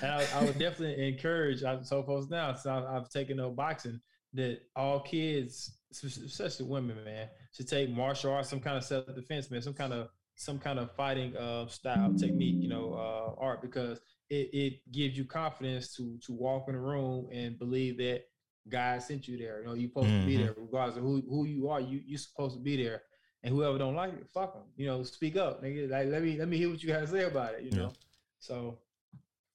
And 0.02 0.12
I, 0.12 0.26
I, 0.34 0.44
would 0.44 0.58
definitely 0.58 1.08
encourage. 1.08 1.62
I 1.62 1.82
so 1.82 2.02
folks 2.02 2.30
now. 2.30 2.54
So 2.54 2.72
I've, 2.72 2.84
I've 2.84 3.08
taken 3.08 3.40
up 3.40 3.56
boxing. 3.56 4.00
That 4.32 4.60
all 4.76 5.00
kids, 5.00 5.72
especially 5.90 6.66
women, 6.66 7.02
man, 7.04 7.28
should 7.52 7.68
take 7.68 7.90
martial 7.90 8.32
arts, 8.32 8.48
some 8.48 8.60
kind 8.60 8.76
of 8.76 8.84
self 8.84 9.06
defense, 9.14 9.50
man, 9.50 9.60
some 9.60 9.74
kind 9.74 9.92
of 9.92 10.08
some 10.36 10.58
kind 10.58 10.78
of 10.78 10.90
fighting 10.92 11.36
uh, 11.36 11.66
style 11.66 12.14
technique, 12.14 12.62
you 12.62 12.68
know, 12.68 12.94
uh, 12.94 13.40
art 13.40 13.60
because 13.60 14.00
it, 14.30 14.48
it 14.52 14.92
gives 14.92 15.16
you 15.18 15.24
confidence 15.24 15.94
to 15.96 16.18
to 16.24 16.32
walk 16.32 16.68
in 16.68 16.74
a 16.74 16.80
room 16.80 17.28
and 17.32 17.58
believe 17.58 17.98
that 17.98 18.22
God 18.68 19.02
sent 19.02 19.26
you 19.26 19.36
there. 19.38 19.60
You 19.60 19.66
know, 19.66 19.74
you're 19.74 19.88
supposed 19.88 20.08
mm-hmm. 20.08 20.20
to 20.20 20.26
be 20.26 20.34
mm-hmm. 20.34 20.42
there, 20.44 20.54
regardless 20.56 20.96
of 20.96 21.02
who, 21.02 21.22
who 21.28 21.44
you 21.44 21.68
are. 21.68 21.80
You 21.80 22.00
you're 22.04 22.18
supposed 22.18 22.56
to 22.56 22.60
be 22.60 22.82
there, 22.82 23.02
and 23.42 23.54
whoever 23.54 23.78
don't 23.78 23.94
like 23.94 24.12
it, 24.12 24.26
fuck 24.32 24.54
them. 24.54 24.64
You 24.76 24.86
know, 24.86 25.02
speak 25.02 25.36
up, 25.36 25.62
nigga. 25.62 25.90
Like 25.90 26.08
let 26.08 26.22
me 26.22 26.38
let 26.38 26.48
me 26.48 26.56
hear 26.56 26.70
what 26.70 26.82
you 26.82 26.88
got 26.88 27.00
to 27.00 27.06
say 27.06 27.24
about 27.24 27.54
it. 27.54 27.62
You 27.62 27.72
know, 27.72 27.92
so 28.38 28.78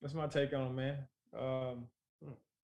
that's 0.01 0.13
my 0.13 0.27
take 0.27 0.53
on 0.53 0.67
it, 0.67 0.73
man. 0.73 0.97
Um, 1.37 1.87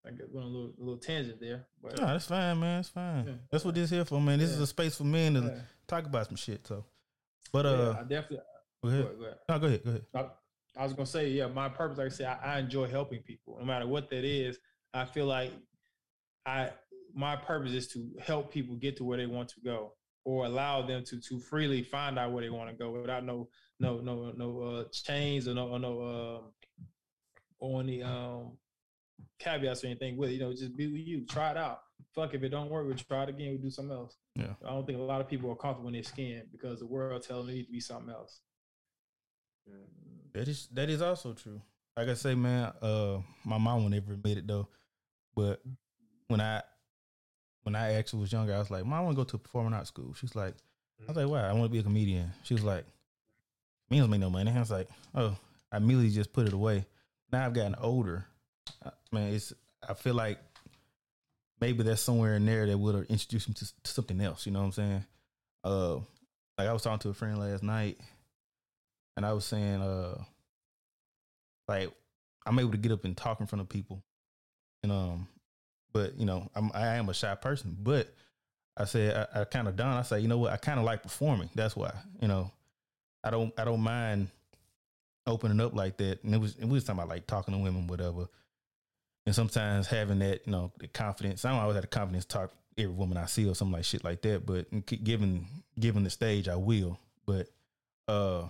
I 0.06 0.12
got 0.12 0.34
went 0.34 0.46
on 0.46 0.52
a 0.52 0.56
little, 0.56 0.74
a 0.78 0.82
little 0.82 0.98
tangent 0.98 1.40
there. 1.40 1.66
But 1.82 2.00
No, 2.00 2.08
that's 2.08 2.26
fine, 2.26 2.60
man. 2.60 2.80
That's 2.80 2.90
fine. 2.90 3.26
Yeah. 3.26 3.34
That's 3.52 3.64
what 3.64 3.76
this 3.76 3.90
here 3.90 4.06
for, 4.06 4.20
man. 4.20 4.40
This 4.40 4.50
is 4.50 4.60
a 4.60 4.68
space 4.68 4.96
for 4.96 5.04
men 5.04 5.36
to 5.36 5.42
yeah, 5.42 5.60
talk 5.88 6.06
about 6.06 6.28
some 6.28 6.36
shit. 6.36 6.66
So, 6.66 6.84
but 7.52 7.66
yeah, 7.66 7.72
uh, 7.72 7.98
I 8.00 8.04
definitely. 8.04 8.38
go 8.38 8.44
Go 8.84 8.90
ahead. 8.90 9.06
ahead, 9.06 9.20
go 9.20 9.26
ahead. 9.26 9.38
No, 9.48 9.60
go 9.60 9.68
ahead. 9.68 9.84
Go 9.84 9.90
ahead. 9.90 10.06
I, 10.16 10.82
I 10.82 10.84
was 10.84 10.94
gonna 10.94 11.06
say, 11.06 11.30
yeah, 11.30 11.48
my 11.48 11.70
purpose, 11.70 11.98
like 11.98 12.08
I 12.08 12.10
said, 12.10 12.38
I, 12.44 12.56
I 12.56 12.60
enjoy 12.60 12.88
helping 12.88 13.22
people, 13.22 13.58
no 13.60 13.66
matter 13.66 13.88
what 13.88 14.10
that 14.10 14.24
is. 14.24 14.58
I 14.94 15.06
feel 15.06 15.26
like 15.26 15.52
I 16.46 16.72
my 17.14 17.36
purpose 17.36 17.74
is 17.74 17.88
to 17.90 18.10
help 18.22 18.52
people 18.52 18.76
get 18.76 18.98
to 18.98 19.04
where 19.04 19.18
they 19.18 19.26
want 19.26 19.50
to 19.50 19.60
go, 19.64 19.94
or 20.26 20.46
allow 20.46 20.82
them 20.82 21.04
to 21.06 21.20
to 21.20 21.40
freely 21.40 21.84
find 21.84 22.18
out 22.18 22.32
where 22.32 22.44
they 22.44 22.50
want 22.50 22.70
to 22.70 22.76
go 22.76 22.92
without 22.92 23.24
no 23.24 23.50
no 23.80 24.00
no 24.00 24.34
no 24.36 24.62
uh, 24.62 24.84
chains 24.92 25.48
or 25.48 25.54
no 25.54 25.70
or 25.70 25.80
no 25.80 26.02
um 26.02 26.52
on 27.60 27.86
the 27.88 28.04
um 28.04 28.58
caveats 29.40 29.84
or 29.84 29.88
anything 29.88 30.18
with 30.18 30.30
it. 30.30 30.34
You 30.34 30.40
know, 30.40 30.52
just 30.52 30.76
be 30.76 30.88
with 30.88 31.02
you. 31.02 31.26
Try 31.26 31.52
it 31.52 31.58
out. 31.58 31.82
Fuck 32.16 32.34
if 32.34 32.44
it 32.44 32.50
don't 32.50 32.70
work, 32.70 32.86
we'll 32.86 32.96
try 32.96 33.24
it 33.24 33.30
again. 33.30 33.52
We'll 33.52 33.62
do 33.62 33.70
something 33.70 33.96
else. 33.96 34.18
Yeah. 34.36 34.54
I 34.66 34.72
don't 34.72 34.86
think 34.86 35.00
a 35.00 35.02
lot 35.02 35.22
of 35.22 35.30
people 35.30 35.50
are 35.52 35.56
comfortable 35.56 35.88
in 35.88 35.94
their 35.94 36.04
skin 36.04 36.44
because 36.52 36.80
the 36.80 36.86
world 36.86 37.24
tells 37.24 37.46
them 37.46 37.54
it 37.54 37.58
needs 37.58 37.68
to 37.68 37.74
be 37.74 37.80
something 37.80 38.14
else. 38.14 38.42
That 40.34 40.48
is 40.48 40.68
that 40.74 40.90
is 40.90 41.02
also 41.02 41.34
true. 41.34 41.62
Like 41.96 42.08
I 42.08 42.14
say, 42.14 42.36
man, 42.36 42.72
uh, 42.82 43.20
my 43.44 43.58
mom 43.58 43.90
never 43.90 44.14
admit 44.14 44.40
it 44.40 44.48
though, 44.48 44.70
but 45.36 45.62
when 46.32 46.42
I 46.42 46.64
when 47.64 47.76
I 47.76 47.94
actually 47.94 48.22
was 48.22 48.32
younger, 48.32 48.56
I 48.56 48.60
was 48.60 48.72
like, 48.72 48.86
"Mom, 48.86 49.00
I 49.00 49.02
want 49.02 49.16
to 49.16 49.24
go 49.24 49.26
to 49.26 49.36
a 49.36 49.40
performing 49.40 49.74
arts 49.74 49.90
school." 49.90 50.14
She's 50.14 50.36
like, 50.36 50.56
"I 51.02 51.12
was 51.12 51.18
like, 51.18 51.28
why? 51.28 51.42
I 51.42 51.54
want 51.54 51.66
to 51.66 51.70
be 51.70 51.80
a 51.80 51.84
comedian." 51.84 52.32
She 52.44 52.54
was 52.54 52.64
like, 52.64 52.86
"Me 53.90 54.00
don't 54.00 54.10
make 54.10 54.22
no 54.22 54.30
money." 54.30 54.52
I 54.52 54.60
was 54.60 54.72
like, 54.72 54.90
"Oh," 55.14 55.38
I 55.72 55.78
immediately 55.78 56.10
just 56.10 56.34
put 56.34 56.48
it 56.48 56.54
away. 56.54 56.86
Now 57.32 57.46
I've 57.46 57.54
gotten 57.54 57.76
older, 57.76 58.26
uh, 58.84 58.92
man. 59.12 59.34
It's 59.34 59.54
I 59.88 59.94
feel 59.94 60.16
like 60.16 60.40
maybe 61.60 61.84
there's 61.84 62.02
somewhere 62.02 62.36
in 62.36 62.46
there 62.46 62.66
that 62.66 62.78
would 62.78 62.96
have 62.96 63.06
introduced 63.06 63.48
me 63.48 63.54
to, 63.56 63.66
to 63.66 63.92
something 63.92 64.20
else. 64.20 64.46
You 64.46 64.54
know 64.54 64.60
what 64.60 64.66
I'm 64.66 64.72
saying? 64.72 65.06
Uh, 65.64 65.96
like 66.58 66.68
I 66.68 66.74
was 66.74 66.82
talking 66.82 67.00
to 67.00 67.10
a 67.10 67.14
friend 67.14 67.40
last 67.40 67.62
night, 67.62 68.00
and 69.16 69.26
I 69.26 69.34
was 69.34 69.46
saying, 69.46 69.82
uh, 69.82 70.24
like 71.68 71.92
I'm 72.46 72.58
able 72.58 72.72
to 72.72 72.78
get 72.78 72.92
up 72.92 73.06
and 73.06 73.16
talk 73.16 73.40
in 73.40 73.48
front 73.48 73.62
of 73.62 73.70
people, 73.70 74.02
and 74.84 74.92
um, 74.92 75.28
but 75.94 76.18
you 76.18 76.26
know, 76.26 76.50
I'm 76.56 76.72
I 76.74 76.96
am 76.96 77.10
a 77.10 77.14
shy 77.14 77.34
person, 77.36 77.78
but 77.82 78.14
I 78.78 78.86
said 78.86 79.28
I, 79.34 79.42
I 79.42 79.44
kind 79.46 79.68
of 79.68 79.76
done. 79.76 79.98
I 79.98 80.02
say, 80.02 80.20
you 80.20 80.28
know 80.28 80.38
what? 80.38 80.54
I 80.54 80.58
kind 80.58 80.80
of 80.80 80.86
like 80.86 81.04
performing. 81.04 81.50
That's 81.56 81.76
why, 81.76 81.94
you 82.22 82.28
know, 82.28 82.52
I 83.24 83.30
don't 83.30 83.54
I 83.60 83.66
don't 83.66 83.82
mind 83.82 84.30
opening 85.28 85.60
up 85.60 85.76
like 85.76 85.98
that. 85.98 86.24
And 86.24 86.34
it 86.34 86.40
was 86.40 86.56
and 86.58 86.70
we 86.70 86.76
was 86.76 86.84
talking 86.84 87.00
about 87.00 87.10
like 87.10 87.28
talking 87.28 87.54
to 87.54 87.60
women, 87.60 87.88
whatever. 87.88 88.28
And 89.26 89.36
sometimes 89.36 89.88
having 89.88 90.20
that, 90.20 90.42
you 90.46 90.52
know, 90.52 90.72
the 90.80 90.88
confidence. 90.88 91.46
I 91.46 91.52
don't 91.52 91.60
always 91.60 91.76
have 91.76 91.84
the 91.84 91.88
confidence 91.88 92.26
to 92.26 92.38
talk 92.38 92.52
every 92.78 92.94
woman 92.94 93.18
I 93.18 93.28
see 93.28 93.48
or 93.48 93.54
something 93.54 93.74
like 93.74 93.86
shit 93.86 94.04
like 94.04 94.22
that. 94.24 94.46
But 94.46 94.68
given 95.04 95.46
given 95.80 96.04
the 96.04 96.10
stage, 96.10 96.48
I 96.48 96.56
will. 96.56 96.98
But 97.26 97.48
uh, 98.08 98.48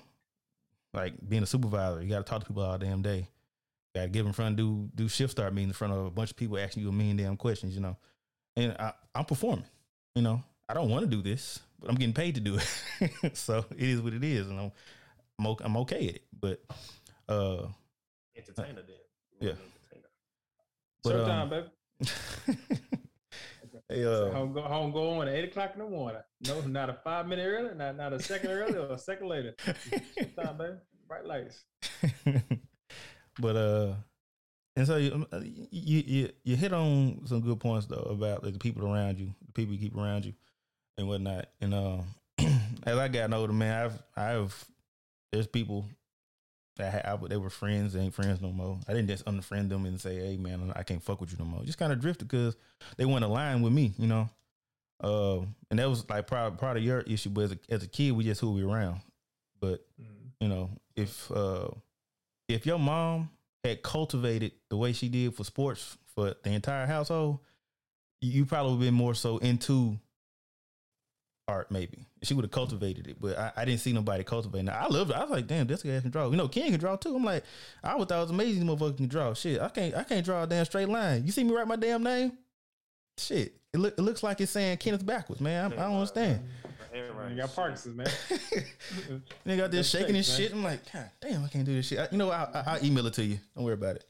like 0.94 1.14
being 1.28 1.44
a 1.44 1.48
supervisor, 1.48 2.02
you 2.02 2.10
got 2.10 2.26
to 2.26 2.30
talk 2.30 2.42
to 2.42 2.48
people 2.48 2.64
all 2.64 2.78
damn 2.78 3.02
day. 3.02 3.28
Got 3.94 4.04
to 4.04 4.08
get 4.08 4.26
in 4.26 4.32
front, 4.32 4.56
do 4.56 4.90
do 4.96 5.10
shift 5.10 5.32
start 5.32 5.54
meetings 5.54 5.72
in 5.72 5.74
front 5.74 5.94
of 5.94 6.06
a 6.06 6.10
bunch 6.10 6.32
of 6.32 6.38
people 6.38 6.58
asking 6.58 6.84
you 6.84 6.90
a 6.90 6.94
million 6.94 7.18
damn 7.18 7.36
questions, 7.36 7.76
you 7.76 7.82
know. 7.82 7.98
And 8.56 8.76
I, 8.80 8.94
I'm 9.14 9.26
performing, 9.26 9.66
you 10.16 10.22
know. 10.22 10.44
I 10.70 10.74
don't 10.74 10.90
want 10.90 11.04
to 11.04 11.14
do 11.14 11.22
this, 11.22 11.60
but 11.80 11.90
I'm 11.90 11.98
getting 11.98 12.14
paid 12.14 12.36
to 12.36 12.42
do 12.42 12.58
it. 12.58 13.36
so 13.38 13.66
it 13.72 13.90
is 13.90 14.02
what 14.02 14.14
it 14.14 14.24
is, 14.24 14.48
and 14.48 14.58
I'm 14.58 14.72
I'm 15.38 15.48
okay, 15.48 15.66
I'm 15.66 15.78
okay 15.78 16.08
at 16.08 16.16
it. 16.16 16.24
But 16.40 16.62
uh, 17.28 17.68
Entertainer 18.38 18.82
then. 18.82 18.96
Yeah. 19.42 19.50
Entertainer. 19.50 20.10
But, 21.04 21.14
Showtime, 21.14 21.42
um, 21.42 21.50
baby. 21.50 21.68
hey, 23.90 24.06
uh, 24.06 24.32
home 24.32 24.54
go 24.54 24.62
home 24.62 24.92
go 24.92 25.20
on 25.20 25.28
at 25.28 25.34
eight 25.34 25.46
o'clock 25.46 25.72
in 25.74 25.80
the 25.80 25.90
morning. 25.90 26.22
No, 26.48 26.62
not 26.62 26.90
a 26.90 26.94
five 26.94 27.28
minute 27.28 27.46
early, 27.46 27.76
not 27.76 27.98
not 27.98 28.14
a 28.14 28.22
second 28.22 28.52
early 28.52 28.78
or 28.78 28.94
a 28.94 28.98
second 28.98 29.28
later. 29.28 29.54
Showtime, 29.66 30.58
baby. 30.58 30.78
Bright 31.08 31.26
lights. 31.26 31.66
But 33.40 33.56
uh, 33.56 33.94
and 34.76 34.88
so 34.88 34.98
you, 34.98 35.14
um, 35.14 35.28
you 35.72 36.04
you 36.06 36.30
you 36.44 36.56
hit 36.56 36.74
on 36.74 37.22
some 37.26 37.42
good 37.42 37.60
points 37.60 37.88
though 37.88 38.08
about 38.10 38.44
like, 38.44 38.54
the 38.54 38.60
people 38.60 38.86
around 38.86 39.20
you, 39.20 39.34
the 39.46 39.52
people 39.54 39.74
you 39.74 39.80
keep 39.80 39.98
around 39.98 40.26
you, 40.26 40.34
and 40.98 41.08
whatnot. 41.08 41.48
And 41.60 41.74
um, 41.74 42.06
as 42.84 42.98
I 42.98 43.08
got 43.08 43.34
older, 43.34 43.54
man, 43.54 43.86
I've 43.86 44.04
I've 44.16 44.66
there's 45.32 45.48
people 45.48 45.86
that 46.78 47.06
I, 47.06 47.14
I, 47.14 47.28
they 47.28 47.38
were 47.38 47.50
friends, 47.50 47.94
they 47.94 48.00
ain't 48.00 48.14
friends 48.14 48.42
no 48.42 48.52
more. 48.52 48.80
I 48.88 48.94
didn't 48.94 49.10
just 49.10 49.26
unfriend 49.26 49.70
them 49.70 49.86
and 49.86 50.00
say, 50.00 50.16
hey 50.16 50.38
man, 50.38 50.72
I 50.76 50.84
can't 50.84 51.04
fuck 51.04 51.20
with 51.20 51.32
you 51.32 51.38
no 51.38 51.46
more. 51.46 51.64
Just 51.64 51.78
kind 51.78 51.92
of 51.92 52.00
drifted 52.00 52.28
because 52.28 52.56
they 52.98 53.06
went 53.06 53.26
align 53.26 53.62
with 53.62 53.74
me, 53.74 53.94
you 53.98 54.08
know. 54.08 54.30
Uh, 55.02 55.40
and 55.70 55.80
that 55.80 55.90
was 55.90 56.08
like 56.10 56.28
part 56.28 56.58
part 56.58 56.78
of 56.78 56.84
your 56.84 57.02
issue. 57.02 57.30
But 57.30 57.42
as 57.42 57.52
a, 57.52 57.60
as 57.70 57.84
a 57.84 57.88
kid, 57.88 58.12
we 58.12 58.24
just 58.24 58.40
who 58.40 58.52
we 58.52 58.64
around. 58.64 59.02
But 59.60 59.86
you 60.40 60.48
know, 60.48 60.70
if 60.96 61.30
uh, 61.32 61.70
if 62.54 62.66
your 62.66 62.80
mom 62.80 63.30
had 63.64 63.84
cultivated 63.84 64.54
the 64.70 64.78
way 64.78 64.94
she 64.94 65.10
did 65.10 65.36
for 65.36 65.44
sports 65.44 65.98
for 66.16 66.36
the 66.44 66.50
entire 66.52 66.88
household, 66.88 67.40
you 68.22 68.46
probably 68.46 68.72
would 68.74 68.78
have 68.78 68.88
been 68.88 68.94
more 68.94 69.14
so 69.16 69.38
into 69.38 69.98
art. 71.48 71.72
Maybe 71.72 72.06
she 72.24 72.34
would 72.34 72.46
have 72.46 72.52
cultivated 72.52 73.08
it, 73.08 73.18
but 73.20 73.38
I, 73.38 73.52
I 73.58 73.66
didn't 73.66 73.82
see 73.82 73.94
nobody 73.94 74.24
cultivating. 74.24 74.68
it. 74.68 74.72
I 74.74 74.88
loved 74.88 75.12
it. 75.12 75.18
I 75.18 75.22
was 75.22 75.32
like, 75.32 75.48
damn, 75.48 75.68
this 75.68 75.84
guy 75.84 76.00
can 76.00 76.12
draw. 76.12 76.30
You 76.30 76.38
know, 76.38 76.48
Ken 76.48 76.70
can 76.72 76.80
draw 76.80 76.96
too. 76.96 77.16
I'm 77.16 77.24
like, 77.24 77.44
I 77.84 77.92
thought 77.98 78.12
it 78.12 78.16
was 78.16 78.32
amazing. 78.32 78.66
Motherfucker 78.66 78.98
can 78.98 79.08
draw. 79.08 79.34
Shit, 79.34 79.62
I 79.62 79.70
can't. 79.70 79.96
I 79.96 80.04
can't 80.04 80.26
draw 80.26 80.44
a 80.44 80.48
damn 80.48 80.66
straight 80.66 80.90
line. 80.90 81.26
You 81.26 81.32
see 81.32 81.44
me 81.44 81.54
write 81.54 81.68
my 81.68 81.76
damn 81.76 82.04
name? 82.04 82.34
Shit, 83.22 83.54
it, 83.74 83.78
look, 83.78 83.94
it 83.98 84.02
looks 84.02 84.24
like 84.24 84.42
it's 84.42 84.52
saying 84.52 84.78
Kenneth 84.78 85.06
backwards, 85.06 85.42
man. 85.42 85.72
I, 85.72 85.76
I 85.76 85.88
don't 85.88 85.96
understand. 85.96 86.42
You 86.94 87.38
got 87.38 87.56
Parkinson's, 87.56 87.96
man. 87.96 88.08
They 89.46 89.56
got 89.56 89.72
this 89.72 89.90
shaking 89.90 90.16
and 90.16 90.26
shit. 90.26 90.52
I'm 90.52 90.64
like, 90.64 90.92
God 90.92 91.10
damn, 91.22 91.44
I 91.44 91.48
can't 91.48 91.66
do 91.66 91.74
this 91.74 91.88
shit. 91.88 92.00
I, 92.00 92.08
you 92.12 92.18
know, 92.18 92.28
what? 92.28 92.36
I'll, 92.54 92.64
I'll 92.66 92.86
email 92.86 93.06
it 93.08 93.14
to 93.14 93.24
you. 93.24 93.40
Don't 93.56 93.64
worry 93.64 93.76
about 93.76 93.98
it. 93.98 94.06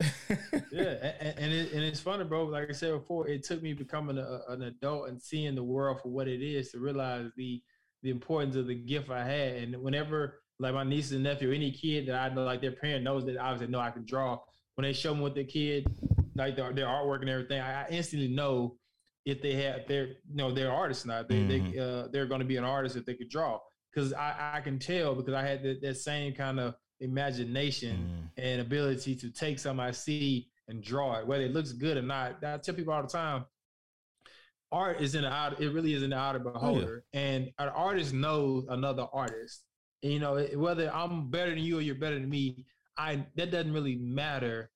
yeah, 0.70 1.12
and, 1.20 1.38
and, 1.38 1.52
it, 1.52 1.72
and 1.72 1.82
it's 1.82 2.00
funny, 2.00 2.24
bro. 2.24 2.44
Like 2.44 2.68
I 2.68 2.72
said 2.72 2.92
before, 2.92 3.28
it 3.28 3.42
took 3.42 3.62
me 3.62 3.72
becoming 3.72 4.18
a, 4.18 4.40
an 4.48 4.62
adult 4.62 5.08
and 5.08 5.20
seeing 5.20 5.54
the 5.54 5.62
world 5.62 6.00
for 6.00 6.08
what 6.08 6.28
it 6.28 6.42
is 6.42 6.70
to 6.72 6.78
realize 6.78 7.30
the 7.36 7.62
the 8.02 8.10
importance 8.10 8.56
of 8.56 8.66
the 8.66 8.74
gift 8.74 9.10
I 9.10 9.24
had. 9.24 9.54
And 9.54 9.76
whenever 9.76 10.40
like 10.58 10.74
my 10.74 10.84
niece 10.84 11.12
and 11.12 11.22
nephew, 11.22 11.52
any 11.52 11.70
kid 11.70 12.06
that 12.06 12.14
I 12.14 12.34
know, 12.34 12.44
like 12.44 12.60
their 12.60 12.72
parent 12.72 13.04
knows 13.04 13.24
that 13.26 13.36
obviously 13.36 13.68
know 13.68 13.80
I 13.80 13.90
can 13.90 14.04
draw. 14.04 14.38
When 14.74 14.84
they 14.84 14.92
show 14.92 15.14
me 15.14 15.20
what 15.22 15.34
their 15.34 15.44
kid, 15.44 15.86
like 16.34 16.56
their, 16.56 16.72
their 16.72 16.86
artwork 16.86 17.20
and 17.20 17.30
everything, 17.30 17.60
I, 17.60 17.82
I 17.82 17.86
instantly 17.90 18.28
know 18.28 18.76
if 19.24 19.40
they 19.40 19.54
have 19.54 19.86
their 19.86 20.06
you 20.06 20.16
know 20.34 20.50
they're 20.52 20.72
artists 20.72 21.06
now. 21.06 21.22
They 21.22 21.44
they 21.44 21.78
uh, 21.78 22.08
they're 22.12 22.26
going 22.26 22.40
to 22.40 22.46
be 22.46 22.56
an 22.56 22.64
artist 22.64 22.96
if 22.96 23.04
they 23.04 23.14
could 23.14 23.28
draw 23.28 23.58
because 23.94 24.12
I 24.12 24.52
I 24.54 24.60
can 24.60 24.78
tell 24.78 25.14
because 25.14 25.34
I 25.34 25.42
had 25.46 25.62
that, 25.62 25.80
that 25.82 25.96
same 25.96 26.34
kind 26.34 26.58
of 26.60 26.74
imagination 27.00 27.96
Mm. 28.38 28.42
and 28.44 28.60
ability 28.60 29.14
to 29.16 29.30
take 29.30 29.58
something 29.58 29.84
I 29.84 29.90
see 29.90 30.48
and 30.68 30.82
draw 30.82 31.18
it, 31.18 31.26
whether 31.26 31.44
it 31.44 31.52
looks 31.52 31.72
good 31.72 31.96
or 31.96 32.02
not. 32.02 32.42
I 32.44 32.58
tell 32.58 32.74
people 32.74 32.94
all 32.94 33.02
the 33.02 33.08
time, 33.08 33.44
art 34.70 35.00
is 35.00 35.14
in 35.14 35.22
the 35.22 35.28
eye. 35.28 35.52
It 35.58 35.72
really 35.72 35.94
is 35.94 36.02
in 36.02 36.10
the 36.10 36.16
eye 36.16 36.34
of 36.34 36.42
the 36.44 36.50
beholder, 36.50 37.04
and 37.12 37.50
an 37.58 37.68
artist 37.68 38.12
knows 38.14 38.66
another 38.68 39.06
artist. 39.12 39.64
And, 40.02 40.12
you 40.12 40.18
know, 40.18 40.42
whether 40.56 40.92
I'm 40.92 41.30
better 41.30 41.50
than 41.50 41.62
you 41.62 41.78
or 41.78 41.80
you're 41.80 41.94
better 41.94 42.18
than 42.18 42.28
me, 42.28 42.64
I 42.96 43.24
that 43.36 43.50
doesn't 43.50 43.72
really 43.72 43.96
matter 43.96 44.70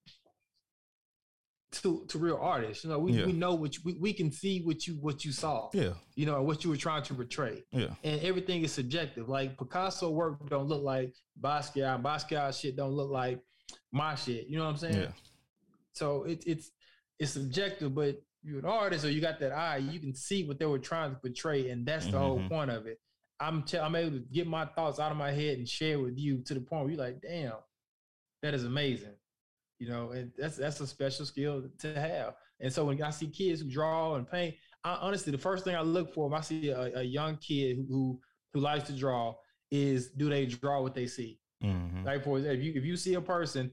to 1.72 2.04
to 2.08 2.18
real 2.18 2.38
artists. 2.40 2.84
You 2.84 2.90
know, 2.90 2.98
we, 2.98 3.12
Yeah. 3.12 3.26
we 3.26 3.32
know 3.32 3.54
what 3.54 3.74
you, 3.76 3.82
we, 3.84 3.94
we 3.94 4.12
can 4.12 4.30
see 4.30 4.62
what 4.62 4.86
you 4.86 4.94
what 4.94 5.24
you 5.24 5.32
saw. 5.32 5.68
Yeah, 5.74 5.94
You 6.14 6.26
know, 6.26 6.42
what 6.42 6.64
you 6.64 6.70
were 6.70 6.76
trying 6.76 7.02
to 7.04 7.14
portray 7.14 7.64
yeah, 7.72 7.88
and 8.04 8.20
everything 8.22 8.62
is 8.62 8.72
subjective. 8.72 9.28
Like 9.28 9.58
Picasso 9.58 10.10
work 10.10 10.48
don't 10.48 10.66
look 10.68 10.82
like 10.82 11.14
Basquiat, 11.40 12.02
Basquiat 12.02 12.58
shit 12.58 12.76
don't 12.76 12.92
look 12.92 13.10
like 13.10 13.40
my 13.92 14.14
shit. 14.14 14.46
You 14.46 14.58
know 14.58 14.64
what 14.64 14.70
I'm 14.70 14.76
saying? 14.76 14.94
yeah. 14.96 15.12
So 15.92 16.24
it, 16.24 16.42
it's 16.46 16.70
it's 17.18 17.32
subjective, 17.32 17.94
but 17.94 18.22
you're 18.42 18.60
an 18.60 18.64
artist 18.64 19.04
or 19.04 19.10
you 19.10 19.20
got 19.20 19.40
that 19.40 19.52
eye, 19.52 19.78
you 19.78 19.98
can 19.98 20.14
see 20.14 20.44
what 20.44 20.58
they 20.58 20.66
were 20.66 20.78
trying 20.78 21.10
to 21.10 21.16
portray, 21.16 21.70
and 21.70 21.84
that's 21.84 22.06
the 22.06 22.18
whole 22.18 22.38
Mhm. 22.38 22.48
point 22.48 22.70
of 22.70 22.86
it. 22.86 23.00
I'm 23.40 23.64
t- 23.64 23.78
I'm 23.78 23.96
able 23.96 24.12
to 24.18 24.24
get 24.32 24.46
my 24.46 24.66
thoughts 24.66 24.98
out 25.00 25.10
of 25.10 25.18
my 25.18 25.32
head 25.32 25.58
and 25.58 25.68
share 25.68 25.98
with 25.98 26.16
you 26.16 26.42
to 26.44 26.54
the 26.54 26.60
point 26.60 26.84
where 26.84 26.94
you're 26.94 27.04
like, 27.04 27.20
damn, 27.20 27.54
that 28.42 28.54
is 28.54 28.64
amazing. 28.64 29.14
You 29.78 29.88
know, 29.88 30.10
and 30.12 30.32
that's 30.38 30.56
that's 30.56 30.80
a 30.80 30.86
special 30.86 31.26
skill 31.26 31.64
to 31.80 32.00
have. 32.00 32.34
And 32.60 32.72
so 32.72 32.84
when 32.86 33.02
I 33.02 33.10
see 33.10 33.28
kids 33.28 33.60
who 33.60 33.68
draw 33.68 34.14
and 34.14 34.28
paint, 34.30 34.54
I, 34.84 34.94
honestly, 34.94 35.30
the 35.32 35.38
first 35.38 35.64
thing 35.64 35.76
I 35.76 35.82
look 35.82 36.14
for 36.14 36.26
if 36.28 36.32
I 36.32 36.40
see 36.40 36.70
a, 36.70 36.98
a 36.98 37.02
young 37.02 37.36
kid 37.36 37.76
who, 37.76 37.86
who 37.88 38.20
who 38.54 38.60
likes 38.60 38.84
to 38.84 38.92
draw 38.94 39.34
is 39.70 40.10
do 40.12 40.30
they 40.30 40.46
draw 40.46 40.80
what 40.82 40.94
they 40.94 41.06
see? 41.06 41.38
Mhm. 41.62 42.04
Like 42.04 42.24
for 42.24 42.38
if 42.38 42.62
you 42.62 42.72
if 42.74 42.84
you 42.84 42.96
see 42.96 43.14
a 43.14 43.20
person, 43.20 43.70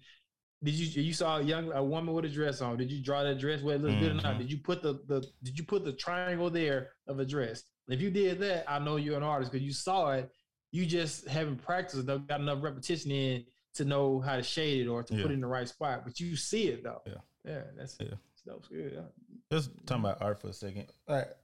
did 0.63 0.73
you 0.73 1.01
you 1.03 1.13
saw 1.13 1.37
a 1.37 1.41
young 1.41 1.71
a 1.71 1.83
woman 1.83 2.13
with 2.13 2.25
a 2.25 2.29
dress 2.29 2.61
on? 2.61 2.77
Did 2.77 2.91
you 2.91 3.01
draw 3.01 3.23
that 3.23 3.39
dress 3.39 3.61
whether 3.61 3.87
it 3.87 3.87
looked 3.87 3.99
good 4.01 4.11
or 4.11 4.15
not? 4.15 4.35
Mhm. 4.35 4.39
Did 4.39 4.51
you 4.51 4.57
put 4.57 4.81
the 4.81 4.93
the 5.07 5.25
did 5.43 5.57
you 5.57 5.65
put 5.65 5.85
the 5.85 5.93
triangle 5.93 6.49
there 6.49 6.91
of 7.07 7.19
a 7.19 7.25
dress? 7.25 7.63
If 7.87 8.01
you 8.01 8.09
did 8.11 8.39
that, 8.39 8.69
I 8.69 8.79
know 8.79 8.95
you're 8.95 9.17
an 9.17 9.23
artist 9.23 9.51
because 9.51 9.65
you 9.65 9.73
saw 9.73 10.13
it. 10.13 10.29
You 10.71 10.85
just 10.85 11.27
haven't 11.27 11.61
practiced, 11.61 12.07
got 12.07 12.39
enough 12.39 12.63
repetition 12.63 13.11
in 13.11 13.45
to 13.75 13.85
know 13.85 14.19
how 14.19 14.35
to 14.35 14.43
shade 14.43 14.81
it 14.85 14.87
or 14.89 15.03
to 15.03 15.13
put 15.13 15.19
Yeah. 15.19 15.25
it 15.25 15.31
in 15.31 15.41
the 15.41 15.47
right 15.47 15.67
spot. 15.67 16.03
But 16.05 16.19
you 16.19 16.35
see 16.35 16.67
it 16.67 16.83
though. 16.83 17.01
Yeah. 17.05 17.13
Yeah, 17.45 17.63
that's 17.75 17.97
Yeah. 17.99 18.15
stuff's 18.35 18.67
good. 18.67 19.03
Just 19.51 19.71
talking 19.85 20.03
about 20.05 20.21
art 20.21 20.39
for 20.39 20.47
a 20.49 20.53
second. 20.53 20.87
Like, 21.07 21.35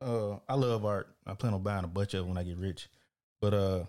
uh, 0.00 0.38
I 0.48 0.54
love 0.54 0.84
art. 0.84 1.08
I 1.26 1.34
plan 1.34 1.54
on 1.54 1.62
buying 1.62 1.84
a 1.84 1.88
bunch 1.88 2.14
of 2.14 2.24
it 2.24 2.28
when 2.28 2.36
I 2.38 2.42
get 2.42 2.56
rich. 2.58 2.88
But 3.40 3.54
uh, 3.54 3.84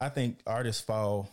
I 0.00 0.08
think 0.08 0.40
artists 0.46 0.82
fall, 0.82 1.28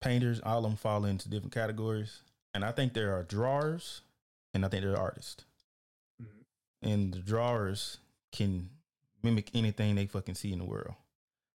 painters, 0.00 0.40
all 0.40 0.58
of 0.58 0.64
them 0.64 0.76
fall 0.76 1.04
into 1.04 1.28
different 1.28 1.52
categories. 1.52 2.20
And 2.54 2.64
I 2.64 2.70
think 2.72 2.92
there 2.94 3.14
are 3.14 3.24
drawers, 3.24 4.02
and 4.54 4.64
I 4.64 4.68
think 4.68 4.84
there 4.84 4.92
are 4.94 4.98
artists. 4.98 5.44
Mhm. 6.22 6.44
And 6.82 7.12
the 7.14 7.18
drawers 7.18 7.98
can 8.32 8.70
mimic 9.22 9.50
anything 9.54 9.94
they 9.96 10.06
fucking 10.06 10.36
see 10.36 10.52
in 10.52 10.60
the 10.60 10.64
world. 10.64 10.94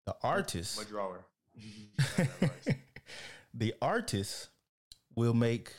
The 0.05 0.15
artist. 0.23 0.77
My 0.77 0.83
drawer. 0.85 1.25
the 3.57 3.73
artists 3.81 4.49
will 5.15 5.33
make 5.33 5.71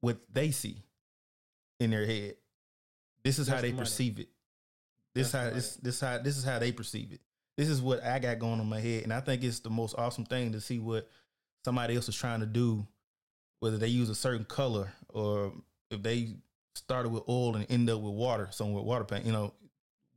what 0.00 0.18
they 0.32 0.50
see 0.50 0.82
in 1.78 1.90
their 1.90 2.06
head. 2.06 2.34
This 3.22 3.38
is 3.38 3.48
how 3.48 3.60
they 3.60 3.70
the 3.70 3.78
perceive 3.78 4.18
it. 4.18 4.28
This 5.14 5.32
That's 5.32 5.44
how 5.44 5.50
this 5.54 5.76
this 5.76 6.00
how 6.00 6.18
this 6.18 6.36
is 6.36 6.44
how 6.44 6.58
they 6.58 6.72
perceive 6.72 7.12
it. 7.12 7.20
This 7.56 7.68
is 7.68 7.80
what 7.80 8.02
I 8.02 8.18
got 8.18 8.38
going 8.38 8.54
on 8.54 8.60
in 8.60 8.68
my 8.68 8.80
head, 8.80 9.04
and 9.04 9.12
I 9.12 9.20
think 9.20 9.44
it's 9.44 9.60
the 9.60 9.70
most 9.70 9.94
awesome 9.96 10.24
thing 10.24 10.52
to 10.52 10.60
see 10.60 10.78
what 10.78 11.08
somebody 11.64 11.94
else 11.94 12.08
is 12.08 12.16
trying 12.16 12.40
to 12.40 12.46
do, 12.46 12.86
whether 13.60 13.78
they 13.78 13.86
use 13.88 14.10
a 14.10 14.14
certain 14.14 14.44
color 14.44 14.92
or 15.08 15.52
if 15.90 16.02
they 16.02 16.34
started 16.74 17.10
with 17.10 17.22
oil 17.28 17.54
and 17.56 17.66
end 17.70 17.88
up 17.88 18.00
with 18.00 18.14
water, 18.14 18.48
somewhere 18.50 18.82
with 18.82 18.86
water 18.86 19.04
paint. 19.04 19.24
You 19.24 19.32
know, 19.32 19.54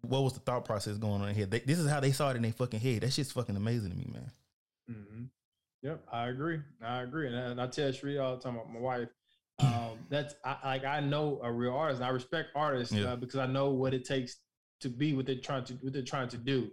what 0.01 0.23
was 0.23 0.33
the 0.33 0.39
thought 0.39 0.65
process 0.65 0.97
going 0.97 1.21
on 1.21 1.29
in 1.29 1.35
here? 1.35 1.45
They, 1.45 1.59
this 1.59 1.77
is 1.77 1.89
how 1.89 1.99
they 1.99 2.11
saw 2.11 2.31
it 2.31 2.35
in 2.37 2.41
their 2.41 2.51
fucking 2.51 2.79
head. 2.79 3.01
That 3.01 3.13
shit's 3.13 3.31
fucking 3.31 3.55
amazing 3.55 3.91
to 3.91 3.97
me, 3.97 4.07
man. 4.11 4.31
hmm 4.87 5.23
Yep, 5.83 6.03
I 6.11 6.27
agree. 6.27 6.59
I 6.83 7.01
agree, 7.03 7.27
and 7.27 7.35
I, 7.35 7.41
and 7.51 7.61
I 7.61 7.67
tell 7.67 7.91
Shree 7.91 8.17
all 8.17 8.35
the 8.35 8.41
time, 8.41 8.55
about 8.55 8.71
my 8.73 8.79
wife, 8.79 9.09
um, 9.59 9.99
that's 10.09 10.35
I, 10.43 10.57
like 10.65 10.85
I 10.85 10.99
know 10.99 11.39
a 11.43 11.51
real 11.51 11.73
artist. 11.73 12.01
And 12.01 12.05
I 12.07 12.09
respect 12.11 12.49
artists 12.55 12.93
Yeah. 12.93 13.13
uh, 13.13 13.15
because 13.15 13.39
I 13.39 13.45
know 13.45 13.69
what 13.71 13.93
it 13.93 14.03
takes 14.05 14.37
to 14.81 14.89
be 14.89 15.13
what 15.13 15.25
they're 15.25 15.39
trying 15.41 15.63
to 15.65 15.73
what 15.75 15.93
they're 15.93 16.01
trying 16.03 16.29
to 16.29 16.37
do. 16.37 16.69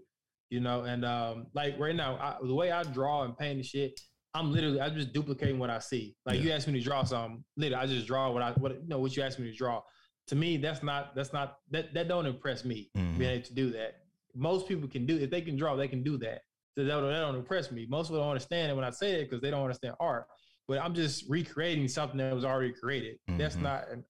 You 0.51 0.61
know, 0.61 0.83
and 0.83 1.05
um, 1.05 1.47
like 1.55 1.79
right 1.79 1.95
now, 1.97 2.17
I, 2.17 2.37
the 2.47 2.55
way 2.55 2.71
I 2.71 2.83
draw 2.85 3.25
and 3.25 3.37
paint 3.37 3.57
and 3.57 3.65
shit, 3.67 3.99
I'm 4.35 4.53
literally 4.53 4.81
I'm 4.81 4.95
just 4.95 5.13
duplicating 5.13 5.59
what 5.59 5.71
I 5.71 5.79
see. 5.79 6.17
Like 6.27 6.41
you 6.41 6.51
asked 6.53 6.67
me 6.69 6.75
to 6.75 6.85
draw 6.85 7.03
something, 7.05 7.45
literally 7.57 7.83
I 7.83 7.87
just 7.87 8.07
draw 8.07 8.31
what 8.31 8.43
I 8.43 8.53
what 8.53 8.73
you 8.73 8.89
know 8.89 8.99
what 8.99 9.17
you 9.17 9.23
asked 9.23 9.39
me 9.39 9.51
to 9.51 9.57
draw. 9.57 9.83
To 10.29 10.37
me, 10.37 10.57
that's 10.57 10.83
not 10.83 11.15
that's 11.15 11.33
not 11.33 11.59
that 11.71 11.93
that 11.95 12.09
don't 12.09 12.27
impress 12.27 12.65
me 12.65 12.91
Mhm. 12.97 13.19
being 13.19 13.31
able 13.31 13.45
to 13.45 13.55
do 13.55 13.71
that. 13.73 13.97
Most 14.35 14.67
people 14.69 14.89
can 14.89 15.07
do 15.07 15.17
if 15.19 15.31
they 15.31 15.41
can 15.43 15.57
draw, 15.57 15.77
they 15.77 15.89
can 15.89 16.03
do 16.03 16.17
that. 16.19 16.43
So 16.77 16.83
that, 16.85 16.89
don't- 16.91 17.05
that 17.09 17.21
don't 17.21 17.37
impress 17.37 17.71
me. 17.71 17.87
Most 17.89 18.09
people 18.09 18.21
don't 18.21 18.31
understand 18.31 18.71
it 18.73 18.75
when 18.75 18.85
I 18.85 18.91
say 18.91 19.21
it 19.21 19.25
because 19.31 19.41
they 19.41 19.51
don't 19.51 19.63
understand 19.63 19.95
art. 20.01 20.27
But 20.67 20.79
I'm 20.83 20.95
just 20.95 21.29
recreating 21.29 21.87
something 21.89 22.19
that 22.19 22.35
was 22.35 22.45
already 22.45 22.73
created. 22.73 23.19
That's 23.29 23.55
Mhm. 23.57 23.63
not 23.63 23.89
an, 23.91 24.05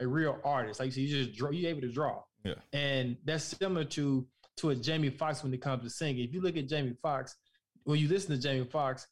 a 0.00 0.06
real 0.06 0.38
artist. 0.44 0.80
Like 0.80 0.96
you 0.96 1.06
just 1.06 1.36
draw. 1.38 1.50
You 1.50 1.68
able 1.68 1.82
to 1.82 1.92
draw. 1.92 2.22
Yeah. 2.44 2.54
And 2.72 3.16
that's 3.24 3.44
similar 3.44 3.84
to 3.84 4.26
to 4.58 4.70
a 4.70 4.76
Jamie 4.76 5.08
Foxx 5.10 5.42
when 5.42 5.54
it 5.54 5.62
comes 5.62 5.82
to 5.82 5.90
singing. 5.90 6.24
If 6.28 6.34
you 6.34 6.40
look 6.42 6.56
at 6.58 6.68
Jamie 6.68 6.94
Foxx, 7.00 7.34
when 7.84 7.98
you 7.98 8.06
listen 8.08 8.34
to 8.36 8.40
Jamie 8.42 8.66
Foxx, 8.66 9.06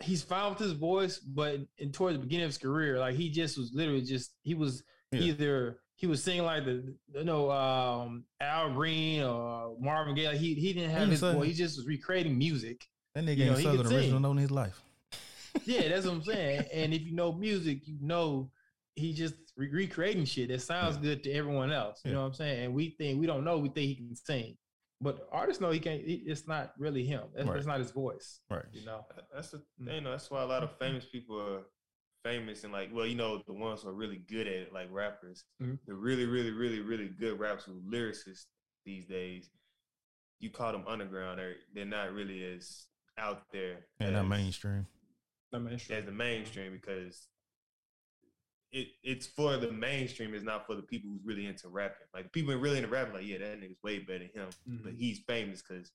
he's 0.00 0.22
fine 0.22 0.50
with 0.50 0.58
his 0.58 0.72
voice, 0.72 1.18
but 1.18 1.60
in 1.78 1.92
towards 1.92 2.16
the 2.16 2.22
beginning 2.22 2.44
of 2.44 2.50
his 2.50 2.58
career, 2.58 2.98
like 2.98 3.16
he 3.16 3.28
just 3.30 3.58
was 3.58 3.72
literally 3.74 4.02
just 4.02 4.34
he 4.42 4.54
was 4.54 4.82
Yeah. 5.12 5.20
either 5.20 5.80
he 5.96 6.06
was 6.06 6.22
singing 6.22 6.44
like 6.44 6.64
the 6.64 6.94
you 7.14 7.24
know 7.24 7.50
um, 7.50 8.24
Al 8.40 8.72
Green 8.72 9.22
or 9.22 9.76
Marvin 9.80 10.14
Gaye. 10.14 10.28
Like 10.28 10.36
he 10.38 10.54
he 10.54 10.72
didn't 10.72 10.90
have 10.90 11.02
ain't 11.02 11.10
his 11.12 11.20
saying- 11.20 11.36
voice. 11.36 11.46
He 11.48 11.54
just 11.54 11.76
was 11.78 11.86
recreating 11.86 12.36
music. 12.36 12.86
That 13.14 13.24
nigga 13.24 13.36
You 13.36 13.44
know, 13.46 13.50
ain't 13.52 13.58
he 13.60 13.64
can 13.66 13.76
Southern 13.76 13.92
original 13.92 14.12
sing. 14.16 14.22
known 14.22 14.38
in 14.38 14.42
his 14.42 14.50
life. 14.50 14.82
Yeah, 15.64 15.88
that's 15.88 16.04
what 16.04 16.14
I'm 16.14 16.22
saying. 16.24 16.64
and 16.72 16.92
if 16.92 17.02
you 17.02 17.12
know 17.14 17.32
music, 17.32 17.86
you 17.86 17.96
know 18.00 18.50
he 18.96 19.12
just 19.12 19.34
re- 19.56 19.70
recreating 19.70 20.24
shit 20.24 20.48
that 20.48 20.60
sounds 20.62 20.96
Yeah. 20.96 21.02
good 21.02 21.24
to 21.24 21.32
everyone 21.32 21.72
else. 21.72 22.00
You 22.04 22.10
Yeah. 22.10 22.14
know 22.16 22.20
what 22.22 22.26
I'm 22.28 22.34
saying? 22.34 22.64
And 22.64 22.74
we 22.74 22.90
think 22.98 23.20
we 23.20 23.26
don't 23.26 23.44
know. 23.44 23.58
We 23.58 23.68
think 23.68 23.86
he 23.86 23.94
can 23.94 24.16
sing, 24.16 24.56
but 25.00 25.28
artists 25.30 25.60
know 25.60 25.70
he 25.70 25.78
can't. 25.78 26.02
It's 26.04 26.48
not 26.48 26.72
really 26.76 27.04
him. 27.04 27.22
That's, 27.34 27.46
Right. 27.46 27.54
that's 27.54 27.66
not 27.66 27.78
his 27.78 27.92
voice. 27.92 28.40
Right. 28.50 28.64
You 28.72 28.84
know. 28.84 29.06
That's 29.32 29.50
the 29.52 29.58
Mm. 29.80 29.86
thing. 29.86 30.04
though. 30.04 30.10
That's 30.10 30.28
why 30.28 30.42
a 30.42 30.46
lot 30.46 30.64
of 30.64 30.76
famous 30.78 31.04
people 31.06 31.40
are 31.40 31.62
famous 32.24 32.64
and 32.64 32.72
like, 32.72 32.90
well, 32.92 33.06
you 33.06 33.14
know, 33.14 33.42
the 33.46 33.52
ones 33.52 33.82
who 33.82 33.88
are 33.88 33.94
really 33.94 34.16
good 34.28 34.46
at 34.48 34.52
it, 34.54 34.72
like 34.72 34.88
rappers, 34.90 35.44
Mhm. 35.60 35.78
the 35.86 35.94
really, 35.94 36.24
really, 36.26 36.50
really, 36.50 36.80
really 36.80 37.08
good 37.08 37.38
rappers 37.38 37.64
who 37.64 37.80
lyricists 37.82 38.46
these 38.84 39.04
days. 39.06 39.50
You 40.40 40.50
call 40.50 40.72
them 40.72 40.84
underground, 40.88 41.38
they're 41.38 41.56
they're 41.72 41.84
not 41.84 42.12
really 42.12 42.42
as 42.44 42.88
out 43.16 43.48
there 43.52 43.86
And 44.00 44.14
not 44.14 44.26
mainstream. 44.26 44.86
I 45.52 45.58
mean, 45.58 45.78
sure. 45.78 45.96
as 45.96 46.04
the 46.04 46.10
mainstream 46.12 46.72
because 46.72 47.28
it 48.72 48.88
it's 49.04 49.26
for 49.26 49.56
the 49.56 49.70
mainstream. 49.70 50.34
It's 50.34 50.44
not 50.44 50.66
for 50.66 50.74
the 50.74 50.82
people 50.82 51.10
who's 51.10 51.24
really 51.24 51.46
into 51.46 51.68
rapping. 51.68 52.08
Like 52.12 52.32
people 52.32 52.52
who 52.52 52.58
are 52.58 52.62
really 52.62 52.78
into 52.78 52.88
rapping, 52.90 53.14
like 53.14 53.24
yeah, 53.26 53.38
that 53.38 53.60
nigga's 53.60 53.80
way 53.84 54.00
better 54.00 54.26
than 54.34 54.42
him. 54.42 54.50
But 54.82 54.94
Mhm. 54.94 54.98
he's 54.98 55.20
famous 55.20 55.62
because 55.62 55.92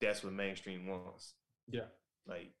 that's 0.00 0.24
what 0.24 0.32
mainstream 0.32 0.86
wants. 0.86 1.34
Yeah. 1.66 1.88
Like 2.26 2.54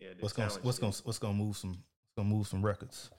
yeah, 0.00 0.12
What's 0.20 0.34
gonna 0.34 0.48
what's 0.62 0.76
shit. 0.78 0.82
gonna 0.82 0.94
what's 1.02 1.18
gonna 1.18 1.34
move 1.34 1.56
some 1.56 1.70
what's 1.70 1.82
gonna 2.18 2.28
move 2.28 2.48
some 2.48 2.64
records. 2.64 3.10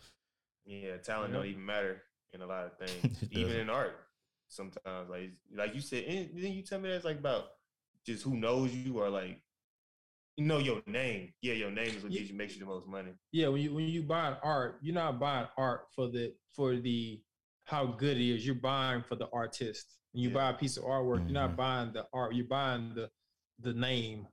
Yeah, 0.66 0.98
talent 0.98 1.32
Yeah. 1.32 1.38
don't 1.40 1.48
even 1.48 1.66
matter 1.66 2.04
in 2.34 2.42
a 2.42 2.46
lot 2.46 2.66
of 2.66 2.78
things, 2.78 3.24
even 3.32 3.44
doesn't. 3.48 3.62
in 3.62 3.70
art. 3.70 3.96
Sometimes, 4.50 5.10
like 5.10 5.32
like 5.56 5.74
you 5.74 5.82
said, 5.82 6.04
and 6.06 6.30
then 6.44 6.52
you 6.54 6.64
tell 6.64 6.80
me 6.80 6.90
that's 6.90 7.06
like 7.06 7.20
about 7.20 7.46
just 8.06 8.24
who 8.24 8.36
knows 8.36 8.74
you 8.74 9.00
or 9.00 9.10
like 9.10 9.42
you 10.38 10.46
know 10.46 10.58
your 10.58 10.82
name. 10.86 11.34
Yeah, 11.42 11.54
your 11.54 11.72
name 11.72 11.96
is 11.96 12.04
what 12.04 12.12
Yeah. 12.12 12.20
gives 12.20 12.32
you 12.32 12.36
makes 12.38 12.54
you 12.56 12.60
the 12.60 12.66
most 12.66 12.88
money. 12.88 13.12
Yeah, 13.32 13.48
when 13.50 13.62
you 13.62 13.74
when 13.74 13.86
you 13.86 14.04
buying 14.04 14.36
art, 14.44 14.80
you're 14.82 14.96
not 14.96 15.20
buying 15.20 15.48
art 15.58 15.88
for 15.96 16.10
the 16.10 16.34
for 16.52 16.76
the 16.76 17.22
how 17.66 17.86
good 17.86 18.18
it 18.18 18.24
is. 18.36 18.46
You're 18.46 18.56
buying 18.56 19.04
for 19.04 19.16
the 19.16 19.30
artist. 19.32 19.98
When 20.12 20.24
you 20.24 20.30
Yeah. 20.30 20.36
buy 20.36 20.50
a 20.50 20.54
piece 20.54 20.78
of 20.78 20.84
artwork, 20.84 21.22
you're 21.30 21.40
not 21.42 21.52
Mhm. 21.52 21.58
buying 21.58 21.94
the 21.94 22.08
art. 22.14 22.34
You're 22.36 22.48
buying 22.48 22.94
the 22.96 23.10
the 23.60 23.74
name. 23.74 24.28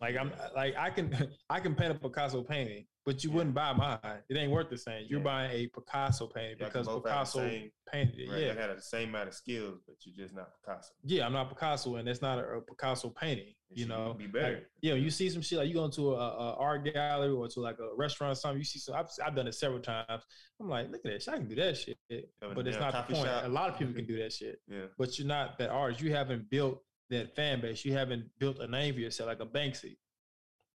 Like 0.00 0.16
I'm 0.16 0.32
like 0.54 0.74
I 0.76 0.90
can 0.90 1.06
I 1.50 1.60
can 1.60 1.74
paint 1.74 1.92
a 1.92 1.98
Picasso 1.98 2.42
painting, 2.42 2.86
but 3.06 3.24
you 3.24 3.30
Yeah. 3.30 3.36
wouldn't 3.36 3.54
buy 3.54 3.72
mine. 3.72 4.22
It 4.28 4.36
ain't 4.36 4.52
worth 4.52 4.68
the 4.68 4.76
same. 4.78 5.06
You're 5.08 5.20
Yeah. 5.20 5.24
buying 5.24 5.50
a 5.52 5.66
Picasso 5.68 6.26
painting 6.26 6.58
Y'all 6.58 6.68
because 6.68 6.86
Picasso 6.86 7.38
same- 7.40 7.72
painted 7.90 8.18
it. 8.20 8.28
Right? 8.30 8.40
Yeah, 8.42 8.54
They 8.54 8.60
had 8.60 8.76
the 8.76 8.82
same 8.82 9.08
amount 9.08 9.28
of 9.28 9.34
skills, 9.34 9.80
but 9.86 9.96
you're 10.04 10.14
just 10.16 10.34
not 10.34 10.50
Picasso. 10.60 10.92
yeah. 11.04 11.24
I'm 11.26 11.32
not 11.32 11.48
Picasso, 11.48 11.96
and 11.96 12.06
that's 12.06 12.20
not 12.22 12.38
a, 12.38 12.42
a 12.56 12.60
Picasso 12.62 13.08
painting. 13.10 13.54
It 13.70 13.78
You 13.78 13.86
know, 13.86 14.14
be 14.14 14.26
better. 14.26 14.54
Like, 14.54 14.66
yeah, 14.82 14.94
you 14.94 15.10
see 15.10 15.30
some 15.30 15.42
shit 15.42 15.58
like 15.58 15.68
you 15.68 15.74
go 15.74 15.84
into 15.84 16.12
a, 16.14 16.18
a 16.18 16.54
art 16.56 16.84
gallery 16.92 17.30
or 17.32 17.46
to 17.48 17.60
like 17.60 17.78
a 17.78 17.94
restaurant 17.94 18.32
or 18.32 18.34
something. 18.34 18.58
You 18.58 18.64
see 18.64 18.80
some. 18.80 18.96
I've, 18.96 19.08
I've 19.24 19.34
done 19.36 19.46
it 19.46 19.54
several 19.54 19.80
times. 19.80 20.24
I'm 20.60 20.68
like, 20.68 20.90
look 20.90 21.00
at 21.04 21.12
that 21.12 21.22
shit. 21.22 21.34
I 21.34 21.36
can 21.38 21.48
do 21.48 21.54
that 21.54 21.76
shit, 21.76 21.96
but 22.40 22.66
it's 22.66 22.78
not 22.78 23.06
the 23.08 23.14
point. 23.14 23.26
shop. 23.26 23.44
A 23.44 23.48
lot 23.48 23.70
of 23.70 23.78
people 23.78 23.94
can 23.94 24.06
do 24.06 24.18
that 24.18 24.32
shit, 24.32 24.60
Yeah, 24.68 24.86
but 24.98 25.18
you're 25.18 25.28
not 25.28 25.56
that 25.58 25.70
artist. 25.70 26.00
You 26.02 26.12
haven't 26.12 26.50
built 26.50 26.82
that 27.10 27.34
fan 27.34 27.60
base. 27.60 27.84
You 27.84 27.92
haven't 27.92 28.28
built 28.38 28.58
a 28.58 28.66
name 28.68 28.94
for 28.94 29.00
yourself 29.00 29.28
like 29.28 29.40
a 29.40 29.46
Banksy, 29.46 29.96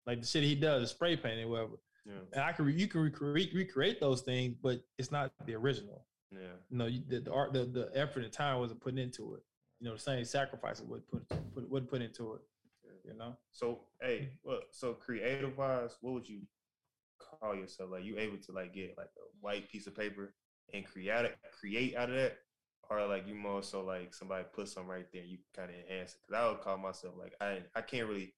like 0.06 0.22
the 0.22 0.28
shit 0.28 0.44
he 0.44 0.56
does, 0.56 0.92
spray 0.92 1.16
painting, 1.18 1.50
whatever. 1.50 1.78
Yeah, 2.06 2.14
And 2.34 2.44
I 2.44 2.52
can 2.52 2.68
you 2.78 2.88
can 2.88 3.02
recreate 3.02 3.52
recreate 3.54 4.00
those 4.00 4.22
things, 4.22 4.56
but 4.62 4.84
it's 4.98 5.12
not 5.12 5.32
the 5.46 5.56
original. 5.56 6.06
yeah. 6.32 6.40
You 6.70 6.78
know, 6.78 6.86
you, 6.88 7.02
the, 7.08 7.20
the 7.22 7.32
art, 7.32 7.54
the, 7.54 7.66
the 7.66 7.92
effort 7.96 8.24
and 8.24 8.32
time 8.34 8.60
wasn't 8.60 8.82
put 8.82 8.98
into 8.98 9.36
it. 9.36 9.44
You 9.80 9.88
know, 9.90 9.96
the 9.96 10.02
same 10.02 10.24
sacrifices 10.26 10.86
would 10.86 11.08
put 11.08 11.28
put 11.54 11.70
wasn't 11.70 11.90
put 11.90 12.02
into 12.02 12.34
it. 12.34 12.42
You 13.06 13.18
know. 13.18 13.36
So, 13.52 13.82
hey, 14.02 14.30
well, 14.44 14.62
so 14.72 14.94
creative 14.94 15.58
wise, 15.58 15.98
what 16.02 16.14
would 16.14 16.30
you 16.30 16.42
call 17.20 17.54
yourself? 17.56 17.90
Like, 17.92 18.06
you 18.06 18.18
able 18.18 18.38
to 18.38 18.52
like 18.54 18.74
get 18.74 18.96
like 18.98 19.12
a 19.18 19.28
white 19.42 19.70
piece 19.70 19.88
of 19.88 19.96
paper 19.96 20.34
and 20.74 20.86
create 20.86 21.26
it, 21.26 21.38
create 21.60 21.96
out 21.98 22.10
of 22.10 22.16
that, 22.16 22.38
or 22.90 23.06
like 23.08 23.28
you 23.28 23.36
more 23.36 23.62
so 23.62 23.84
like 23.84 24.14
somebody 24.14 24.46
put 24.54 24.70
something 24.70 24.90
right 24.90 25.06
there, 25.12 25.24
you 25.24 25.38
kind 25.56 25.70
of 25.70 25.76
enhance 25.76 26.14
it. 26.14 26.18
Because 26.26 26.42
I 26.42 26.50
would 26.50 26.62
call 26.62 26.78
myself 26.78 27.14
like 27.20 27.34
I 27.42 27.60
I 27.76 27.82
can't 27.82 28.08
really 28.08 28.34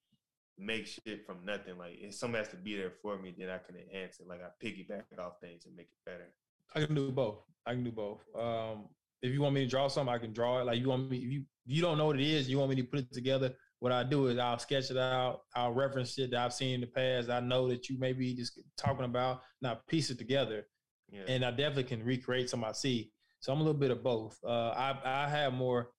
make 0.58 0.88
shit 0.88 1.26
from 1.26 1.45
nothing. 1.45 1.78
Like, 1.78 1.97
if 1.99 2.14
something 2.16 2.38
has 2.38 2.49
to 2.49 2.58
be 2.58 2.78
there 2.78 2.93
for 3.01 3.18
me, 3.18 3.34
then 3.38 3.49
I 3.49 3.58
can 3.58 3.76
enhance 3.76 4.20
it. 4.20 4.28
Like, 4.28 4.41
I 4.41 4.66
piggyback 4.66 5.03
off 5.20 5.34
things 5.41 5.66
and 5.66 5.76
make 5.76 5.88
it 5.88 6.10
better. 6.10 6.32
I 6.76 6.86
can 6.86 6.95
do 6.95 7.12
both. 7.12 7.39
I 7.66 7.72
can 7.72 7.84
do 7.84 7.91
both. 7.91 8.22
Um, 8.38 8.89
if 9.22 9.34
you 9.34 9.41
want 9.41 9.56
me 9.56 9.64
to 9.64 9.70
draw 9.70 9.88
something, 9.88 10.14
I 10.14 10.18
can 10.18 10.34
draw 10.34 10.60
it. 10.60 10.66
Like 10.66 10.80
you 10.80 10.89
want 10.89 11.10
me, 11.10 11.18
if 11.18 11.32
you 11.32 11.43
you 11.66 11.82
don't 11.82 11.97
know 11.97 12.06
what 12.06 12.20
it 12.20 12.26
is, 12.26 12.49
you 12.49 12.58
want 12.60 12.70
me 12.70 12.76
to 12.76 12.84
put 12.84 12.99
it 12.99 13.14
together. 13.14 13.53
What 13.80 13.91
I 13.91 14.03
do 14.03 14.28
is 14.28 14.38
I'll 14.38 14.60
sketch 14.60 14.91
it 14.91 14.97
out. 14.97 15.41
I'll 15.56 15.74
reference 15.74 16.14
shit 16.14 16.32
that 16.32 16.39
I've 16.39 16.53
seen 16.53 16.76
in 16.76 16.82
the 16.82 16.88
past. 16.88 17.30
I 17.30 17.39
know 17.39 17.68
that 17.70 17.89
you 17.89 17.97
may 17.97 18.14
be 18.14 18.36
just 18.36 18.60
talking 18.78 19.06
about. 19.06 19.41
Now 19.62 19.80
piece 19.88 20.10
it 20.10 20.18
together, 20.18 20.68
Yeah, 21.10 21.24
and 21.28 21.43
I 21.43 21.51
definitely 21.51 21.86
can 21.86 22.03
recreate 22.03 22.49
some 22.49 22.64
I 22.64 22.74
see. 22.74 23.12
So 23.39 23.51
I'm 23.51 23.60
a 23.60 23.64
little 23.64 23.80
bit 23.80 23.91
of 23.91 24.03
both. 24.03 24.38
Uh, 24.45 24.70
I 24.72 24.97
I 25.03 25.30
have 25.30 25.53
more. 25.53 25.89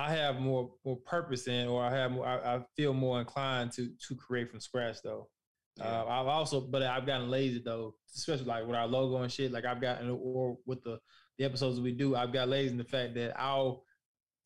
I 0.00 0.10
have 0.10 0.40
more 0.40 0.70
more 0.84 0.96
purpose 0.96 1.46
in, 1.46 1.68
or 1.68 1.82
I 1.82 1.90
have 1.94 2.12
more. 2.12 2.26
I, 2.26 2.56
I 2.56 2.60
feel 2.76 2.94
more 2.94 3.20
inclined 3.20 3.72
to 3.72 3.90
to 4.08 4.14
create 4.16 4.50
from 4.50 4.60
scratch 4.60 4.96
though. 5.04 5.28
yeah. 5.76 6.02
Uh, 6.02 6.04
I've 6.08 6.26
also, 6.26 6.60
but 6.60 6.82
I've 6.82 7.06
gotten 7.06 7.30
lazy 7.30 7.60
though, 7.64 7.94
especially 8.14 8.46
like 8.46 8.66
with 8.66 8.76
our 8.76 8.86
logo 8.86 9.22
and 9.22 9.32
shit. 9.32 9.52
Like 9.52 9.64
I've 9.64 9.80
gotten, 9.80 10.10
or 10.10 10.56
with 10.66 10.82
the 10.82 10.98
the 11.38 11.44
episodes 11.44 11.80
we 11.80 11.92
do, 11.92 12.16
I've 12.16 12.32
got 12.32 12.48
lazy 12.48 12.72
in 12.72 12.78
the 12.78 12.84
fact 12.84 13.14
that 13.14 13.38
I'll 13.38 13.84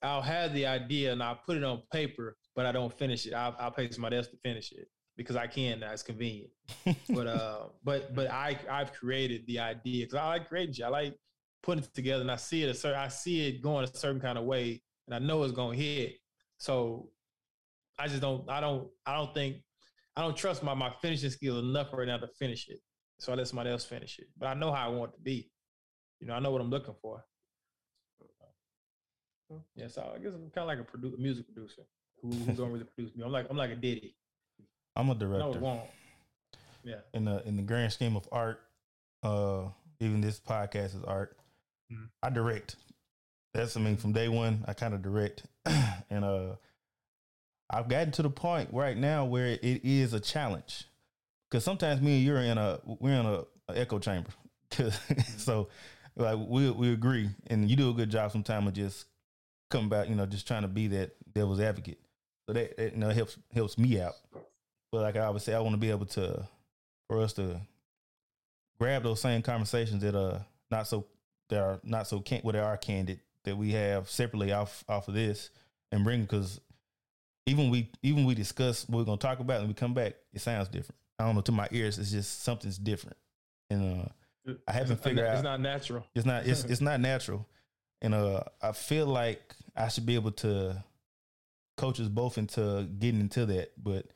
I'll 0.03 0.23
have 0.23 0.53
the 0.53 0.67
idea 0.67 1.13
and 1.13 1.23
I'll 1.23 1.41
put 1.47 1.57
it 1.57 1.65
on 1.65 1.83
paper, 1.93 2.37
but 2.55 2.67
I 2.67 2.73
don't 2.73 2.93
finish 2.93 3.27
it. 3.27 3.35
I'll, 3.35 3.57
I'll 3.59 3.71
pay 3.71 3.91
somebody 3.91 4.17
else 4.17 4.29
to 4.29 4.37
finish 4.37 4.73
it. 4.73 4.89
because 5.17 5.37
I 5.37 5.47
can 5.47 5.81
now. 5.81 5.93
It's 5.93 6.03
convenient. 6.03 6.51
but 7.09 7.27
uh, 7.27 7.61
but 7.85 8.15
but 8.15 8.31
I 8.31 8.59
I've 8.71 8.93
created 8.93 9.47
the 9.47 9.61
idea 9.61 10.07
because 10.07 10.19
I 10.19 10.27
like 10.27 10.49
creating 10.49 10.75
shit. 10.75 10.85
I 10.85 10.89
like 10.89 11.17
putting 11.63 11.85
it 11.85 11.95
together, 11.95 12.23
and 12.23 12.31
I 12.31 12.37
see 12.37 12.63
it 12.65 12.69
a 12.71 12.75
certain 12.75 12.99
I 12.99 13.09
see 13.09 13.49
it 13.49 13.63
going 13.63 13.85
a 13.85 13.97
certain 13.97 14.21
kind 14.21 14.39
of 14.39 14.45
way, 14.45 14.83
and 15.07 15.15
I 15.15 15.19
know 15.19 15.43
it's 15.43 15.53
gonna 15.53 15.77
hit. 15.77 16.17
So 16.59 17.11
I 17.99 18.09
just 18.09 18.21
don't 18.21 18.49
I 18.49 18.61
don't 18.61 18.89
I 19.07 19.17
don't 19.17 19.33
think 19.35 19.57
I 20.17 20.23
don't 20.23 20.37
trust 20.37 20.63
my 20.63 20.75
my 20.75 20.91
finishing 21.03 21.31
skill 21.31 21.59
enough 21.59 21.89
right 21.93 22.07
now 22.07 22.19
to 22.19 22.29
finish 22.39 22.69
it. 22.69 22.79
So 23.19 23.33
I 23.33 23.37
let 23.37 23.49
somebody 23.49 23.71
else 23.71 23.85
finish 23.85 24.19
it. 24.19 24.27
But 24.39 24.47
I 24.47 24.55
know 24.55 24.73
how 24.73 24.87
I 24.87 24.89
want 24.91 25.13
it 25.13 25.17
to 25.17 25.23
be. 25.23 25.51
You 26.21 26.27
know, 26.27 26.35
I 26.35 26.41
know 26.41 26.51
what 26.51 26.61
I'm 26.61 26.71
looking 26.71 26.95
for. 27.01 27.25
Yeah, 29.77 29.89
so 29.89 30.11
I 30.15 30.19
guess 30.19 30.33
I'm 30.35 30.51
kind 30.51 30.59
of 30.59 30.67
like 30.67 30.79
a 30.79 30.83
produ- 30.83 31.19
music 31.19 31.47
producer 31.47 31.83
who, 32.21 32.31
who 32.31 32.53
don't 32.55 32.73
really 32.73 32.85
produce 32.85 33.15
me. 33.15 33.23
I'm 33.25 33.31
like 33.31 33.47
I'm 33.51 33.57
like 33.57 33.71
a 33.71 33.77
Diddy. 33.77 34.17
I'm 34.97 35.11
a 35.11 35.15
director. 35.15 35.51
it 35.59 35.61
won't. 35.61 35.83
Yeah. 36.83 36.97
in 37.13 37.25
the 37.25 37.47
in 37.47 37.57
the 37.57 37.63
grand 37.63 37.93
scheme 37.93 38.17
of 38.17 38.29
art, 38.33 38.61
uh, 39.23 39.69
even 40.01 40.21
this 40.21 40.41
podcast 40.41 40.97
is 40.97 41.05
art. 41.07 41.37
Mhm. 41.93 42.09
I 42.23 42.31
direct. 42.31 42.77
That's 43.55 43.77
I 43.77 43.81
mean, 43.81 43.97
from 43.97 44.13
day 44.13 44.29
one, 44.29 44.65
I 44.67 44.73
kind 44.73 44.95
of 44.95 45.03
direct, 45.03 45.45
and 46.11 46.25
uh, 46.25 46.57
I've 47.71 47.89
gotten 47.89 48.11
to 48.13 48.23
the 48.23 48.31
point 48.31 48.71
right 48.73 48.97
now 48.97 49.25
where 49.25 49.47
it 49.47 49.85
is 49.85 50.13
a 50.13 50.21
challenge. 50.21 50.85
Because 51.49 51.63
sometimes 51.63 52.01
me 52.01 52.17
and 52.17 52.25
you're 52.25 52.39
in 52.39 52.59
a 52.59 52.81
we're 52.85 53.21
in 53.21 53.27
a, 53.27 53.45
a 53.69 53.79
echo 53.79 53.99
chamber. 53.99 54.31
So 55.37 55.69
like 56.17 56.37
we 56.49 56.71
we 56.71 56.93
agree, 56.93 57.31
and 57.47 57.71
you 57.71 57.77
do 57.77 57.91
a 57.91 57.95
good 57.95 58.11
job 58.11 58.33
sometimes 58.33 58.67
of 58.67 58.75
just 58.75 59.07
coming 59.71 59.89
back, 59.89 60.09
you 60.09 60.17
know, 60.17 60.27
just 60.27 60.49
trying 60.49 60.63
to 60.63 60.69
be 60.69 60.89
that 60.89 61.13
devil's 61.33 61.61
advocate. 61.61 62.01
So 62.47 62.55
that, 62.55 62.77
that 62.77 62.93
you 62.93 62.99
know 62.99 63.11
helps 63.11 63.39
helps 63.55 63.79
me 63.79 64.01
out. 64.01 64.15
But 64.91 65.03
like 65.03 65.17
I 65.17 65.27
always 65.27 65.45
say, 65.45 65.55
I 65.55 65.61
want 65.61 65.75
to 65.75 65.81
be 65.81 65.91
able 65.91 66.07
to 66.07 66.49
for 67.09 67.21
us 67.21 67.33
to 67.35 67.61
grab 68.81 69.05
those 69.05 69.21
same 69.21 69.43
conversations 69.43 70.03
that 70.03 70.17
are 70.17 70.45
not 70.73 70.89
so 70.89 71.07
that 71.51 71.61
are 71.61 71.81
not 71.85 72.09
so 72.09 72.19
can 72.19 72.41
what 72.41 72.57
are 72.57 72.77
candid 72.77 73.21
that 73.45 73.57
we 73.57 73.73
have 73.73 74.09
separately 74.11 74.53
off 74.53 74.85
off 74.89 75.09
of 75.09 75.15
this 75.15 75.51
and 75.93 76.05
bring 76.05 76.23
because 76.23 76.61
even 77.47 77.71
we 77.71 77.91
even 78.03 78.25
we 78.25 78.35
discuss 78.35 78.89
what 78.89 78.99
we're 78.99 79.05
gonna 79.05 79.19
talk 79.19 79.39
about 79.41 79.61
and 79.61 79.69
we 79.69 79.75
come 79.75 79.95
back, 79.95 80.15
it 80.33 80.41
sounds 80.41 80.69
different. 80.69 80.99
I 81.19 81.25
don't 81.27 81.35
know 81.37 81.43
to 81.43 81.53
my 81.53 81.69
ears, 81.71 81.99
it's 81.99 82.11
just 82.11 82.43
something's 82.43 82.79
different, 82.79 83.17
and 83.71 84.03
uh, 84.49 84.53
I 84.67 84.73
haven't 84.73 85.03
figured 85.03 85.25
It's 85.27 85.29
out- 85.31 85.35
It's 85.37 85.45
not 85.45 85.61
natural. 85.61 86.07
it's 86.15 86.27
not 86.27 86.47
it's 86.47 86.65
it's 86.65 86.81
not 86.81 87.01
natural, 87.01 87.47
and 88.03 88.15
uh, 88.15 88.43
I 88.63 88.73
feel 88.73 89.07
like 89.07 89.55
I 89.77 89.89
should 89.89 90.07
be 90.07 90.15
able 90.17 90.33
to 90.33 90.83
coach 91.77 92.01
us 92.01 92.09
both 92.09 92.39
into 92.39 92.89
getting 92.99 93.21
into 93.21 93.47
that. 93.47 93.73
But 93.83 94.07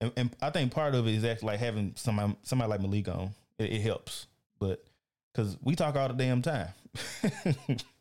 and, 0.00 0.12
and 0.16 0.36
I 0.40 0.50
think 0.50 0.72
part 0.72 0.94
of 0.94 1.06
it 1.06 1.14
is 1.14 1.24
actually 1.24 1.46
like 1.48 1.60
having 1.60 1.92
somebody 1.96 2.34
somebody 2.42 2.70
like 2.70 2.80
Malik 2.80 3.08
on. 3.08 3.30
It, 3.58 3.72
it 3.74 3.80
helps, 3.82 4.26
but 4.58 4.82
because 5.32 5.56
we 5.62 5.76
talk 5.76 5.94
all 5.96 6.08
the 6.08 6.14
damn 6.14 6.42
time, 6.42 6.68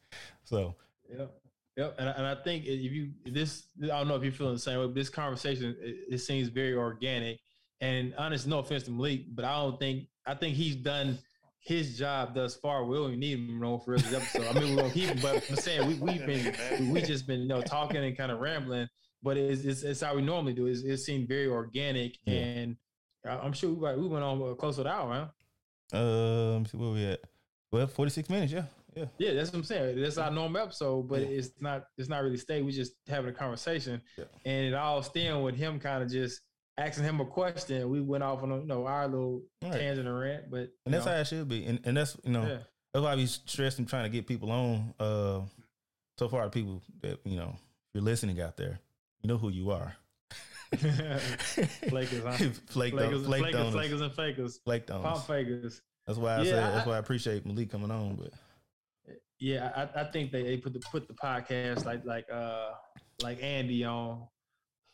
so 0.44 0.76
Yep. 1.10 1.32
Yep. 1.78 1.96
And, 2.00 2.10
I- 2.10 2.12
and 2.14 2.26
I 2.28 2.36
think 2.36 2.66
if 2.66 2.92
you 2.92 3.12
this 3.26 3.64
I 3.84 3.88
don't 3.88 4.08
know 4.08 4.16
if 4.16 4.24
you're 4.24 4.32
feeling 4.32 4.54
the 4.54 4.60
same 4.60 4.80
way, 4.80 4.86
but 4.86 4.96
this 4.96 5.10
conversation 5.10 5.76
it, 5.80 5.96
it 6.16 6.18
seems 6.20 6.50
very 6.50 6.74
organic. 6.76 7.40
And 7.82 8.14
honest, 8.18 8.48
no 8.48 8.60
offense 8.60 8.84
to 8.84 8.92
Malik, 8.92 9.26
but 9.36 9.44
I 9.46 9.56
don't 9.58 9.78
think 9.80 10.08
I 10.26 10.36
think 10.36 10.56
he's 10.56 10.76
done 10.76 11.20
his 11.60 11.98
job 11.98 12.36
thus 12.36 12.56
far. 12.56 12.86
We 12.86 12.96
don't 12.98 13.18
need 13.20 13.40
him 13.40 13.60
no 13.60 13.78
for 13.80 13.98
the 13.98 14.04
rest 14.04 14.06
of 14.06 14.12
the 14.12 14.18
episode. 14.18 14.56
I 14.56 14.60
mean, 14.60 14.76
we 14.76 14.82
don't 14.82 14.92
keep 14.92 15.10
him, 15.10 15.20
but 15.22 15.44
I'm 15.50 15.56
saying 15.56 15.88
we 15.88 15.94
we've 15.96 16.26
been 16.26 16.56
we, 16.80 16.92
we 16.92 17.02
just 17.02 17.26
been 17.28 17.42
you 17.42 17.48
know 17.48 17.62
talking 17.62 17.98
and 18.04 18.16
kind 18.18 18.32
of 18.32 18.40
rambling, 18.40 18.88
but 19.22 19.36
it's 19.38 19.64
it's, 19.64 19.84
it's 19.84 20.02
how 20.02 20.16
we 20.16 20.22
normally 20.22 20.54
do. 20.54 20.68
It. 20.68 20.72
It's, 20.72 20.82
it 20.84 20.98
seemed 20.98 21.28
very 21.28 21.48
organic, 21.48 22.18
Yeah. 22.26 22.34
and 22.36 22.78
I- 23.26 23.40
I'm 23.40 23.54
sure 23.54 23.72
we 23.72 23.78
like 23.82 23.98
we 23.98 24.08
went 24.08 24.24
on 24.24 24.56
close 24.58 24.76
to 24.76 24.82
an 24.82 24.88
hour, 24.88 25.14
huh? 25.92 25.98
uh, 25.98 26.52
let 26.54 26.60
me 26.60 26.66
see 26.70 26.78
where 26.78 26.92
we 26.92 27.06
at. 27.06 27.20
Well, 27.72 27.88
forty 27.88 28.12
six 28.12 28.30
minutes, 28.30 28.54
yeah, 28.54 28.66
yeah. 28.96 29.06
Yeah, 29.18 29.34
that's 29.34 29.52
what 29.52 29.60
I'm 29.60 29.64
saying. 29.64 30.02
That's 30.02 30.18
our 30.18 30.32
normal 30.32 30.62
episode, 30.62 31.08
but 31.08 31.20
it's 31.22 31.52
not 31.60 31.86
it's 31.98 32.10
not 32.10 32.24
really 32.24 32.38
stay. 32.38 32.62
We 32.62 32.72
just 32.72 32.94
having 33.08 33.30
a 33.30 33.34
conversation, 33.34 34.02
Yeah. 34.18 34.26
and 34.46 34.66
it 34.68 34.74
all 34.74 35.02
stemmed 35.04 35.44
with 35.44 35.56
him 35.56 35.80
kind 35.80 36.04
of 36.04 36.10
just 36.10 36.42
asking 36.78 37.04
him 37.04 37.20
a 37.22 37.26
question. 37.26 37.90
We 37.90 38.02
went 38.02 38.24
off 38.24 38.42
on 38.44 38.52
a, 38.52 38.60
you 38.60 38.66
know 38.66 38.86
our 38.86 39.08
little 39.08 39.44
right. 39.64 39.74
tangent 39.74 40.08
and 40.08 40.20
rant, 40.20 40.50
but 40.50 40.70
And 40.86 40.94
that's 40.94 41.06
know, 41.06 41.12
how 41.12 41.18
it 41.20 41.28
should 41.28 41.48
be, 41.50 41.66
and 41.66 41.80
and 41.86 41.96
that's 41.98 42.18
you 42.24 42.32
know 42.32 42.44
yeah. 42.44 42.58
that's 42.94 43.04
why 43.04 43.12
I 43.14 43.16
be 43.16 43.26
stressing 43.28 43.86
trying 43.86 44.04
to 44.04 44.10
get 44.10 44.28
people 44.28 44.52
on. 44.52 44.94
Uh, 45.00 45.42
so 46.18 46.28
far, 46.30 46.48
people 46.50 46.82
that 47.02 47.20
you 47.26 47.36
know, 47.38 47.56
you're 47.94 48.04
listening 48.04 48.40
out 48.42 48.56
there, 48.58 48.80
you 49.22 49.28
know 49.28 49.38
who 49.38 49.50
you 49.50 49.72
are. 49.72 49.96
Flakers, 50.74 52.24
huh? 52.24 52.32
flake, 52.68 52.94
Flakers, 52.94 53.26
flake, 53.26 53.42
flakers, 53.44 53.72
flakers, 53.74 54.02
and 54.02 54.14
fakers, 54.14 54.58
flake 54.66 54.88
pump 54.88 55.04
donors. 55.04 55.24
fakers. 55.24 55.82
That's 56.08 56.18
why 56.20 56.36
I 56.36 56.42
Yeah, 56.42 56.52
say. 56.52 56.58
I- 56.60 56.72
That's 56.72 56.88
why 56.88 56.96
I 56.96 56.98
appreciate 56.98 57.46
Malik 57.46 57.72
coming 57.72 57.92
on. 57.92 58.16
But 58.16 58.32
Yeah, 59.44 59.72
I, 59.76 60.02
I 60.02 60.04
think 60.06 60.32
they, 60.32 60.44
they 60.44 60.58
put 60.58 60.72
the 60.74 60.80
put 60.80 61.06
the 61.08 61.14
podcast 61.14 61.86
like 61.86 62.06
like 62.06 62.26
uh 62.32 62.70
like 63.22 63.44
Andy 63.44 63.84
on 63.84 64.26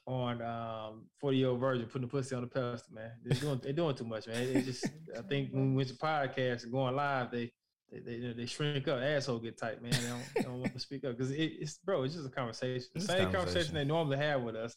on 0.08 0.42
um 0.42 1.06
forty 1.20 1.38
year 1.38 1.50
old 1.50 1.60
virgin 1.60 1.86
putting 1.86 2.08
the 2.08 2.12
pussy 2.12 2.34
on 2.36 2.42
the 2.42 2.48
pedestal, 2.48 2.96
man. 2.96 3.12
They're 3.24 3.40
doing 3.42 3.60
they're 3.62 3.74
doing 3.74 3.96
too 3.96 4.06
much, 4.06 4.28
man. 4.28 4.42
It 4.42 4.66
just 4.66 4.88
I 5.16 5.22
think 5.22 5.52
when 5.52 5.72
we 5.72 5.76
went 5.78 5.90
to 5.90 5.96
podcast 5.96 6.72
going 6.72 6.96
live, 6.96 7.30
they 7.30 7.52
they 7.92 8.00
they, 8.00 8.34
they 8.34 8.46
shrink 8.48 8.88
up, 8.88 9.00
asshole 9.02 9.38
get 9.38 9.58
tight, 9.60 9.84
man. 9.84 9.92
They 9.92 10.08
don't, 10.08 10.24
they 10.36 10.42
don't 10.42 10.60
want 10.62 10.74
to 10.74 10.80
speak 10.80 11.06
up 11.06 11.16
because 11.16 11.30
it, 11.32 11.54
it's 11.62 11.78
bro, 11.78 12.02
it's 12.02 12.16
just 12.16 12.26
a 12.28 12.32
conversation. 12.32 12.88
The 12.96 13.00
It's 13.02 13.06
same 13.06 13.18
conversation. 13.26 13.40
conversation. 13.52 13.76
they 13.76 13.86
normally 13.86 14.18
have 14.18 14.42
with 14.42 14.56
us. 14.56 14.76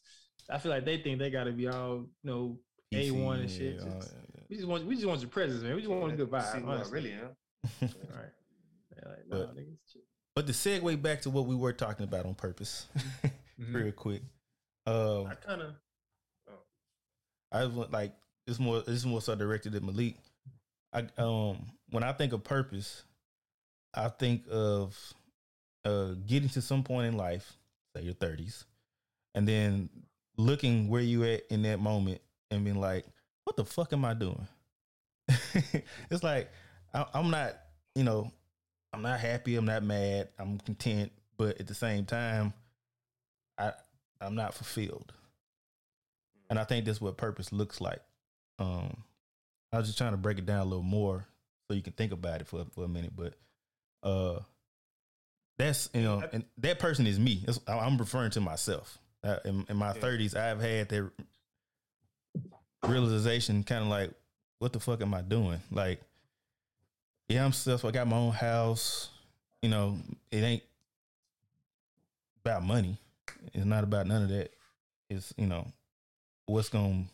I 0.50 0.58
feel 0.58 0.70
like 0.72 0.84
they 0.84 0.98
think 0.98 1.18
they 1.18 1.30
got 1.30 1.44
to 1.44 1.52
be 1.52 1.66
all 1.68 1.94
you 2.00 2.08
know 2.24 2.58
a 2.92 3.10
one 3.10 3.38
and 3.40 3.50
shit. 3.50 3.76
Yeah, 3.76 3.84
Just- 3.94 4.12
yeah, 4.34 4.40
we 4.50 4.56
just 4.56 4.68
want 4.68 4.84
we 4.84 4.94
just 4.96 5.06
want 5.06 5.20
your 5.22 5.30
presence, 5.30 5.62
man. 5.62 5.74
We 5.76 5.80
just 5.80 5.90
want 5.90 6.12
a 6.12 6.16
good 6.16 6.28
See 6.28 6.36
vibe. 6.36 6.68
I 6.68 6.72
honestly. 6.74 6.92
really 6.92 7.10
yeah. 7.10 7.88
All 7.88 7.88
right. 8.18 8.28
Yeah, 9.02 9.08
like, 9.08 9.26
nah, 9.28 9.36
But- 9.38 9.56
niggas, 9.56 9.78
chill. 9.92 10.02
but 10.34 10.46
to 10.46 10.52
segue 10.52 11.00
back 11.02 11.22
to 11.22 11.30
what 11.30 11.46
we 11.46 11.54
were 11.56 11.72
talking 11.72 12.04
about 12.04 12.26
on 12.26 12.34
purpose, 12.34 12.86
Mhm. 13.60 13.74
real 13.74 13.92
quick. 13.92 14.22
Uh, 14.86 15.24
I 15.24 15.34
kind 15.36 15.62
of 15.62 15.74
I 17.52 17.64
was 17.66 17.90
like 17.90 18.12
it's 18.46 18.58
more 18.58 18.82
it's 18.86 19.04
more 19.04 19.20
so 19.20 19.34
directed 19.34 19.74
at 19.74 19.82
Malik. 19.82 20.16
I 20.92 21.06
um 21.18 21.66
when 21.90 22.02
I 22.02 22.12
think 22.12 22.32
of 22.32 22.42
purpose, 22.44 23.02
I 23.94 24.08
think 24.08 24.44
of 24.50 24.96
uh 25.84 26.14
getting 26.26 26.48
to 26.50 26.62
some 26.62 26.82
point 26.82 27.08
in 27.08 27.16
life, 27.16 27.52
say 27.94 28.02
your 28.02 28.14
thirties, 28.14 28.64
and 29.34 29.46
then 29.46 29.90
looking 30.38 30.88
where 30.88 31.02
you 31.02 31.24
at 31.24 31.42
in 31.50 31.62
that 31.62 31.78
moment 31.78 32.20
and 32.50 32.64
being 32.64 32.80
like, 32.80 33.04
what 33.44 33.56
the 33.56 33.64
fuck 33.64 33.92
am 33.92 34.04
I 34.04 34.14
doing? 34.14 34.48
it's 36.10 36.22
like 36.22 36.50
I, 36.94 37.04
I'm 37.14 37.30
not, 37.30 37.54
you 37.94 38.02
know, 38.04 38.32
I'm 38.92 39.02
not 39.02 39.20
happy, 39.20 39.56
I'm 39.56 39.64
not 39.64 39.82
mad, 39.82 40.28
I'm 40.38 40.58
content, 40.58 41.12
but 41.38 41.58
at 41.60 41.66
the 41.66 41.74
same 41.74 42.04
time, 42.04 42.52
I 43.58 43.72
I'm 44.20 44.34
not 44.34 44.54
fulfilled. 44.54 45.12
And 46.50 46.58
I 46.58 46.64
think 46.64 46.84
that's 46.84 47.00
what 47.00 47.16
purpose 47.16 47.52
looks 47.52 47.80
like. 47.80 48.00
Um, 48.58 49.04
I 49.72 49.78
was 49.78 49.86
just 49.86 49.96
trying 49.98 50.12
to 50.12 50.18
break 50.18 50.38
it 50.38 50.44
down 50.46 50.60
a 50.60 50.64
little 50.64 50.82
more 50.82 51.26
so 51.66 51.74
you 51.74 51.82
can 51.82 51.94
think 51.94 52.12
about 52.12 52.40
it 52.42 52.46
for 52.46 52.64
for 52.74 52.84
a 52.84 52.88
minute. 52.88 53.12
But 53.16 53.34
uh, 54.02 54.40
that's 55.58 55.88
you 55.94 56.02
know, 56.02 56.22
and 56.32 56.44
that 56.58 56.78
person 56.78 57.06
is 57.06 57.18
me. 57.18 57.42
That's, 57.46 57.58
I'm 57.66 57.96
referring 57.96 58.32
to 58.32 58.40
myself. 58.40 58.98
Uh, 59.24 59.36
in, 59.44 59.64
in 59.68 59.76
my 59.76 59.94
Yeah. 59.94 60.00
30s, 60.00 60.36
I've 60.36 60.60
had 60.60 60.88
that 60.90 61.10
realization, 62.86 63.62
kind 63.62 63.82
of 63.82 63.88
like, 63.88 64.10
what 64.58 64.72
the 64.72 64.80
fuck 64.80 65.00
am 65.00 65.14
I 65.14 65.22
doing? 65.22 65.60
Like, 65.70 66.00
yeah, 67.28 67.44
I'm 67.44 67.52
successful. 67.52 67.88
I 67.88 67.92
got 67.92 68.06
my 68.06 68.16
own 68.16 68.32
house. 68.32 69.08
You 69.62 69.68
know, 69.68 69.98
it 70.30 70.42
ain't 70.42 70.62
about 72.44 72.64
money. 72.64 72.98
It's 73.54 73.64
not 73.64 73.84
about 73.84 74.06
none 74.06 74.22
of 74.22 74.28
that. 74.30 74.52
It's 75.08 75.32
you 75.36 75.46
know, 75.46 75.66
what's 76.46 76.68
gonna 76.68 77.04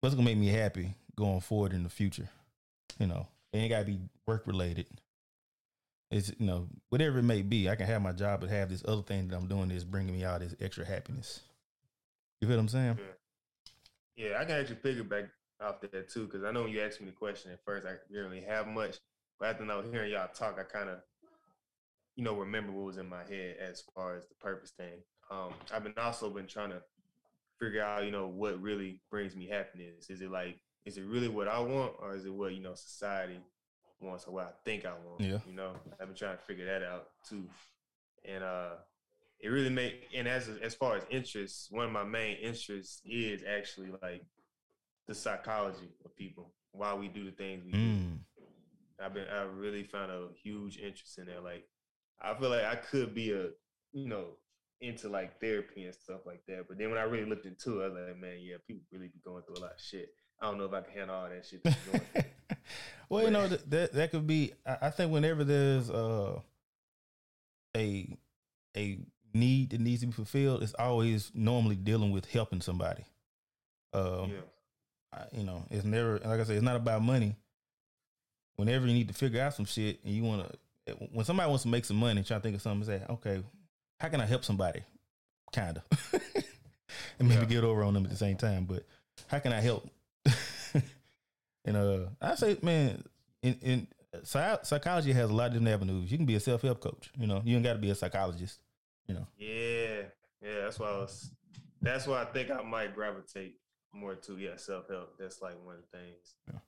what's 0.00 0.14
gonna 0.14 0.24
make 0.24 0.38
me 0.38 0.48
happy 0.48 0.94
going 1.16 1.40
forward 1.40 1.72
in 1.72 1.82
the 1.82 1.88
future. 1.88 2.28
You 2.98 3.06
know, 3.06 3.26
it 3.52 3.58
ain't 3.58 3.70
gotta 3.70 3.84
be 3.84 3.98
work 4.26 4.46
related. 4.46 4.86
It's 6.10 6.32
you 6.38 6.46
know 6.46 6.68
whatever 6.90 7.18
it 7.18 7.24
may 7.24 7.42
be. 7.42 7.68
I 7.68 7.76
can 7.76 7.86
have 7.86 8.02
my 8.02 8.12
job, 8.12 8.40
but 8.40 8.50
have 8.50 8.68
this 8.68 8.84
other 8.86 9.02
thing 9.02 9.28
that 9.28 9.36
I'm 9.36 9.48
doing 9.48 9.68
that's 9.68 9.84
bringing 9.84 10.14
me 10.14 10.24
out 10.24 10.40
this 10.40 10.54
extra 10.60 10.84
happiness. 10.84 11.40
You 12.40 12.48
feel 12.48 12.56
what 12.56 12.62
I'm 12.62 12.68
saying? 12.68 12.98
Yeah, 14.16 14.38
I 14.38 14.44
can 14.44 14.60
actually 14.60 14.76
piggyback 14.76 15.28
off 15.64 15.80
that 15.80 16.08
too, 16.08 16.26
because 16.26 16.44
I 16.44 16.52
know 16.52 16.62
when 16.62 16.72
you 16.72 16.80
asked 16.80 17.00
me 17.00 17.06
the 17.06 17.12
question 17.12 17.52
at 17.52 17.64
first, 17.64 17.86
I 17.86 17.92
didn't 17.92 18.30
really 18.30 18.42
have 18.42 18.66
much. 18.66 18.98
But 19.38 19.48
after 19.48 19.64
was 19.64 19.90
hearing 19.90 20.12
y'all 20.12 20.28
talk, 20.28 20.58
I 20.58 20.62
kind 20.62 20.88
of, 20.88 20.98
you 22.14 22.22
know, 22.22 22.34
remember 22.34 22.72
what 22.72 22.86
was 22.86 22.98
in 22.98 23.08
my 23.08 23.24
head 23.28 23.56
as 23.60 23.82
far 23.94 24.16
as 24.16 24.26
the 24.26 24.34
purpose 24.34 24.70
thing. 24.70 25.02
Um, 25.30 25.52
I've 25.72 25.82
been 25.82 25.94
also 25.98 26.30
been 26.30 26.46
trying 26.46 26.70
to 26.70 26.82
figure 27.58 27.82
out, 27.82 28.04
you 28.04 28.10
know, 28.10 28.28
what 28.28 28.60
really 28.60 29.00
brings 29.10 29.34
me 29.34 29.48
happiness. 29.48 30.10
Is 30.10 30.20
it 30.20 30.30
like, 30.30 30.60
is 30.84 30.98
it 30.98 31.04
really 31.04 31.28
what 31.28 31.48
I 31.48 31.58
want, 31.58 31.94
or 31.98 32.14
is 32.14 32.26
it 32.26 32.32
what 32.32 32.54
you 32.54 32.62
know 32.62 32.74
society 32.74 33.40
wants, 34.00 34.26
or 34.26 34.34
what 34.34 34.44
I 34.44 34.52
think 34.64 34.84
I 34.84 34.92
want? 34.92 35.20
Yeah. 35.20 35.38
You 35.46 35.54
know, 35.54 35.72
I've 36.00 36.06
been 36.06 36.16
trying 36.16 36.36
to 36.36 36.42
figure 36.42 36.66
that 36.66 36.82
out 36.82 37.08
too, 37.28 37.44
and 38.24 38.44
uh, 38.44 38.74
it 39.40 39.48
really 39.48 39.70
make 39.70 40.08
and 40.14 40.28
as 40.28 40.48
as 40.62 40.74
far 40.74 40.96
as 40.96 41.04
interests, 41.10 41.68
one 41.70 41.86
of 41.86 41.92
my 41.92 42.04
main 42.04 42.36
interests 42.36 43.00
is 43.04 43.42
actually 43.48 43.88
like 44.02 44.24
the 45.06 45.14
psychology 45.14 45.90
of 46.04 46.16
people, 46.16 46.52
why 46.72 46.94
we 46.94 47.08
do 47.08 47.24
the 47.24 47.30
things 47.30 47.64
we 47.64 47.72
do. 47.72 47.78
Mm. 47.78 48.18
I've 49.02 49.14
been 49.14 49.26
I 49.28 49.42
really 49.42 49.82
found 49.82 50.10
a 50.10 50.28
huge 50.42 50.78
interest 50.78 51.18
in 51.18 51.26
that. 51.26 51.42
Like 51.42 51.64
I 52.20 52.34
feel 52.34 52.50
like 52.50 52.64
I 52.64 52.76
could 52.76 53.14
be 53.14 53.32
a 53.32 53.48
you 53.92 54.08
know 54.08 54.36
into 54.80 55.08
like 55.08 55.40
therapy 55.40 55.84
and 55.84 55.94
stuff 55.94 56.20
like 56.26 56.42
that. 56.46 56.66
But 56.68 56.78
then 56.78 56.90
when 56.90 56.98
I 56.98 57.02
really 57.02 57.28
looked 57.28 57.46
into 57.46 57.80
it, 57.80 57.84
I 57.84 57.88
was 57.88 58.08
like, 58.08 58.20
man, 58.20 58.38
yeah, 58.40 58.56
people 58.66 58.82
really 58.92 59.08
be 59.08 59.20
going 59.24 59.42
through 59.42 59.56
a 59.56 59.60
lot 59.60 59.72
of 59.72 59.80
shit. 59.80 60.10
I 60.40 60.46
don't 60.46 60.58
know 60.58 60.64
if 60.64 60.72
I 60.72 60.80
can 60.82 60.92
handle 60.92 61.16
all 61.16 61.28
that 61.28 61.46
shit. 61.46 61.62
that 61.64 61.76
you're 61.84 61.92
going 61.92 62.06
through. 62.12 62.56
well, 63.08 63.24
you 63.24 63.30
know 63.30 63.48
that 63.48 63.92
that, 63.92 64.10
could 64.10 64.26
be. 64.26 64.52
I, 64.66 64.78
I 64.82 64.90
think 64.90 65.12
whenever 65.12 65.44
there's 65.44 65.90
uh, 65.90 66.40
a 67.76 68.16
a 68.76 68.98
need 69.32 69.70
that 69.70 69.80
needs 69.80 70.00
to 70.00 70.06
be 70.06 70.12
fulfilled, 70.12 70.62
it's 70.62 70.74
always 70.74 71.30
normally 71.34 71.76
dealing 71.76 72.10
with 72.10 72.26
helping 72.26 72.60
somebody. 72.60 73.04
Um, 73.92 74.30
yeah. 74.30 74.40
You 75.32 75.44
know, 75.44 75.64
it's 75.70 75.84
never 75.84 76.18
like 76.24 76.40
I 76.40 76.44
said, 76.44 76.56
it's 76.56 76.64
not 76.64 76.76
about 76.76 77.02
money. 77.02 77.36
Whenever 78.56 78.86
you 78.86 78.94
need 78.94 79.08
to 79.08 79.14
figure 79.14 79.40
out 79.40 79.54
some 79.54 79.64
shit 79.64 79.98
and 80.04 80.14
you 80.14 80.22
want 80.22 80.48
to, 80.86 80.92
when 81.12 81.24
somebody 81.24 81.48
wants 81.48 81.62
to 81.64 81.68
make 81.68 81.84
some 81.84 81.96
money, 81.96 82.22
try 82.22 82.36
to 82.36 82.42
think 82.42 82.54
of 82.54 82.62
something, 82.62 82.86
say, 82.86 83.02
okay, 83.10 83.42
how 83.98 84.08
can 84.08 84.20
I 84.20 84.26
help 84.26 84.44
somebody? 84.44 84.82
Kind 85.52 85.78
of, 85.78 86.12
and 87.18 87.28
maybe 87.28 87.40
Yeah. 87.42 87.44
get 87.46 87.64
over 87.64 87.82
on 87.82 87.94
them 87.94 88.04
at 88.04 88.10
the 88.10 88.16
same 88.16 88.36
time. 88.36 88.64
But 88.64 88.84
how 89.26 89.38
can 89.40 89.52
I 89.52 89.60
help? 89.60 89.88
and 91.64 91.76
uh, 91.76 92.06
I 92.20 92.34
say, 92.34 92.56
man, 92.62 93.02
in 93.42 93.56
in 93.62 93.86
psychology 94.22 95.12
has 95.12 95.30
a 95.30 95.32
lot 95.32 95.46
of 95.48 95.52
different 95.54 95.68
avenues. 95.74 96.10
You 96.10 96.18
can 96.18 96.26
be 96.26 96.34
a 96.36 96.40
self 96.40 96.62
help 96.62 96.80
coach. 96.80 97.10
You 97.18 97.26
know, 97.26 97.42
you 97.44 97.56
ain't 97.56 97.64
got 97.64 97.74
to 97.74 97.78
be 97.78 97.90
a 97.90 97.94
psychologist. 97.94 98.60
You 99.06 99.14
know, 99.14 99.26
Yeah, 99.36 100.02
yeah, 100.42 100.60
that's 100.62 100.78
why 100.78 100.88
I 100.88 100.98
was. 100.98 101.30
That's 101.82 102.06
why 102.06 102.22
I 102.22 102.24
think 102.26 102.50
I 102.50 102.62
might 102.62 102.94
gravitate 102.94 103.56
more 103.94 104.14
to 104.14 104.36
yeah 104.36 104.56
self 104.56 104.88
help. 104.88 105.16
That's 105.18 105.40
like 105.40 105.54
one 105.64 105.76
of 105.76 105.82
the 105.90 105.98
things. 105.98 106.60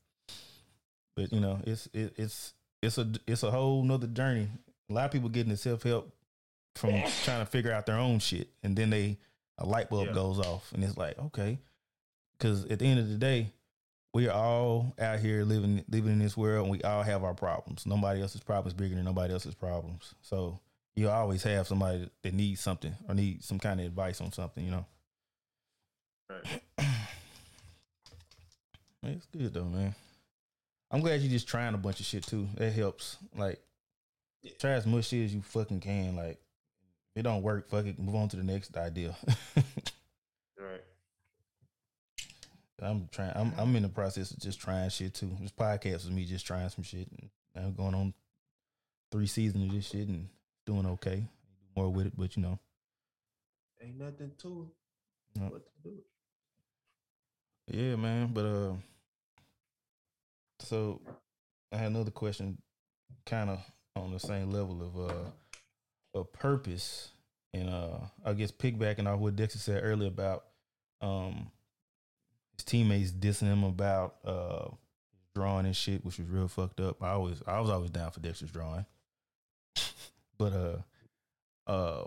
but 1.17 1.33
you 1.33 1.41
know, 1.41 1.59
it's 1.67 1.89
it, 1.93 2.15
it's 2.17 2.55
it's 2.83 2.99
a 2.99 3.11
it's 3.27 3.43
a 3.43 3.51
whole 3.51 3.83
nother 3.83 4.07
journey. 4.07 4.49
A 4.91 4.93
lot 4.93 5.07
of 5.07 5.11
people 5.11 5.29
getting 5.29 5.51
into 5.51 5.63
self 5.63 5.83
help 5.83 6.13
from 6.77 6.91
trying 7.25 7.41
to 7.41 7.47
figure 7.47 7.73
out 7.73 7.87
their 7.87 7.99
own 7.99 8.19
shit, 8.19 8.49
and 8.63 8.77
then 8.77 8.91
they 8.91 9.19
a 9.59 9.67
light 9.67 9.89
bulb 9.91 10.09
Yeah. 10.09 10.15
goes 10.15 10.39
off, 10.39 10.71
and 10.73 10.85
it's 10.85 10.97
like 10.97 11.19
okay, 11.19 11.59
because 12.39 12.65
at 12.67 12.79
the 12.79 12.87
end 12.87 13.01
of 13.01 13.09
the 13.09 13.17
day, 13.17 13.51
we 14.13 14.29
are 14.29 14.37
all 14.37 14.95
out 14.99 15.19
here 15.21 15.45
living 15.45 15.85
living 15.89 16.13
in 16.13 16.19
this 16.19 16.37
world, 16.37 16.65
and 16.67 16.71
we 16.71 16.83
all 16.83 17.03
have 17.03 17.25
our 17.25 17.35
problems. 17.35 17.87
Nobody 17.87 18.21
else's 18.21 18.43
problem 18.43 18.69
is 18.69 18.75
bigger 18.75 18.95
than 18.95 19.05
nobody 19.05 19.33
else's 19.33 19.55
problems. 19.55 20.15
So 20.23 20.61
you 20.95 21.09
always 21.11 21.43
have 21.43 21.67
somebody 21.67 22.09
that 22.23 22.35
needs 22.35 22.61
something 22.61 22.95
or 23.09 23.15
needs 23.15 23.47
some 23.47 23.59
kind 23.59 23.81
of 23.81 23.87
advice 23.87 24.21
on 24.21 24.33
something. 24.33 24.65
You 24.65 24.71
know, 24.71 24.87
Right. 26.31 26.63
Man, 29.07 29.15
It's 29.17 29.27
good 29.27 29.55
though, 29.55 29.65
man. 29.65 29.95
I'm 30.91 31.01
glad 31.01 31.21
you're 31.21 31.31
just 31.31 31.49
trying 31.49 31.75
a 31.75 31.79
bunch 31.79 32.01
of 32.01 32.07
shit 32.07 32.27
too. 32.27 32.49
That 32.57 32.73
helps. 32.73 33.17
Like, 33.37 33.61
try 34.59 34.73
as 34.73 34.87
much 34.87 35.07
shit 35.07 35.25
as 35.25 35.35
you 35.35 35.43
fucking 35.43 35.81
can. 35.81 36.17
Like, 36.17 36.39
if 37.15 37.21
it 37.21 37.23
don't 37.23 37.43
work, 37.43 37.69
fuck 37.69 37.87
it. 37.87 37.99
Move 37.99 38.15
on 38.15 38.29
to 38.31 38.37
the 38.37 38.45
next 38.45 38.77
idea. 38.77 39.17
Right. 40.59 40.81
I'm 42.83 43.09
trying. 43.13 43.33
I'm 43.35 43.53
I'm 43.59 43.77
in 43.77 43.83
the 43.83 43.89
process 43.91 44.31
of 44.31 44.39
just 44.39 44.59
trying 44.59 44.89
shit 44.89 45.13
too. 45.15 45.31
This 45.41 45.53
podcast 45.53 45.97
is 45.97 46.11
me 46.11 46.25
just 46.25 46.47
trying 46.47 46.69
some 46.71 46.83
shit. 46.83 47.09
And 47.11 47.31
I'm 47.67 47.75
going 47.75 47.95
on 47.95 48.15
three 49.13 49.27
seasons 49.27 49.65
of 49.65 49.71
this 49.73 49.87
shit 49.89 50.09
and 50.09 50.29
doing 50.65 50.87
okay. 50.87 51.25
More 51.77 51.91
with 51.91 52.07
it, 52.07 52.15
but 52.17 52.37
you 52.37 52.43
know, 52.43 52.59
Ain't 53.83 53.99
nothing 53.99 54.33
to 54.39 54.71
No. 55.37 55.45
what 55.49 55.63
to 55.67 55.73
do. 55.91 55.97
Yeah, 57.69 57.97
man. 57.97 58.31
But 58.33 58.45
uh, 58.47 58.73
so 60.61 61.01
I 61.73 61.77
had 61.77 61.87
another 61.89 62.11
question, 62.11 62.59
kind 63.25 63.51
of 63.51 63.61
on 63.95 64.13
the 64.13 64.21
same 64.21 64.51
level 64.51 64.83
of 64.83 65.11
uh, 65.11 65.31
of 66.19 66.33
purpose, 66.33 67.11
and 67.55 67.69
uh, 67.69 67.99
I 68.25 68.33
guess 68.33 68.53
piggybacking 68.53 69.07
off 69.07 69.21
what 69.21 69.37
Dexter 69.37 69.59
said 69.59 69.83
earlier 69.83 70.09
about 70.09 70.45
um 71.03 71.51
his 72.57 72.65
teammates 72.65 73.11
dissing 73.11 73.49
him 73.49 73.65
about 73.65 74.17
uh 74.25 74.69
drawing 75.35 75.67
and 75.67 75.77
shit, 75.77 76.05
which 76.05 76.19
was 76.19 76.29
real 76.29 76.49
fucked 76.49 76.81
up. 76.81 77.03
I 77.03 77.11
always 77.11 77.43
I 77.47 77.61
was 77.61 77.71
always 77.71 77.91
down 77.91 78.11
for 78.11 78.21
Dexter's 78.21 78.51
drawing, 78.51 78.87
but 80.39 80.53
uh 80.53 81.71
uh 81.71 82.05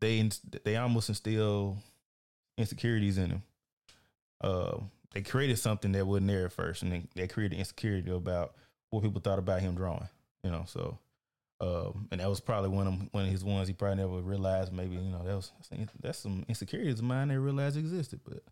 they 0.00 0.28
they 0.64 0.76
almost 0.76 1.08
instill 1.08 1.78
insecurities 2.58 3.18
in 3.18 3.30
him 3.30 3.42
uh, 4.40 4.78
they 5.12 5.22
created 5.22 5.58
something 5.58 5.92
that 5.92 6.06
wasn't 6.06 6.28
there 6.28 6.46
at 6.46 6.52
first, 6.52 6.82
and 6.82 6.92
they, 6.92 7.04
they 7.14 7.26
created 7.26 7.58
insecurity 7.58 8.10
about 8.10 8.54
what 8.90 9.02
people 9.02 9.20
thought 9.20 9.38
about 9.38 9.60
him 9.60 9.74
drawing. 9.74 10.08
You 10.42 10.50
know, 10.50 10.64
so 10.66 10.98
um, 11.60 12.08
and 12.10 12.20
that 12.20 12.28
was 12.28 12.40
probably 12.40 12.70
one 12.70 12.86
of 12.86 12.94
one 13.12 13.24
of 13.24 13.30
his 13.30 13.42
ones 13.42 13.66
he 13.68 13.74
probably 13.74 13.96
never 13.96 14.20
realized. 14.20 14.72
Maybe 14.72 14.96
you 14.96 15.10
know 15.10 15.22
that 15.24 15.34
was 15.34 15.52
that's 16.00 16.18
some 16.18 16.44
insecurities 16.48 16.98
of 16.98 17.04
mine 17.04 17.28
they 17.28 17.38
realized 17.38 17.78
existed. 17.78 18.20
But 18.24 18.42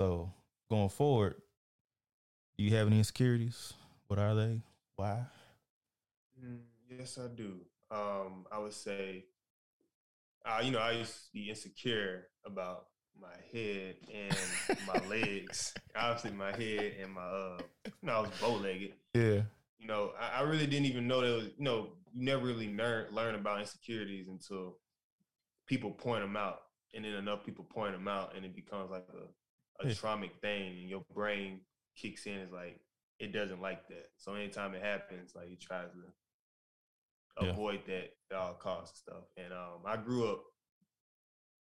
so 0.00 0.32
going 0.70 0.88
forward, 0.88 1.34
do 2.56 2.64
you 2.64 2.74
have 2.76 2.86
any 2.86 2.98
insecurities? 2.98 3.74
What 4.06 4.18
are 4.18 4.34
they? 4.34 4.62
Why? 4.96 5.26
Mm, 6.42 6.60
yes, 6.88 7.18
I 7.22 7.28
do. 7.34 7.56
Um, 7.90 8.46
I 8.50 8.58
would 8.58 8.72
say, 8.72 9.26
uh, 10.46 10.60
you 10.62 10.70
know, 10.70 10.78
I 10.78 10.92
used 10.92 11.12
to 11.12 11.32
be 11.34 11.50
insecure 11.50 12.28
about 12.46 12.86
my 13.20 13.36
head 13.52 13.96
and 14.12 14.58
my 14.78 15.00
legs. 15.00 15.74
Obviously, 15.94 16.32
my 16.32 16.52
head 16.52 16.94
and 17.02 17.12
my, 17.12 17.22
uh, 17.22 17.62
you 18.02 18.06
know, 18.08 18.12
I 18.12 18.20
was 18.20 18.30
bow 18.40 18.54
legged. 18.56 18.94
Yeah, 19.14 19.42
You 19.78 19.86
know, 19.88 20.12
I, 20.20 20.40
I 20.40 20.42
really 20.42 20.66
didn't 20.66 20.86
even 20.86 21.06
know 21.08 21.20
there 21.20 21.34
was, 21.34 21.46
you 21.58 21.64
know, 21.64 21.92
you 22.12 22.24
never 22.24 22.46
really 22.46 22.72
learn 22.74 23.06
learn 23.12 23.34
about 23.34 23.60
insecurities 23.60 24.28
until 24.28 24.78
people 25.66 25.90
point 25.92 26.22
them 26.22 26.36
out, 26.36 26.62
and 26.94 27.04
then 27.04 27.14
enough 27.14 27.44
people 27.44 27.64
point 27.64 27.92
them 27.92 28.08
out, 28.08 28.34
and 28.36 28.44
it 28.44 28.54
becomes 28.54 28.90
like 28.90 29.06
a, 29.14 29.84
a 29.84 29.86
Yeah. 29.86 29.94
traumatic 29.94 30.32
thing, 30.40 30.78
and 30.80 30.88
your 30.88 31.04
brain 31.14 31.60
kicks 31.96 32.26
in. 32.26 32.34
It's 32.34 32.52
like 32.52 32.80
it 33.18 33.32
doesn't 33.32 33.60
like 33.62 33.88
that. 33.88 34.06
So 34.16 34.34
anytime 34.34 34.74
it 34.74 34.82
happens, 34.82 35.34
like 35.34 35.50
it 35.50 35.60
tries 35.60 35.90
to 35.92 36.12
Yeah. 37.40 37.52
avoid 37.52 37.80
that 37.86 38.10
at 38.30 38.36
all 38.36 38.54
costs 38.54 39.02
and 39.06 39.14
stuff. 39.14 39.24
And 39.36 39.52
um, 39.52 39.82
I 39.86 39.96
grew 39.96 40.28
up 40.30 40.42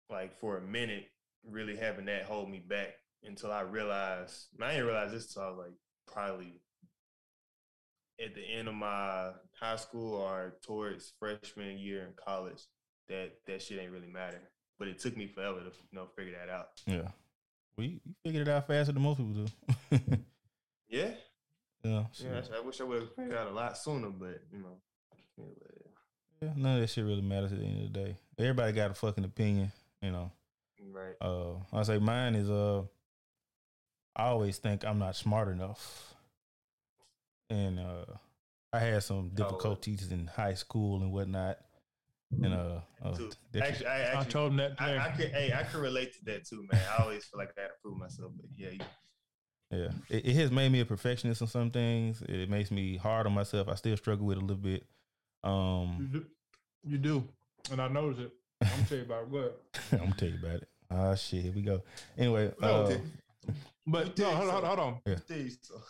like 0.10 0.38
for 0.40 0.58
a 0.58 0.62
minute 0.62 1.06
really 1.50 1.76
having 1.76 2.06
that 2.06 2.24
hold 2.24 2.50
me 2.50 2.60
back 2.60 2.96
until 3.24 3.52
I 3.52 3.62
realized. 3.62 4.48
I 4.62 4.72
didn't 4.72 4.86
realize 4.86 5.12
this 5.12 5.28
until 5.28 5.44
I 5.44 5.50
was 5.50 5.58
like 5.60 5.74
probably 6.14 6.62
at 8.24 8.36
the 8.36 8.42
end 8.42 8.68
of 8.68 8.76
my 8.76 9.32
high 9.60 9.76
school 9.78 10.16
or 10.16 10.54
towards 10.64 11.14
freshman 11.20 11.78
year 11.78 12.04
in 12.04 12.14
college 12.24 12.62
that 13.10 13.32
that 13.48 13.62
shit 13.62 13.80
ain't 13.80 13.92
really 13.92 14.08
matter. 14.08 14.42
But 14.80 14.88
it 14.88 15.00
took 15.00 15.16
me 15.16 15.28
forever 15.28 15.60
to 15.60 15.66
you 15.66 15.72
know 15.94 16.08
figure 16.18 16.34
that 16.40 16.52
out. 16.52 16.68
yeah. 16.86 17.10
Well, 17.78 17.88
you, 17.88 18.00
you 18.06 18.14
figured 18.26 18.48
it 18.48 18.52
out 18.52 18.68
faster 18.68 18.92
than 18.92 19.02
most 19.02 19.18
people 19.18 19.46
do. 19.46 20.08
Yeah, 20.90 21.12
yeah, 21.86 22.04
yeah. 22.22 22.42
I 22.54 22.60
wish 22.60 22.82
I 22.82 22.84
would 22.84 23.00
have 23.00 23.16
figured 23.16 23.34
out 23.38 23.48
a 23.48 23.52
lot 23.52 23.78
sooner, 23.78 24.10
but 24.10 24.42
you 24.52 24.60
know, 24.60 24.78
yeah, 25.38 25.46
yeah. 26.42 26.50
None 26.58 26.76
of 26.76 26.82
that 26.82 26.88
shit 26.90 27.06
really 27.06 27.22
matters 27.22 27.54
at 27.54 27.60
the 27.60 27.66
end 27.66 27.86
of 27.86 27.94
the 27.94 28.00
day. 28.00 28.18
Everybody 28.38 28.74
got 28.74 28.92
a 28.92 28.94
fucking 28.94 29.24
opinion, 29.24 29.72
you 30.02 30.12
know. 30.12 30.32
Right. 30.92 31.16
Uh, 31.22 31.54
I 31.74 31.84
say 31.84 32.00
mine 32.00 32.36
is 32.36 32.50
uh, 32.50 32.84
I 34.16 34.26
always 34.26 34.58
think 34.58 34.86
I'm 34.86 35.00
not 35.00 35.16
smart 35.16 35.48
enough, 35.48 36.14
and 37.50 37.80
uh, 37.80 38.06
I 38.74 38.80
had 38.80 39.04
some 39.04 39.30
difficulties 39.34 40.12
in 40.12 40.28
high 40.28 40.54
school 40.54 41.02
and 41.02 41.12
whatnot, 41.12 41.58
and 42.32 42.54
uh, 42.54 42.80
uh 43.04 43.16
Too. 43.16 43.32
that- 43.54 43.64
Actually, 43.64 43.88
I 43.88 44.20
I 44.20 44.24
told 44.24 44.52
him 44.52 44.58
that 44.58 44.78
today. 44.78 44.98
I, 44.98 45.08
I 45.08 45.10
could, 45.12 45.30
hey, 45.32 45.54
I 45.54 45.64
can 45.64 45.82
relate 45.82 46.14
to 46.14 46.26
that 46.26 46.46
too, 46.46 46.66
man. 46.72 46.82
I 46.98 47.04
always 47.04 47.26
feel 47.26 47.40
like 47.40 47.52
I 47.58 47.62
had 47.62 47.68
to 47.68 47.74
prove 47.82 47.98
myself, 47.98 48.32
but 48.36 48.46
yeah, 48.56 48.70
you, 48.70 48.80
yeah, 49.72 49.92
it, 50.10 50.26
it 50.26 50.36
has 50.36 50.52
made 50.52 50.72
me 50.72 50.82
a 50.82 50.86
perfectionist 50.86 51.42
on 51.42 51.48
some 51.48 51.72
things. 51.72 52.22
It 52.28 52.50
makes 52.50 52.72
me 52.72 52.98
hard 52.98 53.26
on 53.28 53.34
myself. 53.34 53.70
I 53.70 53.76
still 53.76 53.96
struggle 53.96 54.26
with 54.26 54.38
it 54.38 54.44
a 54.44 54.46
little 54.46 54.62
bit. 54.62 54.86
you, 55.44 55.50
Um, 55.50 56.10
do, 56.12 56.26
you 56.84 56.98
do, 56.98 57.24
and 57.72 57.82
I 57.82 57.88
notice 57.88 58.20
it. 58.20 58.32
I'm 58.62 58.70
gonna 58.70 58.86
tell 58.88 58.98
you 58.98 59.04
about 59.04 59.30
what. 59.30 59.62
I'm 59.94 59.98
gonna 60.00 60.16
tell 60.16 60.30
you 60.30 60.36
about 60.36 60.62
it. 60.62 60.70
Ah, 60.92 61.16
shit, 61.16 61.44
here 61.44 61.54
we 61.54 61.62
go. 61.62 61.82
Anyway, 62.18 62.52
No, 62.62 62.68
uh, 62.68 62.78
okay. 62.84 63.02
But 63.88 64.18
no, 64.18 64.30
hold, 64.32 64.50
on, 64.50 64.62
so? 64.62 64.68
hold 64.68 64.80
on. 64.80 65.00
Dude, 65.28 65.52
so- 65.64 65.82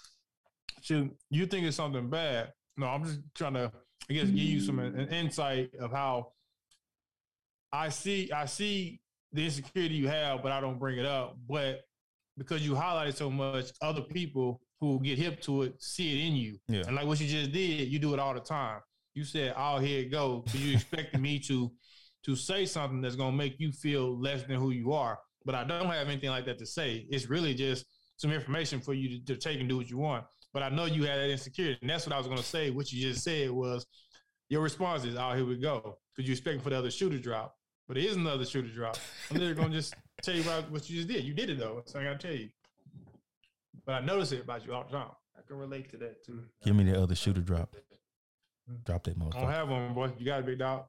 Shoot, 0.81 1.15
you 1.29 1.45
think 1.45 1.65
it's 1.67 1.77
something 1.77 2.09
bad? 2.09 2.53
No, 2.77 2.87
I'm 2.87 3.03
just 3.03 3.19
trying 3.35 3.53
to, 3.53 3.71
I 4.09 4.13
guess, 4.13 4.25
give 4.25 4.35
you 4.37 4.59
some 4.59 4.79
an 4.79 5.07
insight 5.09 5.75
of 5.75 5.91
how 5.91 6.31
I 7.71 7.89
see 7.89 8.31
I 8.31 8.45
see 8.45 8.99
the 9.31 9.45
insecurity 9.45 9.95
you 9.95 10.07
have, 10.07 10.41
but 10.41 10.51
I 10.51 10.59
don't 10.59 10.79
bring 10.79 10.97
it 10.97 11.05
up. 11.05 11.37
But 11.47 11.81
because 12.37 12.65
you 12.65 12.75
highlight 12.75 13.09
it 13.09 13.17
so 13.17 13.29
much, 13.29 13.67
other 13.81 14.01
people 14.01 14.59
who 14.79 14.99
get 15.01 15.19
hip 15.19 15.39
to 15.41 15.63
it 15.63 15.75
see 15.81 16.19
it 16.19 16.27
in 16.27 16.35
you. 16.35 16.57
Yeah. 16.67 16.83
And 16.87 16.95
like 16.95 17.05
what 17.05 17.19
you 17.19 17.27
just 17.27 17.51
did, 17.51 17.87
you 17.87 17.99
do 17.99 18.13
it 18.13 18.19
all 18.19 18.33
the 18.33 18.39
time. 18.39 18.79
You 19.13 19.23
said, 19.23 19.53
"Oh, 19.55 19.77
here 19.77 19.99
it 19.99 20.11
goes." 20.11 20.43
So 20.51 20.57
you 20.57 20.73
expected 20.73 21.21
me 21.21 21.37
to 21.39 21.71
to 22.23 22.35
say 22.35 22.65
something 22.65 23.01
that's 23.01 23.15
gonna 23.15 23.35
make 23.35 23.59
you 23.59 23.71
feel 23.71 24.19
less 24.19 24.43
than 24.43 24.57
who 24.57 24.71
you 24.71 24.93
are. 24.93 25.19
But 25.45 25.55
I 25.55 25.63
don't 25.63 25.87
have 25.87 26.07
anything 26.07 26.29
like 26.29 26.45
that 26.45 26.59
to 26.59 26.65
say. 26.65 27.07
It's 27.09 27.29
really 27.29 27.53
just 27.53 27.85
some 28.17 28.31
information 28.31 28.79
for 28.79 28.93
you 28.93 29.19
to, 29.19 29.25
to 29.25 29.35
take 29.35 29.59
and 29.59 29.67
do 29.67 29.77
what 29.77 29.89
you 29.89 29.97
want. 29.97 30.25
But 30.53 30.63
I 30.63 30.69
know 30.69 30.85
you 30.85 31.03
had 31.03 31.17
that 31.17 31.29
insecurity, 31.29 31.79
and 31.81 31.89
that's 31.89 32.05
what 32.05 32.13
I 32.13 32.17
was 32.17 32.27
gonna 32.27 32.43
say. 32.43 32.69
What 32.69 32.91
you 32.91 33.01
just 33.01 33.23
said 33.23 33.49
was 33.49 33.85
your 34.49 34.61
response 34.61 35.05
is, 35.05 35.15
"Oh, 35.15 35.31
here 35.33 35.45
we 35.45 35.57
go," 35.57 35.97
because 36.15 36.27
you're 36.27 36.33
expecting 36.33 36.61
for 36.61 36.69
the 36.69 36.77
other 36.77 36.91
shoe 36.91 37.09
to 37.09 37.19
drop, 37.19 37.55
but 37.87 37.97
it 37.97 38.05
is 38.05 38.17
another 38.17 38.45
shoe 38.45 38.61
to 38.61 38.67
drop. 38.67 38.97
I'm 39.29 39.37
literally 39.37 39.55
gonna 39.55 39.73
just 39.73 39.95
tell 40.21 40.35
you 40.35 40.41
about 40.41 40.69
what 40.69 40.89
you 40.89 40.97
just 40.97 41.07
did. 41.07 41.23
You 41.23 41.33
did 41.33 41.49
it 41.49 41.57
though, 41.57 41.81
so 41.85 41.99
I 41.99 42.03
gotta 42.03 42.17
tell 42.17 42.35
you. 42.35 42.49
But 43.85 43.95
I 43.95 44.05
notice 44.05 44.31
it 44.33 44.43
about 44.43 44.65
you 44.65 44.73
all 44.73 44.83
the 44.83 44.91
time. 44.91 45.09
I 45.37 45.41
can 45.47 45.57
relate 45.57 45.89
to 45.91 45.97
that 45.97 46.23
too. 46.23 46.43
Give 46.63 46.75
me 46.75 46.83
the 46.83 47.01
other 47.01 47.15
shoe 47.15 47.33
to 47.33 47.41
drop. 47.41 47.75
Drop 48.85 49.03
that 49.03 49.17
motherfucker. 49.17 49.35
I 49.37 49.41
don't 49.41 49.51
have 49.51 49.69
one, 49.69 49.93
boy. 49.93 50.11
You 50.17 50.25
got 50.25 50.41
a 50.41 50.43
big 50.43 50.59
dog. 50.59 50.85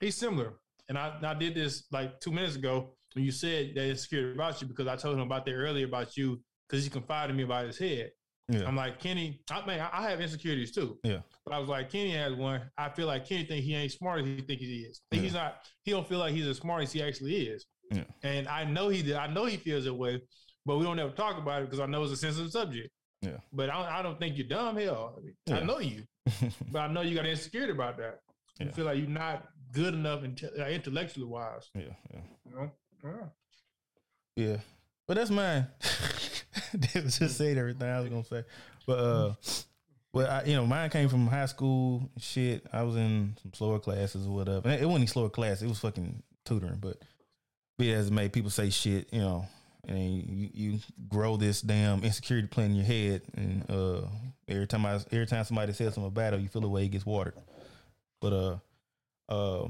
He's 0.00 0.16
similar. 0.16 0.54
And 0.88 0.98
I, 0.98 1.14
I 1.22 1.34
did 1.34 1.54
this 1.54 1.84
like 1.92 2.20
two 2.20 2.30
minutes 2.32 2.56
ago 2.56 2.94
when 3.14 3.24
you 3.24 3.30
said 3.32 3.72
that 3.74 3.84
it's 3.88 4.02
scared 4.02 4.34
about 4.34 4.60
you 4.60 4.68
because 4.68 4.86
I 4.86 4.96
told 4.96 5.14
him 5.14 5.22
about 5.22 5.44
that 5.46 5.52
earlier 5.52 5.86
about 5.86 6.16
you 6.16 6.40
because 6.68 6.84
he 6.84 6.90
confided 6.90 7.30
in 7.30 7.36
me 7.36 7.44
about 7.44 7.66
his 7.66 7.78
head. 7.78 8.10
Yeah. 8.50 8.66
I'm 8.66 8.76
like, 8.76 8.98
Kenny, 9.00 9.40
I 9.50 9.64
mean, 9.66 9.80
I 9.80 10.02
have 10.10 10.20
insecurities 10.20 10.72
too. 10.72 10.98
Yeah. 11.02 11.20
But 11.46 11.54
I 11.54 11.58
was 11.58 11.68
like, 11.70 11.90
Kenny 11.90 12.10
has 12.10 12.34
one. 12.34 12.60
I 12.76 12.90
feel 12.90 13.06
like 13.06 13.26
Kenny 13.26 13.44
think 13.46 13.64
he 13.64 13.74
ain't 13.74 13.92
smart 13.92 14.20
as 14.20 14.26
he 14.26 14.40
think 14.42 14.60
he 14.60 14.80
is. 14.80 15.00
He's 15.10 15.32
not, 15.32 15.56
he 15.84 15.92
don't 15.92 16.06
feel 16.06 16.18
like 16.18 16.34
he's 16.34 16.46
as 16.46 16.58
smart 16.58 16.82
as 16.82 16.92
he 16.92 17.02
actually 17.02 17.34
is. 17.46 17.64
Yeah. 17.90 18.04
And 18.22 18.46
I 18.48 18.64
know 18.64 18.88
he 18.90 19.02
did. 19.02 19.14
I 19.16 19.28
know 19.28 19.46
he 19.46 19.56
feels 19.56 19.84
that 19.84 19.94
way, 19.94 20.20
but 20.66 20.76
we 20.76 20.84
don't 20.84 20.98
ever 20.98 21.12
talk 21.12 21.38
about 21.38 21.62
it 21.62 21.66
because 21.66 21.80
I 21.80 21.86
know 21.86 22.02
it's 22.02 22.12
a 22.12 22.16
sensitive 22.16 22.50
subject. 22.50 22.90
Yeah. 23.22 23.38
But 23.50 23.70
I 23.70 23.76
don't, 23.82 23.92
I 23.94 24.02
don't 24.02 24.18
think 24.18 24.36
you're 24.36 24.48
dumb. 24.48 24.76
Hell, 24.76 25.14
I, 25.16 25.22
mean, 25.52 25.62
I 25.62 25.64
know 25.64 25.78
you 25.78 26.02
but 26.70 26.78
I 26.80 26.88
know 26.88 27.00
you 27.00 27.14
got 27.14 27.24
insecurity 27.24 27.72
about 27.72 27.96
that. 27.96 28.18
You 28.60 28.66
Yeah. 28.66 28.72
feel 28.72 28.84
like 28.84 28.98
you're 28.98 29.08
not 29.08 29.46
good 29.74 29.94
enough 29.94 30.22
uh, 30.22 30.64
intellectually 30.66 31.26
wise. 31.26 31.68
yeah, 31.74 31.82
yeah. 32.12 32.20
You 32.48 32.56
know? 32.56 32.70
Yeah. 33.04 33.26
Yeah, 34.36 34.56
but 35.06 35.16
that's 35.16 35.30
mine. 35.30 35.66
Just 36.80 37.36
said 37.36 37.56
everything 37.58 37.88
I 37.88 38.00
was 38.00 38.08
gonna 38.08 38.24
say, 38.24 38.44
but 38.86 38.98
uh, 38.98 39.34
well, 40.12 40.30
I, 40.30 40.44
you 40.44 40.56
know, 40.56 40.66
mine 40.66 40.90
came 40.90 41.08
from 41.08 41.26
high 41.26 41.46
school. 41.46 42.10
Shit, 42.18 42.66
I 42.72 42.82
was 42.82 42.96
in 42.96 43.36
some 43.42 43.52
slower 43.52 43.78
classes 43.78 44.26
or 44.26 44.34
whatever. 44.34 44.68
And 44.68 44.80
It 44.80 44.86
wasn't 44.86 45.02
even 45.02 45.06
slower 45.08 45.28
class; 45.28 45.62
it 45.62 45.68
was 45.68 45.78
fucking 45.80 46.22
tutoring. 46.44 46.78
But 46.80 46.96
be 47.78 47.92
it 47.92 47.94
as 47.94 48.08
it 48.08 48.12
may, 48.12 48.28
people 48.28 48.50
say 48.50 48.70
shit, 48.70 49.12
you 49.12 49.20
know, 49.20 49.46
and 49.86 49.98
you 50.14 50.50
you 50.52 50.78
grow 51.08 51.36
this 51.36 51.60
damn 51.60 52.02
insecurity 52.02 52.48
playing 52.48 52.70
in 52.72 52.76
your 52.76 52.86
head, 52.86 53.22
and 53.36 53.70
uh, 53.70 54.02
every 54.48 54.66
time 54.66 54.86
I 54.86 54.94
every 55.12 55.26
time 55.26 55.44
somebody 55.44 55.72
says 55.72 55.94
something 55.94 56.08
about 56.08 56.34
it, 56.34 56.40
you 56.40 56.48
feel 56.48 56.62
the 56.62 56.68
way 56.68 56.86
it 56.86 56.88
gets 56.88 57.06
watered. 57.06 57.34
But 58.20 58.32
uh, 58.32 58.56
uh, 59.28 59.68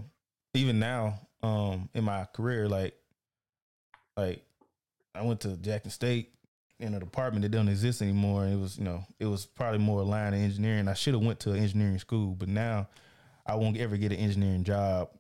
even 0.55 0.79
now, 0.79 1.21
um, 1.43 1.89
in 1.95 2.05
my 2.05 2.25
career, 2.25 2.69
like 2.69 2.95
like 4.17 4.45
I 5.15 5.23
went 5.23 5.41
to 5.41 5.57
Jackson 5.57 5.91
State 5.91 6.31
in 6.81 6.95
a 6.95 7.01
department 7.01 7.43
that 7.43 7.51
doesn't 7.51 7.69
exist 7.69 8.03
anymore. 8.03 8.47
It 8.47 8.59
was, 8.59 8.79
you 8.79 8.85
know, 8.85 9.05
it 9.19 9.27
was 9.27 9.47
probably 9.47 9.79
more 9.79 10.01
aligned 10.01 10.35
to 10.35 10.41
engineering. 10.41 10.89
I 10.89 10.95
should 10.95 11.15
have 11.15 11.23
went 11.23 11.41
to 11.41 11.53
an 11.53 11.59
engineering 11.59 11.99
school, 11.99 12.35
but 12.35 12.49
now 12.49 12.89
I 13.47 13.55
won't 13.57 13.77
ever 13.77 13.97
get 13.97 14.13
an 14.13 14.19
engineering 14.19 14.65
job. 14.65 15.11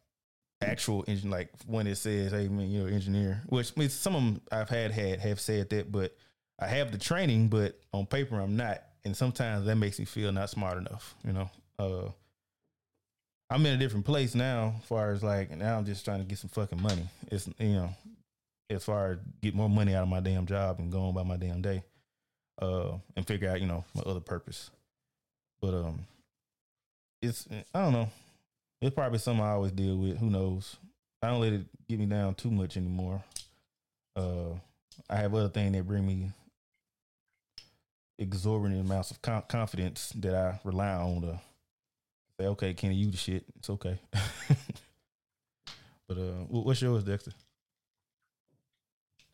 Actual 0.62 1.04
engine, 1.06 1.30
like 1.30 1.50
when 1.66 1.86
it 1.86 1.96
says, 1.96 2.32
"Hey, 2.32 2.48
man, 2.48 2.70
you're 2.70 2.88
an 2.88 2.94
engineer," 2.94 3.42
which 3.46 3.72
I 3.76 3.80
mean, 3.80 3.88
some 3.90 4.16
of 4.16 4.22
them 4.22 4.40
I've 4.50 4.68
had 4.70 4.92
had 4.92 5.20
have 5.20 5.38
said 5.38 5.68
that, 5.70 5.92
but 5.92 6.16
I 6.58 6.68
have 6.68 6.90
the 6.90 6.96
training, 6.96 7.48
but 7.48 7.78
on 7.92 8.06
paper 8.06 8.40
I'm 8.40 8.56
not, 8.56 8.82
and 9.04 9.14
sometimes 9.14 9.66
that 9.66 9.76
makes 9.76 9.98
me 9.98 10.06
feel 10.06 10.32
not 10.32 10.48
smart 10.48 10.78
enough. 10.78 11.14
You 11.24 11.32
know, 11.32 11.50
uh, 11.78 12.10
I'm 13.54 13.64
in 13.66 13.74
a 13.74 13.76
different 13.76 14.04
place 14.04 14.34
now, 14.34 14.74
as 14.80 14.84
far 14.88 15.12
as 15.12 15.22
like 15.22 15.56
now 15.56 15.78
I'm 15.78 15.84
just 15.84 16.04
trying 16.04 16.18
to 16.18 16.24
get 16.24 16.38
some 16.38 16.50
fucking 16.50 16.82
money. 16.82 17.06
It's 17.30 17.48
you 17.60 17.74
know, 17.74 17.90
as 18.68 18.82
far 18.82 19.12
as 19.12 19.18
get 19.42 19.54
more 19.54 19.68
money 19.68 19.94
out 19.94 20.02
of 20.02 20.08
my 20.08 20.18
damn 20.18 20.44
job 20.44 20.80
and 20.80 20.90
go 20.90 21.02
on 21.02 21.14
by 21.14 21.22
my 21.22 21.36
damn 21.36 21.62
day, 21.62 21.84
uh, 22.60 22.94
and 23.14 23.24
figure 23.24 23.48
out 23.48 23.60
you 23.60 23.68
know 23.68 23.84
my 23.94 24.02
other 24.02 24.18
purpose. 24.18 24.72
But 25.62 25.72
um, 25.72 26.00
it's 27.22 27.46
I 27.72 27.82
don't 27.84 27.92
know. 27.92 28.08
It's 28.82 28.92
probably 28.92 29.20
something 29.20 29.44
I 29.44 29.52
always 29.52 29.70
deal 29.70 29.98
with. 29.98 30.18
Who 30.18 30.30
knows? 30.30 30.76
I 31.22 31.28
don't 31.28 31.40
let 31.40 31.52
it 31.52 31.64
get 31.88 32.00
me 32.00 32.06
down 32.06 32.34
too 32.34 32.50
much 32.50 32.76
anymore. 32.76 33.22
Uh, 34.16 34.50
I 35.08 35.18
have 35.18 35.32
other 35.32 35.48
things 35.48 35.76
that 35.76 35.86
bring 35.86 36.04
me 36.04 36.32
exorbitant 38.18 38.80
amounts 38.80 39.12
of 39.12 39.22
con- 39.22 39.44
confidence 39.46 40.12
that 40.16 40.34
I 40.34 40.58
rely 40.64 40.94
on 40.94 41.22
to 41.22 41.40
say, 42.38 42.46
"Okay, 42.46 42.74
Kenny, 42.74 42.94
you 42.94 43.10
the 43.10 43.16
shit. 43.16 43.44
It's 43.56 43.70
okay." 43.70 43.98
but 46.08 46.18
uh, 46.18 46.44
what's 46.48 46.80
yours, 46.82 47.04
Dexter? 47.04 47.32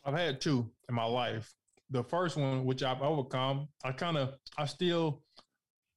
I've 0.05 0.15
had 0.15 0.41
two 0.41 0.71
in 0.89 0.95
my 0.95 1.05
life. 1.05 1.53
The 1.91 2.05
first 2.05 2.37
one, 2.37 2.65
which 2.65 2.83
I've 2.83 3.03
overcome, 3.03 3.69
I 3.85 3.93
kind 3.93 4.17
of, 4.17 4.35
I 4.57 4.65
still, 4.65 5.23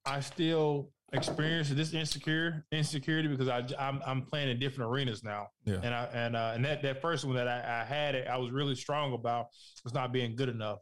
I 0.06 0.20
still 0.20 0.89
experience 1.14 1.70
this 1.70 1.93
insecure 1.93 2.66
insecurity 2.72 3.28
because 3.28 3.47
I, 3.47 3.64
I'm, 3.78 4.01
I'm 4.06 4.24
playing 4.24 4.49
in 4.49 4.60
different 4.60 4.89
arenas 4.91 5.24
now. 5.24 5.49
Yeah. 5.64 5.78
And 5.84 5.93
I, 5.93 6.04
and, 6.12 6.36
uh, 6.36 6.51
and 6.56 6.66
that, 6.66 6.82
that 6.82 7.01
first 7.01 7.24
one 7.24 7.36
that 7.36 7.47
I, 7.47 7.82
I 7.82 7.86
had, 7.86 8.16
it, 8.16 8.28
I 8.28 8.38
was 8.38 8.49
really 8.51 8.74
strong 8.76 9.14
about 9.14 9.47
was 9.84 9.93
not 9.93 10.12
being 10.12 10.36
good 10.36 10.49
enough 10.49 10.80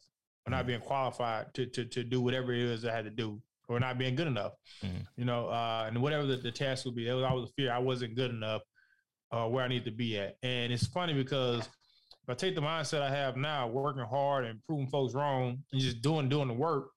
or 0.48 0.52
not 0.52 0.64
Mhm. 0.64 0.68
being 0.68 0.80
qualified 0.80 1.54
to, 1.56 1.66
to, 1.68 1.84
to 1.86 2.04
do 2.06 2.22
whatever 2.22 2.54
it 2.54 2.62
is 2.62 2.86
I 2.86 2.94
had 2.96 3.04
to 3.04 3.12
do 3.12 3.42
or 3.72 3.80
not 3.80 3.98
being 3.98 4.16
good 4.16 4.28
enough, 4.28 4.54
Mhm. 4.84 5.08
you 5.16 5.26
know, 5.26 5.48
uh, 5.48 5.86
and 5.88 6.02
whatever 6.02 6.26
the, 6.26 6.38
the 6.38 6.52
task 6.52 6.86
would 6.86 6.96
be, 6.96 7.08
it 7.08 7.14
was 7.14 7.24
always 7.24 7.50
a 7.50 7.54
fear 7.54 7.72
I 7.72 7.80
wasn't 7.80 8.16
good 8.16 8.32
enough 8.32 8.62
uh, 9.32 9.48
where 9.48 9.64
I 9.64 9.70
need 9.70 9.86
to 9.86 9.92
be 9.92 10.20
at. 10.20 10.36
And 10.44 10.74
it's 10.74 10.88
funny 10.88 11.14
because 11.14 11.60
if 11.66 12.30
I 12.30 12.34
take 12.34 12.54
the 12.54 12.62
mindset 12.62 13.02
I 13.02 13.10
have 13.10 13.38
now, 13.38 13.68
working 13.68 14.04
hard 14.04 14.46
and 14.46 14.62
proving 14.66 14.88
folks 14.88 15.14
wrong 15.14 15.64
and 15.72 15.82
just 15.82 16.02
doing 16.02 16.28
doing 16.28 16.50
the 16.50 16.54
work, 16.54 16.90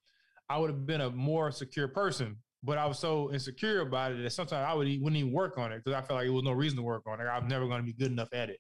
I 0.48 0.58
would 0.58 0.68
have 0.70 0.84
been 0.84 1.00
a 1.00 1.10
more 1.10 1.52
secure 1.52 1.86
person. 1.88 2.36
But 2.64 2.78
I 2.78 2.86
was 2.86 2.98
so 2.98 3.30
insecure 3.32 3.82
about 3.82 4.12
it 4.12 4.22
that 4.22 4.30
sometimes 4.30 4.66
I 4.68 4.72
would 4.74 4.88
wouldn't 5.00 5.16
even 5.16 5.32
work 5.32 5.58
on 5.58 5.70
it 5.70 5.84
because 5.84 5.94
I 5.96 6.00
felt 6.04 6.18
like 6.18 6.26
it 6.26 6.30
was 6.30 6.42
no 6.42 6.52
reason 6.52 6.76
to 6.78 6.82
work 6.82 7.02
on 7.06 7.20
it. 7.20 7.24
I 7.24 7.38
was 7.38 7.48
never 7.48 7.66
going 7.66 7.80
to 7.80 7.84
be 7.86 7.92
good 7.92 8.10
enough 8.10 8.32
at 8.32 8.48
it, 8.50 8.58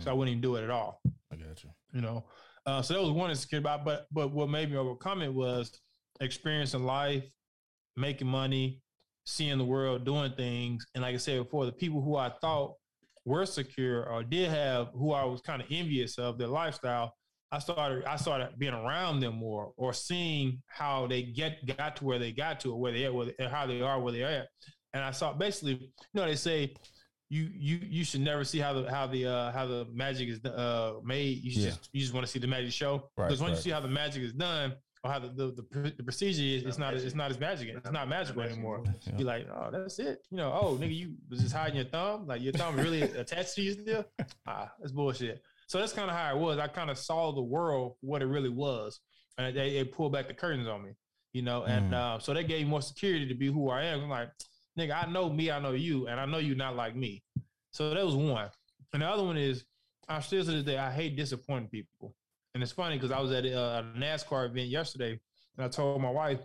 so 0.00 0.10
I 0.10 0.14
wouldn't 0.14 0.32
even 0.32 0.42
do 0.42 0.56
it 0.56 0.64
at 0.64 0.70
all. 0.70 1.00
I 1.32 1.36
got 1.36 1.62
you. 1.64 1.70
You 1.92 2.00
know, 2.00 2.26
uh, 2.66 2.82
so 2.82 2.94
that 2.94 3.00
was 3.00 3.12
one 3.12 3.30
insecurity 3.30 3.62
about. 3.62 3.84
But 3.84 4.08
but 4.10 4.32
what 4.32 4.50
made 4.50 4.70
me 4.70 4.76
overcome 4.76 5.22
it 5.22 5.32
was 5.32 5.80
experiencing 6.20 6.84
life, 6.84 7.24
making 7.96 8.28
money, 8.28 8.80
seeing 9.24 9.58
the 9.58 9.64
world, 9.64 10.04
doing 10.04 10.32
things, 10.32 10.84
and 10.94 11.02
like 11.02 11.14
I 11.14 11.18
said 11.18 11.42
before, 11.42 11.66
the 11.66 11.72
people 11.72 12.00
who 12.02 12.16
I 12.16 12.30
thought 12.40 12.74
were 13.24 13.44
secure 13.46 14.04
or 14.08 14.22
did 14.22 14.48
have 14.50 14.88
who 14.94 15.12
I 15.12 15.24
was 15.24 15.40
kind 15.40 15.60
of 15.60 15.68
envious 15.70 16.16
of 16.18 16.38
their 16.38 16.48
lifestyle, 16.48 17.12
I 17.50 17.58
started 17.58 18.04
I 18.04 18.16
started 18.16 18.50
being 18.58 18.74
around 18.74 19.20
them 19.20 19.34
more 19.36 19.72
or 19.76 19.92
seeing 19.92 20.62
how 20.66 21.06
they 21.06 21.22
get 21.22 21.64
got 21.76 21.96
to 21.96 22.04
where 22.04 22.18
they 22.18 22.32
got 22.32 22.60
to 22.60 22.72
or 22.72 22.80
where 22.80 22.92
they 22.92 23.04
at, 23.04 23.14
where 23.14 23.26
they, 23.26 23.44
how 23.46 23.66
they 23.66 23.80
are 23.80 24.00
where 24.00 24.12
they're 24.12 24.28
at. 24.28 24.48
And 24.94 25.02
I 25.04 25.10
saw 25.10 25.32
basically, 25.32 25.72
you 25.74 25.88
know, 26.14 26.24
they 26.26 26.36
say 26.36 26.74
you 27.28 27.48
you 27.52 27.80
you 27.82 28.04
should 28.04 28.20
never 28.20 28.44
see 28.44 28.58
how 28.58 28.72
the 28.72 28.88
how 28.90 29.06
the 29.08 29.26
uh 29.26 29.52
how 29.52 29.66
the 29.66 29.86
magic 29.92 30.28
is 30.28 30.44
uh 30.44 30.94
made. 31.04 31.38
You 31.42 31.50
Yeah. 31.60 31.70
just 31.70 31.88
you 31.92 32.00
just 32.00 32.14
want 32.14 32.24
to 32.26 32.30
see 32.30 32.38
the 32.38 32.46
magic 32.46 32.72
show. 32.72 33.10
Right, 33.16 33.26
Because 33.26 33.40
when 33.40 33.50
right. 33.50 33.56
you 33.56 33.62
see 33.62 33.70
how 33.70 33.80
the 33.80 33.88
magic 33.88 34.22
is 34.22 34.32
done 34.32 34.74
or 35.06 35.12
how 35.12 35.18
the 35.18 35.28
the, 35.28 35.64
the, 35.70 35.90
the 35.96 36.02
procedure 36.02 36.42
is, 36.42 36.64
it's 36.64 36.78
not 36.78 36.94
it's 36.94 37.14
not 37.14 37.30
as 37.30 37.38
magic. 37.40 37.68
It's 37.76 37.90
not 37.90 38.08
magical 38.08 38.42
anymore. 38.42 38.82
Yeah. 38.86 39.12
You're 39.16 39.26
like, 39.26 39.46
oh, 39.54 39.68
that's 39.70 39.98
it. 39.98 40.18
You 40.30 40.36
know, 40.38 40.52
oh, 40.52 40.76
nigga, 40.80 40.94
you 40.96 41.14
was 41.30 41.40
just 41.40 41.54
hiding 41.54 41.76
your 41.76 41.84
thumb. 41.86 42.26
Like 42.26 42.42
your 42.42 42.52
thumb 42.52 42.76
really 42.76 43.02
attached 43.22 43.54
to 43.54 43.62
you 43.62 43.72
still. 43.72 44.04
Ah, 44.46 44.70
that's 44.78 44.92
bullshit. 44.92 45.42
So 45.68 45.78
that's 45.78 45.92
kind 45.92 46.10
of 46.10 46.16
how 46.16 46.34
it 46.36 46.38
was. 46.40 46.58
I 46.58 46.68
kind 46.68 46.90
of 46.90 46.98
saw 46.98 47.32
the 47.32 47.42
world 47.42 47.96
what 48.00 48.22
it 48.22 48.26
really 48.26 48.48
was, 48.50 49.00
and 49.38 49.56
they, 49.56 49.74
they 49.74 49.84
pulled 49.84 50.12
back 50.12 50.28
the 50.28 50.34
curtains 50.34 50.68
on 50.68 50.84
me. 50.84 50.90
You 51.32 51.42
know, 51.42 51.64
and 51.64 51.92
Mm. 51.92 51.94
uh, 51.94 52.18
so 52.18 52.32
they 52.32 52.44
gave 52.44 52.64
me 52.64 52.70
more 52.70 52.80
security 52.80 53.26
to 53.28 53.34
be 53.34 53.48
who 53.48 53.68
I 53.68 53.84
am. 53.84 54.04
I'm 54.04 54.08
like, 54.08 54.30
nigga, 54.78 55.04
I 55.04 55.10
know 55.10 55.28
me, 55.28 55.50
I 55.50 55.58
know 55.58 55.72
you, 55.72 56.06
and 56.06 56.18
I 56.18 56.24
know 56.24 56.38
you're 56.38 56.56
not 56.56 56.76
like 56.76 56.96
me. 56.96 57.22
So 57.72 57.92
that 57.92 58.06
was 58.06 58.14
one. 58.14 58.48
And 58.94 59.02
the 59.02 59.06
other 59.06 59.22
one 59.22 59.36
is, 59.36 59.64
I'm 60.08 60.22
still 60.22 60.42
to 60.44 60.50
this 60.50 60.62
day, 60.64 60.78
I 60.78 60.90
hate 60.90 61.14
disappointing 61.16 61.68
people. 61.68 62.14
And 62.56 62.62
it's 62.62 62.72
funny 62.72 62.96
because 62.96 63.10
I 63.12 63.20
was 63.20 63.32
at 63.32 63.44
a, 63.44 63.54
a 63.54 63.84
NASCAR 63.98 64.46
event 64.46 64.68
yesterday, 64.68 65.10
and 65.10 65.66
I 65.66 65.68
told 65.68 66.00
my 66.00 66.08
wife 66.08 66.40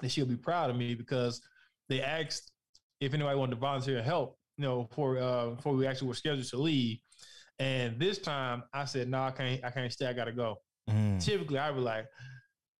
that 0.00 0.08
she'll 0.08 0.24
be 0.24 0.36
proud 0.36 0.70
of 0.70 0.76
me 0.76 0.94
because 0.94 1.40
they 1.88 2.00
asked 2.00 2.52
if 3.00 3.12
anybody 3.12 3.36
wanted 3.36 3.56
to 3.56 3.60
volunteer 3.60 3.96
and 3.96 4.06
help, 4.06 4.38
you 4.56 4.62
know, 4.62 4.88
for 4.94 5.18
uh, 5.18 5.46
before 5.50 5.74
we 5.74 5.88
actually 5.88 6.06
were 6.06 6.14
scheduled 6.14 6.46
to 6.46 6.56
leave. 6.56 6.98
And 7.58 7.98
this 7.98 8.18
time, 8.18 8.62
I 8.72 8.84
said, 8.84 9.08
"No, 9.08 9.24
I 9.24 9.32
can't. 9.32 9.64
I 9.64 9.70
can't 9.70 9.92
stay. 9.92 10.06
I 10.06 10.12
gotta 10.12 10.30
go." 10.30 10.58
Mm. 10.88 11.20
Typically, 11.20 11.58
I 11.58 11.68
would 11.70 11.78
be 11.78 11.82
like, 11.82 12.06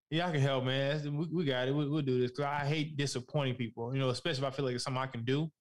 "Yeah, 0.09 0.29
I 0.29 0.31
can 0.31 0.39
help, 0.39 0.63
man. 0.63 1.17
We, 1.17 1.25
we 1.25 1.43
got 1.43 1.67
it. 1.67 1.75
We, 1.75 1.89
we'll 1.89 2.01
do 2.01 2.21
this." 2.21 2.31
Because 2.31 2.45
I 2.45 2.65
hate 2.65 2.95
disappointing 2.95 3.55
people. 3.55 3.93
You 3.93 3.99
know, 3.99 4.11
especially 4.11 4.47
if 4.47 4.53
I 4.53 4.55
feel 4.55 4.63
like 4.63 4.75
it's 4.75 4.85
something 4.85 5.03
I 5.03 5.07
can 5.07 5.25
do. 5.25 5.51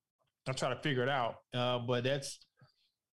I 0.49 0.53
try 0.53 0.73
to 0.73 0.81
figure 0.81 1.03
it 1.03 1.09
out. 1.09 1.35
Uh, 1.53 1.81
but 1.81 2.05
that's 2.05 2.39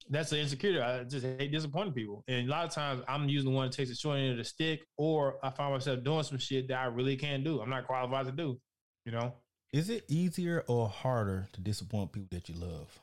that's 0.10 0.30
the 0.30 0.40
insecurity. 0.40 0.80
I 0.82 1.04
just 1.04 1.26
hate 1.26 1.52
disappointing 1.52 1.94
people. 1.94 2.24
And 2.28 2.48
a 2.48 2.52
lot 2.52 2.66
of 2.66 2.72
times, 2.72 3.02
I'm 3.08 3.28
usually 3.30 3.52
the 3.52 3.56
one 3.56 3.70
that 3.70 3.76
takes 3.76 3.90
the 3.90 3.96
short 3.96 4.18
end 4.20 4.32
of 4.32 4.38
the 4.38 4.44
stick, 4.44 4.82
or 4.98 5.36
I 5.44 5.50
find 5.50 5.74
myself 5.74 6.04
doing 6.04 6.24
some 6.24 6.38
shit 6.38 6.68
that 6.70 6.78
I 6.80 6.86
really 6.86 7.16
can't 7.16 7.44
do. 7.44 7.62
I'm 7.62 7.70
not 7.70 7.86
qualified 7.88 8.26
to 8.28 8.32
do. 8.32 8.60
You 9.06 9.12
know. 9.14 9.34
Is 9.72 9.90
it 9.90 10.06
easier 10.08 10.64
or 10.68 10.88
harder 10.88 11.48
to 11.54 11.62
disappoint 11.62 12.12
people 12.12 12.30
that 12.32 12.48
you 12.48 12.56
love? 12.56 13.00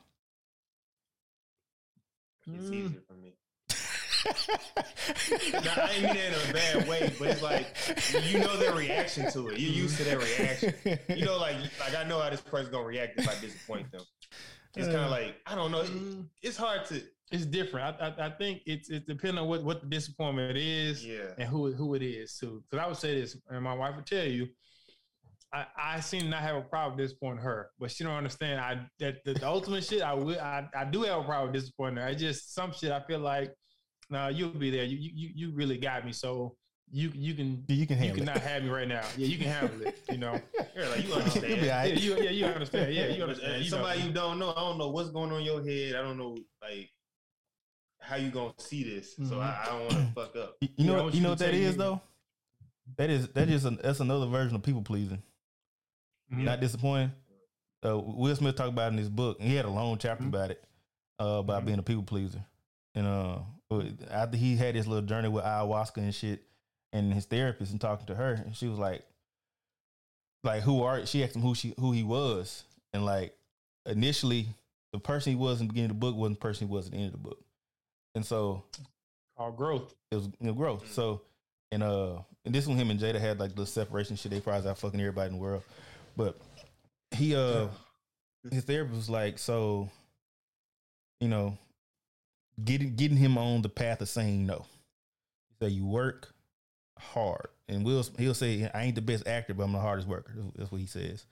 It's 2.47 2.69
Mm. 2.69 2.73
easier 2.73 3.01
for 3.07 3.13
me. 3.13 3.33
Nah, 5.53 5.71
I 5.77 5.91
ain't 5.93 6.03
mean 6.03 6.13
that 6.13 6.43
in 6.45 6.49
a 6.49 6.53
bad 6.53 6.87
way, 6.87 7.11
but 7.17 7.27
it's 7.29 7.41
like 7.41 7.75
you 8.31 8.37
know 8.39 8.55
their 8.57 8.73
reaction 8.75 9.31
to 9.31 9.49
it. 9.49 9.59
You're 9.59 9.71
used 9.73 9.97
to 9.97 10.03
their 10.03 10.19
reaction. 10.19 10.73
You 11.09 11.25
know, 11.25 11.37
like 11.39 11.55
like 11.79 11.95
I 11.95 12.03
know 12.03 12.19
how 12.19 12.29
this 12.29 12.41
person's 12.41 12.69
gonna 12.69 12.85
react 12.85 13.19
if 13.19 13.27
I 13.27 13.33
disappoint 13.41 13.91
them. 13.91 14.01
It's 14.75 14.87
kind 14.87 14.99
Uh, 14.99 15.03
of 15.05 15.11
like 15.11 15.35
I 15.45 15.55
don't 15.55 15.71
know. 15.71 15.81
It- 15.81 15.89
Mm. 15.91 16.27
it's 16.41 16.57
hard 16.57 16.85
to 16.85 17.01
It's 17.31 17.45
different. 17.45 17.95
I, 18.01 18.07
I, 18.07 18.25
I 18.27 18.29
think 18.31 18.61
it's 18.65 18.89
it 18.89 19.07
depends 19.07 19.39
on 19.39 19.47
what, 19.47 19.63
what 19.63 19.81
the 19.81 19.87
disappointment 19.87 20.57
is 20.57 21.05
yeah. 21.05 21.31
and 21.37 21.47
who 21.47 21.71
who 21.73 21.95
it 21.95 22.01
is 22.01 22.37
too. 22.37 22.61
Because 22.69 22.83
I 22.83 22.87
would 22.87 22.97
say 22.97 23.19
this, 23.19 23.37
and 23.49 23.63
my 23.63 23.73
wife 23.73 23.95
would 23.95 24.05
tell 24.05 24.25
you, 24.25 24.47
I, 25.53 25.65
I 25.77 25.99
seem 26.01 26.21
to 26.23 26.27
not 26.29 26.41
have 26.41 26.55
a 26.57 26.61
problem 26.61 26.97
disappointing 26.97 27.43
her, 27.43 27.69
but 27.79 27.89
she 27.91 28.03
don't 28.03 28.13
understand. 28.15 28.59
I 28.59 28.85
that 28.99 29.23
the, 29.25 29.33
the 29.33 29.47
ultimate 29.47 29.83
shit 29.85 30.01
I 30.01 30.13
will 30.13 30.39
I, 30.39 30.67
I 30.75 30.83
do 30.85 31.03
have 31.03 31.19
a 31.21 31.23
problem 31.23 31.53
disappointing 31.53 31.97
her. 31.97 32.05
I 32.07 32.13
just 32.15 32.53
some 32.53 32.71
shit 32.73 32.91
I 32.91 33.01
feel 33.01 33.19
like, 33.19 33.53
no, 34.09 34.27
you'll 34.27 34.49
be 34.51 34.69
there. 34.69 34.83
You 34.85 34.97
you 34.97 35.29
you 35.33 35.51
really 35.55 35.77
got 35.77 36.05
me. 36.05 36.11
So 36.13 36.57
you 36.91 37.11
you 37.15 37.33
can 37.33 37.63
you 37.67 37.87
can 37.87 38.01
you 38.03 38.13
cannot 38.13 38.37
it. 38.37 38.41
have 38.43 38.63
me 38.63 38.69
right 38.69 38.87
now. 38.87 39.01
Yeah, 39.17 39.27
you 39.27 39.37
can 39.37 39.47
handle 39.47 39.81
it. 39.87 39.97
You 40.11 40.17
know. 40.17 40.39
Yeah, 40.75 40.87
like 40.89 41.03
you 41.03 41.09
You'll 41.49 41.59
be 41.61 41.71
all 41.71 41.77
right. 41.77 41.93
Yeah, 41.93 41.99
you 41.99 42.23
yeah 42.23 42.29
you 42.31 42.45
understand. 42.45 42.93
Yeah, 42.93 43.07
you 43.07 43.23
understand. 43.27 43.63
You 43.63 43.71
know. 43.71 43.77
somebody 43.77 44.01
you 44.01 44.11
don't 44.11 44.39
know, 44.39 44.51
I 44.51 44.59
don't 44.61 44.77
know 44.77 44.89
what's 44.89 45.09
going 45.09 45.31
on 45.31 45.39
in 45.39 45.45
your 45.45 45.63
head. 45.63 45.95
I 45.95 46.01
don't 46.01 46.17
know 46.17 46.37
like 46.61 46.89
how 47.99 48.15
you 48.17 48.29
gonna 48.29 48.53
see 48.57 48.83
this. 48.83 49.15
So 49.15 49.21
Mhm. 49.35 49.41
I, 49.41 49.61
I 49.63 49.65
don't 49.67 49.79
want 49.81 49.91
to 49.93 50.13
fuck 50.13 50.35
up. 50.35 50.57
You 50.61 50.67
you 50.75 50.85
Yeah, 50.85 50.85
know 50.97 51.03
want 51.03 51.13
you 51.13 51.19
you 51.19 51.23
know 51.23 51.29
what 51.29 51.39
that 51.39 51.51
take 51.51 51.61
is 51.61 51.71
me- 51.77 51.83
though. 51.83 52.01
That 52.97 53.09
is 53.09 53.27
that 53.29 53.47
is 53.49 53.65
an, 53.65 53.79
that's 53.81 53.99
another 53.99 54.25
version 54.25 54.55
of 54.55 54.63
people 54.63 54.81
pleasing. 54.81 55.21
Mhm. 56.33 56.43
Not 56.43 56.59
disappointing. 56.59 57.11
Uh, 57.85 57.97
Will 57.99 58.35
Smith 58.35 58.55
talked 58.55 58.69
about 58.69 58.87
it 58.89 58.93
in 58.93 58.97
his 58.99 59.09
book, 59.09 59.37
and 59.39 59.47
he 59.49 59.55
had 59.55 59.65
a 59.65 59.69
long 59.69 59.97
chapter 59.97 60.23
Mhm. 60.23 60.27
about 60.29 60.51
it, 60.51 60.63
uh, 61.19 61.25
about 61.39 61.63
Mhm. 61.63 61.65
being 61.67 61.79
a 61.79 61.83
people 61.83 62.03
pleaser. 62.03 62.43
And 62.93 63.07
uh, 63.07 63.39
after 64.09 64.35
he 64.37 64.55
had 64.57 64.75
his 64.75 64.87
little 64.87 65.07
journey 65.07 65.29
with 65.29 65.43
ayahuasca 65.45 65.97
and 65.97 66.13
shit, 66.13 66.43
and 66.93 67.13
his 67.13 67.25
therapist 67.25 67.71
and 67.71 67.81
talking 67.81 68.07
to 68.07 68.15
her, 68.15 68.33
and 68.33 68.55
she 68.55 68.67
was 68.67 68.79
like, 68.79 69.03
like 70.43 70.63
who 70.63 70.83
are 70.83 71.05
she 71.05 71.23
asked 71.23 71.35
him 71.35 71.41
who 71.41 71.55
she 71.55 71.73
who 71.79 71.91
he 71.91 72.03
was, 72.03 72.63
and 72.93 73.05
like 73.05 73.35
initially 73.85 74.47
the 74.93 74.99
person 74.99 75.31
he 75.31 75.37
was 75.37 75.61
in 75.61 75.67
the 75.67 75.73
beginning 75.73 75.91
of 75.91 75.97
the 75.97 75.99
book 75.99 76.15
wasn't 76.15 76.39
the 76.39 76.41
person 76.41 76.67
he 76.67 76.73
was 76.73 76.87
at 76.87 76.91
the 76.91 76.97
end 76.97 77.07
of 77.07 77.11
the 77.13 77.17
book, 77.29 77.39
and 78.15 78.25
so 78.25 78.63
Called 79.37 79.57
growth. 79.57 79.95
it 80.11 80.15
was 80.15 80.25
you 80.25 80.47
know, 80.47 80.53
growth. 80.53 80.91
So 80.91 81.21
and 81.71 81.81
uh 81.81 82.17
and 82.45 82.53
this 82.53 82.67
one 82.67 82.77
him 82.77 82.91
and 82.91 82.99
Jada 82.99 83.19
had 83.19 83.39
like 83.39 83.55
the 83.55 83.65
separation 83.65 84.15
shit. 84.15 84.31
They 84.31 84.39
probably 84.39 84.69
out 84.69 84.77
fucking 84.77 84.99
everybody 84.99 85.29
in 85.29 85.35
the 85.37 85.41
world. 85.41 85.63
But 86.17 86.37
he 87.11 87.35
uh 87.35 87.67
his 88.51 88.63
therapist 88.63 88.95
was 88.95 89.09
like, 89.09 89.39
so 89.39 89.89
you 91.19 91.27
know, 91.27 91.57
getting 92.63 92.95
getting 92.95 93.17
him 93.17 93.37
on 93.37 93.61
the 93.61 93.69
path 93.69 94.01
of 94.01 94.09
saying 94.09 94.45
no. 94.45 94.65
Said 95.59 95.71
you 95.71 95.85
work 95.85 96.33
hard. 97.01 97.47
And 97.67 97.85
Will 97.85 98.05
he'll 98.17 98.33
say 98.33 98.69
I 98.73 98.83
ain't 98.83 98.95
the 98.95 99.01
best 99.01 99.27
actor, 99.27 99.53
but 99.53 99.63
I'm 99.63 99.71
the 99.73 99.79
hardest 99.79 100.07
worker. 100.07 100.33
That's- 100.55 100.71
what 100.71 100.81
he 100.81 100.87
says. 100.87 101.25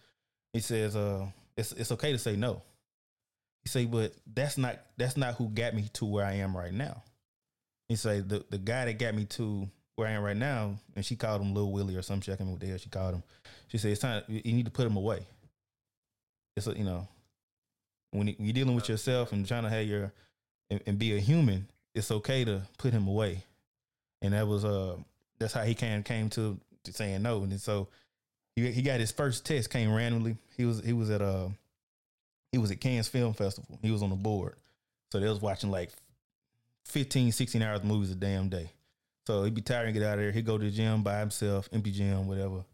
He 0.54 0.60
says, 0.62 0.96
uh, 0.96 1.28
it's 1.58 1.72
it's 1.74 1.92
okay 1.92 2.12
to 2.12 2.18
say 2.18 2.36
no. 2.36 2.62
He 3.64 3.70
say, 3.70 3.86
but 3.86 4.14
that's 4.26 4.58
not 4.58 4.80
that's 4.98 5.18
not 5.18 5.36
who 5.36 5.50
got 5.50 5.74
me 5.76 5.90
to 5.94 6.06
where 6.06 6.26
I 6.26 6.34
am 6.36 6.56
right 6.56 6.74
now. 6.74 7.04
He 7.88 7.96
say 7.96 8.22
the 8.22 8.46
the 8.50 8.58
guy 8.58 8.86
that 8.86 8.98
got 9.00 9.14
me 9.16 9.26
to 9.26 9.70
where 9.96 10.08
I 10.08 10.12
am 10.12 10.24
right 10.24 10.38
now, 10.38 10.76
and 10.96 11.06
she 11.06 11.16
called 11.18 11.42
him 11.42 11.54
Lil 11.54 11.72
Willie 11.72 11.96
or 11.96 12.02
some 12.02 12.22
shit. 12.22 12.34
I 12.34 12.38
can't 12.38 12.48
remember 12.48 12.54
what 12.54 12.62
the 12.62 12.68
hell 12.68 12.78
she 12.78 12.90
called 12.90 13.16
him. 13.16 13.24
She 13.68 13.78
said 13.78 13.92
it's 13.92 14.02
time 14.02 14.24
you 14.28 14.54
need 14.54 14.66
to 14.66 14.72
put 14.72 14.88
him 14.88 14.96
away. 14.96 15.26
It's 16.56 16.68
a, 16.68 16.78
you 16.78 16.84
know 16.86 17.08
when 18.12 18.28
you- 18.28 18.36
you're 18.40 18.54
dealing 18.54 18.76
with 18.76 18.90
yourself 18.90 19.32
and 19.34 19.46
trying 19.48 19.64
to 19.64 19.70
have 19.70 19.86
your 19.86 20.12
and, 20.72 20.82
and 20.88 20.98
be 20.98 21.16
a 21.16 21.20
human, 21.20 21.70
it's 21.94 22.10
okay 22.12 22.44
to 22.46 22.62
put 22.78 22.94
him 22.94 23.08
away. 23.08 23.44
And 24.22 24.34
that 24.34 24.48
was 24.48 24.66
uh 24.66 24.98
that's 25.40 25.54
how 25.54 25.64
he 25.64 25.74
came 25.74 26.04
came 26.04 26.30
to, 26.32 26.60
to 26.84 26.94
saying 26.94 27.22
no. 27.22 27.44
And 27.44 27.60
so 27.60 27.88
he 28.56 28.72
he 28.72 28.82
got 28.82 29.00
his 29.00 29.12
first 29.12 29.46
test 29.46 29.70
came 29.70 29.94
randomly. 29.94 30.38
He 30.58 30.66
was 30.66 30.82
he 30.84 30.94
was 30.94 31.10
at 31.10 31.22
uh 31.22 31.50
he 32.52 32.58
was 32.58 32.72
at 32.72 32.82
Cannes 32.82 33.08
Film 33.08 33.34
Festival. 33.34 33.80
He 33.82 33.92
was 33.92 34.02
on 34.02 34.10
the 34.10 34.16
board. 34.16 34.56
So 35.12 35.20
they 35.20 35.30
was 35.30 35.42
watching 35.42 35.72
like 35.72 35.92
15, 36.86 37.32
16 37.32 37.62
hours 37.62 37.80
of 37.80 37.86
movies 37.86 38.12
a 38.12 38.16
damn 38.16 38.50
day. 38.50 38.72
So 39.28 39.44
he'd 39.44 39.54
be 39.54 39.62
tired 39.62 39.86
and 39.86 39.94
get 39.94 40.04
out 40.04 40.14
of 40.14 40.20
there. 40.20 40.32
He'd 40.32 40.46
go 40.46 40.58
to 40.58 40.66
the 40.66 40.72
gym 40.72 41.04
by 41.04 41.20
himself, 41.20 41.70
empty 41.72 41.92
gym, 41.92 42.28
whatever. 42.28 42.66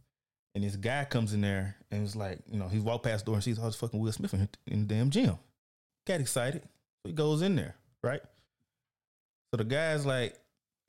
And 0.54 0.64
this 0.64 0.78
guy 0.78 1.04
comes 1.04 1.34
in 1.34 1.42
there 1.42 1.76
and 1.92 2.02
was 2.02 2.16
like, 2.16 2.40
you 2.50 2.58
know, 2.58 2.70
he 2.70 2.80
walked 2.80 3.04
past 3.04 3.26
the 3.26 3.30
door 3.30 3.36
and 3.36 3.44
sees 3.44 3.60
all 3.60 3.66
this 3.66 3.76
fucking 3.76 4.00
Will 4.00 4.12
Smith 4.14 4.34
in, 4.34 4.48
in 4.68 4.88
the 4.88 4.94
damn 4.94 5.10
gym. 5.10 5.38
Got 6.08 6.22
excited. 6.22 6.64
He 7.04 7.12
goes 7.12 7.42
in 7.42 7.58
there, 7.58 7.76
right? 8.02 8.22
So 9.52 9.58
the 9.58 9.66
guy's 9.66 10.06
like, 10.06 10.40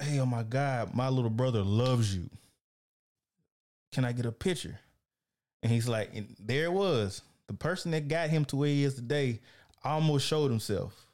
hey, 0.00 0.18
oh 0.18 0.26
my 0.26 0.42
God, 0.42 0.94
my 0.94 1.08
little 1.08 1.30
brother 1.30 1.62
loves 1.62 2.14
you. 2.14 2.28
Can 3.92 4.04
I 4.04 4.12
get 4.12 4.26
a 4.26 4.32
picture? 4.32 4.78
And 5.62 5.72
he's 5.72 5.88
like, 5.88 6.10
and 6.14 6.34
there 6.38 6.64
it 6.64 6.72
was. 6.72 7.22
The 7.46 7.54
person 7.54 7.92
that 7.92 8.08
got 8.08 8.28
him 8.28 8.44
to 8.46 8.56
where 8.56 8.68
he 8.68 8.84
is 8.84 8.94
today 8.94 9.40
almost 9.84 10.26
showed 10.26 10.50
himself. 10.50 11.06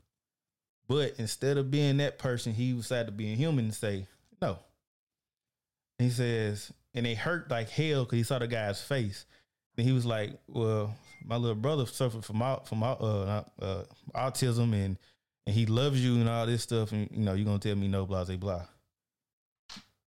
But 0.89 1.15
instead 1.19 1.59
of 1.59 1.71
being 1.71 1.99
that 1.99 2.19
person, 2.19 2.53
he 2.53 2.73
decided 2.73 3.07
to 3.07 3.13
be 3.13 3.33
a 3.33 3.37
human 3.37 3.67
and 3.67 3.75
say, 3.75 4.07
no. 4.41 4.59
He 5.99 6.11
says, 6.11 6.73
and 6.95 7.07
it 7.07 7.19
hurt 7.19 7.51
like 7.51 7.71
hell 7.71 8.05
because 8.05 8.17
he 8.19 8.23
saw 8.25 8.39
the 8.39 8.47
guy's 8.47 8.83
face. 8.83 9.25
And 9.77 9.87
he 9.87 9.93
was 9.93 10.05
like, 10.05 10.33
well, 10.49 10.95
my 11.25 11.37
little 11.37 11.55
brother 11.55 11.87
suffered 11.87 12.25
from 12.25 12.43
au- 12.43 12.63
from 12.65 12.83
au- 12.83 12.99
uh, 13.01 13.45
uh, 13.61 13.85
autism 14.15 14.73
and 14.75 14.99
and 15.47 15.57
he 15.57 15.67
loves 15.67 16.05
you 16.05 16.17
and 16.17 16.29
all 16.29 16.47
this 16.47 16.63
stuff. 16.63 16.93
And 16.93 17.09
you 17.11 17.25
know, 17.25 17.35
you're 17.35 17.45
gonna 17.45 17.59
tell 17.59 17.77
me 17.77 17.89
no, 17.89 18.07
blah, 18.07 18.25
blah, 18.25 18.37
blah. 18.37 18.65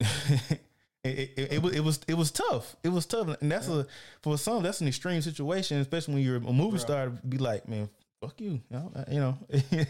it, 0.49 0.59
it, 1.03 1.33
it, 1.37 1.53
it 1.53 1.61
was 1.61 1.73
it 1.73 1.79
was 1.81 1.99
it 2.07 2.13
was 2.13 2.31
tough. 2.31 2.75
It 2.83 2.89
was 2.89 3.05
tough, 3.05 3.35
and 3.41 3.51
that's 3.51 3.67
a 3.67 3.85
for 4.21 4.37
some 4.37 4.63
that's 4.63 4.81
an 4.81 4.87
extreme 4.87 5.21
situation, 5.21 5.77
especially 5.79 6.15
when 6.15 6.23
you're 6.23 6.37
a 6.37 6.39
movie 6.39 6.77
Bruh. 6.77 6.81
star. 6.81 7.05
To 7.05 7.27
be 7.27 7.37
like, 7.37 7.67
man, 7.67 7.89
fuck 8.21 8.39
you, 8.39 8.51
you 8.51 8.61
know. 8.69 8.91
Uh, 8.95 9.03
you 9.09 9.19
know. 9.19 9.37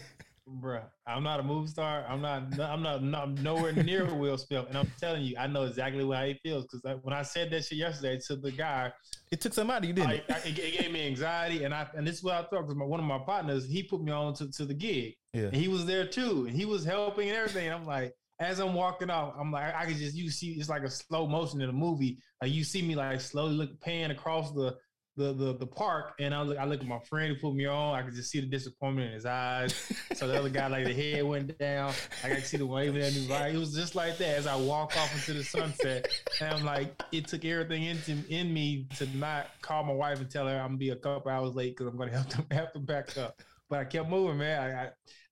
Bruh, 0.46 0.82
I'm 1.06 1.22
not 1.22 1.40
a 1.40 1.42
movie 1.42 1.68
star. 1.68 2.04
I'm 2.06 2.20
not. 2.20 2.60
I'm 2.60 2.82
not. 2.82 3.02
not 3.02 3.30
nowhere 3.38 3.72
near 3.72 4.04
Will 4.14 4.36
Smith, 4.36 4.66
and 4.68 4.76
I'm 4.76 4.92
telling 5.00 5.22
you, 5.22 5.36
I 5.38 5.46
know 5.46 5.62
exactly 5.62 6.04
how 6.04 6.24
he 6.26 6.38
feels 6.42 6.66
because 6.66 6.98
when 7.02 7.14
I 7.14 7.22
said 7.22 7.50
that 7.52 7.64
shit 7.64 7.78
yesterday 7.78 8.20
to 8.26 8.36
the 8.36 8.50
guy, 8.50 8.92
it 9.32 9.40
took 9.40 9.54
some 9.54 9.70
out 9.70 9.78
of 9.78 9.84
you, 9.86 9.94
didn't 9.94 10.10
I, 10.10 10.14
it? 10.16 10.24
I, 10.28 10.34
it, 10.46 10.58
it 10.58 10.82
gave 10.82 10.92
me 10.92 11.06
anxiety, 11.06 11.64
and 11.64 11.72
I 11.72 11.86
and 11.96 12.06
this 12.06 12.16
is 12.16 12.22
what 12.22 12.34
I 12.34 12.42
thought 12.42 12.68
because 12.68 12.76
one 12.76 13.00
of 13.00 13.06
my 13.06 13.20
partners 13.20 13.66
he 13.66 13.84
put 13.84 14.02
me 14.02 14.12
on 14.12 14.34
to, 14.34 14.50
to 14.50 14.66
the 14.66 14.74
gig, 14.74 15.14
Yeah. 15.32 15.44
and 15.44 15.56
he 15.56 15.68
was 15.68 15.86
there 15.86 16.06
too, 16.06 16.44
and 16.46 16.54
he 16.54 16.66
was 16.66 16.84
helping 16.84 17.30
and 17.30 17.38
everything. 17.38 17.66
And 17.68 17.74
I'm 17.76 17.86
like, 17.86 18.12
as 18.38 18.58
I'm 18.58 18.74
walking 18.74 19.10
off, 19.10 19.34
I'm 19.38 19.52
like, 19.52 19.74
I 19.74 19.86
could 19.86 19.96
just 19.96 20.16
you 20.16 20.30
see 20.30 20.52
it's 20.52 20.68
like 20.68 20.82
a 20.82 20.90
slow 20.90 21.26
motion 21.26 21.60
in 21.60 21.68
a 21.68 21.72
movie. 21.72 22.18
Like 22.42 22.52
you 22.52 22.64
see 22.64 22.82
me 22.82 22.94
like 22.94 23.20
slowly 23.20 23.54
look 23.54 23.80
pan 23.80 24.10
across 24.10 24.52
the 24.52 24.76
the 25.16 25.32
the, 25.32 25.56
the 25.58 25.66
park, 25.66 26.14
and 26.18 26.34
I 26.34 26.42
look 26.42 26.58
I 26.58 26.64
look 26.64 26.80
at 26.80 26.86
my 26.86 26.98
friend 26.98 27.32
who 27.32 27.40
put 27.40 27.54
me 27.54 27.66
on. 27.66 27.94
I 27.94 28.02
could 28.02 28.14
just 28.14 28.30
see 28.30 28.40
the 28.40 28.46
disappointment 28.46 29.08
in 29.08 29.14
his 29.14 29.26
eyes. 29.26 29.92
so 30.14 30.26
the 30.26 30.36
other 30.36 30.48
guy 30.48 30.66
like 30.66 30.84
the 30.84 30.92
head 30.92 31.24
went 31.24 31.56
down. 31.58 31.92
I 32.24 32.30
could 32.30 32.44
see 32.44 32.56
the 32.56 32.66
waving 32.66 33.02
at 33.02 33.14
me. 33.14 33.28
Right, 33.30 33.54
it 33.54 33.58
was 33.58 33.72
just 33.74 33.94
like 33.94 34.18
that 34.18 34.36
as 34.38 34.46
I 34.48 34.56
walk 34.56 34.96
off 34.96 35.14
into 35.14 35.38
the 35.38 35.44
sunset. 35.44 36.08
And 36.40 36.52
I'm 36.52 36.64
like, 36.64 37.00
it 37.12 37.28
took 37.28 37.44
everything 37.44 37.84
into 37.84 38.16
in 38.28 38.52
me 38.52 38.88
to 38.96 39.06
not 39.16 39.46
call 39.62 39.84
my 39.84 39.92
wife 39.92 40.20
and 40.20 40.28
tell 40.28 40.48
her 40.48 40.58
I'm 40.58 40.68
gonna 40.68 40.78
be 40.78 40.90
a 40.90 40.96
couple 40.96 41.30
hours 41.30 41.54
late 41.54 41.76
because 41.76 41.92
I'm 41.92 41.96
gonna 41.96 42.12
have 42.12 42.28
to 42.30 42.54
have 42.54 42.72
to 42.72 42.80
back 42.80 43.16
up. 43.16 43.40
But 43.74 43.80
I 43.80 43.84
kept 43.86 44.08
moving, 44.08 44.38
man. 44.38 44.60
I, 44.60 44.84
I 44.84 44.90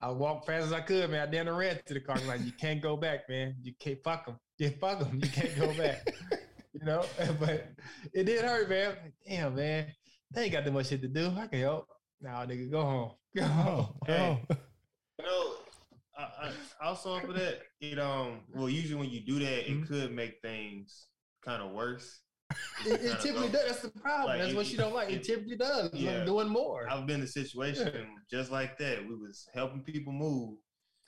I 0.08 0.10
walked 0.10 0.46
fast 0.46 0.66
as 0.66 0.72
I 0.72 0.80
could, 0.80 1.08
man. 1.10 1.28
I 1.28 1.30
damn 1.30 1.44
near 1.44 1.54
ran 1.54 1.78
to 1.86 1.94
the 1.94 2.00
car. 2.00 2.16
I'm 2.18 2.26
like, 2.26 2.40
you 2.40 2.50
can't 2.50 2.82
go 2.82 2.96
back, 2.96 3.28
man. 3.28 3.54
You 3.62 3.72
can't 3.78 4.02
fuck 4.02 4.26
them. 4.26 4.36
Yeah, 4.58 4.70
fuck 4.80 4.98
them. 4.98 5.20
You 5.22 5.30
can't 5.30 5.56
go 5.56 5.72
back. 5.74 6.12
you 6.72 6.84
know. 6.84 7.04
But 7.38 7.68
it 8.12 8.24
did 8.24 8.44
hurt, 8.44 8.68
man. 8.68 8.88
Like, 8.88 9.14
damn, 9.28 9.54
man. 9.54 9.92
They 10.32 10.42
ain't 10.42 10.52
got 10.52 10.64
that 10.64 10.72
much 10.72 10.88
shit 10.88 11.02
to 11.02 11.08
do. 11.08 11.32
I 11.38 11.46
can 11.46 11.60
help. 11.60 11.86
Nah, 12.20 12.44
nigga, 12.44 12.68
go 12.68 12.82
home. 12.82 13.10
Go 13.36 13.44
home. 13.44 13.94
Oh, 14.08 14.12
oh. 14.12 14.38
You 15.20 15.24
know, 15.24 15.54
I, 16.18 16.22
I, 16.22 16.52
also 16.84 17.20
for 17.20 17.32
that, 17.34 17.60
it 17.80 18.00
um, 18.00 18.40
well, 18.52 18.68
usually 18.68 18.96
when 18.96 19.10
you 19.10 19.20
do 19.20 19.38
that, 19.38 19.70
it 19.70 19.86
could 19.86 20.12
make 20.12 20.40
things 20.42 21.06
kind 21.44 21.62
of 21.62 21.70
worse. 21.70 22.18
It, 22.86 23.00
it 23.02 23.20
typically 23.20 23.48
does. 23.48 23.64
That's 23.66 23.80
the 23.82 23.90
problem. 23.90 24.26
Like, 24.28 24.40
That's 24.40 24.54
what 24.54 24.66
she 24.66 24.76
don't 24.76 24.94
like. 24.94 25.08
It 25.10 25.14
it- 25.16 25.24
typically 25.24 25.56
does. 25.56 25.90
Yeah. 25.94 26.20
I'm 26.20 26.26
doing 26.26 26.48
more. 26.48 26.88
I've 26.90 27.06
been 27.06 27.16
in 27.20 27.22
a 27.22 27.28
situation 27.28 27.92
just 28.30 28.50
like 28.50 28.78
that. 28.78 29.06
We 29.06 29.14
was 29.14 29.48
helping 29.54 29.82
people 29.82 30.12
move, 30.12 30.58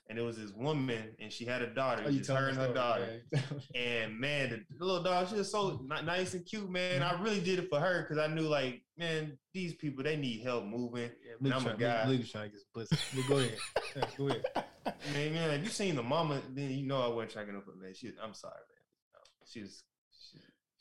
and 0.09 0.17
it 0.17 0.21
was 0.21 0.37
this 0.37 0.51
woman, 0.51 1.15
and 1.19 1.31
she 1.31 1.43
had 1.45 1.61
a 1.61 1.67
daughter. 1.73 2.03
Oh, 2.05 2.09
you 2.09 2.19
just 2.19 2.29
her 2.29 2.47
and 2.49 2.57
her 2.57 2.73
daughter. 2.73 3.21
man. 3.31 3.43
And 3.75 4.19
man, 4.19 4.65
the, 4.77 4.85
little 4.85 5.03
dog, 5.03 5.27
she 5.29 5.35
was 5.35 5.51
so 5.51 5.85
nice 6.05 6.33
and 6.33 6.45
cute, 6.45 6.69
man. 6.69 7.03
I 7.03 7.21
really 7.21 7.41
did 7.41 7.59
it 7.59 7.69
for 7.69 7.79
her 7.79 8.03
because 8.03 8.17
I 8.17 8.27
knew, 8.33 8.43
like, 8.47 8.81
man, 8.97 9.37
these 9.53 9.73
people 9.73 10.03
they 10.03 10.15
need 10.15 10.41
help 10.43 10.65
moving. 10.65 11.09
Yeah, 11.25 11.33
Luke 11.41 11.53
I'm 11.55 11.61
a 11.61 11.63
trying- 11.65 11.77
guy. 11.79 12.07
Luke- 12.07 12.27
trying 12.29 12.51
to 12.51 12.55
get 12.57 12.73
pussy. 12.73 13.23
Go 13.27 13.37
ahead. 13.37 13.57
Yeah, 13.95 14.05
go 14.17 14.27
ahead. 14.29 14.43
Man, 15.13 15.33
man, 15.33 15.49
if 15.59 15.63
you 15.63 15.69
seen 15.71 15.95
the 15.95 16.03
mama, 16.03 16.39
then 16.53 16.69
you 16.69 16.85
know 16.85 17.01
I 17.01 17.07
wasn't 17.07 17.31
trying 17.31 17.45
to 17.47 17.53
get 17.53 17.57
up 17.57 17.65
with 17.65 17.77
man. 17.77 17.93
She, 17.95 18.07
I'm 18.23 18.35
sorry, 18.35 18.53
man. 18.53 19.15
No, 19.15 19.19
she 19.47 19.61
was, 19.61 19.83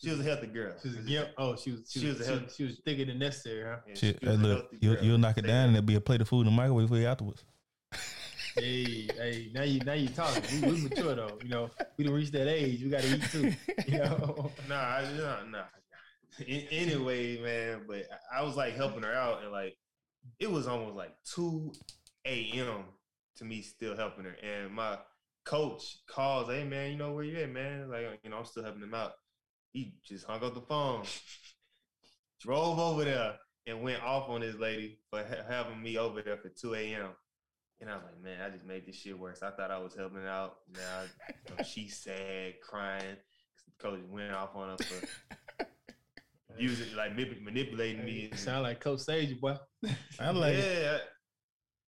she, 0.05 0.11
she 0.11 0.17
was 0.17 0.21
a 0.21 0.29
healthy 0.31 0.47
girl. 0.49 0.73
She 0.83 0.89
was 0.89 0.97
a 0.99 1.01
gimp. 1.01 1.29
Oh, 1.39 1.57
she 1.57 1.73
was. 1.73 1.91
She, 1.91 2.01
She 2.01 2.07
was. 2.09 2.19
was 2.19 2.27
She 2.27 2.33
a 2.33 2.41
was, 2.41 2.55
she 2.57 2.65
was 2.65 2.81
thicker 2.85 3.05
than 3.05 3.19
necessary, 3.19 3.63
huh? 3.65 3.77
Yeah, 3.89 3.95
Shit, 3.95 4.19
she 4.21 4.27
hey, 4.27 4.33
a 4.33 4.37
look, 4.37 4.61
healthy 4.61 4.79
you'll, 4.81 4.95
girl. 4.95 5.05
you'll 5.05 5.19
knock 5.19 5.39
it 5.39 5.47
down 5.47 5.67
and 5.67 5.75
there'll 5.75 5.87
be 5.87 5.95
a 5.97 6.01
plate 6.01 6.21
of 6.21 6.29
food 6.29 6.41
in 6.41 6.47
the 6.47 6.51
microwave 6.53 6.89
for 6.89 6.97
you 6.97 7.07
afterwards. 7.07 7.45
hey, 8.57 9.09
hey, 9.17 9.51
now 9.55 9.63
you 9.63 9.81
now 9.81 9.93
you 9.95 10.09
talking. 10.09 10.43
We, 10.63 10.71
we 10.71 10.77
mature 10.83 11.15
though. 11.15 11.39
You 11.43 11.49
know, 11.49 11.71
we 11.97 12.05
don't 12.05 12.15
reach 12.15 12.31
that 12.33 12.49
age. 12.49 12.83
We 12.83 12.91
gotta 12.91 13.15
eat 13.15 13.23
too. 13.31 13.53
You 13.87 13.99
know. 13.99 14.51
nah, 14.69 14.75
I, 14.75 15.03
nah, 15.17 15.45
nah. 15.51 15.65
A- 16.41 16.69
Anyway, 16.71 17.41
man, 17.41 17.83
but 17.87 18.05
I 18.33 18.41
I 18.41 18.43
was 18.43 18.57
like 18.57 18.75
helping 18.75 19.03
her 19.03 19.13
out, 19.13 19.43
and 19.43 19.53
like 19.53 19.77
it 20.39 20.51
was 20.51 20.67
almost 20.67 20.97
like 20.97 21.15
two 21.25 21.73
a.m. 22.25 22.85
to 23.37 23.45
me 23.45 23.63
still 23.63 23.97
helping 23.97 24.25
her, 24.25 24.37
and 24.43 24.73
my 24.73 24.99
coach 25.45 25.99
calls, 26.07 26.49
"Hey, 26.49 26.65
man, 26.65 26.91
you 26.91 26.97
know 26.97 27.13
where 27.13 27.25
you 27.25 27.39
at, 27.39 27.51
man? 27.51 27.91
Like, 27.91 28.21
you 28.25 28.31
know, 28.31 28.39
I'm 28.39 28.45
still 28.45 28.63
helping 28.65 28.83
him 28.83 28.95
out." 28.95 29.13
He 29.75 29.93
just 30.07 30.25
hung 30.25 30.43
up 30.43 30.55
the 30.55 30.61
phone, 30.63 31.03
drove 32.41 32.79
over 32.79 33.05
there, 33.05 33.35
and 33.67 33.83
went 33.83 34.03
off 34.03 34.29
on 34.29 34.41
this 34.41 34.55
lady 34.57 34.99
for 35.11 35.19
ha- 35.19 35.45
having 35.49 35.83
me 35.83 35.99
over 35.99 36.23
there 36.23 36.37
for 36.39 36.49
two 36.49 36.75
a.m. 36.75 37.09
And 37.81 37.91
I 37.91 37.97
was 37.97 38.05
like, 38.05 38.23
man, 38.23 38.41
I 38.41 38.51
just 38.51 38.65
made 38.65 38.87
this 38.87 38.95
shit 38.97 39.19
worse. 39.19 39.43
I 39.43 39.51
thought 39.51 39.71
I 39.73 39.79
was 39.79 39.95
helping 39.97 40.27
out. 40.27 40.59
Now 40.73 41.03
you 41.03 41.55
know, 41.59 41.65
she's 41.65 41.97
sad, 41.99 42.55
crying. 42.63 43.17
Coach 43.81 44.01
went 44.09 44.33
off 44.33 44.55
on 44.55 44.71
her 44.71 44.77
for 44.79 45.67
using 46.57 46.95
like 46.97 47.17
manip- 47.17 47.43
manipulating 47.43 48.05
me. 48.05 48.29
You 48.31 48.37
sound 48.39 48.63
like 48.63 48.79
Coach 48.81 49.01
Sage, 49.01 49.39
boy. 49.41 49.57
I'm 50.21 50.37
like, 50.37 50.57
yeah. 50.57 50.99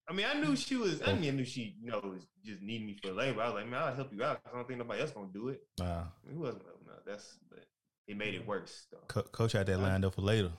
I 0.08 0.12
mean, 0.12 0.26
I 0.28 0.40
knew 0.40 0.56
she 0.56 0.76
was. 0.76 1.00
I 1.06 1.14
mean, 1.14 1.32
I 1.34 1.36
knew 1.36 1.44
she, 1.44 1.76
you 1.80 1.90
know, 1.90 2.00
was 2.02 2.26
just 2.44 2.62
needing 2.62 2.86
me 2.88 2.96
for 3.02 3.12
labor. 3.12 3.42
I 3.42 3.46
was 3.46 3.54
like, 3.54 3.68
man, 3.68 3.82
I'll 3.82 3.94
help 3.94 4.12
you 4.12 4.22
out. 4.24 4.40
I 4.46 4.56
don't 4.56 4.66
think 4.66 4.78
nobody 4.78 5.00
else 5.00 5.12
gonna 5.12 5.28
do 5.32 5.48
it. 5.48 5.60
nah. 5.78 6.04
Who 6.28 6.40
wasn't 6.40 6.64
helping 6.64 6.88
out? 6.90 7.04
That's, 7.06 7.38
but 7.48 7.64
it 8.06 8.16
made 8.16 8.34
it 8.34 8.46
worse. 8.46 8.86
Though. 8.90 8.98
Co- 9.08 9.22
coach 9.22 9.52
had 9.52 9.66
that 9.66 9.78
lined 9.80 10.04
up 10.04 10.14
for 10.14 10.22
later. 10.22 10.50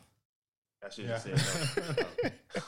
I 0.85 0.89
should 0.89 1.05
have 1.05 1.25
Yeah. 1.25 1.37
said 1.37 2.35
no. 2.55 2.61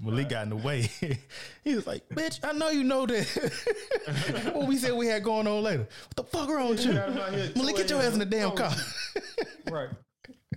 Malik 0.10 0.28
got 0.28 0.42
in 0.44 0.50
the 0.50 0.56
way. 0.56 0.90
he 1.64 1.74
was 1.74 1.86
like, 1.86 2.06
"Bitch, 2.10 2.40
I 2.44 2.52
know 2.52 2.68
you 2.70 2.84
know 2.84 3.06
that." 3.06 4.50
what 4.54 4.66
we 4.68 4.76
said 4.76 4.92
we 4.92 5.06
had 5.06 5.24
going 5.24 5.46
on 5.46 5.62
later. 5.62 5.88
What 6.14 6.16
the 6.16 6.24
fuck 6.24 6.48
wrong 6.50 6.68
with 6.70 6.84
you? 6.84 6.92
Got 6.92 7.08
him 7.10 7.18
out 7.18 7.32
here 7.34 7.50
Malik, 7.56 7.76
get 7.76 7.90
your 7.90 8.00
ass 8.02 8.12
in 8.12 8.18
the 8.18 8.26
damn 8.26 8.52
car. 8.52 8.72
right. 9.70 9.88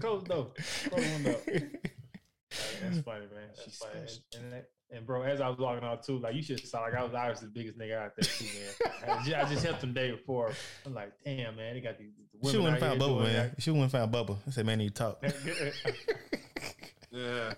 Coach 0.02 0.26
though. 0.28 0.52
Coach 0.90 0.92
one 0.92 1.28
up. 1.34 1.42
That's 1.46 3.00
funny, 3.00 3.26
man. 3.34 3.50
She 3.56 3.64
That's 3.66 3.78
funny. 3.78 3.94
And, 4.36 4.44
and, 4.44 4.54
that- 4.54 4.70
and 4.92 5.06
bro, 5.06 5.24
as 5.24 5.42
I 5.42 5.50
was 5.50 5.58
walking 5.58 5.84
out 5.88 6.04
too, 6.04 6.20
like 6.20 6.36
you 6.36 6.42
should 6.44 6.60
have 6.60 6.70
saw, 6.70 6.82
like 6.82 6.94
I 6.94 7.04
was 7.04 7.14
obviously 7.14 7.48
the 7.48 7.54
biggest 7.54 7.78
nigga 7.78 7.98
out 7.98 8.12
there 8.16 8.24
too, 8.24 8.46
man. 8.46 8.74
I 9.20 9.24
just, 9.24 9.36
I 9.38 9.46
just 9.54 9.66
helped 9.66 9.82
them 9.82 9.94
day 9.94 10.12
before. 10.12 10.52
I'm 10.86 10.94
like, 10.94 11.12
damn, 11.24 11.56
man, 11.56 11.74
they 11.74 11.82
got 11.82 11.98
these 11.98 12.12
the 12.42 12.50
She 12.52 12.58
women 12.58 12.74
wouldn't 12.74 12.80
find 12.82 13.02
here 13.02 13.10
Bubba, 13.10 13.20
doing 13.22 13.34
man. 13.34 13.56
She 13.60 13.72
wouldn't 13.72 13.92
find 13.92 14.12
Bubba. 14.12 14.38
I 14.48 14.52
said, 14.52 14.66
"Man, 14.66 14.80
you 14.80 14.90
talk." 14.90 15.24
yeah. 17.12 17.54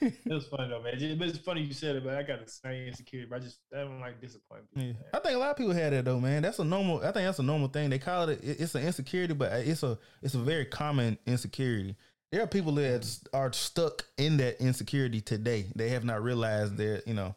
it 0.00 0.26
was 0.26 0.46
funny 0.48 0.68
though, 0.68 0.82
man. 0.82 0.94
It- 1.00 1.18
But 1.18 1.28
it's 1.28 1.38
funny 1.38 1.62
you 1.62 1.72
said 1.72 1.96
it, 1.96 2.04
but 2.04 2.14
I 2.14 2.22
got 2.22 2.44
the 2.44 2.50
same 2.50 2.88
insecurity. 2.88 3.28
But 3.30 3.36
I 3.36 3.44
just 3.44 3.60
I 3.72 3.78
don't 3.78 4.00
like 4.00 4.20
disappointment. 4.20 4.68
Yeah. 4.74 4.92
I 5.14 5.20
think 5.20 5.36
a 5.36 5.38
lot 5.38 5.50
of 5.50 5.56
people 5.56 5.72
had 5.72 5.92
that 5.92 6.04
though, 6.04 6.20
man. 6.20 6.42
That's 6.42 6.58
a 6.58 6.64
normal. 6.64 6.98
I 6.98 7.04
think 7.12 7.26
that's 7.26 7.38
a 7.38 7.42
normal 7.44 7.68
thing. 7.68 7.90
They 7.90 7.98
call 7.98 8.28
it. 8.28 8.42
it- 8.42 8.60
It's 8.60 8.74
an 8.74 8.84
insecurity, 8.84 9.34
but 9.34 9.52
it's 9.52 9.82
a 9.82 9.98
it's 10.22 10.34
a 10.34 10.38
very 10.38 10.64
common 10.64 11.18
insecurity. 11.26 11.96
There 12.30 12.42
are 12.42 12.46
people 12.46 12.72
that 12.72 13.18
are 13.32 13.52
stuck 13.52 14.04
in 14.18 14.36
that 14.38 14.60
insecurity 14.60 15.20
today. 15.20 15.66
They 15.74 15.90
have 15.90 16.04
not 16.04 16.22
realized 16.22 16.76
that 16.76 17.04
you 17.06 17.14
know, 17.14 17.34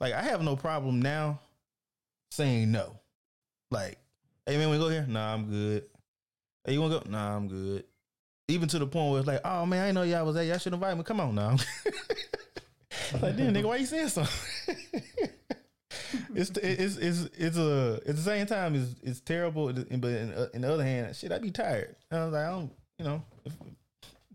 like 0.00 0.12
I 0.12 0.22
have 0.22 0.42
no 0.42 0.56
problem 0.56 1.00
now 1.00 1.40
saying 2.30 2.70
no. 2.70 2.98
Like, 3.70 3.98
hey 4.46 4.56
man, 4.56 4.70
we 4.70 4.78
go 4.78 4.88
here? 4.88 5.06
Nah, 5.08 5.34
I'm 5.34 5.50
good. 5.50 5.84
Hey, 6.64 6.74
you 6.74 6.80
wanna 6.80 7.00
go? 7.00 7.10
Nah, 7.10 7.36
I'm 7.36 7.48
good. 7.48 7.84
Even 8.46 8.68
to 8.68 8.78
the 8.78 8.86
point 8.86 9.10
where 9.10 9.18
it's 9.20 9.26
like, 9.26 9.40
oh 9.44 9.66
man, 9.66 9.84
I 9.88 9.92
know 9.92 10.02
y'all 10.02 10.24
was 10.24 10.34
there. 10.34 10.44
Y'all 10.44 10.58
should 10.58 10.72
invite 10.72 10.96
me. 10.96 11.02
Come 11.02 11.20
on 11.20 11.34
now. 11.34 11.56
Like, 13.12 13.36
damn 13.36 13.54
nigga, 13.54 13.64
why 13.64 13.76
you 13.76 13.86
saying 13.86 14.08
something? 14.08 14.76
it's 16.34 16.50
it's 16.50 16.96
it's 16.96 17.28
it's 17.36 17.56
a 17.56 18.00
at 18.06 18.16
the 18.16 18.22
same 18.22 18.46
time 18.46 18.74
it's 18.74 18.94
it's 19.02 19.20
terrible, 19.20 19.72
but 19.72 19.88
in, 19.88 20.32
uh, 20.32 20.48
in 20.52 20.62
the 20.62 20.72
other 20.72 20.84
hand, 20.84 21.14
shit, 21.16 21.32
I'd 21.32 21.42
be 21.42 21.50
tired. 21.50 21.96
I 22.10 22.24
was 22.24 22.32
like, 22.32 22.44
I 22.44 22.50
don't, 22.50 22.72
you 22.98 23.04
know, 23.04 23.22
if, 23.44 23.52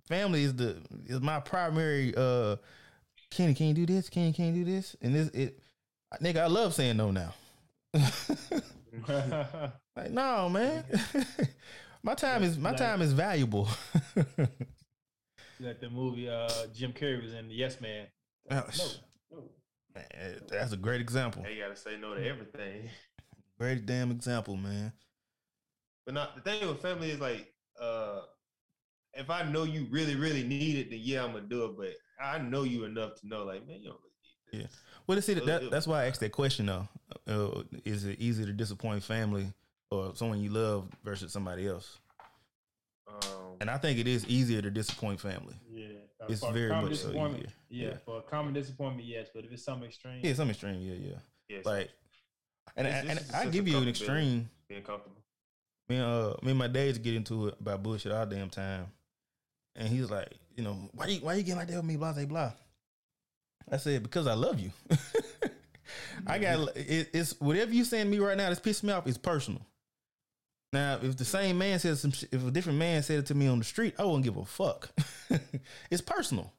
family 0.08 0.44
is 0.44 0.56
the 0.56 0.82
is 1.06 1.22
my 1.22 1.40
primary. 1.40 2.14
uh 2.16 2.58
Kenny, 3.32 3.54
can 3.56 3.68
you 3.68 3.74
do 3.74 3.86
this? 3.86 4.10
Can 4.10 4.28
you 4.28 4.34
can 4.34 4.54
you 4.54 4.64
do 4.64 4.72
this? 4.72 4.96
And 5.02 5.16
this 5.16 5.30
it, 5.30 5.60
nigga, 6.22 6.38
I 6.42 6.48
love 6.48 6.74
saying 6.74 6.98
no 6.98 7.12
now. 7.12 7.34
like, 9.08 10.12
no, 10.12 10.50
man, 10.50 10.84
my 12.04 12.14
time 12.14 12.44
is 12.44 12.58
my 12.58 12.70
Like- 12.72 12.78
time 12.80 13.02
is 13.02 13.14
valuable. 13.14 13.68
like 15.60 15.80
the 15.80 15.90
movie 15.90 16.30
uh, 16.30 16.50
Jim 16.74 16.94
Carrey 16.94 17.22
was 17.24 17.34
in, 17.34 17.50
Yes 17.50 17.80
Man. 17.82 18.08
Oh, 18.52 18.56
No, 18.56 18.86
no. 19.32 19.44
Man, 19.96 20.40
that's 20.50 20.74
a 20.74 20.78
great 20.78 21.02
example. 21.02 21.44
They 21.44 21.58
gotta 21.58 21.76
say 21.76 21.98
no 22.00 22.16
to 22.16 22.26
everything. 22.28 22.90
Great 23.60 23.86
damn 23.86 24.12
example, 24.12 24.58
man. 24.58 24.92
But 26.06 26.16
not 26.16 26.36
the 26.36 26.42
thing 26.42 26.68
with 26.68 26.82
family 26.82 27.12
is 27.12 27.20
like, 27.20 27.54
uh, 27.82 28.22
if 29.14 29.30
I 29.30 29.44
know 29.44 29.64
you 29.64 29.88
really, 29.90 30.16
really 30.16 30.44
need 30.44 30.78
it, 30.78 30.90
then 30.90 31.00
yeah, 31.02 31.24
I'm 31.24 31.34
gonna 31.34 31.46
do 31.48 31.66
it. 31.66 31.78
But 31.78 32.24
I 32.24 32.38
know 32.40 32.64
you 32.64 32.86
enough 32.86 33.20
to 33.22 33.28
know, 33.28 33.44
like, 33.44 33.68
man, 33.68 33.80
you 33.82 33.90
don't 33.90 34.00
really 34.02 34.62
need 34.62 34.68
this. 34.68 34.72
Yeah. 34.72 34.80
Well, 35.08 35.22
see, 35.22 35.36
So 35.36 35.46
that, 35.46 35.70
that's 35.72 35.86
why 35.88 36.04
I 36.04 36.08
asked 36.08 36.20
that 36.22 36.32
question 36.32 36.66
though. 36.68 36.88
Uh, 37.28 37.64
is 37.86 38.06
it 38.06 38.20
easy 38.20 38.46
to 38.46 38.54
disappoint 38.54 39.04
family 39.04 39.52
or 39.92 40.16
someone 40.16 40.40
you 40.42 40.50
love 40.50 40.90
versus 41.04 41.32
somebody 41.34 41.68
else? 41.68 42.00
Um, 43.08 43.58
And 43.62 43.70
I 43.70 43.78
think 43.78 44.00
it 44.00 44.08
is 44.08 44.26
easier 44.28 44.62
to 44.62 44.72
disappoint 44.72 45.20
family. 45.20 45.56
Yeah, 45.70 45.88
uh, 46.22 46.26
It's 46.30 46.46
very 46.48 46.70
much 46.70 46.96
so. 46.96 47.12
Yeah, 47.12 47.38
Yeah. 47.70 47.98
for 48.06 48.20
a 48.20 48.22
common 48.22 48.54
disappointment, 48.54 49.06
yes. 49.08 49.28
But 49.34 49.46
if 49.46 49.52
it's 49.52 49.64
some 49.64 49.84
extreme, 49.84 50.22
Yeah, 50.24 50.34
some 50.34 50.50
extreme. 50.50 50.80
Yeah, 50.82 50.94
yeah. 50.96 51.18
yes, 51.50 51.66
Like, 51.66 51.90
and, 52.76 52.88
It's- 52.88 53.02
and, 53.02 53.10
it's 53.12 53.20
and 53.20 53.20
just 53.20 53.32
a 53.34 53.38
I 53.38 53.42
sense 53.44 53.54
give 53.54 53.68
you 53.68 53.78
an 53.78 53.88
extreme. 53.88 54.50
being 54.68 54.84
comfortable. 54.84 55.18
Me, 55.90 55.98
and, 55.98 56.06
uh, 56.06 56.36
me 56.42 56.52
and 56.52 56.60
my 56.60 56.68
dads 56.68 56.98
get 56.98 57.14
into 57.14 57.50
it 57.50 57.56
about 57.60 57.84
bullshit 57.84 58.12
all 58.14 58.26
damn 58.26 58.50
time, 58.50 58.88
and 59.76 59.88
he's 59.88 60.10
like, 60.10 60.30
you 60.56 60.64
know, 60.64 60.90
why 60.94 61.08
you 61.08 61.20
why 61.20 61.34
you 61.36 61.44
getting 61.44 61.58
like 61.58 61.68
that 61.68 61.78
with 61.78 61.86
me? 61.86 61.96
Blah 61.96 62.14
blah 62.14 62.26
blah. 62.26 62.52
I 63.72 63.78
said 63.78 64.04
because 64.04 64.28
I 64.28 64.34
love 64.34 64.60
you. 64.60 64.72
I 66.28 66.40
got 66.40 66.76
it, 66.76 67.10
it's 67.14 67.40
whatever 67.40 67.72
you 67.74 67.84
saying 67.84 68.06
to 68.06 68.12
me 68.12 68.20
right 68.20 68.38
now 68.38 68.50
that's 68.50 68.62
pissing 68.62 68.86
me 68.86 68.94
off 68.94 69.08
is 69.08 69.18
personal. 69.18 69.62
Now, 70.72 70.98
if 71.04 71.18
the 71.18 71.26
same 71.26 71.60
man 71.60 71.78
says 71.78 72.02
some, 72.02 72.12
if 72.32 72.48
a 72.48 72.52
different 72.52 72.80
man 72.80 73.04
said 73.04 73.20
it 73.20 73.26
to 73.28 73.36
me 73.36 73.48
on 73.48 73.60
the 73.60 73.64
street, 73.64 73.94
I 74.00 74.04
wouldn't 74.06 74.24
give 74.24 74.38
a 74.38 74.46
fuck. 74.46 74.90
it's 75.92 76.02
personal. 76.02 76.52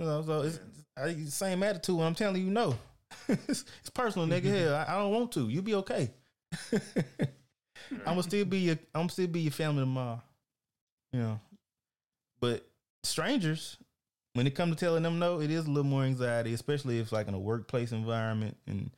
You 0.00 0.06
know, 0.06 0.22
so 0.22 0.42
it's 0.42 1.34
same 1.34 1.62
attitude. 1.62 1.96
When 1.96 2.06
I'm 2.06 2.16
telling 2.16 2.44
you 2.44 2.50
no, 2.50 2.76
it's, 3.28 3.64
it's 3.80 3.90
personal, 3.90 4.26
nigga. 4.26 4.46
Mm-hmm. 4.46 4.56
Hell, 4.56 4.74
I, 4.74 4.84
I 4.88 4.98
don't 4.98 5.12
want 5.12 5.32
to. 5.32 5.48
You'll 5.48 5.62
be 5.62 5.76
okay. 5.76 6.10
I'm 6.72 8.04
gonna 8.04 8.22
still 8.24 8.44
be 8.44 8.58
your. 8.58 8.78
I'm 8.94 9.08
still 9.08 9.28
be 9.28 9.42
your 9.42 9.52
family 9.52 9.82
tomorrow. 9.82 10.20
You 11.12 11.20
know, 11.20 11.40
but 12.44 12.66
strangers, 13.02 13.78
when 14.34 14.46
it 14.46 14.54
comes 14.54 14.76
to 14.76 14.84
telling 14.84 15.02
them 15.02 15.18
no, 15.18 15.40
it 15.40 15.50
is 15.50 15.64
a 15.66 15.70
little 15.70 15.88
more 15.88 16.02
anxiety, 16.02 16.52
especially 16.52 16.98
if 16.98 17.04
it's 17.04 17.12
like 17.12 17.26
in 17.26 17.32
a 17.34 17.38
workplace 17.38 17.90
environment 17.92 18.56
and 18.66 18.90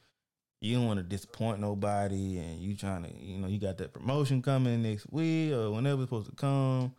you 0.61 0.75
don't 0.77 0.87
want 0.87 0.99
to 0.99 1.05
disappoint 1.05 1.61
nobody, 1.61 2.39
and 2.39 2.59
you 2.61 2.75
trying 2.75 3.05
to, 3.05 3.15
you 3.15 3.39
know, 3.39 3.47
you 3.47 3.61
got 3.61 3.77
that 3.79 3.93
promotion 3.93 4.43
coming 4.43 4.83
next 4.83 5.07
week 5.13 5.53
or 5.53 5.71
whenever 5.71 6.03
it's 6.03 6.11
supposed 6.11 6.31
to 6.31 6.35
come, 6.35 6.93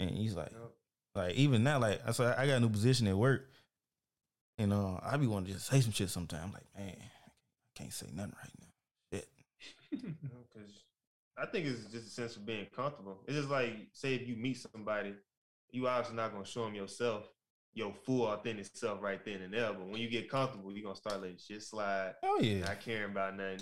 and 0.00 0.10
he's 0.10 0.34
like, 0.34 0.50
Yep. 0.50 0.72
like 1.14 1.34
even 1.34 1.62
now, 1.62 1.78
like 1.78 2.00
I 2.06 2.10
said, 2.12 2.34
I 2.36 2.46
got 2.46 2.56
a 2.56 2.60
new 2.60 2.70
position 2.70 3.06
at 3.06 3.16
work, 3.16 3.48
and 4.58 4.72
uh, 4.72 4.98
I 5.02 5.16
be 5.18 5.26
wanting 5.28 5.48
to 5.48 5.52
just 5.52 5.66
say 5.66 5.80
some 5.82 5.92
shit 5.92 6.08
sometimes. 6.10 6.52
Like, 6.54 6.64
man, 6.76 6.96
I 6.98 7.78
can't 7.78 7.92
say 7.92 8.06
nothing 8.12 8.34
right 8.42 8.52
now. 8.60 9.18
Shit. 9.18 9.28
Because 10.52 10.72
I 11.36 11.44
think 11.44 11.66
it's 11.66 11.84
just 11.92 12.06
a 12.06 12.10
sense 12.10 12.36
of 12.36 12.46
being 12.46 12.66
comfortable. 12.74 13.18
It's 13.26 13.36
just 13.36 13.50
like, 13.50 13.74
say, 13.92 14.14
if 14.14 14.26
you 14.26 14.36
meet 14.36 14.56
somebody, 14.56 15.14
you 15.70 15.86
obviously 15.88 16.16
not 16.16 16.32
gonna 16.32 16.44
show 16.46 16.64
them 16.64 16.74
yourself, 16.74 17.28
your 17.74 17.92
full 18.04 18.26
authentic 18.26 18.66
self 18.74 19.02
right 19.02 19.24
then 19.24 19.42
and 19.42 19.52
there. 19.52 19.72
But 19.72 19.86
when 19.88 20.00
you 20.00 20.08
get 20.08 20.30
comfortable, 20.30 20.72
you're 20.72 20.84
gonna 20.84 20.96
start 20.96 21.20
letting 21.20 21.38
shit 21.38 21.62
slide, 21.62 22.14
Oh 22.22 22.38
yeah. 22.40 22.60
not 22.64 22.80
caring 22.80 23.10
about 23.12 23.36
nothing. 23.36 23.60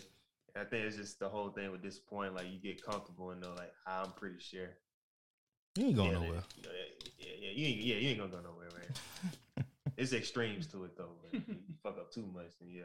And 0.55 0.65
I 0.67 0.71
think 0.71 0.85
it's 0.87 0.97
just 0.97 1.19
the 1.19 1.29
whole 1.29 1.51
thing 1.51 1.73
with 1.73 1.83
this 1.83 1.99
point, 1.99 2.35
like 2.35 2.47
you 2.51 2.59
get 2.59 2.85
comfortable 2.85 3.31
and 3.31 3.41
know, 3.41 3.55
like 3.57 3.73
ah, 3.87 4.05
I'm 4.05 4.13
pretty 4.13 4.39
sure. 4.41 4.69
You 5.77 5.87
ain't 5.87 5.97
going 5.97 6.13
yeah, 6.13 6.19
nowhere. 6.19 6.33
that- 6.35 6.45
yeah, 6.63 6.71
yeah, 7.19 7.33
yeah, 7.41 7.51
you 7.51 7.67
ain't, 7.67 7.81
yeah, 7.81 7.95
you 7.97 8.09
ain't 8.11 8.19
gonna 8.19 8.31
go 8.31 8.41
nowhere, 8.41 8.69
man. 9.57 9.65
it's 9.97 10.13
extremes 10.13 10.69
to 10.69 10.85
it 10.85 10.97
though. 10.97 11.17
Man. 11.33 11.45
You 11.49 11.55
fuck 11.83 11.99
up 11.99 12.13
too 12.13 12.27
much, 12.33 12.53
and 12.61 12.71
yeah. 12.71 12.83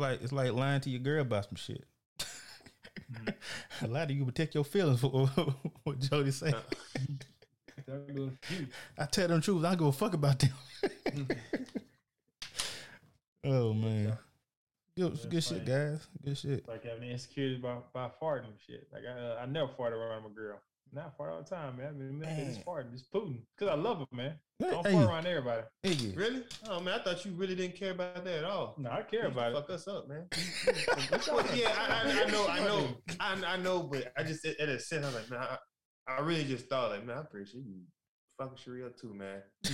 Like 0.00 0.22
it's 0.22 0.32
like 0.32 0.52
lying 0.52 0.80
to 0.82 0.90
your 0.90 1.00
girl 1.00 1.22
about 1.22 1.44
some 1.44 1.56
shit. 1.56 1.84
Mhm. 3.12 3.34
A 3.82 3.86
lot 3.86 4.10
of 4.10 4.16
you 4.16 4.24
protect 4.24 4.54
your 4.54 4.64
feelings 4.64 5.00
for 5.00 5.26
what 5.84 5.98
Jody 5.98 6.32
goes 7.86 8.10
you. 8.14 8.32
I 8.98 9.06
tell 9.06 9.28
them 9.28 9.38
the 9.38 9.44
truth. 9.44 9.64
I 9.64 9.74
give 9.74 9.96
fuck 9.96 10.14
about 10.14 10.38
them. 10.38 10.52
oh 13.44 13.72
man, 13.72 14.18
good, 14.96 15.18
good 15.30 15.44
shit, 15.44 15.64
guys. 15.64 16.06
Good 16.24 16.36
shit. 16.38 16.68
like 16.68 16.84
having 16.84 17.08
insecurities 17.10 17.58
about, 17.58 17.86
about 17.94 18.20
farting 18.20 18.44
and 18.44 18.54
shit. 18.66 18.86
Like 18.92 19.04
I, 19.06 19.18
uh, 19.18 19.38
I 19.42 19.46
never 19.46 19.68
farted 19.68 19.92
around 19.92 20.24
my 20.24 20.30
girl. 20.30 20.60
Not 20.92 21.16
fart 21.16 21.32
all 21.32 21.42
the 21.42 21.48
time, 21.48 21.76
man. 21.76 21.88
I 21.88 21.92
mean, 21.92 22.18
man, 22.18 22.36
Man. 22.36 22.46
it's 22.48 22.58
farting, 22.58 22.92
it's 22.94 23.04
Putin. 23.14 23.40
Cause 23.58 23.68
I 23.68 23.74
love 23.74 23.98
him, 23.98 24.06
man. 24.12 24.34
Hey, 24.58 24.70
Don't 24.70 24.86
hey, 24.86 24.92
fart 24.94 25.06
around 25.08 25.26
everybody. 25.26 25.62
hey, 25.82 26.12
Really? 26.16 26.42
Oh 26.68 26.80
man, 26.80 26.98
I 26.98 27.02
thought 27.02 27.24
you 27.24 27.32
really 27.32 27.54
didn't 27.54 27.76
care 27.76 27.90
about 27.92 28.24
that 28.24 28.38
at 28.38 28.44
all. 28.44 28.74
No, 28.78 28.90
I 28.90 29.02
care 29.02 29.22
You 29.22 29.28
about 29.28 29.52
it. 29.52 29.54
Fuck 29.54 29.70
us 29.70 29.86
up, 29.86 30.08
man. 30.08 30.26
Well, 31.30 31.44
yeah, 31.54 31.72
I, 31.76 32.08
I, 32.10 32.24
I 32.24 32.30
know, 32.30 32.46
I 32.48 32.60
know, 32.60 32.88
I, 33.20 33.42
I 33.54 33.56
know, 33.58 33.82
but 33.82 34.12
I 34.16 34.22
just 34.22 34.44
at 34.46 34.68
a 34.68 34.78
sense, 34.80 35.04
I 35.04 35.08
was 35.08 35.14
like, 35.16 35.30
man, 35.30 35.40
I, 35.40 35.58
I 36.16 36.20
really 36.20 36.44
just 36.44 36.68
thought, 36.68 36.90
like, 36.90 37.04
man, 37.06 37.18
I'm 37.18 37.26
pretty 37.26 37.50
sure 37.50 37.60
you 37.60 37.80
fucking 38.38 38.56
Sharia 38.56 38.88
too, 38.90 39.12
man. 39.14 39.42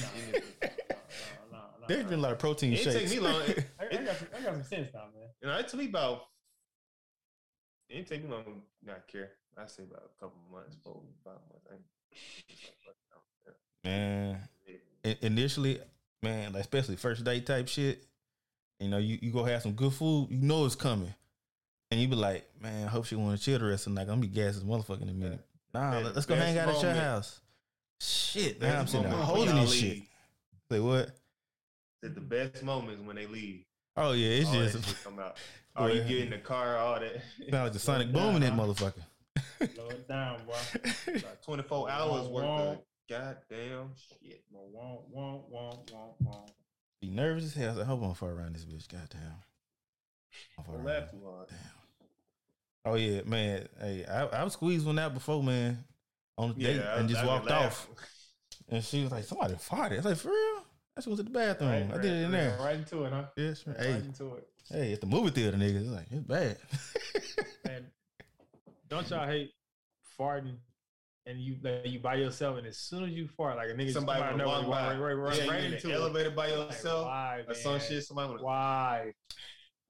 There's 1.87 2.05
been 2.07 2.19
a 2.19 2.23
lot 2.23 2.33
of 2.33 2.39
protein 2.39 2.73
It 2.73 2.79
shakes. 2.79 2.95
take 2.97 3.11
me 3.11 3.21
long. 3.21 3.43
It, 3.43 3.67
I, 3.81 3.85
I, 3.99 4.05
got 4.05 4.17
some, 4.17 4.29
I 4.37 4.41
got 4.43 4.53
some 4.55 4.63
sense 4.65 4.89
now, 4.95 5.01
man. 5.15 5.29
you 5.43 5.49
know, 5.49 5.59
it 5.59 5.69
took 5.69 5.79
me 5.81 5.87
about. 5.87 6.23
It 7.91 7.95
didn't 7.97 8.09
take 8.09 8.25
me 8.25 8.31
long 8.31 8.63
not 8.83 9.07
care. 9.07 9.33
I 9.57 9.67
say 9.67 9.85
about 9.85 10.03
a 10.05 10.21
couple 10.21 10.39
months, 10.53 10.77
four, 10.83 11.01
five 11.25 11.35
months. 11.51 11.67
I 13.85 13.89
man, 13.89 14.39
i- 15.05 15.19
initially, 15.23 15.81
man, 16.23 16.53
like 16.53 16.63
especially 16.63 16.97
first 16.97 17.25
date 17.25 17.47
type 17.47 17.69
shit. 17.69 18.05
You 18.81 18.89
know, 18.89 18.99
you, 18.99 19.19
you 19.23 19.31
go 19.31 19.45
have 19.45 19.63
some 19.63 19.73
good 19.73 19.93
food, 19.93 20.29
you 20.31 20.41
know 20.41 20.65
it's 20.67 20.75
coming. 20.75 21.15
And 21.91 22.01
you 22.01 22.09
be 22.09 22.17
like, 22.17 22.49
man, 22.61 22.87
I 22.87 22.91
hope 22.91 23.07
she 23.07 23.15
want 23.15 23.39
to 23.39 23.45
chill 23.45 23.59
the 23.59 23.67
rest 23.67 23.87
of 23.87 23.93
the 23.93 23.97
night. 24.01 24.03
I'm 24.03 24.09
gonna 24.21 24.21
be 24.23 24.27
gas 24.29 24.57
as 24.57 24.65
motherfucker 24.65 25.03
in 25.03 25.09
a 25.11 25.13
minute. 25.13 25.41
Nah, 25.73 25.91
Man, 25.93 26.05
let- 26.05 26.15
let's 26.15 26.27
go 26.27 26.35
hang 26.35 26.59
out 26.59 26.69
at 26.69 26.83
your 26.83 26.95
house. 26.95 27.41
Shit, 28.01 28.61
now 28.61 28.81
I'm 28.81 28.87
sitting 28.87 29.09
there 29.09 29.13
holding 29.19 29.55
this 29.55 29.73
shit. 29.73 29.83
leave. 29.95 30.07
Say 30.71 30.81
what? 30.81 31.11
Said 32.03 32.15
the 32.15 32.21
best 32.21 32.63
moments 32.65 33.03
when 33.07 33.17
they 33.17 33.27
leave. 33.27 33.65
Oh 33.97 34.13
yeah, 34.13 34.29
it's 34.41 34.49
all 34.49 34.55
just 34.55 34.75
that 34.75 34.85
shit 34.87 35.05
come 35.05 35.19
out. 35.19 35.37
Oh, 35.77 35.87
you 35.89 36.03
Boy. 36.03 36.09
get 36.09 36.19
in 36.21 36.31
the 36.31 36.39
car, 36.39 36.77
all 36.77 37.01
that. 37.01 37.21
sound 37.51 37.65
like 37.65 37.73
the 37.73 37.79
sonic 37.81 38.13
boom 38.13 38.37
in 38.37 38.43
that 38.43 38.53
motherfucker. 38.53 39.03
Slow 39.75 39.89
it 39.89 40.09
down, 40.09 40.41
boy. 40.47 40.55
About 41.17 41.43
24 41.43 41.91
hours 41.91 42.29
worth 42.29 42.45
of 42.45 42.67
Won't. 42.67 42.81
goddamn 43.09 43.91
shit. 43.97 44.43
Won't, 44.51 44.73
won't, 45.11 45.49
won't, 45.51 45.91
won't, 45.91 46.15
won't. 46.21 46.51
Be 47.01 47.11
nervous 47.11 47.45
as 47.45 47.55
hell. 47.55 47.67
I, 47.67 47.69
was 47.71 47.79
like, 47.79 47.87
I 47.87 47.91
hope 47.91 48.03
I'm 48.03 48.15
far 48.15 48.31
around 48.31 48.55
this 48.55 48.65
bitch. 48.65 48.89
Goddamn. 48.89 49.21
I'm 50.59 50.65
far 50.65 50.75
Don't 50.77 50.87
around. 50.87 51.01
laugh 51.01 51.11
too 51.11 51.21
hard. 51.25 51.49
Oh 52.87 52.95
yeah, 52.97 53.21
man. 53.25 53.69
Hey, 53.81 54.05
I, 54.05 54.25
I 54.27 54.45
was 54.45 54.53
squeezed 54.55 54.85
one 54.87 54.99
out 54.99 55.15
before, 55.15 55.43
man, 55.43 55.85
on 56.37 56.51
the 56.55 56.55
date, 56.65 56.81
I- 56.81 56.97
and 56.99 57.09
just 57.09 57.23
I 57.23 57.27
walked 57.27 57.51
off. 57.51 57.89
And 58.69 58.83
she 58.85 59.03
was 59.03 59.11
like, 59.13 59.25
"Somebody 59.25 59.55
farted." 59.55 59.93
I 59.93 59.97
was 59.97 60.05
like, 60.07 60.17
"For 60.17 60.29
real?" 60.29 60.65
I 60.97 61.01
just 61.01 61.07
went 61.09 61.19
to 61.19 61.23
the 61.25 61.31
bathroom. 61.31 61.71
Right, 61.71 61.83
I 61.91 61.93
right, 61.93 62.03
did 62.03 62.13
it 62.13 62.17
in 62.25 62.33
right, 62.33 62.39
there. 62.41 62.59
Right 62.61 62.77
into 62.77 63.05
it, 63.05 63.13
huh? 63.13 63.25
Yes. 63.37 63.65
Right 63.67 63.77
Hey, 63.79 63.93
into 63.97 64.35
it. 64.37 64.49
hey, 64.71 64.93
it's 64.93 65.01
the 65.01 65.07
movie 65.07 65.31
theater, 65.31 65.57
nigga. 65.57 65.81
It's 65.81 65.89
like 65.91 66.07
it's 66.11 66.23
bad. 66.27 66.57
And 67.69 67.87
don't 68.95 69.11
y'all 69.11 69.27
hate 69.27 69.51
farting 70.19 70.57
and 71.27 71.41
you 71.41 71.57
like 71.63 71.87
you 71.87 71.99
by 72.01 72.17
yourself 72.17 72.59
and 72.59 72.67
as 72.67 72.77
soon 72.79 73.05
as 73.05 73.11
you 73.11 73.27
fart, 73.29 73.57
like 73.57 73.71
a 73.71 73.73
nigga 73.75 73.93
Somebody 73.93 74.23
just 74.23 74.37
know, 74.37 74.47
walk 74.47 74.63
right, 74.69 74.71
by. 74.71 74.89
right, 74.97 74.99
right, 74.99 75.13
right, 75.15 75.39
yeah, 75.39 75.51
right 75.51 75.61
you 75.63 75.67
in 75.69 75.73
into 75.75 75.87
the 75.89 75.93
it. 75.95 75.97
elevator 75.97 76.31
by 76.31 76.51
Like, 76.51 76.69
yourself 76.71 77.07
why, 77.07 77.43
or 77.49 77.55
some 77.55 77.81
shit. 77.81 78.05
Somebody 78.05 78.29
wanna, 78.31 78.43
Why? 78.43 79.13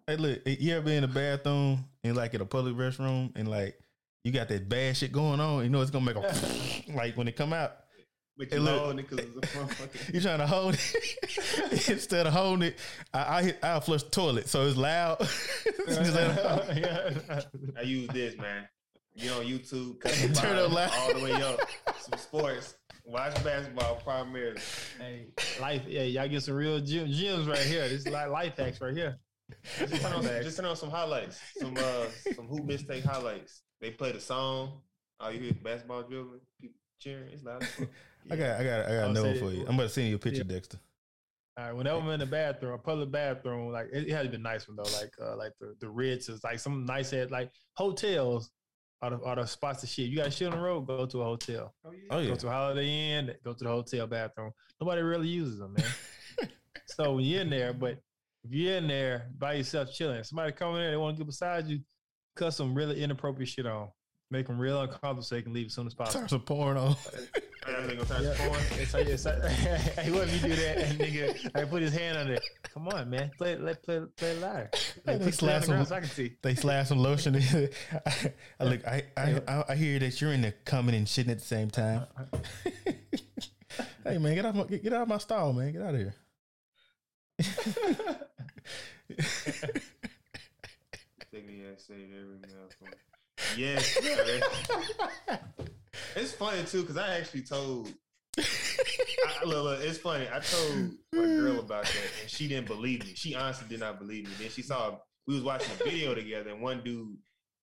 hey, 0.07 0.17
look, 0.17 0.41
you 0.47 0.75
ever 0.75 0.85
been 0.85 0.95
in 1.03 1.03
the 1.03 1.09
bathroom 1.09 1.85
and 2.05 2.17
like 2.17 2.35
at 2.35 2.41
a 2.41 2.45
public 2.47 2.75
restroom 2.77 3.33
and 3.37 3.49
like 3.49 3.79
you 4.23 4.33
got 4.33 4.49
that 4.49 4.69
bad 4.69 4.97
shit 4.97 5.13
going 5.13 5.41
on? 5.41 5.65
You 5.65 5.71
know 5.71 5.83
it's 5.83 5.91
gonna 5.91 6.05
make 6.05 6.17
a 6.17 6.35
like 6.95 7.17
when 7.17 7.27
it 7.29 7.35
come 7.37 7.53
out. 7.53 7.73
but 8.39 8.53
you 8.53 8.61
look. 8.61 8.79
holding 8.81 8.99
it 9.01 9.11
because 9.11 9.27
it's 9.27 9.55
a 9.55 9.59
motherfucking. 9.59 10.15
You 10.15 10.21
trying 10.21 10.39
to 10.39 10.47
hold 10.47 10.75
it 10.75 11.89
instead 11.89 12.27
of 12.29 12.33
holding 12.33 12.69
it. 12.69 12.79
I 13.13 13.39
I, 13.39 13.43
hit, 13.43 13.59
I 13.63 13.81
flush 13.81 14.05
the 14.05 14.11
toilet, 14.11 14.49
so 14.49 14.67
it's 14.69 14.77
loud. 14.77 15.19
Just 15.19 16.15
let 16.15 16.39
it 16.39 16.45
out. 16.47 16.77
yeah. 16.77 17.41
I 17.77 17.83
use 17.83 18.09
this, 18.11 18.37
man. 18.39 18.69
Get 19.17 19.33
on 19.33 19.45
YouTube, 19.45 20.01
cut 20.01 20.13
the 20.13 20.35
Turn 20.35 20.57
up 20.57 20.73
loud. 20.73 20.91
all 20.99 21.15
the 21.15 21.25
way 21.25 21.33
up. 21.33 21.61
Some 22.01 22.19
sports. 22.19 22.75
Watch 23.07 23.35
basketball 23.45 23.97
primarily. 23.97 24.61
Hey, 24.99 25.27
life, 25.61 25.83
yeah, 25.87 26.03
y'all 26.03 26.27
get 26.27 26.43
some 26.43 26.55
real 26.55 26.81
gym, 26.81 27.09
gyms 27.09 27.47
right 27.47 27.59
here. 27.59 27.83
This 27.89 28.01
is 28.01 28.09
like 28.09 28.31
life 28.31 28.57
hacks 28.57 28.81
right 28.81 28.97
here. 28.97 29.19
Just 29.79 30.01
turn, 30.01 30.13
on, 30.15 30.23
just 30.23 30.57
turn 30.57 30.67
on 30.67 30.75
some 30.75 30.91
highlights, 30.91 31.39
some 31.59 31.77
uh, 31.77 32.07
some 32.35 32.47
hoop 32.47 32.65
mistake 32.65 33.05
highlights. 33.05 33.61
They 33.81 33.91
play 33.91 34.13
the 34.13 34.21
song. 34.21 34.81
All 35.21 35.31
you 35.31 35.39
hear 35.39 35.51
is 35.51 35.57
basketball 35.59 36.03
dribbling, 36.03 36.41
people 36.59 36.81
cheering. 36.99 37.29
It's 37.31 37.45
loud. 37.45 37.63
as 37.63 37.69
fuck. 37.69 37.89
I 38.31 38.37
got 38.37 38.61
I 38.61 38.65
got 38.65 38.81
I 38.87 38.89
got 38.89 39.05
I'll 39.05 39.11
another 39.11 39.35
for 39.35 39.53
you. 39.53 39.67
I'm 39.69 39.75
about 39.75 39.85
to 39.85 39.89
send 39.91 40.09
you 40.09 40.17
a 40.17 40.19
picture, 40.19 40.45
Dexter. 40.45 40.79
All 41.59 41.67
right, 41.67 41.77
whenever 41.77 42.01
I'm 42.01 42.09
in 42.09 42.21
the 42.21 42.27
bathroom, 42.27 42.73
a 42.73 42.79
public 42.79 43.13
bathroom, 43.13 43.71
like 43.71 43.89
it, 43.93 44.09
it 44.09 44.11
had 44.11 44.25
to 44.25 44.31
be 44.31 44.43
nice 44.43 44.67
one 44.67 44.77
though, 44.77 44.91
like 44.99 45.13
uh, 45.23 45.37
like 45.37 45.53
the 45.61 45.77
the 45.79 45.89
Ritz 45.89 46.31
is 46.31 46.43
like 46.43 46.59
some 46.59 46.87
nice 46.87 47.13
at 47.13 47.31
like 47.31 47.51
hotels 47.75 48.51
are 49.05 49.11
the, 49.11 49.25
are 49.25 49.37
the 49.37 49.47
spots 49.47 49.83
to 49.83 49.87
shit. 49.87 50.09
You 50.09 50.17
got 50.17 50.33
shit 50.33 50.51
on 50.51 50.59
the 50.59 50.65
road, 50.65 50.87
go 50.87 51.05
to 51.05 51.21
a 51.21 51.25
hotel. 51.25 51.75
Oh, 51.85 51.93
oh 52.11 52.19
yeah. 52.21 52.31
Go 52.31 52.37
to 52.37 52.49
a 52.49 52.51
Holiday 52.51 53.19
Inn, 53.19 53.35
go 53.45 53.53
to 53.53 53.65
the 53.65 53.71
hotel 53.71 54.07
bathroom. 54.07 54.53
Nobody 54.81 55.03
really 55.03 55.29
uses 55.29 55.59
them, 55.59 55.75
man. 55.75 56.51
so 56.87 57.15
when 57.15 57.25
you're 57.25 57.43
in 57.43 57.51
there, 57.51 57.73
but 57.73 57.99
if 58.45 58.53
you're 58.53 58.77
in 58.77 58.89
there 58.89 59.29
by 59.39 59.55
yourself 59.55 59.93
chilling, 59.93 60.23
somebody 60.25 60.53
coming 60.53 60.83
in, 60.83 60.91
they 60.91 60.97
want 60.97 61.17
to 61.17 61.21
get 61.21 61.27
beside 61.27 61.67
you, 61.67 61.81
cut 62.35 62.53
some 62.53 62.75
really 62.75 63.03
inappropriate 63.03 63.49
shit 63.49 63.67
on, 63.67 63.89
make 64.31 64.47
them 64.47 64.59
real 64.59 64.81
uncomfortable 64.81 65.23
so 65.23 65.35
they 65.35 65.43
can 65.43 65.53
leave 65.53 65.67
as 65.67 65.75
soon 65.75 65.87
as 65.87 65.95
possible. 65.95 66.21
Turn 66.21 66.29
some 66.29 66.41
porn 66.41 66.77
on. 66.77 66.97
That 67.67 67.89
nigga 67.89 68.05
starts 68.05 68.25
Yeah. 68.25 68.35
pouring. 68.47 68.65
It's 68.73 68.95
like, 68.95 69.07
it's 69.07 69.25
like, 69.25 69.43
hey, 69.45 70.11
what 70.11 70.29
if 70.29 70.35
you 70.35 70.49
do 70.51 70.57
that 70.57 70.79
and 70.79 70.99
nigga, 70.99 71.51
I 71.55 71.65
put 71.65 71.83
his 71.83 71.93
hand 71.95 72.19
on 72.19 72.29
it. 72.31 72.43
Come 72.73 72.89
on, 72.89 73.09
man, 73.09 73.31
play, 73.39 73.57
let 73.57 73.83
play, 73.83 74.03
play 74.17 74.37
live. 74.39 74.69
Hey, 74.73 74.79
Like, 75.07 75.19
they 75.21 75.25
put 75.31 75.43
your 75.43 75.51
hand 75.51 75.61
slap 75.61 75.61
the 75.63 75.67
some- 75.67 75.85
so 75.87 75.95
I 75.97 76.01
can 76.01 76.09
see. 76.11 76.37
They 76.43 76.55
slap 76.55 76.87
some 76.87 76.99
lotion. 76.99 77.37
I, 78.07 78.33
I 78.61 78.65
look. 78.65 78.87
I, 78.87 79.03
I 79.17 79.41
I 79.49 79.65
I 79.71 79.75
hear 79.77 79.99
that 80.01 80.21
you're 80.21 80.33
in 80.33 80.43
there 80.43 80.55
coming 80.65 80.95
and 80.95 81.07
shitting 81.07 81.31
at 81.31 81.39
the 81.39 81.45
same 81.45 81.71
time. 81.71 82.07
Uh, 82.17 82.25
uh, 82.35 82.39
uh. 83.79 83.85
hey 84.05 84.19
man, 84.19 84.35
get 84.35 84.45
out 84.47 84.55
my 84.55 84.65
get, 84.65 84.83
get 84.83 84.93
out 84.93 85.03
of 85.03 85.09
my 85.09 85.19
stall, 85.19 85.53
man. 85.53 85.73
Get 85.73 85.83
out 85.83 85.95
of 85.95 86.01
here. 86.01 86.15
Dignity 91.33 91.65
ass 91.73 91.85
say 91.89 91.95
every 91.95 92.39
now 92.43 92.69
and 92.81 92.91
then. 92.91 92.95
Yes. 93.57 93.99
Man. 96.15 96.25
it's 96.25 96.33
funny 96.33 96.63
too 96.65 96.83
because 96.83 96.97
I 96.97 97.19
actually 97.19 97.43
told. 97.43 97.93
I, 98.39 99.45
look, 99.45 99.65
look, 99.65 99.81
it's 99.81 99.99
funny. 99.99 100.27
I 100.33 100.41
told 100.41 100.91
my 101.13 101.23
girl 101.25 101.61
about 101.61 101.85
that, 101.85 101.97
and 102.23 102.31
she 102.31 102.49
didn't 102.49 102.67
believe 102.67 103.05
me. 103.05 103.13
She 103.15 103.35
honestly 103.35 103.67
did 103.69 103.81
not 103.81 103.99
believe 103.99 104.25
me. 104.27 104.33
Then 104.39 104.51
she 104.51 104.63
saw 104.63 104.99
we 105.27 105.35
was 105.35 105.43
watching 105.45 105.71
a 105.81 105.85
video 105.85 106.15
together, 106.15 106.51
and 106.51 106.61
one 106.61 106.83
dude 106.85 107.17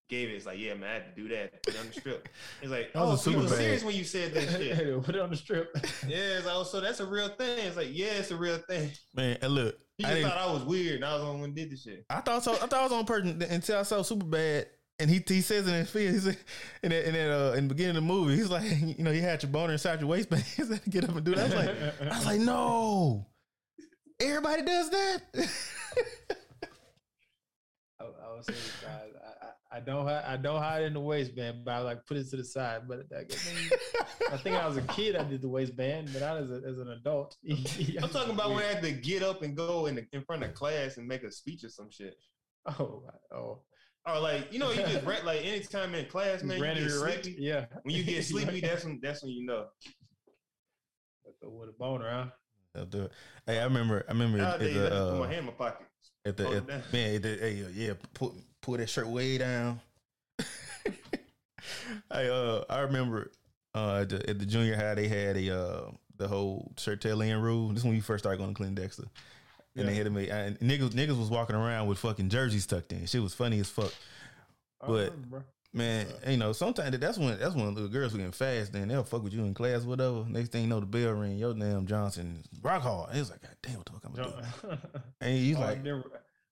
gave 0.10 0.30
it. 0.30 0.34
It's 0.34 0.46
like, 0.46 0.60
yeah, 0.60 0.74
man, 0.74 0.90
I 0.90 0.94
had 0.94 1.16
to 1.16 1.22
do 1.22 1.28
that. 1.30 1.64
Put 1.64 1.76
it 1.76 1.80
on 1.80 1.88
the 1.88 1.94
strip. 1.94 2.30
It's 2.62 2.72
like, 2.72 2.92
That 2.94 3.00
was 3.02 3.10
oh, 3.10 3.14
a 3.14 3.18
so 3.18 3.30
you 3.30 3.34
super 3.36 3.44
was 3.44 3.52
bad. 3.52 3.58
serious 3.60 3.84
when 3.84 3.96
you 3.96 4.04
said 4.04 4.34
that 4.34 4.50
shit. 4.50 5.04
Put 5.04 5.16
it 5.16 5.22
on 5.22 5.30
the 5.30 5.36
strip. 5.38 5.70
Yeah, 6.08 6.18
it's 6.38 6.46
like, 6.46 6.56
oh, 6.56 6.64
so 6.64 6.82
that's 6.82 7.00
a 7.00 7.06
real 7.06 7.30
thing. 7.30 7.60
It's 7.68 7.78
like, 7.78 7.90
yeah, 7.92 8.14
it's 8.14 8.32
a 8.32 8.36
real 8.38 8.58
thing. 8.58 8.92
Man, 9.14 9.38
and 9.42 9.54
look, 9.54 9.76
He 9.98 10.04
I 10.06 10.08
just 10.10 10.16
didn't. 10.22 10.32
thought 10.32 10.50
I 10.50 10.52
was 10.54 10.64
weird, 10.64 10.96
and 10.96 11.06
I 11.06 11.14
was 11.14 11.22
the 11.22 11.28
only 11.28 11.42
one 11.42 11.50
who 11.52 11.56
did 11.56 11.72
this 11.72 11.84
shit. 11.84 12.06
I 12.10 12.22
thought 12.22 12.44
so. 12.44 12.54
I 12.54 12.58
thought 12.68 12.74
I 12.74 12.84
was 12.84 12.92
on 12.94 13.06
person 13.06 13.42
until 13.42 13.78
I 13.80 13.84
saw 13.84 13.98
Superbad. 14.00 14.66
And 15.02 15.10
he 15.10 15.24
he 15.28 15.42
says 15.42 15.68
in 15.68 15.74
his 15.74 15.90
film, 15.90 16.14
he 16.14 16.20
said 16.20 16.38
in 16.84 16.92
that, 16.92 17.08
in 17.08 17.14
that 17.16 17.32
uh 17.32 17.54
in 17.54 17.68
the 17.68 17.74
beginning 17.74 17.98
of 17.98 18.04
the 18.04 18.08
movie, 18.08 18.36
he's 18.36 18.52
like, 18.52 18.64
you 18.98 19.04
know, 19.04 19.12
you 19.12 19.22
had 19.22 19.42
your 19.42 19.52
boner 19.52 19.74
inside 19.74 20.00
your 20.00 20.10
waistband. 20.10 20.44
He 20.56 20.64
said, 20.64 20.82
get 20.90 21.04
up 21.04 21.16
and 21.16 21.26
do 21.26 21.34
that. 21.34 21.40
I 21.40 21.44
was 21.46 21.56
like, 21.56 22.02
I 22.02 22.18
was 22.18 22.26
like, 22.26 22.40
no, 22.42 23.26
everybody 24.20 24.62
does 24.62 24.90
that. 24.92 25.22
I, 28.00 28.04
I 28.04 28.36
was 28.36 28.46
saying, 28.46 28.60
guys, 28.84 29.10
I, 29.24 29.76
I, 29.76 29.78
I 29.78 29.80
don't 29.80 30.06
hide, 30.06 30.24
I 30.28 30.38
don't 30.38 30.62
hide 30.62 30.84
in 30.84 30.94
the 30.94 31.00
waistband, 31.00 31.66
but 31.66 31.72
I 31.72 31.80
like 31.80 32.06
put 32.06 32.18
it 32.18 32.30
to 32.30 32.38
the 32.38 32.44
side. 32.44 32.82
But 32.88 33.06
I, 33.12 33.22
I 34.34 34.38
think 34.38 34.56
I 34.56 34.68
was 34.68 34.78
a 34.78 34.82
kid, 34.84 35.16
I 35.16 35.24
did 35.24 35.42
the 35.42 35.50
waistband, 35.50 36.10
but 36.14 36.22
not 36.22 36.38
as, 36.38 36.52
a, 36.52 36.62
as 36.68 36.78
an 36.78 36.90
adult. 36.90 37.38
I'm 37.50 38.10
talking 38.10 38.34
about 38.34 38.52
when 38.52 38.60
I 38.60 38.68
had 38.68 38.84
to 38.84 38.92
get 38.92 39.24
up 39.24 39.42
and 39.42 39.56
go 39.56 39.88
in 39.88 39.96
the, 39.96 40.06
in 40.14 40.24
front 40.24 40.44
of 40.44 40.54
class 40.54 40.98
and 40.98 41.08
make 41.08 41.24
a 41.24 41.32
speech 41.32 41.64
or 41.64 41.70
some 41.70 41.90
shit. 41.90 42.16
Oh, 42.68 43.04
oh, 43.34 43.62
Or 44.06 44.20
like, 44.20 44.52
you 44.52 44.60
know, 44.60 44.72
you 44.72 44.78
just 44.78 45.06
rant 45.06 45.26
like 45.26 45.46
anytime 45.46 45.94
in 45.94 46.06
class, 46.06 46.44
man, 46.44 46.58
you 46.58 46.64
get 46.64 46.90
the 46.90 47.04
Wreck? 47.04 47.24
sleepy. 47.24 47.42
Yeah. 47.42 47.66
When 47.84 47.96
you 47.96 48.04
get 48.04 48.26
sleepy, 48.26 48.62
that's 48.62 48.84
when 48.84 49.00
that's 49.02 49.22
when 49.24 49.32
you 49.32 49.46
know. 49.46 49.68
with 51.44 51.70
a 51.70 51.74
boner, 51.74 52.10
huh? 52.10 52.26
I'll 52.76 52.86
do 52.86 53.04
it. 53.04 53.12
Hey, 53.46 53.60
I 53.60 53.64
remember. 53.66 54.06
I 54.08 54.12
remember 54.14 54.40
at 54.40 54.60
Nowadays, 54.60 54.78
I 54.78 54.80
the, 54.80 54.90
just 54.90 55.02
put 55.02 55.20
my 55.20 55.26
uh, 55.26 55.28
hand 55.28 55.40
in 55.40 55.46
my 55.46 55.52
pocket. 55.52 55.88
at 56.26 56.38
the 56.38 56.48
at, 56.48 56.68
man. 56.94 57.16
At 57.16 57.22
the, 57.22 57.30
hey, 57.30 57.64
uh, 57.64 57.68
yeah, 57.74 57.94
pull 58.14 58.36
pull 58.62 58.78
that 58.78 58.90
shirt 58.90 59.08
way 59.08 59.38
down. 59.38 59.82
I 62.10 62.26
uh 62.26 62.64
I 62.70 62.80
remember 62.80 63.32
uh 63.76 64.00
at 64.02 64.10
the, 64.10 64.30
at 64.30 64.40
the 64.40 64.46
junior 64.46 64.76
high 64.76 64.96
they 64.96 65.08
had 65.08 65.38
a 65.38 65.56
uh 65.56 65.92
the 66.18 66.28
whole 66.28 66.72
shirt 66.78 67.02
tail 67.02 67.22
in 67.22 67.42
rule. 67.42 67.70
This 67.70 67.80
is 67.80 67.84
when 67.84 67.94
we 67.94 68.00
first 68.00 68.24
started 68.24 68.38
going 68.38 68.52
to 68.52 68.56
Clean 68.56 68.74
Dexter. 68.74 69.06
And 69.76 69.88
they 69.88 69.92
Yeah. 69.94 69.98
had 70.00 70.04
to 70.06 70.10
make 70.10 70.30
and 70.30 70.60
niggas 70.60 70.90
niggas 70.90 71.18
was 71.18 71.30
walking 71.30 71.56
around 71.56 71.88
with 71.88 71.98
fucking 72.00 72.30
jerseys 72.30 72.66
tucked 72.66 72.92
in. 72.92 73.06
Shit 73.06 73.22
was 73.22 73.34
funny 73.34 73.60
as 73.60 73.70
fuck. 73.70 73.94
But- 74.80 75.12
remember. 75.12 75.46
Man, 75.74 76.06
you 76.28 76.36
know, 76.36 76.52
sometimes 76.52 77.00
that's 77.00 77.18
when 77.18 77.40
that's 77.40 77.56
when 77.56 77.74
the 77.74 77.88
girls 77.88 78.12
were 78.12 78.18
getting 78.18 78.34
fast. 78.34 78.74
Then 78.74 78.90
they'll 78.90 79.06
fuck 79.06 79.24
with 79.24 79.32
you 79.32 79.46
in 79.46 79.54
class, 79.54 79.84
whatever. 79.84 80.26
Next 80.28 80.50
thing 80.52 80.64
you 80.64 80.68
know, 80.68 80.82
the 80.82 80.86
bell 80.86 81.12
ring. 81.14 81.38
Your 81.38 81.54
damn 81.54 81.86
Johnson 81.88 82.44
rock 82.62 82.82
hard. 82.82 83.16
It 83.16 83.20
was 83.20 83.30
like, 83.32 83.42
God 83.42 83.56
damn, 83.64 83.76
what 83.78 83.86
the 83.86 83.92
fuck 83.94 84.04
I'm 84.06 84.14
gonna 84.14 84.54
do? 84.64 84.78
And 85.22 85.38
he's 85.38 85.58
like, 85.58 85.82
than- 85.82 86.04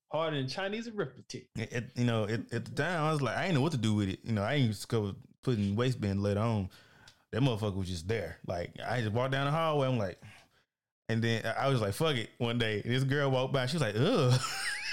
hard 0.09 0.35
in 0.35 0.47
Chinese 0.47 0.87
arithmetic. 0.87 1.47
you 1.95 2.05
know, 2.05 2.23
at, 2.23 2.53
at 2.53 2.63
the 2.63 2.71
time, 2.71 3.03
I 3.03 3.11
was 3.11 3.21
like, 3.21 3.35
I 3.35 3.41
didn't 3.41 3.55
know 3.55 3.61
what 3.61 3.73
to 3.73 3.77
do 3.77 3.93
with 3.95 4.07
it. 4.07 4.19
You 4.23 4.31
know, 4.31 4.41
I 4.43 4.53
ain't 4.53 4.71
discovered 4.71 5.15
putting 5.43 5.75
waistband 5.75 6.23
later 6.23 6.39
on. 6.39 6.69
That 7.33 7.41
motherfucker 7.41 7.75
was 7.75 7.89
just 7.89 8.07
there. 8.07 8.37
Like 8.47 8.71
I 8.87 9.01
just 9.01 9.11
walked 9.11 9.33
down 9.33 9.47
the 9.47 9.51
hallway. 9.51 9.87
I'm 9.89 9.97
like, 9.97 10.17
and 11.09 11.23
then 11.23 11.43
I 11.57 11.67
was 11.67 11.81
like, 11.81 11.93
fuck 11.93 12.15
it. 12.15 12.29
One 12.37 12.59
day, 12.59 12.81
this 12.85 13.03
girl 13.03 13.31
walked 13.31 13.51
by. 13.51 13.65
She 13.65 13.77
was 13.77 13.81
like, 13.81 13.95
ugh. 13.97 14.39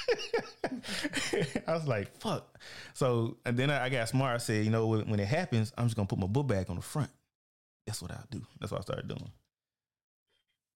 I 1.69 1.75
was 1.75 1.87
like, 1.87 2.17
fuck. 2.19 2.59
So, 2.95 3.37
and 3.45 3.57
then 3.57 3.71
I, 3.71 3.91
got 3.91 4.09
smart. 4.09 4.35
I 4.35 4.39
said, 4.39 4.65
you 4.65 4.71
know, 4.71 4.87
when, 4.87 5.11
when 5.11 5.21
it 5.21 5.29
happens, 5.29 5.75
I'm 5.77 5.85
just 5.87 5.95
gonna 5.95 6.09
put 6.09 6.19
my 6.19 6.27
book 6.27 6.47
bag 6.47 6.71
on 6.71 6.77
the 6.77 6.83
front. 6.83 7.11
That's 7.87 8.01
what 8.01 8.11
I'll 8.11 8.25
do. 8.31 8.41
That's 8.59 8.73
what 8.73 8.79
I 8.79 8.83
started 8.83 9.09
doing. 9.09 9.31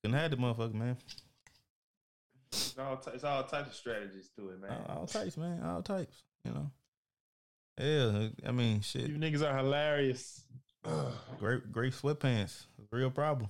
And 0.05 0.15
I 0.15 0.21
had 0.21 0.31
the 0.31 0.37
motherfucker, 0.37 0.75
man. 0.75 0.99
It's 2.53 2.77
all, 2.79 2.99
ty- 2.99 3.13
it's 3.13 3.25
all 3.25 3.43
types 3.45 3.69
of 3.69 3.75
strategies 3.75 4.29
to 4.37 4.51
it, 4.51 4.61
man. 4.61 4.73
All, 4.89 4.99
all 4.99 5.07
types, 5.07 5.39
man. 5.39 5.63
All 5.65 5.83
types. 5.83 6.23
You 6.45 6.53
know. 6.53 6.71
Yeah, 7.81 8.29
I 8.47 8.53
mean, 8.53 8.83
shit. 8.83 9.09
You 9.09 9.17
niggas 9.17 9.43
are 9.43 9.57
hilarious. 9.57 10.43
Great, 11.39 11.73
great 11.73 11.95
sweatpants. 11.95 12.67
Real 12.91 13.11
problem. 13.11 13.49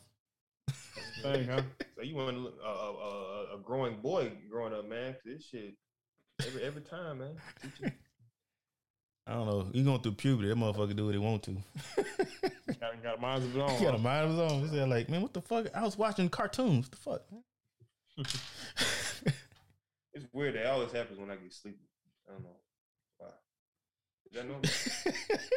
Thing, 1.34 1.48
huh? 1.48 1.62
so 1.96 2.02
you 2.02 2.14
want 2.16 2.36
a, 2.36 2.66
a, 2.66 2.70
a, 2.70 3.56
a 3.56 3.58
growing 3.62 3.96
boy 4.00 4.32
growing 4.50 4.72
up, 4.74 4.88
man? 4.88 5.12
'cause 5.14 5.22
This 5.24 5.44
shit 5.44 5.74
every 6.46 6.62
every 6.62 6.82
time, 6.82 7.18
man. 7.18 7.36
I 9.26 9.34
don't 9.34 9.46
know. 9.46 9.68
He 9.72 9.82
going 9.84 10.00
through 10.00 10.12
puberty. 10.12 10.48
That 10.48 10.56
motherfucker 10.56 10.96
do 10.96 11.04
what 11.06 11.14
he 11.14 11.18
want 11.20 11.42
to. 11.44 11.52
Got, 12.80 13.02
got 13.02 13.20
mind 13.20 13.44
of 13.44 13.52
his 13.52 13.62
own. 13.62 13.70
he 13.78 13.84
got 13.84 13.94
a 13.94 13.98
mind 13.98 14.24
of 14.24 14.30
his 14.30 14.40
own. 14.40 14.60
He 14.62 14.68
said, 14.68 14.88
like, 14.88 15.08
man, 15.10 15.20
what 15.22 15.34
the 15.34 15.40
fuck? 15.42 15.66
I 15.74 15.82
was 15.82 15.98
watching 15.98 16.28
cartoons. 16.30 16.88
What 16.88 17.20
the 17.26 18.24
fuck? 18.24 18.32
It's 20.14 20.26
weird. 20.32 20.54
That 20.56 20.66
always 20.66 20.90
happens 20.92 21.18
when 21.18 21.30
I 21.30 21.36
get 21.36 21.52
sleepy. 21.52 21.78
I 22.28 22.32
don't 22.32 22.42
know. 22.42 22.56
Is 24.30 24.36
that 24.36 24.46
normal? 24.46 24.62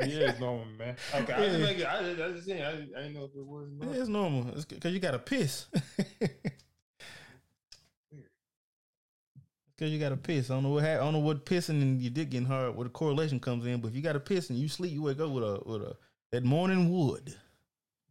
Yeah, 0.01 0.29
it's 0.31 0.39
normal, 0.39 0.65
man. 0.77 0.95
Okay, 1.13 1.33
I 1.33 1.45
just 1.45 1.59
Yeah. 1.59 1.65
make 1.65 1.77
it. 1.79 1.85
I 1.87 2.01
just, 2.03 2.21
I 2.21 2.31
just 2.31 2.47
saying. 2.47 2.63
I, 2.63 2.71
just- 2.75 2.93
I 2.95 3.01
didn't 3.03 3.13
know 3.13 3.23
if 3.25 3.35
it 3.35 3.45
was. 3.45 3.69
Yeah, 3.71 3.85
normal. 3.85 4.01
it's 4.01 4.09
normal. 4.09 4.47
It's 4.55 4.65
because 4.65 4.93
you 4.93 4.99
got 4.99 5.11
to 5.11 5.19
piss. 5.19 5.67
Because 9.75 9.91
you 9.91 9.99
got 9.99 10.09
to 10.09 10.17
piss. 10.17 10.49
I 10.51 10.55
don't 10.55 10.63
know 10.63 10.69
what 10.69 10.83
hap- 10.83 11.01
I 11.01 11.03
don't 11.03 11.13
know 11.13 11.19
what 11.19 11.45
pissing 11.45 11.81
and 11.81 12.01
your 12.01 12.11
dick 12.11 12.29
getting 12.29 12.47
hard, 12.47 12.75
where 12.75 12.83
the 12.83 12.89
correlation 12.91 13.39
comes 13.39 13.65
in. 13.65 13.81
But 13.81 13.89
if 13.89 13.95
you 13.95 14.01
got 14.01 14.13
to 14.13 14.19
piss 14.19 14.49
and 14.49 14.59
you 14.59 14.67
sleep, 14.67 14.91
you 14.93 15.01
wake 15.01 15.19
up 15.19 15.29
with 15.31 15.43
a 15.43 15.61
with 15.65 15.81
a 15.81 15.95
that 16.31 16.43
morning 16.43 16.91
wood. 16.91 17.33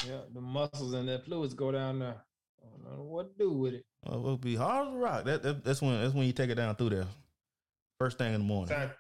Yeah, 0.07 0.21
the 0.35 0.41
muscles 0.41 0.93
and 0.95 1.09
that 1.09 1.25
fluids 1.25 1.55
go 1.55 1.71
down 1.71 2.01
there. 2.01 2.17
I 2.61 2.67
don't 2.69 2.85
know 2.99 3.05
what 3.05 3.33
to 3.37 3.45
do 3.45 3.53
with 3.53 3.75
it. 3.75 3.85
Uh, 4.07 4.19
it'll 4.19 4.37
be 4.37 4.57
hard 4.57 4.89
as 4.89 4.95
a 4.95 4.97
rock. 4.97 5.25
That, 5.25 5.43
that 5.45 5.65
that's 5.65 5.81
when 5.81 6.01
that's 6.03 6.15
when 6.15 6.27
you 6.27 6.33
take 6.33 6.51
it 6.51 6.57
down 6.57 6.75
through 6.75 6.91
there. 6.91 7.07
First 8.01 8.19
thing 8.19 8.35
in 8.35 8.41
the 8.41 8.47
morning. 8.47 8.75
Scien- 8.75 8.93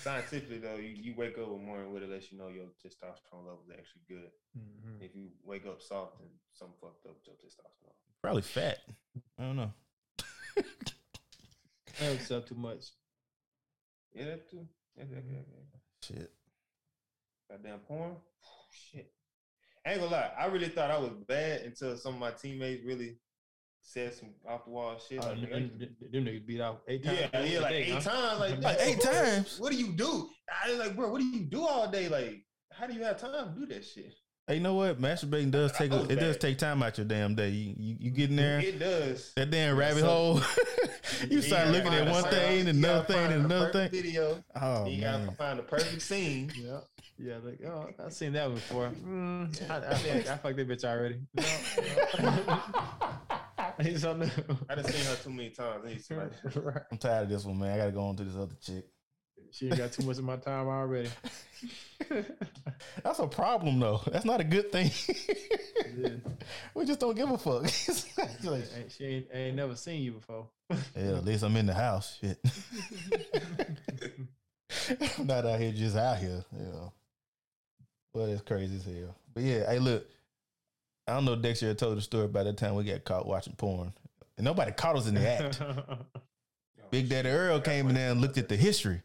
Scientifically, 0.00 0.58
though, 0.58 0.76
you, 0.76 0.88
you 0.88 1.14
wake 1.16 1.38
up 1.38 1.48
with 1.48 1.60
morning 1.60 1.92
wood 1.92 2.08
lets 2.08 2.30
you 2.30 2.38
know 2.38 2.48
your 2.48 2.66
testosterone 2.84 3.44
level 3.44 3.62
is 3.66 3.72
actually 3.72 4.02
good. 4.08 4.30
Mm-hmm. 4.56 5.02
If 5.02 5.14
you 5.14 5.28
wake 5.44 5.66
up 5.66 5.82
soft, 5.82 6.20
and 6.20 6.28
something 6.52 6.76
fucked 6.80 7.06
up 7.06 7.16
with 7.16 7.26
your 7.26 7.36
testosterone. 7.36 7.94
Probably 8.22 8.42
fat. 8.42 8.78
I 9.38 9.42
don't 9.42 9.56
know. 9.56 9.72
Help 11.98 12.18
yourself 12.18 12.46
too 12.46 12.54
much. 12.54 12.86
Yeah, 14.14 14.24
that 14.26 14.50
too. 14.50 14.66
Yeah, 14.96 15.04
yeah, 15.10 15.18
yeah, 15.30 15.38
yeah. 15.38 15.78
Shit. 16.02 16.32
Goddamn 17.50 17.78
porn. 17.80 18.16
Shit. 18.70 19.12
I 19.84 19.92
ain't 19.92 20.00
gonna 20.00 20.12
lie. 20.12 20.30
I 20.38 20.46
really 20.46 20.68
thought 20.68 20.90
I 20.90 20.98
was 20.98 21.12
bad 21.26 21.62
until 21.62 21.96
some 21.96 22.14
of 22.14 22.20
my 22.20 22.30
teammates 22.30 22.84
really 22.84 23.16
said 23.88 24.14
some 24.14 24.28
off 24.48 24.64
the 24.64 24.70
wall 24.70 24.96
shit. 25.08 25.18
Oh, 25.24 25.28
Like, 25.28 25.40
them, 25.40 25.48
nigga, 25.50 25.78
them- 25.78 25.96
them 26.12 26.24
niggas 26.26 26.46
beat 26.46 26.60
out 26.60 26.82
eight 26.88 27.04
times. 27.04 27.18
yeah, 27.32 27.42
yeah, 27.44 27.60
like 27.60 27.70
day, 27.70 27.82
eight 27.84 27.92
huh? 27.92 28.00
times. 28.00 28.40
Like, 28.40 28.62
Like 28.62 28.76
eight 28.80 28.96
what- 28.98 29.12
times? 29.14 29.58
What 29.60 29.72
do 29.72 29.78
you 29.78 29.92
do? 29.92 30.28
I 30.64 30.70
was 30.70 30.78
like, 30.78 30.96
bro, 30.96 31.10
what 31.10 31.20
do 31.20 31.24
you 31.26 31.40
do 31.44 31.62
all 31.66 31.88
day? 31.90 32.08
Like, 32.08 32.44
how 32.72 32.86
do 32.86 32.92
you 32.94 33.02
have 33.04 33.18
time 33.20 33.54
to 33.54 33.60
do 33.60 33.66
that 33.74 33.84
shit? 33.84 34.14
Hey, 34.46 34.54
you 34.54 34.60
know 34.60 34.72
what? 34.74 34.98
Masturbating 34.98 35.50
does 35.50 35.72
take 35.72 35.92
a, 35.92 35.96
was 35.98 36.08
it 36.08 36.16
does 36.16 36.38
take 36.38 36.56
time 36.56 36.82
out 36.82 36.96
your 36.96 37.06
damn 37.06 37.34
day. 37.34 37.50
You 37.50 37.74
you, 37.76 37.96
you 38.00 38.10
get 38.10 38.30
in 38.30 38.36
there. 38.36 38.60
It 38.60 38.78
does. 38.78 39.32
that 39.36 39.50
damn 39.50 39.76
rabbit 39.76 40.00
so- 40.00 40.06
hole. 40.06 40.34
you 41.28 41.42
start 41.42 41.66
gotta 41.66 41.70
looking 41.72 41.92
at 41.94 42.10
one 42.10 42.24
thing 42.24 42.66
and 42.68 42.78
you 42.78 42.84
another 42.84 43.04
thing 43.04 43.32
and 43.32 43.42
the 43.42 43.54
another 43.56 43.72
thing. 43.72 43.90
Video. 43.90 44.42
Oh 44.58 44.86
you 44.86 45.02
gotta 45.02 45.32
find 45.32 45.58
the 45.58 45.62
perfect 45.64 46.00
scene. 46.10 46.50
Yeah, 46.56 46.78
yeah. 47.18 47.34
Like, 47.44 47.60
oh, 47.66 47.90
I've 48.02 48.12
seen 48.14 48.32
that 48.34 48.54
before. 48.54 48.88
Mm, 49.06 49.70
I, 49.70 49.74
I, 49.74 49.78
I, 49.78 50.32
I 50.34 50.36
fucked 50.38 50.56
that 50.56 50.68
bitch 50.68 50.84
already. 50.84 51.18
I 51.38 53.07
need 53.82 54.00
something 54.00 54.30
new. 54.48 54.56
I 54.68 54.74
done 54.74 54.84
seen 54.84 55.04
her 55.06 55.16
too 55.16 55.30
many 55.30 55.50
times. 55.50 55.84
I 55.84 55.88
need 55.88 56.02
right. 56.56 56.82
I'm 56.90 56.98
tired 56.98 57.24
of 57.24 57.28
this 57.30 57.44
one, 57.44 57.58
man. 57.58 57.72
I 57.72 57.76
gotta 57.78 57.92
go 57.92 58.02
on 58.02 58.16
to 58.16 58.24
this 58.24 58.36
other 58.36 58.54
chick. 58.60 58.84
She 59.50 59.66
ain't 59.66 59.78
got 59.78 59.92
too 59.92 60.02
much 60.04 60.18
of 60.18 60.24
my 60.24 60.36
time 60.36 60.66
already. 60.68 61.08
That's 63.02 63.18
a 63.18 63.26
problem 63.26 63.80
though. 63.80 64.02
That's 64.10 64.24
not 64.26 64.40
a 64.40 64.44
good 64.44 64.70
thing. 64.72 64.90
We 66.74 66.84
just 66.84 67.00
don't 67.00 67.14
give 67.16 67.30
a 67.30 67.36
fuck. 67.38 67.62
Like, 68.44 68.62
Ain't- 68.76 68.92
she 68.92 69.04
ain't, 69.04 69.26
ain't 69.32 69.56
never 69.56 69.74
seen 69.74 70.02
you 70.02 70.12
before. 70.12 70.48
Hell, 70.94 71.16
at 71.16 71.24
least 71.24 71.42
I'm 71.42 71.56
in 71.56 71.66
the 71.66 71.74
house. 71.74 72.18
Shit. 72.20 72.38
I'm 75.18 75.26
not 75.26 75.44
out 75.46 75.58
here 75.60 75.72
just 75.72 75.96
out 75.96 76.18
here, 76.18 76.44
you 76.52 76.64
know. 76.66 76.92
But 78.14 78.28
it's 78.30 78.42
crazy 78.42 78.76
as 78.76 78.84
hell. 78.84 79.16
But 79.34 79.42
yeah, 79.42 79.70
hey, 79.70 79.78
look, 79.78 80.06
I 81.08 81.12
don't 81.12 81.24
know 81.24 81.32
if 81.32 81.42
Dexter 81.42 81.68
had 81.68 81.78
told 81.78 81.96
the 81.96 82.02
story 82.02 82.28
by 82.28 82.42
the 82.42 82.52
time 82.52 82.74
we 82.74 82.84
got 82.84 83.04
caught 83.04 83.26
watching 83.26 83.54
porn. 83.54 83.92
And 84.36 84.44
nobody 84.44 84.72
caught 84.72 84.96
us 84.96 85.08
in 85.08 85.14
the 85.14 85.28
act. 85.28 85.60
Big 86.90 87.08
Daddy 87.08 87.28
Earl 87.28 87.60
came 87.60 87.88
in 87.88 87.94
there 87.94 88.10
and 88.10 88.20
looked 88.20 88.38
at 88.38 88.48
the 88.48 88.56
history. 88.56 89.02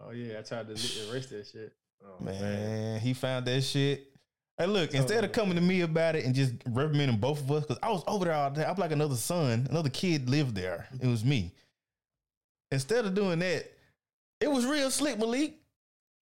oh 0.00 0.10
yeah, 0.10 0.38
I 0.38 0.42
tried 0.42 0.66
to 0.66 0.72
erase 1.08 1.26
that 1.26 1.46
shit. 1.50 1.72
Oh, 2.04 2.22
Man, 2.22 3.00
he 3.00 3.14
found 3.14 3.46
that 3.46 3.62
shit. 3.62 4.10
Hey, 4.58 4.66
look, 4.66 4.94
instead 4.94 5.24
of 5.24 5.32
coming 5.32 5.56
to 5.56 5.60
me 5.60 5.80
about 5.80 6.14
it 6.14 6.24
and 6.24 6.34
just 6.34 6.52
reprimanding 6.66 7.16
both 7.18 7.40
of 7.40 7.50
us, 7.50 7.62
because 7.62 7.78
I 7.82 7.90
was 7.90 8.04
over 8.06 8.26
there 8.26 8.34
all 8.34 8.50
day, 8.50 8.64
I'm 8.64 8.76
like 8.76 8.92
another 8.92 9.16
son, 9.16 9.66
another 9.70 9.88
kid 9.90 10.28
lived 10.28 10.54
there. 10.54 10.86
It 11.00 11.08
was 11.08 11.24
me. 11.24 11.52
Instead 12.70 13.04
of 13.04 13.14
doing 13.14 13.40
that, 13.40 13.72
it 14.40 14.50
was 14.50 14.64
real 14.66 14.90
slick, 14.90 15.18
Malik. 15.18 15.54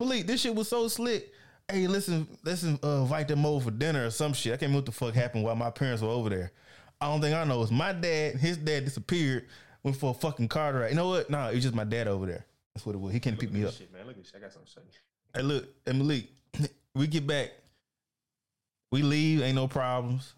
Malik, 0.01 0.27
this 0.27 0.41
shit 0.41 0.55
was 0.55 0.69
so 0.69 0.89
slick. 0.89 1.31
Hey, 1.73 1.87
listen, 1.87 2.29
listen, 2.45 2.79
uh, 2.85 3.01
invite 3.01 3.29
them 3.29 3.47
over 3.47 3.65
for 3.65 3.71
dinner 3.71 4.05
or 4.05 4.11
some 4.11 4.35
shit. 4.35 4.53
I 4.53 4.57
can't 4.57 4.69
remember 4.69 4.79
what 4.79 4.87
the 4.87 4.93
fuck 4.93 5.15
happened 5.15 5.43
while 5.43 5.57
my 5.57 5.71
parents 5.71 6.03
were 6.03 6.11
over 6.11 6.29
there. 6.29 6.53
I 7.01 7.07
don't 7.07 7.23
think 7.23 7.35
I 7.35 7.45
know. 7.45 7.63
It's 7.63 7.71
my 7.71 7.95
dad, 7.95 8.37
his 8.37 8.59
dad 8.59 8.85
disappeared, 8.85 9.47
went 9.83 9.97
for 9.97 10.11
a 10.11 10.15
fucking 10.15 10.49
car 10.49 10.75
ride. 10.75 10.91
You 10.91 10.97
know 10.97 11.09
what? 11.09 11.31
No, 11.31 11.49
it 11.49 11.55
was 11.55 11.63
just 11.63 11.75
my 11.75 11.85
dad 11.85 12.09
over 12.09 12.27
there. 12.27 12.45
That's 12.75 12.85
what 12.85 12.95
it 12.95 12.99
was. 12.99 13.15
He 13.15 13.21
can't 13.21 13.39
pick 13.39 13.51
me 13.51 13.65
up. 13.65 13.73
Shit, 13.73 13.91
man. 13.91 14.07
Look 14.07 14.17
at 14.17 14.23
this. 14.23 14.33
shit. 14.33 14.37
I 14.37 14.45
got 14.45 14.53
something 14.53 14.67
to 14.67 14.73
show 14.73 14.81
you. 14.83 14.99
Hey, 15.35 15.43
look, 15.43 15.67
Malik, 15.87 16.29
we 16.95 17.07
get 17.07 17.27
back. 17.27 17.53
We 18.91 19.01
leave, 19.01 19.41
ain't 19.41 19.55
no 19.55 19.67
problems. 19.67 20.35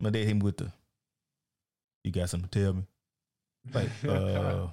My 0.00 0.08
dad 0.08 0.24
hit 0.24 0.34
me 0.34 0.42
with 0.42 0.56
the, 0.56 0.72
you 2.04 2.10
got 2.10 2.30
something 2.30 2.48
to 2.48 2.62
tell 2.62 2.72
me? 2.72 2.84
Like, 3.74 3.90
uh, 4.08 4.68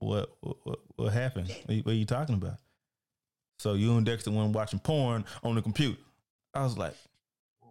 what, 0.00 0.36
what, 0.40 0.80
what 0.96 1.12
happened? 1.12 1.54
What 1.66 1.76
you, 1.76 1.82
what 1.84 1.94
you 1.94 2.04
talking 2.04 2.34
about? 2.34 2.56
So 3.60 3.74
you 3.74 3.94
and 3.98 4.06
Dexter 4.06 4.30
went 4.30 4.54
watching 4.54 4.78
porn 4.78 5.22
on 5.44 5.54
the 5.54 5.60
computer. 5.60 5.98
I 6.54 6.62
was 6.62 6.78
like, 6.78 6.94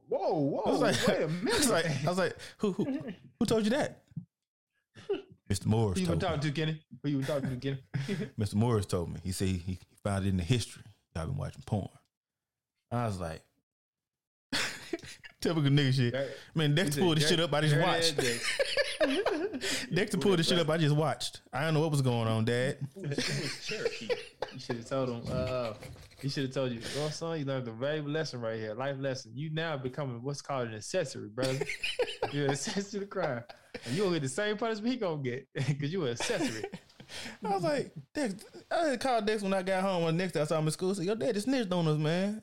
Whoa, 0.07 0.35
whoa! 0.39 0.61
I 0.67 0.69
was 0.69 0.81
like, 0.81 1.07
wait 1.07 1.23
a 1.23 1.27
minute. 1.43 1.57
was 1.57 1.69
like, 1.71 1.85
I 2.05 2.09
was 2.09 2.17
like, 2.19 2.35
who, 2.59 2.73
who, 2.73 2.85
who 3.39 3.45
told 3.47 3.63
you 3.63 3.71
that? 3.71 4.03
Mr. 5.49 5.65
Morris 5.65 5.97
Who 5.97 6.01
you 6.01 6.07
been 6.11 6.19
told 6.19 6.21
me. 6.21 6.37
talking 6.37 6.41
to, 6.41 6.51
Kenny? 6.61 6.81
Who 7.01 7.09
you 7.09 7.23
talking 7.23 7.49
to, 7.49 7.55
Kenny? 7.55 7.79
Mr. 8.39 8.53
Morris 8.53 8.85
told 8.85 9.11
me. 9.11 9.19
He 9.23 9.31
said 9.31 9.47
he 9.47 9.79
found 10.03 10.25
it 10.27 10.29
in 10.29 10.37
the 10.37 10.43
history. 10.43 10.83
I've 11.15 11.25
been 11.25 11.37
watching 11.37 11.63
porn. 11.65 11.89
I 12.91 13.07
was 13.07 13.19
like, 13.19 13.41
typical 15.41 15.71
nigga 15.71 15.91
shit. 15.93 16.13
That- 16.13 16.29
Man, 16.53 16.75
Dexter 16.75 17.01
pulled 17.01 17.17
the 17.17 17.21
shit 17.21 17.39
up. 17.39 17.51
I 17.51 17.61
dirty 17.61 17.81
watched. 17.81 18.19
ass 18.19 19.38
Dexter 19.93 20.17
pulled 20.17 20.39
the 20.39 20.43
shit 20.43 20.59
up. 20.59 20.69
I 20.69 20.77
just 20.77 20.95
watched. 20.95 21.41
I 21.51 21.63
don't 21.63 21.73
know 21.73 21.81
what 21.81 21.91
was 21.91 22.01
going 22.01 22.27
on, 22.27 22.45
Dad. 22.45 22.77
It 22.95 23.09
was 23.09 23.65
Cherokee. 23.65 24.09
You 24.53 24.59
should 24.59 24.77
have 24.77 24.85
told 24.85 25.09
him. 25.09 25.21
Uh, 25.31 25.73
he 26.21 26.30
should 26.30 26.43
have 26.43 26.53
told 26.53 26.71
you, 26.71 26.81
"Oh, 26.99 27.09
son, 27.09 27.39
you 27.39 27.45
learned 27.45 27.67
a 27.67 27.71
valuable 27.71 28.11
lesson 28.11 28.41
right 28.41 28.59
here, 28.59 28.73
life 28.73 28.97
lesson. 28.99 29.31
You 29.34 29.49
now 29.51 29.77
becoming 29.77 30.21
what's 30.21 30.41
called 30.41 30.67
an 30.67 30.76
accessory, 30.76 31.30
brother. 31.30 31.59
You're 32.31 32.45
an 32.45 32.51
accessory 32.51 32.91
to 32.91 32.99
the 32.99 33.05
crime, 33.05 33.43
and 33.85 33.95
you 33.95 34.03
gonna 34.03 34.15
get 34.15 34.23
the 34.23 34.30
same 34.30 34.57
punishment 34.57 34.93
he 34.93 34.99
gonna 34.99 35.21
get 35.21 35.47
because 35.53 35.91
you 35.91 36.03
an 36.03 36.11
accessory." 36.11 36.65
I 37.43 37.49
was 37.49 37.63
like, 37.63 37.91
Dex. 38.13 38.35
I 38.69 38.89
had 38.89 38.99
called 38.99 39.26
Dex 39.26 39.41
when 39.41 39.53
I 39.53 39.63
got 39.63 39.81
home. 39.81 40.03
When 40.03 40.17
next 40.17 40.35
I 40.35 40.43
saw 40.43 40.59
him 40.59 40.65
in 40.65 40.71
school, 40.71 40.91
I 40.91 40.93
said, 40.93 41.05
"Yo, 41.05 41.15
Dad, 41.15 41.34
just 41.34 41.45
snitched 41.47 41.71
on 41.71 41.88
us, 41.88 41.97
man." 41.97 42.41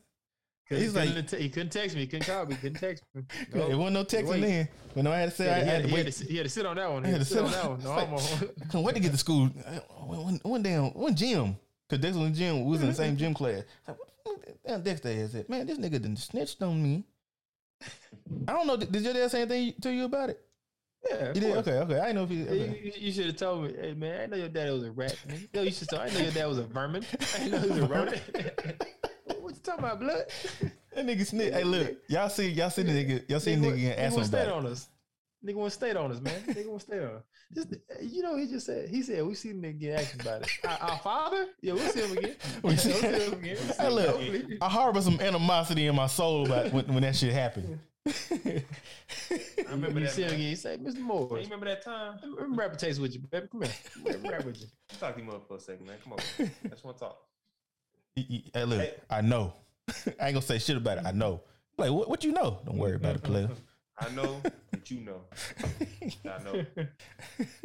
He's 0.69 0.81
he, 0.81 0.89
like- 0.89 1.09
couldn't 1.09 1.27
te- 1.29 1.37
he 1.43 1.49
couldn't 1.49 1.71
text 1.71 1.95
me, 1.95 2.03
he 2.03 2.07
couldn't 2.09 2.27
call 2.27 2.45
me, 2.47 2.55
he 2.55 2.61
couldn't 2.61 2.81
text 2.81 3.05
me. 3.15 3.23
There 3.53 3.69
No. 3.69 3.79
wasn't 3.79 3.95
no 3.95 4.05
texting 4.05 4.43
in. 4.43 4.69
When 4.95 5.07
I 5.07 5.19
had 5.19 5.31
to 5.31 5.37
say, 5.37 5.47
Yeah, 5.47 5.53
I 5.53 5.59
had 5.59 5.67
had, 5.67 5.83
to 5.83 5.89
he, 5.89 5.97
had 5.97 6.05
wait. 6.07 6.13
to, 6.15 6.25
he 6.25 6.37
had 6.37 6.43
to 6.45 6.51
sit 6.51 6.67
on 6.67 6.77
that 6.77 6.91
one. 6.93 7.05
I 7.05 7.07
He 7.07 7.13
had 7.13 7.21
to 7.21 7.25
sit 7.27 7.39
on 7.43 7.51
that 7.53 7.71
one. 7.71 7.81
No, 7.85 7.91
like- 7.91 8.09
I'm 8.09 8.15
on. 8.15 8.21
Couldn't 8.71 8.83
wait 8.83 8.95
to 8.95 9.01
get 9.01 9.13
to 9.13 9.19
school. 9.19 9.47
One, 9.47 10.23
one, 10.25 10.41
one 10.43 10.63
damn, 10.63 10.85
one 10.95 11.15
gym. 11.15 11.57
Cause 11.89 12.01
Dexter 12.01 12.19
was 12.19 12.27
in 12.27 12.33
the 12.33 12.39
gym. 12.39 12.65
We 12.65 12.71
was 12.73 12.81
in 12.83 12.89
the 12.89 12.95
same 12.95 13.17
gym 13.17 13.33
class. 13.33 13.63
Like, 13.87 13.97
what 14.25 14.41
damn 14.67 14.83
Dexter 14.83 15.09
is 15.11 15.35
it? 15.37 15.49
Man, 15.49 15.67
this 15.67 15.79
nigga 15.79 16.03
done 16.03 16.17
snitched 16.17 16.61
on 16.63 16.83
me. 16.83 17.05
I 18.49 18.53
don't 18.53 18.67
know. 18.67 18.77
Did 18.77 19.03
your 19.03 19.13
dad 19.13 19.31
say 19.31 19.43
anything 19.43 19.75
to 19.83 19.93
you 19.93 20.05
about 20.07 20.31
it? 20.31 20.41
Yeah, 21.09 21.29
You 21.29 21.41
did? 21.41 21.57
Okay, 21.59 21.73
okay. 21.79 21.99
I 22.01 22.07
didn't 22.13 22.15
know 22.17 22.23
if 22.25 22.31
he. 22.31 22.37
You, 22.39 22.45
Okay. 22.47 22.81
you, 22.85 22.93
you 23.07 23.13
should 23.13 23.27
have 23.27 23.37
told 23.37 23.65
me, 23.65 23.75
hey 23.81 23.95
man, 23.95 24.23
I 24.23 24.27
know 24.27 24.37
your 24.37 24.49
dad 24.49 24.73
was 24.73 24.83
a 24.83 24.91
rat. 24.91 25.17
Man. 25.29 25.49
Yo, 25.53 25.63
you 25.63 25.71
should 25.71 25.89
tell. 25.89 26.01
I 26.01 26.09
know 26.09 26.19
your 26.19 26.33
dad 26.33 26.47
was 26.47 26.59
a 26.59 26.65
vermin. 26.65 27.05
I 27.39 27.47
know 27.49 27.59
he 27.61 27.69
was 27.69 27.79
a 27.79 27.87
rodent. 27.87 28.23
what 29.41 29.55
you 29.55 29.61
talking 29.63 29.85
about, 29.85 30.01
blood? 30.01 30.25
That 30.97 31.05
nigga 31.05 31.27
snitch. 31.27 31.53
Hey, 31.53 31.63
look, 31.63 31.95
y'all 32.09 32.31
see, 32.31 32.49
y'all 32.49 32.71
see 32.71 32.83
the 32.83 32.91
nigga, 32.93 33.29
y'all 33.29 33.39
see 33.39 33.55
the 33.55 33.61
nigga 33.67 33.77
getting 33.77 33.91
nigga 33.91 33.99
asked 33.99 34.15
want 34.17 34.25
him 34.27 34.33
state 34.33 34.49
on 34.49 34.67
us. 34.67 34.89
Nigga 35.45 35.55
want 35.57 35.73
state 35.75 35.97
on 35.97 36.11
us, 36.11 36.21
man. 36.23 36.41
Nigga 36.47 36.67
want 36.69 36.81
state 36.81 37.03
on 37.03 37.17
us. 37.17 37.23
Just, 37.55 37.75
you 38.01 38.23
know, 38.23 38.35
he 38.39 38.47
just 38.47 38.65
said, 38.65 38.89
he 38.89 39.03
said, 39.03 39.23
we 39.27 39.35
see 39.35 39.53
the 39.53 39.59
nigga 39.59 39.79
get 39.79 40.01
asked 40.01 40.19
about 40.23 40.41
it. 40.41 40.49
Our, 40.67 40.91
our 40.93 40.99
father? 41.01 41.49
Yeah, 41.61 41.75
we'll 41.75 41.87
see 41.91 42.01
him 42.01 42.17
again. 42.17 42.37
We 42.63 42.69
We'll 42.71 42.77
see- 42.79 42.93
see 42.93 43.07
him 43.09 43.33
again. 43.35 43.57
We'll 43.61 43.75
see 43.75 43.83
Hey, 43.83 43.87
him 43.89 43.93
look, 43.93 44.21
again. 44.23 44.59
I 44.63 44.69
harbor 44.71 45.03
some 45.03 45.21
animosity 45.21 45.87
in 45.87 45.95
my 45.95 46.07
soul 46.07 46.47
about 46.47 46.73
when, 46.73 46.87
when 46.87 47.03
that 47.03 47.15
shit 47.15 47.35
happened. 47.35 47.79
I 48.07 48.63
remember 49.71 50.01
you 50.01 50.07
that. 50.07 50.13
see 50.15 50.23
him 50.23 50.33
again. 50.33 50.41
You 50.49 50.57
say, 50.57 50.79
Mr. 50.79 50.95
Hey, 50.95 51.01
you 51.01 51.45
remember 51.45 51.67
that 51.67 51.85
time? 51.85 52.19
let 52.39 52.49
me 52.49 52.57
rap 52.57 52.73
a 52.73 52.77
taste 52.77 53.03
with 53.03 53.13
you, 53.13 53.21
baby. 53.21 53.49
Come 53.53 53.63
here. 53.63 53.73
Let 54.03 54.23
me 54.23 54.31
rap 54.31 54.45
with 54.47 54.61
you. 54.63 54.67
Talk 54.99 55.15
to 55.15 55.21
him 55.21 55.29
up 55.29 55.47
for 55.47 55.57
a 55.57 55.61
second, 55.61 55.87
man. 55.87 55.97
Come 56.03 56.15
on. 56.15 56.19
I 56.65 56.69
just 56.69 56.85
want 56.85 56.97
to 56.97 57.05
talk. 57.05 57.19
Hey, 58.17 58.65
look, 58.65 58.81
Hey. 58.81 58.95
I 59.11 59.21
know. 59.21 59.53
I 59.89 59.93
ain't 59.95 60.17
gonna 60.19 60.43
say 60.43 60.59
shit 60.59 60.77
about 60.77 60.99
it. 60.99 61.05
I 61.07 61.13
know. 61.13 61.43
Like, 61.79 61.91
what, 61.93 62.09
what 62.09 62.25
you 62.25 62.33
know? 62.33 62.61
Don't 62.65 62.79
worry 62.79 62.97
about 62.97 63.17
it, 63.17 63.23
player. 63.23 63.49
I 63.99 64.11
know 64.11 64.41
that 64.73 64.91
you 64.91 65.01
know. 65.01 65.23
I 66.29 66.43
know. 66.43 66.65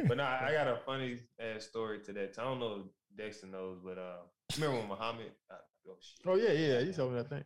But 0.06 0.16
no, 0.16 0.22
I 0.22 0.48
I 0.48 0.52
got 0.52 0.68
a 0.68 0.78
funny 0.86 1.18
ass 1.40 1.64
story 1.64 2.00
to 2.06 2.12
that. 2.14 2.36
I 2.38 2.44
don't 2.44 2.58
know 2.60 2.84
if 2.84 3.16
Dexter 3.18 3.46
knows, 3.46 3.78
but 3.84 3.98
uh, 3.98 4.16
remember 4.54 4.78
when 4.78 4.88
Muhammad? 4.88 5.32
Uh, 5.50 5.54
oh 5.88 5.96
shit. 6.00 6.26
Oh, 6.26 6.36
yeah, 6.36 6.52
yeah. 6.52 6.80
You 6.80 6.92
told 6.92 7.12
me 7.12 7.18
that 7.18 7.28
thing. 7.28 7.44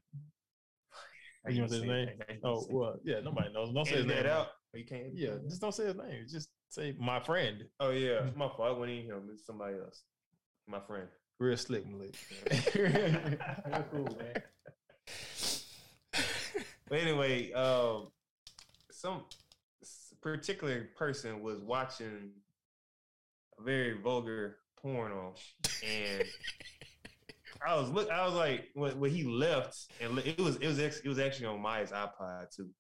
I 1.45 1.51
You 1.51 1.57
can't 1.57 1.59
want 1.59 1.71
to 1.73 1.79
say 1.79 1.81
his 1.81 1.89
name? 1.89 2.09
I 2.21 2.25
can't 2.25 2.41
Oh, 2.45 2.61
say 2.61 2.67
well, 2.71 2.97
yeah, 3.05 3.21
nobody 3.25 3.53
knows. 3.53 3.73
Don't 3.73 3.87
say 3.87 3.97
his 3.97 4.07
name. 4.07 4.17
that 4.23 4.27
out. 4.27 4.49
Oh, 4.75 4.79
you 4.79 4.85
can't. 4.85 5.15
Yeah, 5.15 5.31
that? 5.31 5.49
just 5.49 5.61
don't 5.61 5.75
say 5.75 5.87
his 5.87 5.97
name. 5.97 6.27
Just 6.31 6.49
say 6.71 6.95
my 6.99 7.19
friend. 7.21 7.65
Oh 7.81 7.91
yeah, 7.91 8.25
it's 8.27 8.37
my 8.37 8.49
fault. 8.49 8.71
It 8.73 8.79
wasn't 8.79 8.99
even 8.99 9.11
him. 9.17 9.29
It's 9.33 9.47
somebody 9.47 9.75
else. 9.79 10.03
My 10.69 10.81
friend. 10.81 11.09
Real 11.39 11.57
slick, 11.57 11.85
Malik. 11.87 12.15
cool, 13.91 14.17
man. 14.19 14.43
But 16.89 16.99
anyway, 17.01 17.53
um, 17.53 18.09
some 18.91 19.25
particular 20.23 20.89
person 20.97 21.43
was 21.43 21.61
watching 21.61 22.31
a 23.59 23.63
very 23.63 23.99
vulgar 24.01 24.59
porno, 24.81 25.35
and 25.85 26.25
I 27.67 27.75
was 27.75 27.91
look. 27.91 28.11
I 28.11 28.25
was 28.25 28.35
like, 28.35 28.69
when, 28.75 28.99
when 28.99 29.11
he 29.11 29.25
left, 29.25 29.77
and 30.01 30.19
it 30.19 30.39
was 30.39 30.57
it 30.57 30.67
was 30.67 30.79
ex- 30.79 31.01
it 31.01 31.09
was 31.09 31.19
actually 31.19 31.47
on 31.47 31.61
Maya's 31.61 31.91
iPod 31.91 32.55
too. 32.55 32.71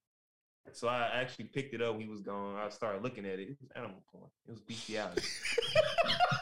So 0.72 0.88
I 0.88 1.10
actually 1.14 1.46
picked 1.46 1.74
it 1.74 1.82
up. 1.82 1.92
when 1.94 2.02
He 2.02 2.08
was 2.08 2.22
gone. 2.22 2.56
I 2.56 2.68
started 2.70 3.02
looking 3.02 3.24
at 3.24 3.38
it. 3.38 3.48
It 3.50 3.56
was 3.60 3.70
animal 3.76 4.02
porn. 4.10 4.28
It 4.48 4.52
was 4.52 4.60
bestiality. 4.60 5.22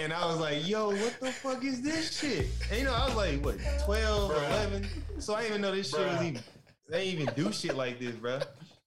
And 0.00 0.12
I 0.12 0.26
was 0.26 0.38
like, 0.38 0.66
yo, 0.68 0.90
what 0.90 1.16
the 1.20 1.32
fuck 1.32 1.64
is 1.64 1.80
this 1.82 2.18
shit? 2.18 2.46
And 2.70 2.78
you 2.80 2.84
know, 2.84 2.92
I 2.94 3.06
was 3.06 3.16
like, 3.16 3.44
what, 3.44 3.56
12 3.84 4.30
or 4.30 4.34
Bruh. 4.34 4.50
11? 4.70 4.88
So 5.18 5.34
I 5.34 5.40
didn't 5.42 5.50
even 5.52 5.62
know 5.62 5.74
this 5.74 5.90
shit 5.90 6.00
was 6.06 6.22
even, 6.22 6.42
they 6.90 7.04
even 7.06 7.26
do 7.34 7.52
shit 7.52 7.76
like 7.76 7.98
this, 7.98 8.14
bro. 8.14 8.40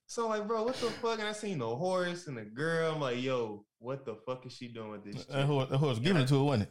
So 0.06 0.28
like, 0.28 0.48
bro, 0.48 0.64
what 0.64 0.76
the 0.76 0.90
fuck? 0.90 1.20
And 1.20 1.28
I 1.28 1.32
seen 1.34 1.60
the 1.60 1.68
horse 1.76 2.28
and 2.28 2.38
the 2.38 2.44
girl. 2.44 2.94
I'm 2.94 3.02
like, 3.02 3.22
yo, 3.22 3.66
what 3.80 4.06
the 4.06 4.16
fuck 4.26 4.46
is 4.46 4.54
she 4.54 4.68
doing 4.68 4.92
with 4.92 5.04
this 5.04 5.26
That 5.26 5.46
horse, 5.46 5.70
that 5.70 5.78
horse 5.78 5.92
was 5.92 6.00
giving 6.00 6.22
it 6.22 6.28
to 6.30 6.36
her, 6.36 6.44
wasn't 6.44 6.70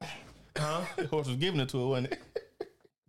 it? 0.00 0.08
Huh? 0.56 0.80
The 0.96 1.06
horse 1.06 1.26
was 1.28 1.36
giving 1.36 1.60
it 1.60 1.68
to 1.70 1.78
her, 1.80 1.86
wasn't 1.86 2.12
it? 2.12 2.20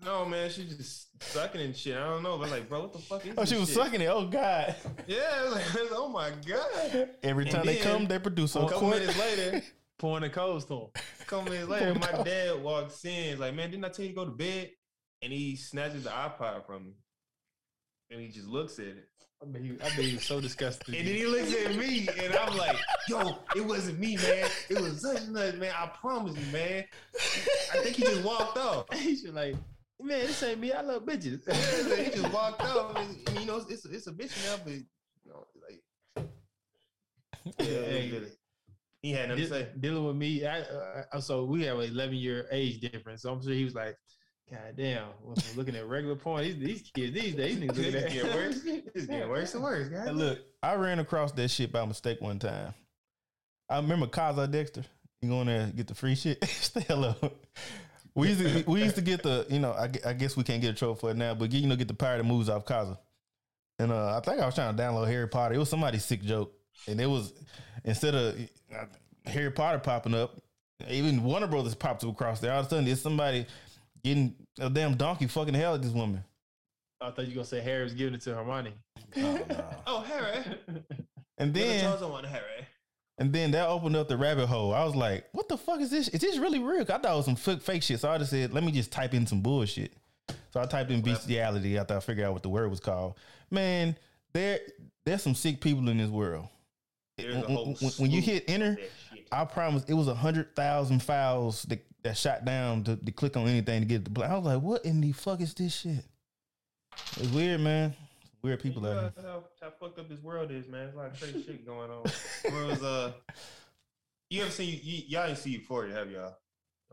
No, 0.04 0.26
man, 0.26 0.50
she 0.50 0.66
just 0.66 1.08
sucking 1.24 1.60
and 1.60 1.76
shit. 1.76 1.98
I 1.98 2.02
don't 2.06 2.22
know, 2.24 2.38
but 2.38 2.52
like, 2.52 2.70
bro, 2.70 2.82
what 2.82 2.94
the 2.94 3.00
fuck 3.00 3.26
is 3.26 3.34
Oh, 3.38 3.46
she 3.46 3.56
was 3.58 3.68
shit? 3.68 3.78
sucking 3.78 4.02
it. 4.02 4.06
Oh 4.08 4.26
God! 4.28 4.76
Yeah, 5.08 5.50
like, 5.52 5.64
oh 5.92 6.08
my 6.08 6.30
God. 6.48 7.10
Every 7.24 7.46
time 7.46 7.66
they 7.66 7.78
come, 7.78 8.06
they 8.06 8.20
produce 8.20 8.56
A 8.56 8.60
a 8.60 8.64
couple 8.66 8.80
court. 8.82 9.00
minutes 9.00 9.18
later, 9.20 9.64
Pouring 10.00 10.22
the 10.24 10.30
cold 10.30 10.62
storm. 10.62 10.90
a 10.96 11.24
couple 11.26 11.52
minutes 11.52 11.70
later, 11.70 11.96
my 11.96 12.24
dad 12.24 12.62
walks 12.62 13.04
in. 13.04 13.32
He's 13.32 13.40
like, 13.40 13.56
man, 13.56 13.72
didn't 13.72 13.86
I 13.86 13.90
tell 13.90 14.06
you 14.06 14.12
to 14.12 14.16
go 14.16 14.26
to 14.26 14.32
bed? 14.32 14.70
And 15.24 15.34
he 15.34 15.56
snatches 15.56 16.04
the 16.04 16.12
iPod 16.12 16.68
from 16.68 16.86
me. 16.86 16.94
And 18.12 18.22
he 18.22 18.28
just 18.28 18.48
looks 18.48 18.78
at 18.80 18.86
it. 18.86 19.10
I 19.42 19.46
bet 19.46 19.62
he, 19.62 19.78
I 19.84 19.90
he 19.90 20.16
was 20.16 20.24
so 20.24 20.42
disgusted. 20.42 20.96
And 20.96 21.08
then 21.08 21.16
he 21.16 21.26
looks 21.28 21.54
at 21.54 21.76
me, 21.76 22.08
and 22.24 22.34
I'm 22.34 22.58
like, 22.58 22.78
yo, 23.08 23.38
it 23.56 23.64
wasn't 23.64 24.00
me, 24.00 24.18
man. 24.18 24.50
It 24.70 24.82
was 24.82 25.02
such 25.02 25.22
and 25.22 25.36
such, 25.36 25.56
man. 25.56 25.74
I 25.78 25.88
promise 25.88 26.36
you, 26.36 26.52
man. 26.52 26.86
I 27.16 27.78
think 27.78 27.96
he 27.96 28.04
just 28.04 28.24
walked 28.24 28.58
off. 28.58 28.86
He's 28.94 29.22
just 29.22 29.36
like, 29.36 29.56
man, 30.02 30.22
this 30.22 30.42
ain't 30.42 30.60
me. 30.60 30.72
I 30.72 30.82
love 30.82 31.06
bitches. 31.06 31.42
He 32.04 32.20
just 32.20 32.34
walked 32.34 32.62
off. 32.62 32.96
And, 32.98 33.40
you 33.40 33.46
know, 33.46 33.58
it's, 33.70 33.86
it's 33.86 34.08
a 34.08 34.12
bitch 34.12 34.36
now, 34.46 34.62
but, 34.64 34.74
you 34.74 34.86
know, 35.28 35.46
like, 35.68 36.28
yeah, 37.60 38.10
good. 38.10 38.32
He 39.02 39.12
had 39.12 39.30
nothing 39.30 39.44
to 39.44 39.50
say. 39.50 39.68
dealing 39.80 40.06
with 40.06 40.16
me. 40.16 40.46
I, 40.46 40.62
uh, 40.62 41.22
so 41.22 41.46
we 41.46 41.64
have 41.64 41.80
an 41.80 41.90
11 41.92 42.16
year 42.16 42.48
age 42.52 42.80
difference. 42.80 43.22
So 43.22 43.32
I'm 43.32 43.42
sure 43.42 43.54
he 43.54 43.64
was 43.64 43.76
like, 43.76 43.98
God 44.50 44.76
damn, 44.78 45.08
looking 45.56 45.76
at 45.76 45.88
regular 45.88 46.16
porn, 46.16 46.44
these, 46.44 46.58
these 46.58 46.92
kids 46.94 47.14
these 47.14 47.36
days, 47.36 47.60
these 47.60 47.70
niggas 47.70 47.78
looking 47.78 47.96
at 47.96 48.12
getting 48.12 48.34
worse. 48.34 48.62
It's 48.66 49.06
getting 49.06 49.30
worse 49.30 49.54
and 49.54 49.64
worse, 49.64 49.90
guys. 49.90 50.08
Hey, 50.08 50.14
look, 50.14 50.40
I 50.64 50.76
ran 50.76 51.00
across 51.00 51.34
that 51.34 51.50
shit 51.50 51.72
by 51.72 51.84
mistake 51.86 52.22
one 52.22 52.40
time. 52.40 52.74
I 53.70 53.76
remember 53.78 54.08
Kazaa 54.08 54.50
Dexter. 54.50 54.86
You 55.22 55.30
go 55.30 55.42
in 55.42 55.48
there 55.48 55.68
get 55.76 55.88
the 55.88 55.96
free 55.96 56.16
shit. 56.16 56.44
Stay 56.48 56.86
hello. 56.88 57.16
We 58.16 58.30
used 58.30 58.40
to 58.40 58.72
we 58.72 58.84
used 58.84 58.96
to 58.96 59.02
get 59.02 59.22
the 59.22 59.46
you 59.50 59.60
know 59.60 59.72
I, 59.72 59.92
I 60.06 60.14
guess 60.14 60.38
we 60.38 60.44
can't 60.44 60.62
get 60.62 60.72
a 60.72 60.74
trophy 60.74 61.00
for 61.00 61.12
it 61.12 61.18
now, 61.18 61.36
but 61.36 61.52
you 61.52 61.68
know 61.68 61.76
get 61.76 61.88
the 61.90 61.94
pirate 61.94 62.24
moves 62.24 62.48
off 62.50 62.66
Kazaa. 62.66 62.98
And 63.80 63.92
uh, 63.92 64.18
I 64.18 64.22
think 64.22 64.42
I 64.42 64.46
was 64.46 64.56
trying 64.56 64.76
to 64.76 64.82
download 64.82 65.08
Harry 65.08 65.28
Potter. 65.28 65.56
It 65.56 65.60
was 65.60 65.70
somebody's 65.70 66.06
sick 66.06 66.24
joke, 66.24 66.54
and 66.88 67.02
it 67.02 67.06
was 67.06 67.34
instead 67.84 68.16
of 68.16 68.36
uh, 68.36 68.44
Harry 69.26 69.52
Potter 69.52 69.80
popping 69.80 70.14
up, 70.14 70.42
even 70.90 71.24
Warner 71.24 71.48
Brothers 71.48 71.76
popped 71.76 72.04
up 72.04 72.12
across 72.12 72.40
there. 72.40 72.54
All 72.54 72.60
of 72.60 72.68
a 72.68 72.70
sudden, 72.70 72.86
there's 72.86 73.02
somebody 73.02 73.46
getting 74.04 74.36
a 74.60 74.70
damn 74.70 74.96
donkey 74.96 75.28
fucking 75.28 75.54
hell 75.54 75.76
at 75.76 75.82
this 75.82 75.92
woman. 75.92 76.24
I 77.02 77.12
thought 77.12 77.24
you 77.24 77.30
were 77.30 77.36
going 77.36 77.44
to 77.44 77.50
say 77.50 77.62
Harry 77.62 77.84
was 77.84 77.94
giving 77.94 78.16
it 78.16 78.22
to 78.22 78.34
Hermione. 78.34 78.74
Oh, 79.18 79.40
oh 79.88 80.02
Harry. 80.02 80.44
And 81.38 81.54
then 81.54 81.84
told 81.84 82.00
someone 82.00 82.24
Harry. 82.24 82.68
And 83.20 83.34
then 83.34 83.52
that 83.52 83.68
opened 83.68 83.96
up 83.96 84.08
the 84.08 84.18
rabbit 84.18 84.48
hole. 84.48 84.74
I 84.74 84.84
was 84.84 84.96
like, 84.96 85.26
what 85.32 85.48
the 85.48 85.58
fuck 85.58 85.82
is 85.82 85.90
this? 85.90 86.08
Is 86.10 86.22
this 86.22 86.38
really 86.38 86.60
real?" 86.60 86.82
I 86.82 86.86
thought 86.86 87.06
it 87.06 87.16
was 87.16 87.26
some 87.26 87.36
fake, 87.36 87.62
fake 87.62 87.84
shit. 87.84 88.00
So 88.00 88.10
I 88.10 88.18
just 88.18 88.32
said, 88.32 88.54
let 88.54 88.64
me 88.64 88.72
just 88.72 88.92
type 88.92 89.14
in 89.14 89.26
some 89.26 89.42
bullshit. 89.42 89.94
So 90.52 90.62
I 90.62 90.66
typed 90.66 90.92
in 90.92 91.02
bestiality 91.02 91.78
after 91.78 91.98
I 91.98 92.00
figured 92.00 92.28
out 92.28 92.34
what 92.34 92.44
the 92.44 92.50
word 92.50 92.70
was 92.70 92.80
called. 92.80 93.16
Man, 93.50 93.96
there 94.34 94.60
there's 95.06 95.24
some 95.24 95.36
sick 95.36 95.62
people 95.62 95.88
in 95.90 95.98
this 95.98 96.10
world. 96.10 96.48
There's 97.18 97.36
a 97.36 97.40
When, 97.48 97.76
when- 97.76 97.92
when 97.98 98.12
you 98.12 98.22
hit 98.22 98.46
enter, 98.48 98.72
of 98.72 98.76
that 98.76 98.90
shit. 99.14 99.28
I 99.32 99.46
promise 99.46 99.84
it 99.88 99.94
was 99.94 100.08
a 100.08 100.16
hundred 100.16 100.56
thousand 100.56 101.02
files 101.02 101.64
that, 101.64 101.84
that 102.04 102.18
shot 102.18 102.46
down 102.46 102.84
to, 102.86 102.96
to 102.96 103.12
click 103.12 103.36
on 103.36 103.48
anything 103.48 103.82
to 103.82 103.88
get 103.88 104.04
the 104.06 104.12
play. 104.12 104.28
I 104.28 104.36
was 104.36 104.46
like, 104.46 104.62
what 104.62 104.86
in 104.86 105.02
the 105.02 105.12
fuck 105.14 105.42
is 105.42 105.54
this 105.54 105.76
shit? 105.76 106.06
It's 107.18 107.30
weird, 107.32 107.62
man. 107.62 107.96
Weird 108.44 108.60
people 108.62 108.84
you 108.84 108.90
out 108.90 109.14
here. 109.16 109.26
how, 109.26 109.44
how 109.62 109.70
fucked 109.80 110.00
up 110.00 110.08
this 110.10 110.22
world 110.22 110.52
is, 110.52 110.68
man. 110.68 110.88
It's 110.88 110.96
a 110.96 110.98
lot 110.98 111.08
of 111.12 111.20
crazy 111.20 111.44
shit 111.44 111.66
going 111.66 111.90
on. 111.90 112.04
Where 112.52 112.64
it 112.64 112.68
was, 112.68 112.84
uh, 112.84 113.12
you 114.30 114.42
ever 114.44 114.52
seen, 114.52 114.80
you, 114.84 115.04
y'all 115.08 115.28
ain't 115.28 115.38
see 115.38 115.52
Euphoria, 115.52 115.94
have 115.96 116.12
y'all? 116.12 116.38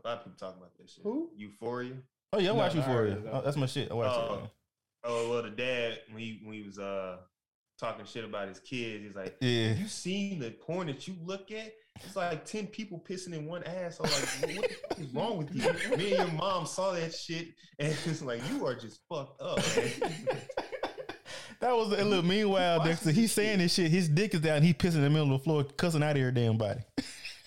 A 0.03 0.07
lot 0.07 0.17
of 0.17 0.23
people 0.25 0.37
talking 0.39 0.57
about 0.59 0.71
this 0.79 0.91
shit. 0.93 1.03
Who? 1.03 1.29
Euphoria. 1.37 1.93
Oh 2.33 2.39
yeah, 2.39 2.49
I 2.49 2.53
No, 2.53 2.59
watch 2.59 2.73
I 2.73 2.77
Euphoria. 2.77 3.13
heard. 3.13 3.29
Oh, 3.31 3.41
that's 3.41 3.57
my 3.57 3.65
shit. 3.67 3.91
I 3.91 3.93
watch 3.93 4.11
Oh. 4.11 4.33
it. 4.43 4.49
Oh, 5.07 5.29
well, 5.29 5.43
the 5.43 5.51
dad, 5.51 5.99
when 6.11 6.21
he, 6.21 6.41
when 6.43 6.55
he 6.55 6.63
was, 6.63 6.79
uh, 6.79 7.17
talking 7.79 8.05
shit 8.05 8.23
about 8.23 8.47
his 8.47 8.59
kids, 8.59 9.03
he's 9.05 9.15
like, 9.15 9.35
Yeah. 9.41 9.73
you 9.73 9.87
seen 9.87 10.39
the 10.39 10.51
porn 10.51 10.87
that 10.87 11.07
you 11.07 11.15
look 11.23 11.51
at? 11.51 11.73
It's 12.03 12.15
like 12.15 12.45
10 12.45 12.67
people 12.67 13.01
pissing 13.07 13.33
in 13.33 13.45
one 13.45 13.63
ass. 13.63 13.99
I'm 13.99 14.03
like, 14.09 14.59
what 14.59 14.69
the 14.69 14.75
fuck 14.89 14.99
is 14.99 15.13
wrong 15.13 15.37
with 15.37 15.55
you? 15.55 15.61
Me 15.97 16.13
and 16.15 16.27
your 16.29 16.37
mom 16.37 16.65
saw 16.65 16.91
that 16.91 17.13
shit, 17.13 17.49
and 17.79 17.95
it's 18.05 18.21
like, 18.21 18.41
you 18.51 18.65
are 18.65 18.75
just 18.75 18.99
fucked 19.09 19.41
up. 19.41 19.59
That 21.61 21.75
was 21.75 21.87
a 21.97 22.03
little 22.03 22.21
meanwhile, 22.23 22.83
Dexter. 22.83 23.11
He's 23.11 23.31
saying 23.31 23.59
this 23.59 23.73
shit. 23.73 23.89
His 23.89 24.09
dick 24.09 24.33
is 24.33 24.41
down. 24.41 24.61
He 24.61 24.73
pissing 24.73 24.95
in 24.95 25.03
the 25.03 25.09
middle 25.09 25.33
of 25.33 25.39
the 25.39 25.43
floor, 25.43 25.63
cussing 25.63 26.03
out 26.03 26.11
of 26.11 26.17
your 26.17 26.29
damn 26.31 26.57
body. 26.57 26.81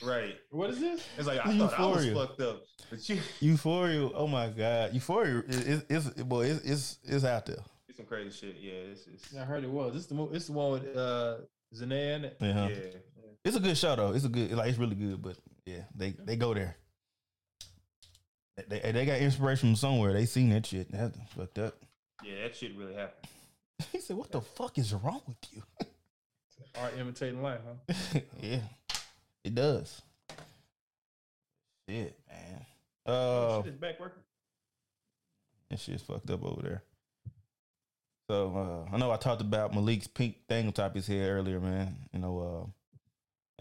right. 0.02 0.34
What 0.50 0.70
is 0.70 0.80
this? 0.80 1.06
It's 1.18 1.26
like, 1.26 1.46
I 1.46 1.56
thought 1.56 1.78
I 1.78 1.86
was 1.86 2.08
fucked 2.10 2.40
up. 2.40 2.62
But 2.90 3.06
you, 3.08 3.20
Euphoria. 3.40 4.08
Oh 4.14 4.26
my 4.26 4.48
god, 4.48 4.94
Euphoria 4.94 5.42
is 5.46 5.82
is, 5.90 6.06
is 6.06 6.24
boy, 6.24 6.46
it's, 6.46 6.64
it's 6.64 6.98
it's 7.04 7.24
out 7.24 7.44
there. 7.44 7.58
It's 7.98 8.08
some 8.08 8.18
crazy 8.18 8.30
shit. 8.30 8.56
Yeah, 8.60 8.92
it's, 8.92 9.06
it's 9.06 9.36
I 9.36 9.44
heard 9.44 9.64
it 9.64 9.70
was. 9.70 9.92
This 9.92 10.02
is 10.02 10.08
the 10.08 10.14
mo- 10.14 10.28
this 10.28 10.46
the 10.46 10.52
one 10.52 10.72
with 10.72 10.96
uh, 10.96 11.36
Zendaya 11.74 12.16
in 12.16 12.24
it. 12.26 12.36
Yeah. 12.40 12.68
yeah. 12.68 12.76
It's 13.44 13.56
a 13.56 13.60
good 13.60 13.76
show 13.76 13.96
though. 13.96 14.12
It's 14.12 14.24
a 14.24 14.28
good 14.28 14.52
like 14.52 14.68
it's 14.68 14.78
really 14.78 14.94
good. 14.94 15.22
But 15.22 15.36
yeah, 15.66 15.82
they 15.94 16.10
they 16.10 16.36
go 16.36 16.54
there. 16.54 16.76
They, 18.68 18.92
they 18.92 19.06
got 19.06 19.18
inspiration 19.20 19.70
from 19.70 19.76
somewhere. 19.76 20.12
They 20.12 20.26
seen 20.26 20.50
that 20.50 20.66
shit. 20.66 20.90
That's 20.90 21.16
fucked 21.36 21.58
up. 21.58 21.74
Yeah, 22.24 22.42
that 22.42 22.56
shit 22.56 22.76
really 22.76 22.94
happened. 22.94 23.30
He 23.92 24.00
said, 24.00 24.16
"What 24.16 24.32
the 24.32 24.40
fuck 24.40 24.76
is 24.76 24.92
wrong 24.92 25.22
with 25.26 25.36
you?" 25.52 25.62
Art 26.80 26.94
imitating 26.98 27.40
life, 27.40 27.60
huh? 27.64 28.20
yeah, 28.42 28.60
it 29.44 29.54
does. 29.54 30.02
Shit, 31.88 32.18
man. 32.28 32.66
Uh, 33.06 33.62
shit 33.62 33.74
is 33.74 33.78
back 33.78 34.00
working. 34.00 34.22
That 35.70 35.78
shit's 35.78 36.02
fucked 36.02 36.30
up 36.30 36.44
over 36.44 36.62
there. 36.62 36.82
So 38.30 38.86
uh, 38.90 38.94
I 38.94 38.98
know 38.98 39.10
I 39.10 39.16
talked 39.16 39.40
about 39.40 39.74
Malik's 39.74 40.06
pink 40.06 40.36
thing 40.48 40.66
on 40.66 40.72
top 40.72 40.94
his 40.94 41.06
head 41.06 41.30
earlier, 41.30 41.60
man. 41.60 41.96
You 42.12 42.20
know, 42.20 42.40
uh, 42.40 42.70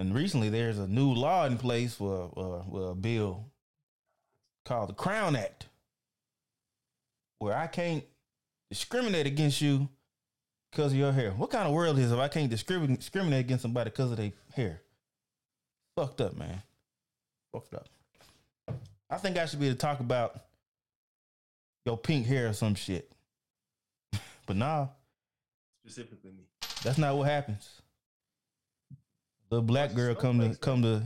and 0.02 0.14
recently 0.15 0.49
there's 0.49 0.80
a 0.80 0.88
new 0.88 1.14
law 1.14 1.45
in 1.45 1.57
place 1.57 1.95
for 1.95 2.31
uh, 2.38 2.64
well, 2.68 2.89
a 2.91 2.95
bill 2.95 3.45
called 4.65 4.89
the 4.89 4.94
Crown 4.94 5.35
Act. 5.35 5.68
where 7.39 7.57
I 7.57 7.68
can't 7.68 8.03
discriminate 8.69 9.27
against 9.27 9.61
you 9.61 9.89
because 10.72 10.91
of 10.91 10.98
your 10.98 11.11
hair. 11.11 11.31
What 11.31 11.52
kind 11.52 11.68
of 11.68 11.73
world 11.73 11.98
is 11.99 12.11
it 12.11 12.15
if 12.15 12.19
I 12.19 12.27
can't 12.27 12.49
discriminate 12.49 12.99
discriminate 12.99 13.41
against 13.41 13.61
somebody 13.64 13.89
because 13.91 14.11
of 14.11 14.18
their 14.18 14.31
hair? 14.56 14.81
Fucked 15.95 16.22
up, 16.22 16.38
man. 16.38 16.61
Fucked 17.53 17.76
up. 17.76 17.88
I 19.10 19.18
think 19.18 19.38
I 19.38 19.45
should 19.45 19.60
be 19.60 19.68
able 19.68 19.76
to 19.76 19.80
talk 19.81 19.99
about 19.99 20.41
your 21.85 21.98
pink 21.98 22.27
hair 22.27 22.49
or 22.49 22.53
some 22.53 22.76
shit. 22.76 23.11
But 24.48 24.56
nah, 24.56 24.88
Specifically 25.86 26.32
me. 26.32 26.45
that's 26.84 26.98
not 26.98 27.15
what 27.15 27.28
happens. 27.28 27.82
The 29.49 29.61
black 29.61 29.94
girl 29.94 30.15
come 30.15 30.40
to 30.40 30.57
come 30.57 30.82
to 30.82 31.03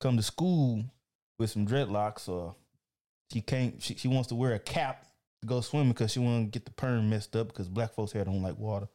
come 0.00 0.16
to 0.16 0.22
school 0.22 0.84
with 1.38 1.50
some 1.50 1.66
dreadlocks 1.66 2.28
or 2.28 2.56
she 3.32 3.40
can't 3.40 3.80
she, 3.80 3.94
she 3.94 4.08
wants 4.08 4.28
to 4.28 4.34
wear 4.34 4.54
a 4.54 4.58
cap 4.58 5.06
to 5.40 5.46
go 5.46 5.60
swimming 5.60 5.90
because 5.92 6.12
she 6.12 6.18
want 6.18 6.46
to 6.46 6.58
get 6.58 6.64
the 6.64 6.72
perm 6.72 7.08
messed 7.08 7.36
up 7.36 7.48
because 7.48 7.68
black 7.68 7.94
folks 7.94 8.12
hair 8.12 8.24
don't 8.24 8.42
like 8.42 8.58
water. 8.58 8.88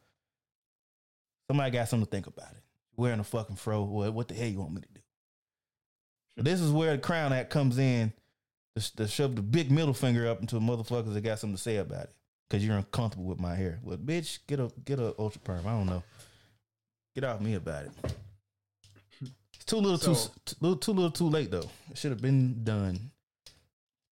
Somebody 1.48 1.70
got 1.70 1.88
something 1.88 2.06
to 2.06 2.10
think 2.10 2.26
about 2.26 2.52
it. 2.52 2.62
Wearing 2.96 3.20
a 3.20 3.24
fucking 3.24 3.56
fro, 3.56 3.82
what, 3.82 4.12
what 4.12 4.28
the 4.28 4.34
hell 4.34 4.48
you 4.48 4.60
want 4.60 4.74
me 4.74 4.80
to 4.82 4.88
do? 4.94 6.42
This 6.42 6.60
is 6.60 6.70
where 6.70 6.92
the 6.92 6.98
Crown 6.98 7.32
Act 7.32 7.50
comes 7.50 7.78
in 7.78 8.12
to, 8.76 8.96
to 8.96 9.08
shove 9.08 9.36
the 9.36 9.42
big 9.42 9.70
middle 9.70 9.94
finger 9.94 10.28
up 10.28 10.40
into 10.40 10.56
motherfuckers 10.56 11.12
that 11.12 11.20
got 11.22 11.38
something 11.38 11.56
to 11.56 11.62
say 11.62 11.76
about 11.76 12.04
it 12.04 12.14
because 12.48 12.64
you're 12.64 12.76
uncomfortable 12.76 13.26
with 13.26 13.40
my 13.40 13.54
hair. 13.54 13.78
Well, 13.82 13.96
bitch, 13.96 14.38
get 14.46 14.60
a 14.60 14.70
get 14.84 14.98
a 14.98 15.14
ultra 15.18 15.40
perm. 15.40 15.66
I 15.66 15.70
don't 15.70 15.86
know. 15.86 16.02
Get 17.14 17.24
off 17.24 17.40
me 17.40 17.54
about 17.54 17.84
it. 17.86 17.92
It's 19.54 19.64
too 19.64 19.76
little, 19.76 19.98
too 19.98 20.14
So- 20.14 20.30
too 20.44 20.56
little, 20.60 20.76
too 20.78 20.92
little, 20.92 21.10
too 21.10 21.28
late 21.28 21.50
though. 21.50 21.70
It 21.90 21.96
should 21.98 22.10
have 22.10 22.20
been 22.20 22.64
done. 22.64 23.10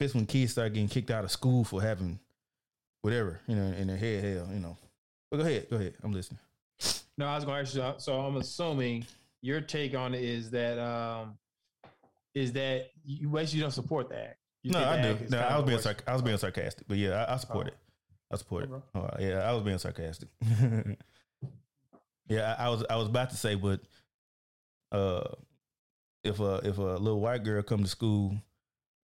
Especially 0.01 0.21
when 0.21 0.27
kids 0.27 0.53
start 0.53 0.73
getting 0.73 0.89
kicked 0.89 1.11
out 1.11 1.25
of 1.25 1.31
school 1.31 1.65
for 1.65 1.81
having 1.83 2.19
whatever 3.03 3.41
you 3.47 3.57
know 3.57 3.63
in 3.77 3.87
their 3.89 3.97
head. 3.97 4.25
Hell, 4.25 4.49
you 4.53 4.61
know. 4.61 4.77
But 5.31 5.39
go 5.39 5.43
ahead, 5.45 5.67
go 5.71 5.77
ahead. 5.77 5.95
I'm 6.03 6.13
listening. 6.13 6.39
No, 7.19 7.27
I 7.27 7.37
was 7.37 7.45
going 7.45 7.65
to 7.65 7.83
ask 7.83 7.97
you. 7.99 8.01
So 8.03 8.21
I'm 8.21 8.37
assuming 8.37 9.07
your 9.43 9.61
take 9.61 9.95
on 9.95 10.15
it 10.15 10.23
is 10.25 10.51
that 10.51 10.79
um 10.79 11.37
is 12.35 12.53
that 12.53 12.91
you 13.05 13.29
basically 13.29 13.61
don't 13.61 13.71
support 13.73 14.09
that. 14.11 14.39
You 14.63 14.71
no, 14.73 14.79
I 14.85 15.03
do. 15.03 15.19
No, 15.29 15.39
I 15.39 15.57
was 15.59 15.67
being 15.67 15.79
sarc- 15.81 16.07
I 16.09 16.13
was 16.13 16.23
being 16.23 16.39
sarcastic, 16.39 16.87
but 16.89 16.97
yeah, 16.97 17.25
I, 17.25 17.35
I 17.35 17.37
support 17.37 17.67
Oh. 17.67 17.69
it. 17.69 17.77
I 18.33 18.37
support 18.37 18.65
it. 18.65 18.71
Oh, 18.95 19.09
yeah, 19.21 19.49
I 19.49 19.53
was 19.53 19.63
being 19.63 19.79
sarcastic. 19.79 20.29
yeah, 22.29 22.57
I, 22.59 22.67
I 22.67 22.69
was 22.71 22.85
I 22.89 22.97
was 22.97 23.09
about 23.09 23.31
to 23.31 23.37
say, 23.37 23.55
but 23.55 23.81
uh, 24.91 25.25
if 26.25 26.41
a 26.41 26.61
if 26.65 26.79
a 26.79 26.83
little 26.83 27.21
white 27.21 27.45
girl 27.45 27.63
come 27.63 27.83
to 27.83 27.89
school 27.89 28.35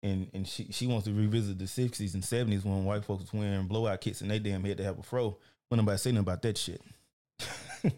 and 0.04 0.30
and 0.34 0.48
she 0.48 0.68
she 0.72 0.88
wants 0.88 1.06
to 1.08 1.14
revisit 1.14 1.60
the 1.60 1.68
sixties 1.68 2.14
and 2.14 2.24
seventies 2.24 2.64
when 2.64 2.86
white 2.86 3.04
folks 3.04 3.24
was 3.24 3.34
wearing 3.34 3.68
blowout 3.68 4.02
kits 4.02 4.22
and 4.22 4.32
they 4.32 4.40
damn 4.40 4.64
had 4.64 4.78
to 4.78 4.84
have 4.84 5.00
a 5.00 5.04
fro, 5.04 5.38
when 5.70 5.78
nobody 5.78 5.98
say 5.98 6.12
nothing 6.12 6.20
about 6.20 6.42
that 6.44 6.58
shit. 6.58 6.82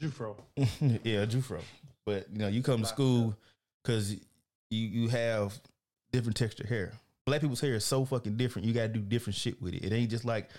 Jewfro. 0.00 0.36
yeah, 0.56 1.24
Jewfro. 1.26 1.60
But 2.04 2.26
you 2.32 2.38
know, 2.38 2.48
you 2.48 2.62
come 2.62 2.82
to 2.82 2.86
school 2.86 3.36
because 3.82 4.12
you 4.12 4.20
you 4.70 5.08
have 5.08 5.58
different 6.12 6.36
texture 6.36 6.66
hair. 6.66 6.92
Black 7.26 7.40
people's 7.40 7.60
hair 7.60 7.74
is 7.74 7.84
so 7.84 8.04
fucking 8.04 8.36
different. 8.36 8.66
You 8.66 8.74
got 8.74 8.82
to 8.82 8.88
do 8.88 9.00
different 9.00 9.36
shit 9.36 9.60
with 9.62 9.74
it. 9.74 9.84
It 9.84 9.92
ain't 9.92 10.10
just 10.10 10.24
like 10.24 10.50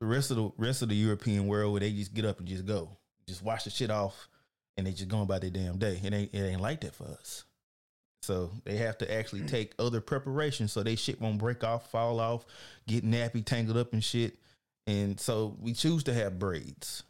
the 0.00 0.06
rest 0.06 0.30
of 0.30 0.36
the 0.36 0.50
rest 0.56 0.82
of 0.82 0.88
the 0.88 0.96
European 0.96 1.46
world 1.46 1.72
where 1.72 1.80
they 1.80 1.92
just 1.92 2.12
get 2.12 2.24
up 2.24 2.40
and 2.40 2.48
just 2.48 2.66
go, 2.66 2.90
just 3.28 3.42
wash 3.42 3.64
the 3.64 3.70
shit 3.70 3.90
off, 3.90 4.28
and 4.76 4.86
they 4.86 4.92
just 4.92 5.08
going 5.08 5.22
about 5.22 5.42
their 5.42 5.50
damn 5.50 5.78
day. 5.78 6.00
It 6.02 6.12
ain't 6.12 6.34
it 6.34 6.40
ain't 6.40 6.60
like 6.60 6.80
that 6.80 6.94
for 6.94 7.04
us. 7.04 7.44
So 8.22 8.50
they 8.64 8.76
have 8.76 8.98
to 8.98 9.12
actually 9.12 9.42
mm. 9.42 9.48
take 9.48 9.74
other 9.78 10.00
preparations 10.00 10.72
so 10.72 10.82
they 10.82 10.94
shit 10.94 11.20
won't 11.20 11.38
break 11.38 11.64
off, 11.64 11.90
fall 11.90 12.20
off, 12.20 12.46
get 12.86 13.04
nappy, 13.04 13.44
tangled 13.44 13.76
up 13.76 13.92
and 13.92 14.02
shit. 14.02 14.38
And 14.86 15.18
so 15.18 15.56
we 15.60 15.72
choose 15.72 16.04
to 16.04 16.14
have 16.14 16.38
braids. 16.38 17.02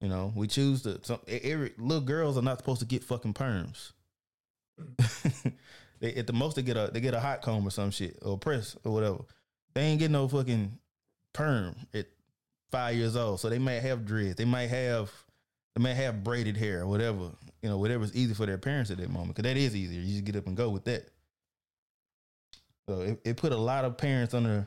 You 0.00 0.08
know, 0.08 0.32
we 0.34 0.48
choose 0.48 0.82
to. 0.82 0.98
Some 1.02 1.20
every 1.28 1.72
little 1.78 2.02
girls 2.02 2.36
are 2.36 2.42
not 2.42 2.58
supposed 2.58 2.80
to 2.80 2.86
get 2.86 3.04
fucking 3.04 3.34
perms. 3.34 3.92
they 6.02 6.12
at 6.14 6.26
the 6.26 6.32
most 6.32 6.56
they 6.56 6.62
get 6.62 6.76
a 6.76 6.90
they 6.92 7.00
get 7.00 7.14
a 7.14 7.20
hot 7.20 7.40
comb 7.40 7.66
or 7.66 7.70
some 7.70 7.92
shit 7.92 8.18
or 8.22 8.36
press 8.36 8.76
or 8.84 8.92
whatever. 8.92 9.18
They 9.72 9.82
ain't 9.82 10.00
getting 10.00 10.12
no 10.12 10.28
fucking 10.28 10.78
perm 11.32 11.76
at 11.94 12.06
five 12.70 12.96
years 12.96 13.16
old. 13.16 13.40
So 13.40 13.48
they 13.48 13.60
might 13.60 13.80
have 13.80 14.04
dreads. 14.04 14.34
They 14.34 14.44
might 14.44 14.68
have 14.68 15.10
they 15.74 15.82
might 15.82 15.94
have 15.94 16.24
braided 16.24 16.56
hair 16.56 16.82
or 16.82 16.86
whatever. 16.88 17.30
You 17.62 17.70
know, 17.70 17.78
whatever's 17.78 18.14
easy 18.14 18.34
for 18.34 18.44
their 18.44 18.58
parents 18.58 18.90
at 18.90 18.98
that 18.98 19.10
moment. 19.10 19.36
Cause 19.36 19.44
that 19.44 19.56
is 19.56 19.76
easier. 19.76 20.00
You 20.00 20.12
just 20.12 20.24
get 20.24 20.36
up 20.36 20.48
and 20.48 20.56
go 20.56 20.70
with 20.70 20.84
that. 20.84 21.08
So 22.88 23.00
it, 23.02 23.20
it 23.24 23.36
put 23.36 23.52
a 23.52 23.56
lot 23.56 23.84
of 23.84 23.96
parents 23.96 24.34
under 24.34 24.66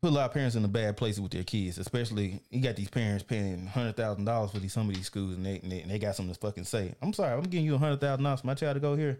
put 0.00 0.10
a 0.10 0.14
lot 0.14 0.26
of 0.26 0.32
parents 0.32 0.54
in 0.54 0.64
a 0.64 0.68
bad 0.68 0.96
place 0.96 1.18
with 1.18 1.32
their 1.32 1.42
kids, 1.42 1.78
especially 1.78 2.40
you 2.50 2.60
got 2.60 2.76
these 2.76 2.88
parents 2.88 3.24
paying 3.24 3.66
hundred 3.66 3.96
thousand 3.96 4.26
dollars 4.26 4.52
for 4.52 4.60
these 4.60 4.72
some 4.72 4.88
of 4.88 4.94
these 4.94 5.06
schools, 5.06 5.34
and 5.34 5.44
they, 5.44 5.58
and 5.58 5.72
they 5.72 5.80
and 5.80 5.90
they 5.90 5.98
got 5.98 6.14
something 6.14 6.32
to 6.32 6.40
fucking 6.40 6.64
say. 6.64 6.94
I'm 7.02 7.12
sorry, 7.12 7.32
I'm 7.32 7.42
giving 7.42 7.66
you 7.66 7.76
hundred 7.76 8.00
thousand 8.00 8.22
dollars 8.22 8.42
for 8.42 8.46
my 8.46 8.54
child 8.54 8.74
to 8.74 8.80
go 8.80 8.94
here. 8.94 9.18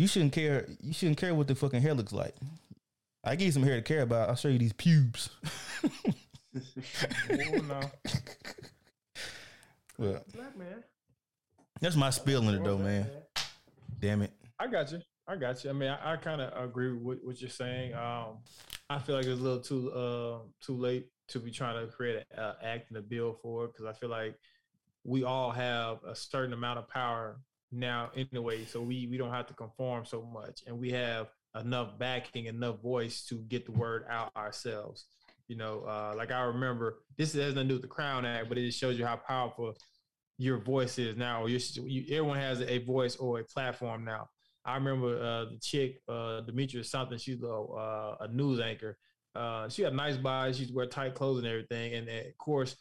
You 0.00 0.06
shouldn't 0.06 0.32
care. 0.32 0.66
You 0.80 0.94
shouldn't 0.94 1.18
care 1.18 1.34
what 1.34 1.46
the 1.46 1.54
fucking 1.54 1.82
hair 1.82 1.92
looks 1.92 2.14
like. 2.14 2.34
I 3.22 3.36
give 3.36 3.44
you 3.44 3.52
some 3.52 3.62
hair 3.62 3.76
to 3.76 3.82
care 3.82 4.00
about. 4.00 4.30
I'll 4.30 4.34
show 4.34 4.48
you 4.48 4.58
these 4.58 4.72
pubes. 4.72 5.28
Oh, 6.52 7.60
no. 7.68 7.78
well, 9.98 10.24
Black 10.34 10.58
man. 10.58 10.82
that's 11.80 11.94
my 11.94 12.10
spill 12.10 12.48
in 12.48 12.56
it 12.56 12.64
though, 12.64 12.76
man. 12.76 13.06
Damn 14.00 14.22
it. 14.22 14.32
I 14.58 14.66
got 14.66 14.90
you. 14.90 14.98
I 15.28 15.36
got 15.36 15.62
you. 15.62 15.70
I 15.70 15.72
mean, 15.74 15.90
I, 15.90 16.14
I 16.14 16.16
kind 16.16 16.40
of 16.40 16.64
agree 16.64 16.92
with 16.92 17.02
what, 17.02 17.18
what 17.22 17.40
you're 17.40 17.50
saying. 17.50 17.94
Um, 17.94 18.38
I 18.88 18.98
feel 18.98 19.14
like 19.14 19.26
it's 19.26 19.38
a 19.38 19.42
little 19.42 19.60
too 19.60 19.92
uh, 19.92 20.38
too 20.60 20.76
late 20.76 21.06
to 21.28 21.38
be 21.38 21.52
trying 21.52 21.86
to 21.86 21.92
create 21.92 22.24
an 22.32 22.42
uh, 22.42 22.54
act 22.64 22.88
and 22.88 22.98
a 22.98 23.02
bill 23.02 23.38
for 23.40 23.66
it 23.66 23.72
because 23.72 23.86
I 23.86 23.92
feel 23.92 24.10
like 24.10 24.34
we 25.04 25.22
all 25.22 25.52
have 25.52 25.98
a 26.04 26.16
certain 26.16 26.52
amount 26.52 26.80
of 26.80 26.88
power 26.88 27.38
now 27.72 28.10
anyway, 28.16 28.64
so 28.64 28.80
we 28.80 29.06
we 29.06 29.16
don't 29.16 29.32
have 29.32 29.46
to 29.46 29.54
conform 29.54 30.04
so 30.04 30.22
much, 30.22 30.62
and 30.66 30.78
we 30.78 30.90
have 30.90 31.28
enough 31.58 31.98
backing, 31.98 32.46
enough 32.46 32.80
voice 32.80 33.24
to 33.26 33.36
get 33.48 33.66
the 33.66 33.72
word 33.72 34.04
out 34.08 34.34
ourselves. 34.36 35.06
You 35.48 35.56
know, 35.56 35.84
uh, 35.86 36.14
like 36.16 36.30
I 36.30 36.42
remember 36.42 36.98
this 37.16 37.32
has 37.32 37.54
nothing 37.54 37.68
to 37.68 37.68
do 37.68 37.74
with 37.74 37.82
the 37.82 37.88
Crown 37.88 38.24
Act, 38.24 38.48
but 38.48 38.58
it 38.58 38.66
just 38.66 38.78
shows 38.78 38.98
you 38.98 39.04
how 39.04 39.16
powerful 39.16 39.76
your 40.38 40.58
voice 40.58 40.98
is 40.98 41.16
now. 41.16 41.46
You're, 41.46 41.60
you, 41.86 42.16
everyone 42.16 42.38
has 42.38 42.60
a 42.62 42.78
voice 42.78 43.16
or 43.16 43.40
a 43.40 43.44
platform 43.44 44.04
now. 44.04 44.28
I 44.64 44.74
remember 44.74 45.16
uh, 45.16 45.44
the 45.46 45.58
chick, 45.60 46.00
uh, 46.08 46.42
Demetrius 46.42 46.90
something. 46.90 47.18
She's 47.18 47.42
a, 47.42 47.52
uh, 47.52 48.16
a 48.20 48.28
news 48.28 48.60
anchor. 48.60 48.96
Uh, 49.34 49.68
she 49.68 49.82
had 49.82 49.94
nice 49.94 50.16
body. 50.16 50.52
She 50.52 50.72
wear 50.72 50.86
tight 50.86 51.14
clothes 51.14 51.38
and 51.38 51.46
everything. 51.46 51.94
And 51.94 52.08
of 52.08 52.38
course, 52.38 52.76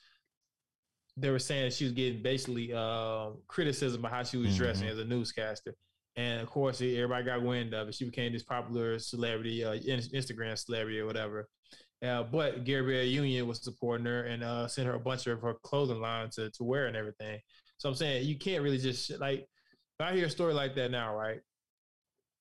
they 1.20 1.30
were 1.30 1.40
saying 1.40 1.72
she 1.72 1.84
was 1.86 1.94
getting 1.94 2.22
basically 2.22 2.74
uh, 2.74 3.32
criticism 3.48 4.04
of 4.06 4.12
how 4.12 4.24
she 4.24 4.38
was 4.38 4.56
dressing 4.56 4.88
Mhm. 4.88 4.92
as 4.92 4.98
a 5.00 5.06
newscaster. 5.06 5.76
And 6.16 6.42
of 6.42 6.50
course, 6.50 6.82
everybody 6.82 7.24
got 7.26 7.42
wind 7.42 7.74
of 7.74 7.88
it. 7.88 7.96
She 7.96 8.06
became 8.06 8.34
this 8.34 8.44
popular 8.44 9.00
celebrity, 9.00 9.64
uh, 9.64 9.76
Instagram 9.76 10.58
celebrity 10.58 11.00
or 11.00 11.06
whatever. 11.06 11.48
Uh, 12.02 12.24
but 12.24 12.64
Gabrielle 12.64 13.06
Union 13.06 13.48
was 13.48 13.64
supporting 13.64 14.06
her 14.06 14.24
and 14.24 14.44
uh, 14.44 14.68
sent 14.68 14.88
her 14.88 14.94
a 14.96 15.00
bunch 15.00 15.28
of 15.28 15.42
her 15.42 15.56
clothing 15.64 16.00
line 16.02 16.30
to, 16.32 16.50
to 16.52 16.64
wear 16.64 16.88
and 16.88 16.96
everything. 16.96 17.40
So 17.78 17.90
I'm 17.90 17.96
saying 17.96 18.26
you 18.26 18.38
can't 18.38 18.64
really 18.64 18.78
just 18.78 19.18
like, 19.20 19.42
if 19.42 20.06
I 20.06 20.14
hear 20.14 20.26
a 20.26 20.30
story 20.30 20.54
like 20.54 20.76
that 20.76 20.92
now, 20.92 21.16
right? 21.16 21.40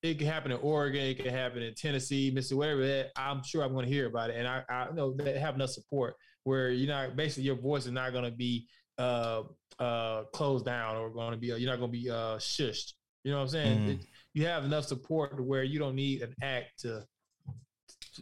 It 0.02 0.18
could 0.18 0.28
happen 0.28 0.52
in 0.52 0.58
Oregon, 0.58 1.02
it 1.04 1.16
could 1.16 1.32
happen 1.32 1.60
in 1.62 1.74
Tennessee, 1.74 2.30
Mississippi, 2.32 2.58
whatever 2.58 2.86
that. 2.86 3.10
I'm 3.16 3.42
sure 3.42 3.64
I'm 3.64 3.72
going 3.72 3.84
to 3.86 3.90
hear 3.92 4.06
about 4.06 4.30
it, 4.30 4.36
and 4.36 4.46
I, 4.46 4.62
I 4.68 4.90
know 4.92 5.12
they 5.12 5.38
have 5.38 5.56
enough 5.56 5.70
support 5.70 6.14
where 6.48 6.70
you're 6.70 6.88
not 6.88 7.14
basically 7.16 7.44
your 7.44 7.56
voice 7.56 7.84
is 7.86 7.92
not 7.92 8.12
going 8.12 8.24
to 8.24 8.30
be 8.46 8.66
uh, 8.98 9.42
uh, 9.78 10.24
closed 10.32 10.64
down 10.64 10.96
or 10.96 11.10
going 11.10 11.30
to 11.32 11.36
be 11.36 11.48
you're 11.48 11.70
not 11.70 11.78
going 11.78 11.92
to 11.92 11.98
be 11.98 12.10
uh, 12.10 12.36
shushed. 12.38 12.94
You 13.24 13.30
know 13.32 13.38
what 13.38 13.42
I'm 13.44 13.48
saying? 13.48 13.78
Mhm. 13.80 13.88
It- 14.00 14.06
you 14.34 14.46
have 14.46 14.64
enough 14.64 14.84
support 14.84 15.36
to 15.36 15.42
where 15.42 15.64
you 15.64 15.78
don't 15.80 15.96
need 15.96 16.22
an 16.22 16.34
act 16.42 16.80
to 16.80 17.04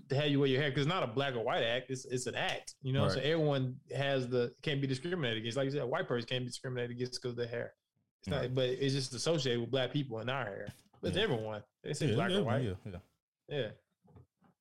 to 0.09 0.15
have 0.15 0.28
you 0.31 0.39
wear 0.40 0.48
your 0.48 0.61
hair 0.61 0.70
because 0.70 0.82
it's 0.86 0.94
not 0.94 1.03
a 1.03 1.07
black 1.07 1.35
or 1.35 1.43
white 1.44 1.62
act. 1.62 1.90
It's 1.90 2.05
it's 2.07 2.27
an 2.27 2.35
act. 2.35 2.74
You 2.82 2.93
know, 2.93 3.09
so 3.09 3.19
everyone 3.20 3.77
has 3.94 4.28
the 4.28 4.53
can't 4.62 4.81
be 4.81 4.86
discriminated 4.86 5.39
against. 5.39 5.57
Like 5.57 5.66
you 5.66 5.73
said, 5.73 5.82
a 5.82 5.86
white 5.86 6.07
person 6.09 6.27
can't 6.28 6.44
be 6.44 6.48
discriminated 6.48 6.90
against 6.97 7.15
because 7.20 7.32
of 7.32 7.36
their 7.36 7.48
hair. 7.48 7.74
It's 8.20 8.28
not, 8.28 8.55
but 8.55 8.69
it's 8.70 8.94
just 8.94 9.12
associated 9.15 9.61
with 9.61 9.70
black 9.70 9.93
people 9.93 10.20
in 10.20 10.28
our 10.31 10.44
hair. 10.44 10.69
But 11.03 11.15
Yeah. 11.15 11.23
everyone. 11.23 11.62
They 11.82 11.93
say 11.93 12.07
Yeah, 12.09 12.15
black 12.15 12.31
yeah, 12.31 12.36
or 12.39 12.44
white. 12.44 12.62
yeah, 12.65 12.74
yeah. 13.48 13.69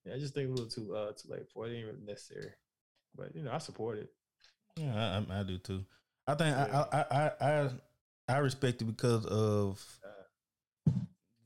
Yeah. 0.05 0.13
I 0.13 0.17
just 0.19 0.33
think 0.33 0.49
a 0.49 0.51
little 0.51 0.67
too 0.69 0.95
uh 0.95 1.11
too 1.13 1.29
late 1.31 1.47
for 1.53 1.67
it. 1.67 1.71
It 1.71 1.77
ain't 1.77 1.87
really 1.87 2.05
necessary. 2.05 2.51
But 3.15 3.35
you 3.35 3.43
know, 3.43 3.51
I 3.51 3.57
support 3.59 3.97
it. 3.97 4.09
Yeah, 4.77 5.23
I, 5.29 5.39
I, 5.39 5.43
do 5.43 5.57
too. 5.57 5.85
I 6.27 6.35
think 6.35 6.55
Yeah. 6.55 6.83
I, 6.91 6.97
I, 6.97 7.05
I, 7.11 7.31
I, 7.49 7.69
I 8.27 8.37
respect 8.39 8.81
it 8.81 8.85
because 8.85 9.25
of 9.25 9.83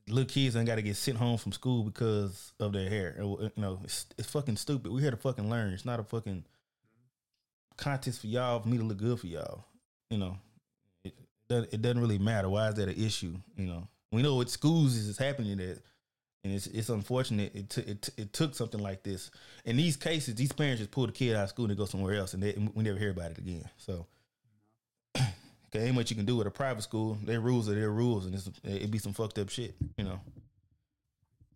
little 0.08 0.26
kids 0.28 0.56
ain't 0.56 0.66
got 0.66 0.76
to 0.76 0.82
get 0.82 0.96
sent 0.96 1.18
home 1.18 1.38
from 1.38 1.52
school 1.52 1.84
because 1.84 2.54
of 2.60 2.74
their 2.74 2.90
hair. 2.90 3.16
You 3.20 3.52
know, 3.56 3.80
it's, 3.84 4.08
it's 4.18 4.30
fucking 4.32 4.58
stupid. 4.58 4.92
We're 4.92 5.02
here 5.02 5.12
to 5.12 5.18
fucking 5.18 5.50
learn. 5.50 5.74
It's 5.74 5.86
not 5.86 6.00
a 6.00 6.04
fucking 6.04 6.44
contest 7.78 8.22
for 8.22 8.28
y'all 8.28 8.60
for 8.60 8.68
me 8.68 8.78
to 8.78 8.84
look 8.84 8.98
good 8.98 9.20
for 9.20 9.28
y'all. 9.28 9.64
You 10.10 10.18
know, 10.18 10.38
it, 11.06 11.14
doesn't- 11.48 11.74
it 11.74 11.82
doesn't 11.82 12.02
really 12.02 12.18
matter. 12.18 12.50
Why 12.50 12.70
is 12.70 12.76
that 12.76 12.90
an 12.90 12.96
issue? 13.04 13.36
You 13.56 13.68
know, 13.68 13.88
we 14.12 14.24
know 14.24 14.36
what 14.36 14.50
schools 14.50 14.96
is 14.96 15.18
happening 15.18 15.58
that 15.58 15.80
and 16.44 16.54
it's 16.54 16.68
it's 16.68 16.90
unfortunate. 16.90 17.54
It 17.54 17.70
t- 17.70 17.82
it, 17.82 18.02
t- 18.02 18.22
it 18.22 18.34
took 18.34 18.56
something 18.56 18.80
like 18.80 19.04
this. 19.04 19.32
In 19.66 19.78
these 19.78 19.98
cases, 19.98 20.36
these 20.36 20.52
parents 20.52 20.80
just 20.80 20.92
pull 20.92 21.06
the 21.06 21.12
kid 21.12 21.36
out 21.36 21.44
of 21.44 21.50
school 21.50 21.66
and 21.66 21.72
they 21.72 21.78
go 21.78 21.86
somewhere 21.86 22.16
else, 22.16 22.34
and, 22.34 22.42
they, 22.42 22.54
and 22.54 22.74
we 22.76 22.84
never 22.84 22.98
hear 22.98 23.12
about 23.12 23.32
it 23.32 23.38
again. 23.38 23.68
So, 23.78 24.08
okay, 25.18 25.86
ain't 25.86 25.96
much 25.96 26.10
you 26.10 26.16
can 26.16 26.26
do 26.26 26.38
with 26.38 26.48
a 26.48 26.52
private 26.52 26.84
school. 26.84 27.18
Their 27.24 27.42
rules 27.42 27.70
are 27.70 27.76
their 27.76 27.92
rules, 27.92 28.26
and 28.26 28.34
it's, 28.34 28.50
it 28.64 28.90
be 28.90 29.00
some 29.00 29.14
fucked 29.14 29.38
up 29.38 29.50
shit, 29.50 29.76
you 29.98 30.06
know. 30.06 30.20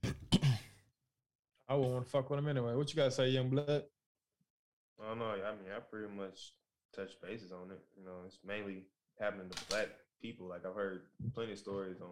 I 1.69 1.76
wouldn't 1.76 1.93
want 1.93 2.05
to 2.05 2.11
fuck 2.11 2.30
with 2.30 2.38
them 2.38 2.49
anyway. 2.49 2.76
What 2.76 2.89
you 2.89 2.95
gotta 2.95 3.11
say, 3.11 3.30
young 3.30 3.49
blood? 3.49 3.84
I 5.01 5.10
don't 5.10 5.19
know. 5.19 5.26
I 5.26 5.51
mean, 5.51 5.72
I 5.76 5.80
pretty 5.80 6.14
much 6.14 6.51
touch 6.93 7.11
bases 7.22 7.51
on 7.51 7.72
it. 7.72 7.80
You 7.97 8.05
know, 8.05 8.11
it's 8.26 8.38
mainly 8.45 8.84
happening 9.19 9.49
to 9.49 9.65
black 9.69 9.88
people. 10.22 10.47
Like 10.47 10.65
I've 10.65 10.76
heard 10.76 11.03
plenty 11.34 11.53
of 11.53 11.57
stories 11.57 11.97
on 12.01 12.10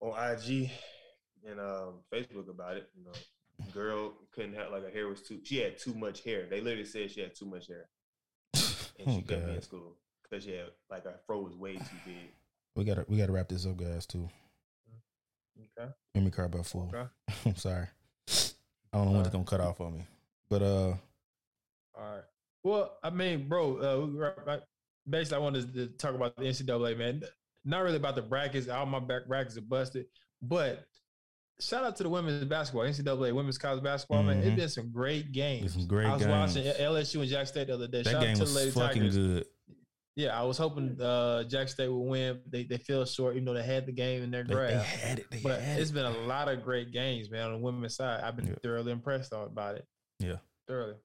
on 0.00 0.32
IG 0.32 0.70
and 1.48 1.60
um, 1.60 1.94
Facebook 2.12 2.48
about 2.48 2.76
it. 2.76 2.88
You 2.96 3.04
know, 3.04 3.12
girl 3.72 4.12
couldn't 4.32 4.54
have 4.54 4.70
like 4.72 4.84
her 4.84 4.90
hair 4.90 5.08
was 5.08 5.22
too. 5.22 5.40
She 5.44 5.58
had 5.58 5.78
too 5.78 5.94
much 5.94 6.22
hair. 6.24 6.46
They 6.48 6.60
literally 6.60 6.84
said 6.84 7.10
she 7.10 7.20
had 7.20 7.34
too 7.34 7.46
much 7.46 7.66
hair, 7.68 7.88
and 8.54 9.08
Oh, 9.08 9.16
she 9.16 9.22
couldn't 9.22 9.46
be 9.46 9.54
in 9.56 9.62
school 9.62 9.96
because 10.22 10.44
she 10.44 10.52
had 10.52 10.66
like 10.90 11.04
her 11.04 11.20
fro 11.26 11.40
was 11.40 11.54
way 11.54 11.74
too 11.76 11.82
big. 12.06 12.14
We 12.74 12.84
gotta 12.84 13.04
we 13.06 13.18
gotta 13.18 13.32
wrap 13.32 13.48
this 13.50 13.66
up, 13.66 13.76
guys. 13.76 14.06
Too. 14.06 14.26
Okay. 15.78 15.90
Let 16.14 16.24
me 16.24 16.30
cry 16.30 16.46
about 16.46 16.64
four. 16.66 16.88
Okay. 16.88 17.06
I'm 17.46 17.56
sorry. 17.56 17.86
I 18.28 18.96
don't 18.98 19.06
know 19.06 19.12
when 19.12 19.20
it's 19.20 19.30
gonna 19.30 19.44
cut 19.44 19.60
off 19.60 19.80
on 19.82 19.94
me, 19.94 20.06
but 20.48 20.62
uh, 20.62 20.94
All 21.94 22.14
right. 22.14 22.22
Well, 22.64 22.96
I 23.02 23.10
mean, 23.10 23.48
bro, 23.48 23.76
uh, 23.76 24.06
we 24.06 24.14
were- 24.14 24.34
I- 24.48 24.60
basically, 25.08 25.36
I 25.36 25.40
wanted 25.40 25.74
to 25.74 25.86
talk 25.88 26.14
about 26.14 26.36
the 26.36 26.44
NCAA, 26.44 26.96
man. 26.96 27.22
Not 27.64 27.82
really 27.82 27.96
about 27.96 28.14
the 28.14 28.22
brackets. 28.22 28.68
All 28.68 28.86
my 28.86 29.00
back 29.00 29.26
brackets 29.26 29.56
are 29.58 29.62
busted, 29.62 30.06
but 30.40 30.86
shout 31.62 31.84
out 31.84 31.96
to 31.96 32.02
the 32.02 32.08
women's 32.08 32.44
basketball, 32.44 32.84
NCAA 32.84 33.32
women's 33.32 33.58
college 33.58 33.82
basketball, 33.82 34.22
man. 34.22 34.42
Mhm. 34.42 34.46
It's 34.46 34.56
been 34.56 34.68
some 34.68 34.90
great 34.90 35.32
games. 35.32 35.72
some 35.74 35.86
great 35.86 36.06
I 36.06 36.14
was 36.14 36.22
games. 36.24 36.56
watching 36.56 36.72
LSU 36.80 37.20
and 37.20 37.28
Jack 37.30 37.46
State 37.46 37.66
the 37.68 37.74
other 37.74 37.86
day. 37.88 38.02
that 38.02 38.10
shout 38.10 38.14
out 38.16 38.22
game 38.26 38.34
to 38.34 38.38
the 38.40 38.44
was 38.44 38.54
Lady 38.56 38.70
fucking 38.72 39.02
Tigers. 39.02 39.16
good. 39.16 39.46
Yeah, 40.14 40.38
I 40.38 40.42
was 40.44 40.58
hoping 40.58 41.00
uh, 41.00 41.44
Jack 41.44 41.68
State 41.70 41.88
would 41.88 41.98
win. 42.02 42.40
They 42.46 42.64
they 42.64 42.76
fell 42.76 43.04
short, 43.06 43.34
even 43.34 43.46
though 43.46 43.54
they 43.54 43.62
had 43.62 43.86
the 43.86 43.92
game 43.92 44.22
in 44.22 44.30
their 44.30 44.42
They, 44.44 44.48
they 44.48 44.54
grasp. 44.54 44.86
had 44.86 45.18
it. 45.20 45.30
They 45.30 45.40
But 45.40 45.60
had 45.62 45.80
it's 45.80 45.90
it. 45.90 45.94
been 45.94 46.04
a 46.04 46.10
lot 46.26 46.48
of 46.48 46.62
great 46.62 46.92
games, 46.92 47.30
man, 47.30 47.46
on 47.46 47.52
the 47.52 47.58
women's 47.58 47.94
side. 47.96 48.22
I've 48.22 48.36
been 48.36 48.48
Yeah. 48.48 48.54
thoroughly 48.62 48.92
impressed 48.92 49.32
about 49.32 49.76
it. 49.76 49.86
Yeah. 50.18 50.36
Thoroughly. 50.68 50.96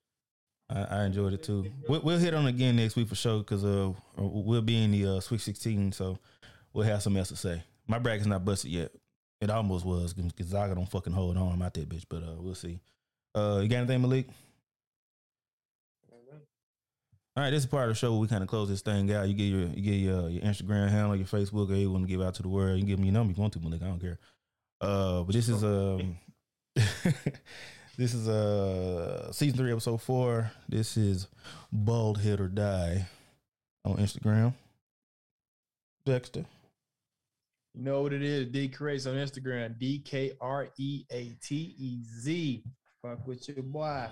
I, 0.70 0.82
I 0.84 1.04
enjoyed 1.06 1.32
it 1.32 1.44
too. 1.44 1.72
We'll, 1.88 2.02
we'll 2.02 2.18
hit 2.20 2.34
on 2.34 2.48
again 2.48 2.76
next 2.76 2.98
week 2.98 3.08
for 3.08 3.16
sure 3.16 3.40
because 3.40 3.64
uh 3.64 3.94
we'll 4.18 4.62
be 4.62 4.84
in 4.84 4.92
the 4.92 5.08
uh, 5.08 5.20
Sweet 5.22 5.40
16, 5.40 5.94
so 5.94 6.20
we'll 6.74 6.84
have 6.86 7.02
something 7.02 7.18
else 7.20 7.30
to 7.30 7.38
say. 7.38 7.64
My 7.88 8.00
bracket's 8.00 8.28
not 8.28 8.44
busted 8.44 8.72
yet. 8.72 8.92
It 9.40 9.50
almost 9.50 9.86
was 9.86 10.14
because 10.14 10.32
Gonzaga 10.32 10.76
don't 10.76 10.90
fucking 10.90 11.14
hold 11.14 11.38
on. 11.38 11.54
I'm 11.54 11.62
out 11.62 11.74
that 11.76 11.90
bitch, 11.90 12.06
but 12.10 12.24
uh 12.24 12.36
we'll 12.38 12.56
see. 12.56 12.80
Uh, 13.36 13.60
you 13.62 13.68
got 13.68 13.78
anything, 13.78 14.02
Malik? 14.02 14.28
All 17.36 17.44
right, 17.44 17.52
this 17.52 17.60
is 17.64 17.70
part 17.70 17.84
of 17.84 17.90
the 17.90 17.96
show 18.00 18.14
where 18.14 18.22
we 18.22 18.28
kind 18.28 18.42
of 18.42 18.50
close 18.50 18.68
this 18.68 18.82
thing 18.82 19.14
out. 19.14 19.28
You 19.28 19.36
get 19.36 19.44
your 19.44 19.68
you 19.68 19.84
get 19.84 19.92
your, 19.92 20.28
your 20.28 20.42
Instagram 20.42 20.90
handle, 20.90 21.16
your 21.16 21.28
Facebook, 21.28 21.70
or 21.70 21.76
you 21.76 21.92
want 21.92 22.04
to 22.04 22.10
give 22.10 22.20
out 22.20 22.34
to 22.36 22.42
the 22.42 22.50
world. 22.50 22.78
You 22.78 22.82
can 22.82 22.88
give 22.88 22.98
me 22.98 23.06
your 23.06 23.14
number 23.14 23.30
if 23.30 23.38
you 23.38 23.42
want 23.42 23.54
to, 23.54 23.60
Malik. 23.60 23.84
I 23.84 23.86
don't 23.86 24.00
care. 24.00 24.18
Uh, 24.82 25.22
but 25.22 25.36
this 25.36 25.48
is 25.48 25.64
um, 25.64 26.18
this 27.96 28.16
is 28.16 28.28
uh 28.28 29.32
season 29.32 29.56
three, 29.56 29.72
episode 29.72 30.02
four. 30.02 30.52
This 30.68 30.98
is 30.98 31.28
Bald 31.72 32.20
Head 32.20 32.42
or 32.42 32.48
Die 32.48 33.06
on 33.86 33.98
Instagram. 33.98 34.56
Dexter. 36.06 36.46
You 37.78 37.84
know 37.84 38.02
what 38.02 38.12
it 38.12 38.24
is? 38.24 38.48
D 38.48 38.68
Creates 38.70 39.06
on 39.06 39.14
Instagram. 39.14 39.78
D 39.78 40.00
K 40.00 40.32
R 40.42 40.70
E 40.80 41.06
A 41.12 41.36
T 41.44 41.76
E 41.78 42.00
Z. 42.04 42.64
Fuck 43.04 43.28
with 43.28 43.48
your 43.48 43.62
boy. 43.62 44.08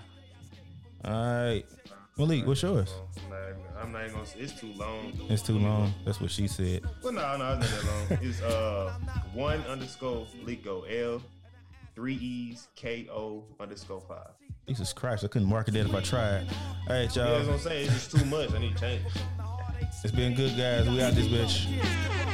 All 1.04 1.12
right, 1.12 1.64
Malik, 2.16 2.46
what's 2.46 2.62
yours? 2.62 2.94
I'm 3.24 3.30
not, 3.30 3.82
I'm 3.82 3.92
not 3.92 4.02
even 4.04 4.14
gonna. 4.14 4.26
Say, 4.26 4.38
it's 4.38 4.52
too 4.52 4.72
long. 4.76 5.12
It's 5.28 5.42
too 5.42 5.58
long. 5.58 5.92
That's 6.04 6.20
what 6.20 6.30
she 6.30 6.46
said. 6.46 6.84
Well, 7.02 7.12
no, 7.12 7.36
no, 7.36 7.58
it's 7.60 7.72
not 7.72 7.82
that 7.82 8.10
long. 8.10 8.18
It's 8.28 8.40
uh 8.40 8.94
one 9.34 9.60
underscore 9.62 10.28
Lico 10.44 10.84
L, 11.04 11.20
three 11.96 12.14
E's 12.14 12.68
K 12.76 13.08
O 13.10 13.42
underscore 13.58 14.00
five. 14.06 14.30
Jesus 14.68 14.92
Christ, 14.92 15.24
I 15.24 15.26
couldn't 15.26 15.48
market 15.48 15.74
that 15.74 15.86
if 15.86 15.94
I 15.94 16.00
tried. 16.02 16.46
All 16.88 16.94
right, 16.94 17.16
y'all. 17.16 17.26
that's 17.26 17.48
what 17.48 17.56
gonna 17.56 17.58
say 17.58 17.82
It's 17.82 17.94
just 17.94 18.16
too 18.16 18.24
much. 18.26 18.52
I 18.52 18.58
need 18.58 18.76
change. 18.76 19.02
It's 20.04 20.14
been 20.14 20.34
good, 20.34 20.56
guys. 20.56 20.88
We 20.88 21.02
out 21.02 21.14
this 21.14 21.26
bitch. 21.26 22.25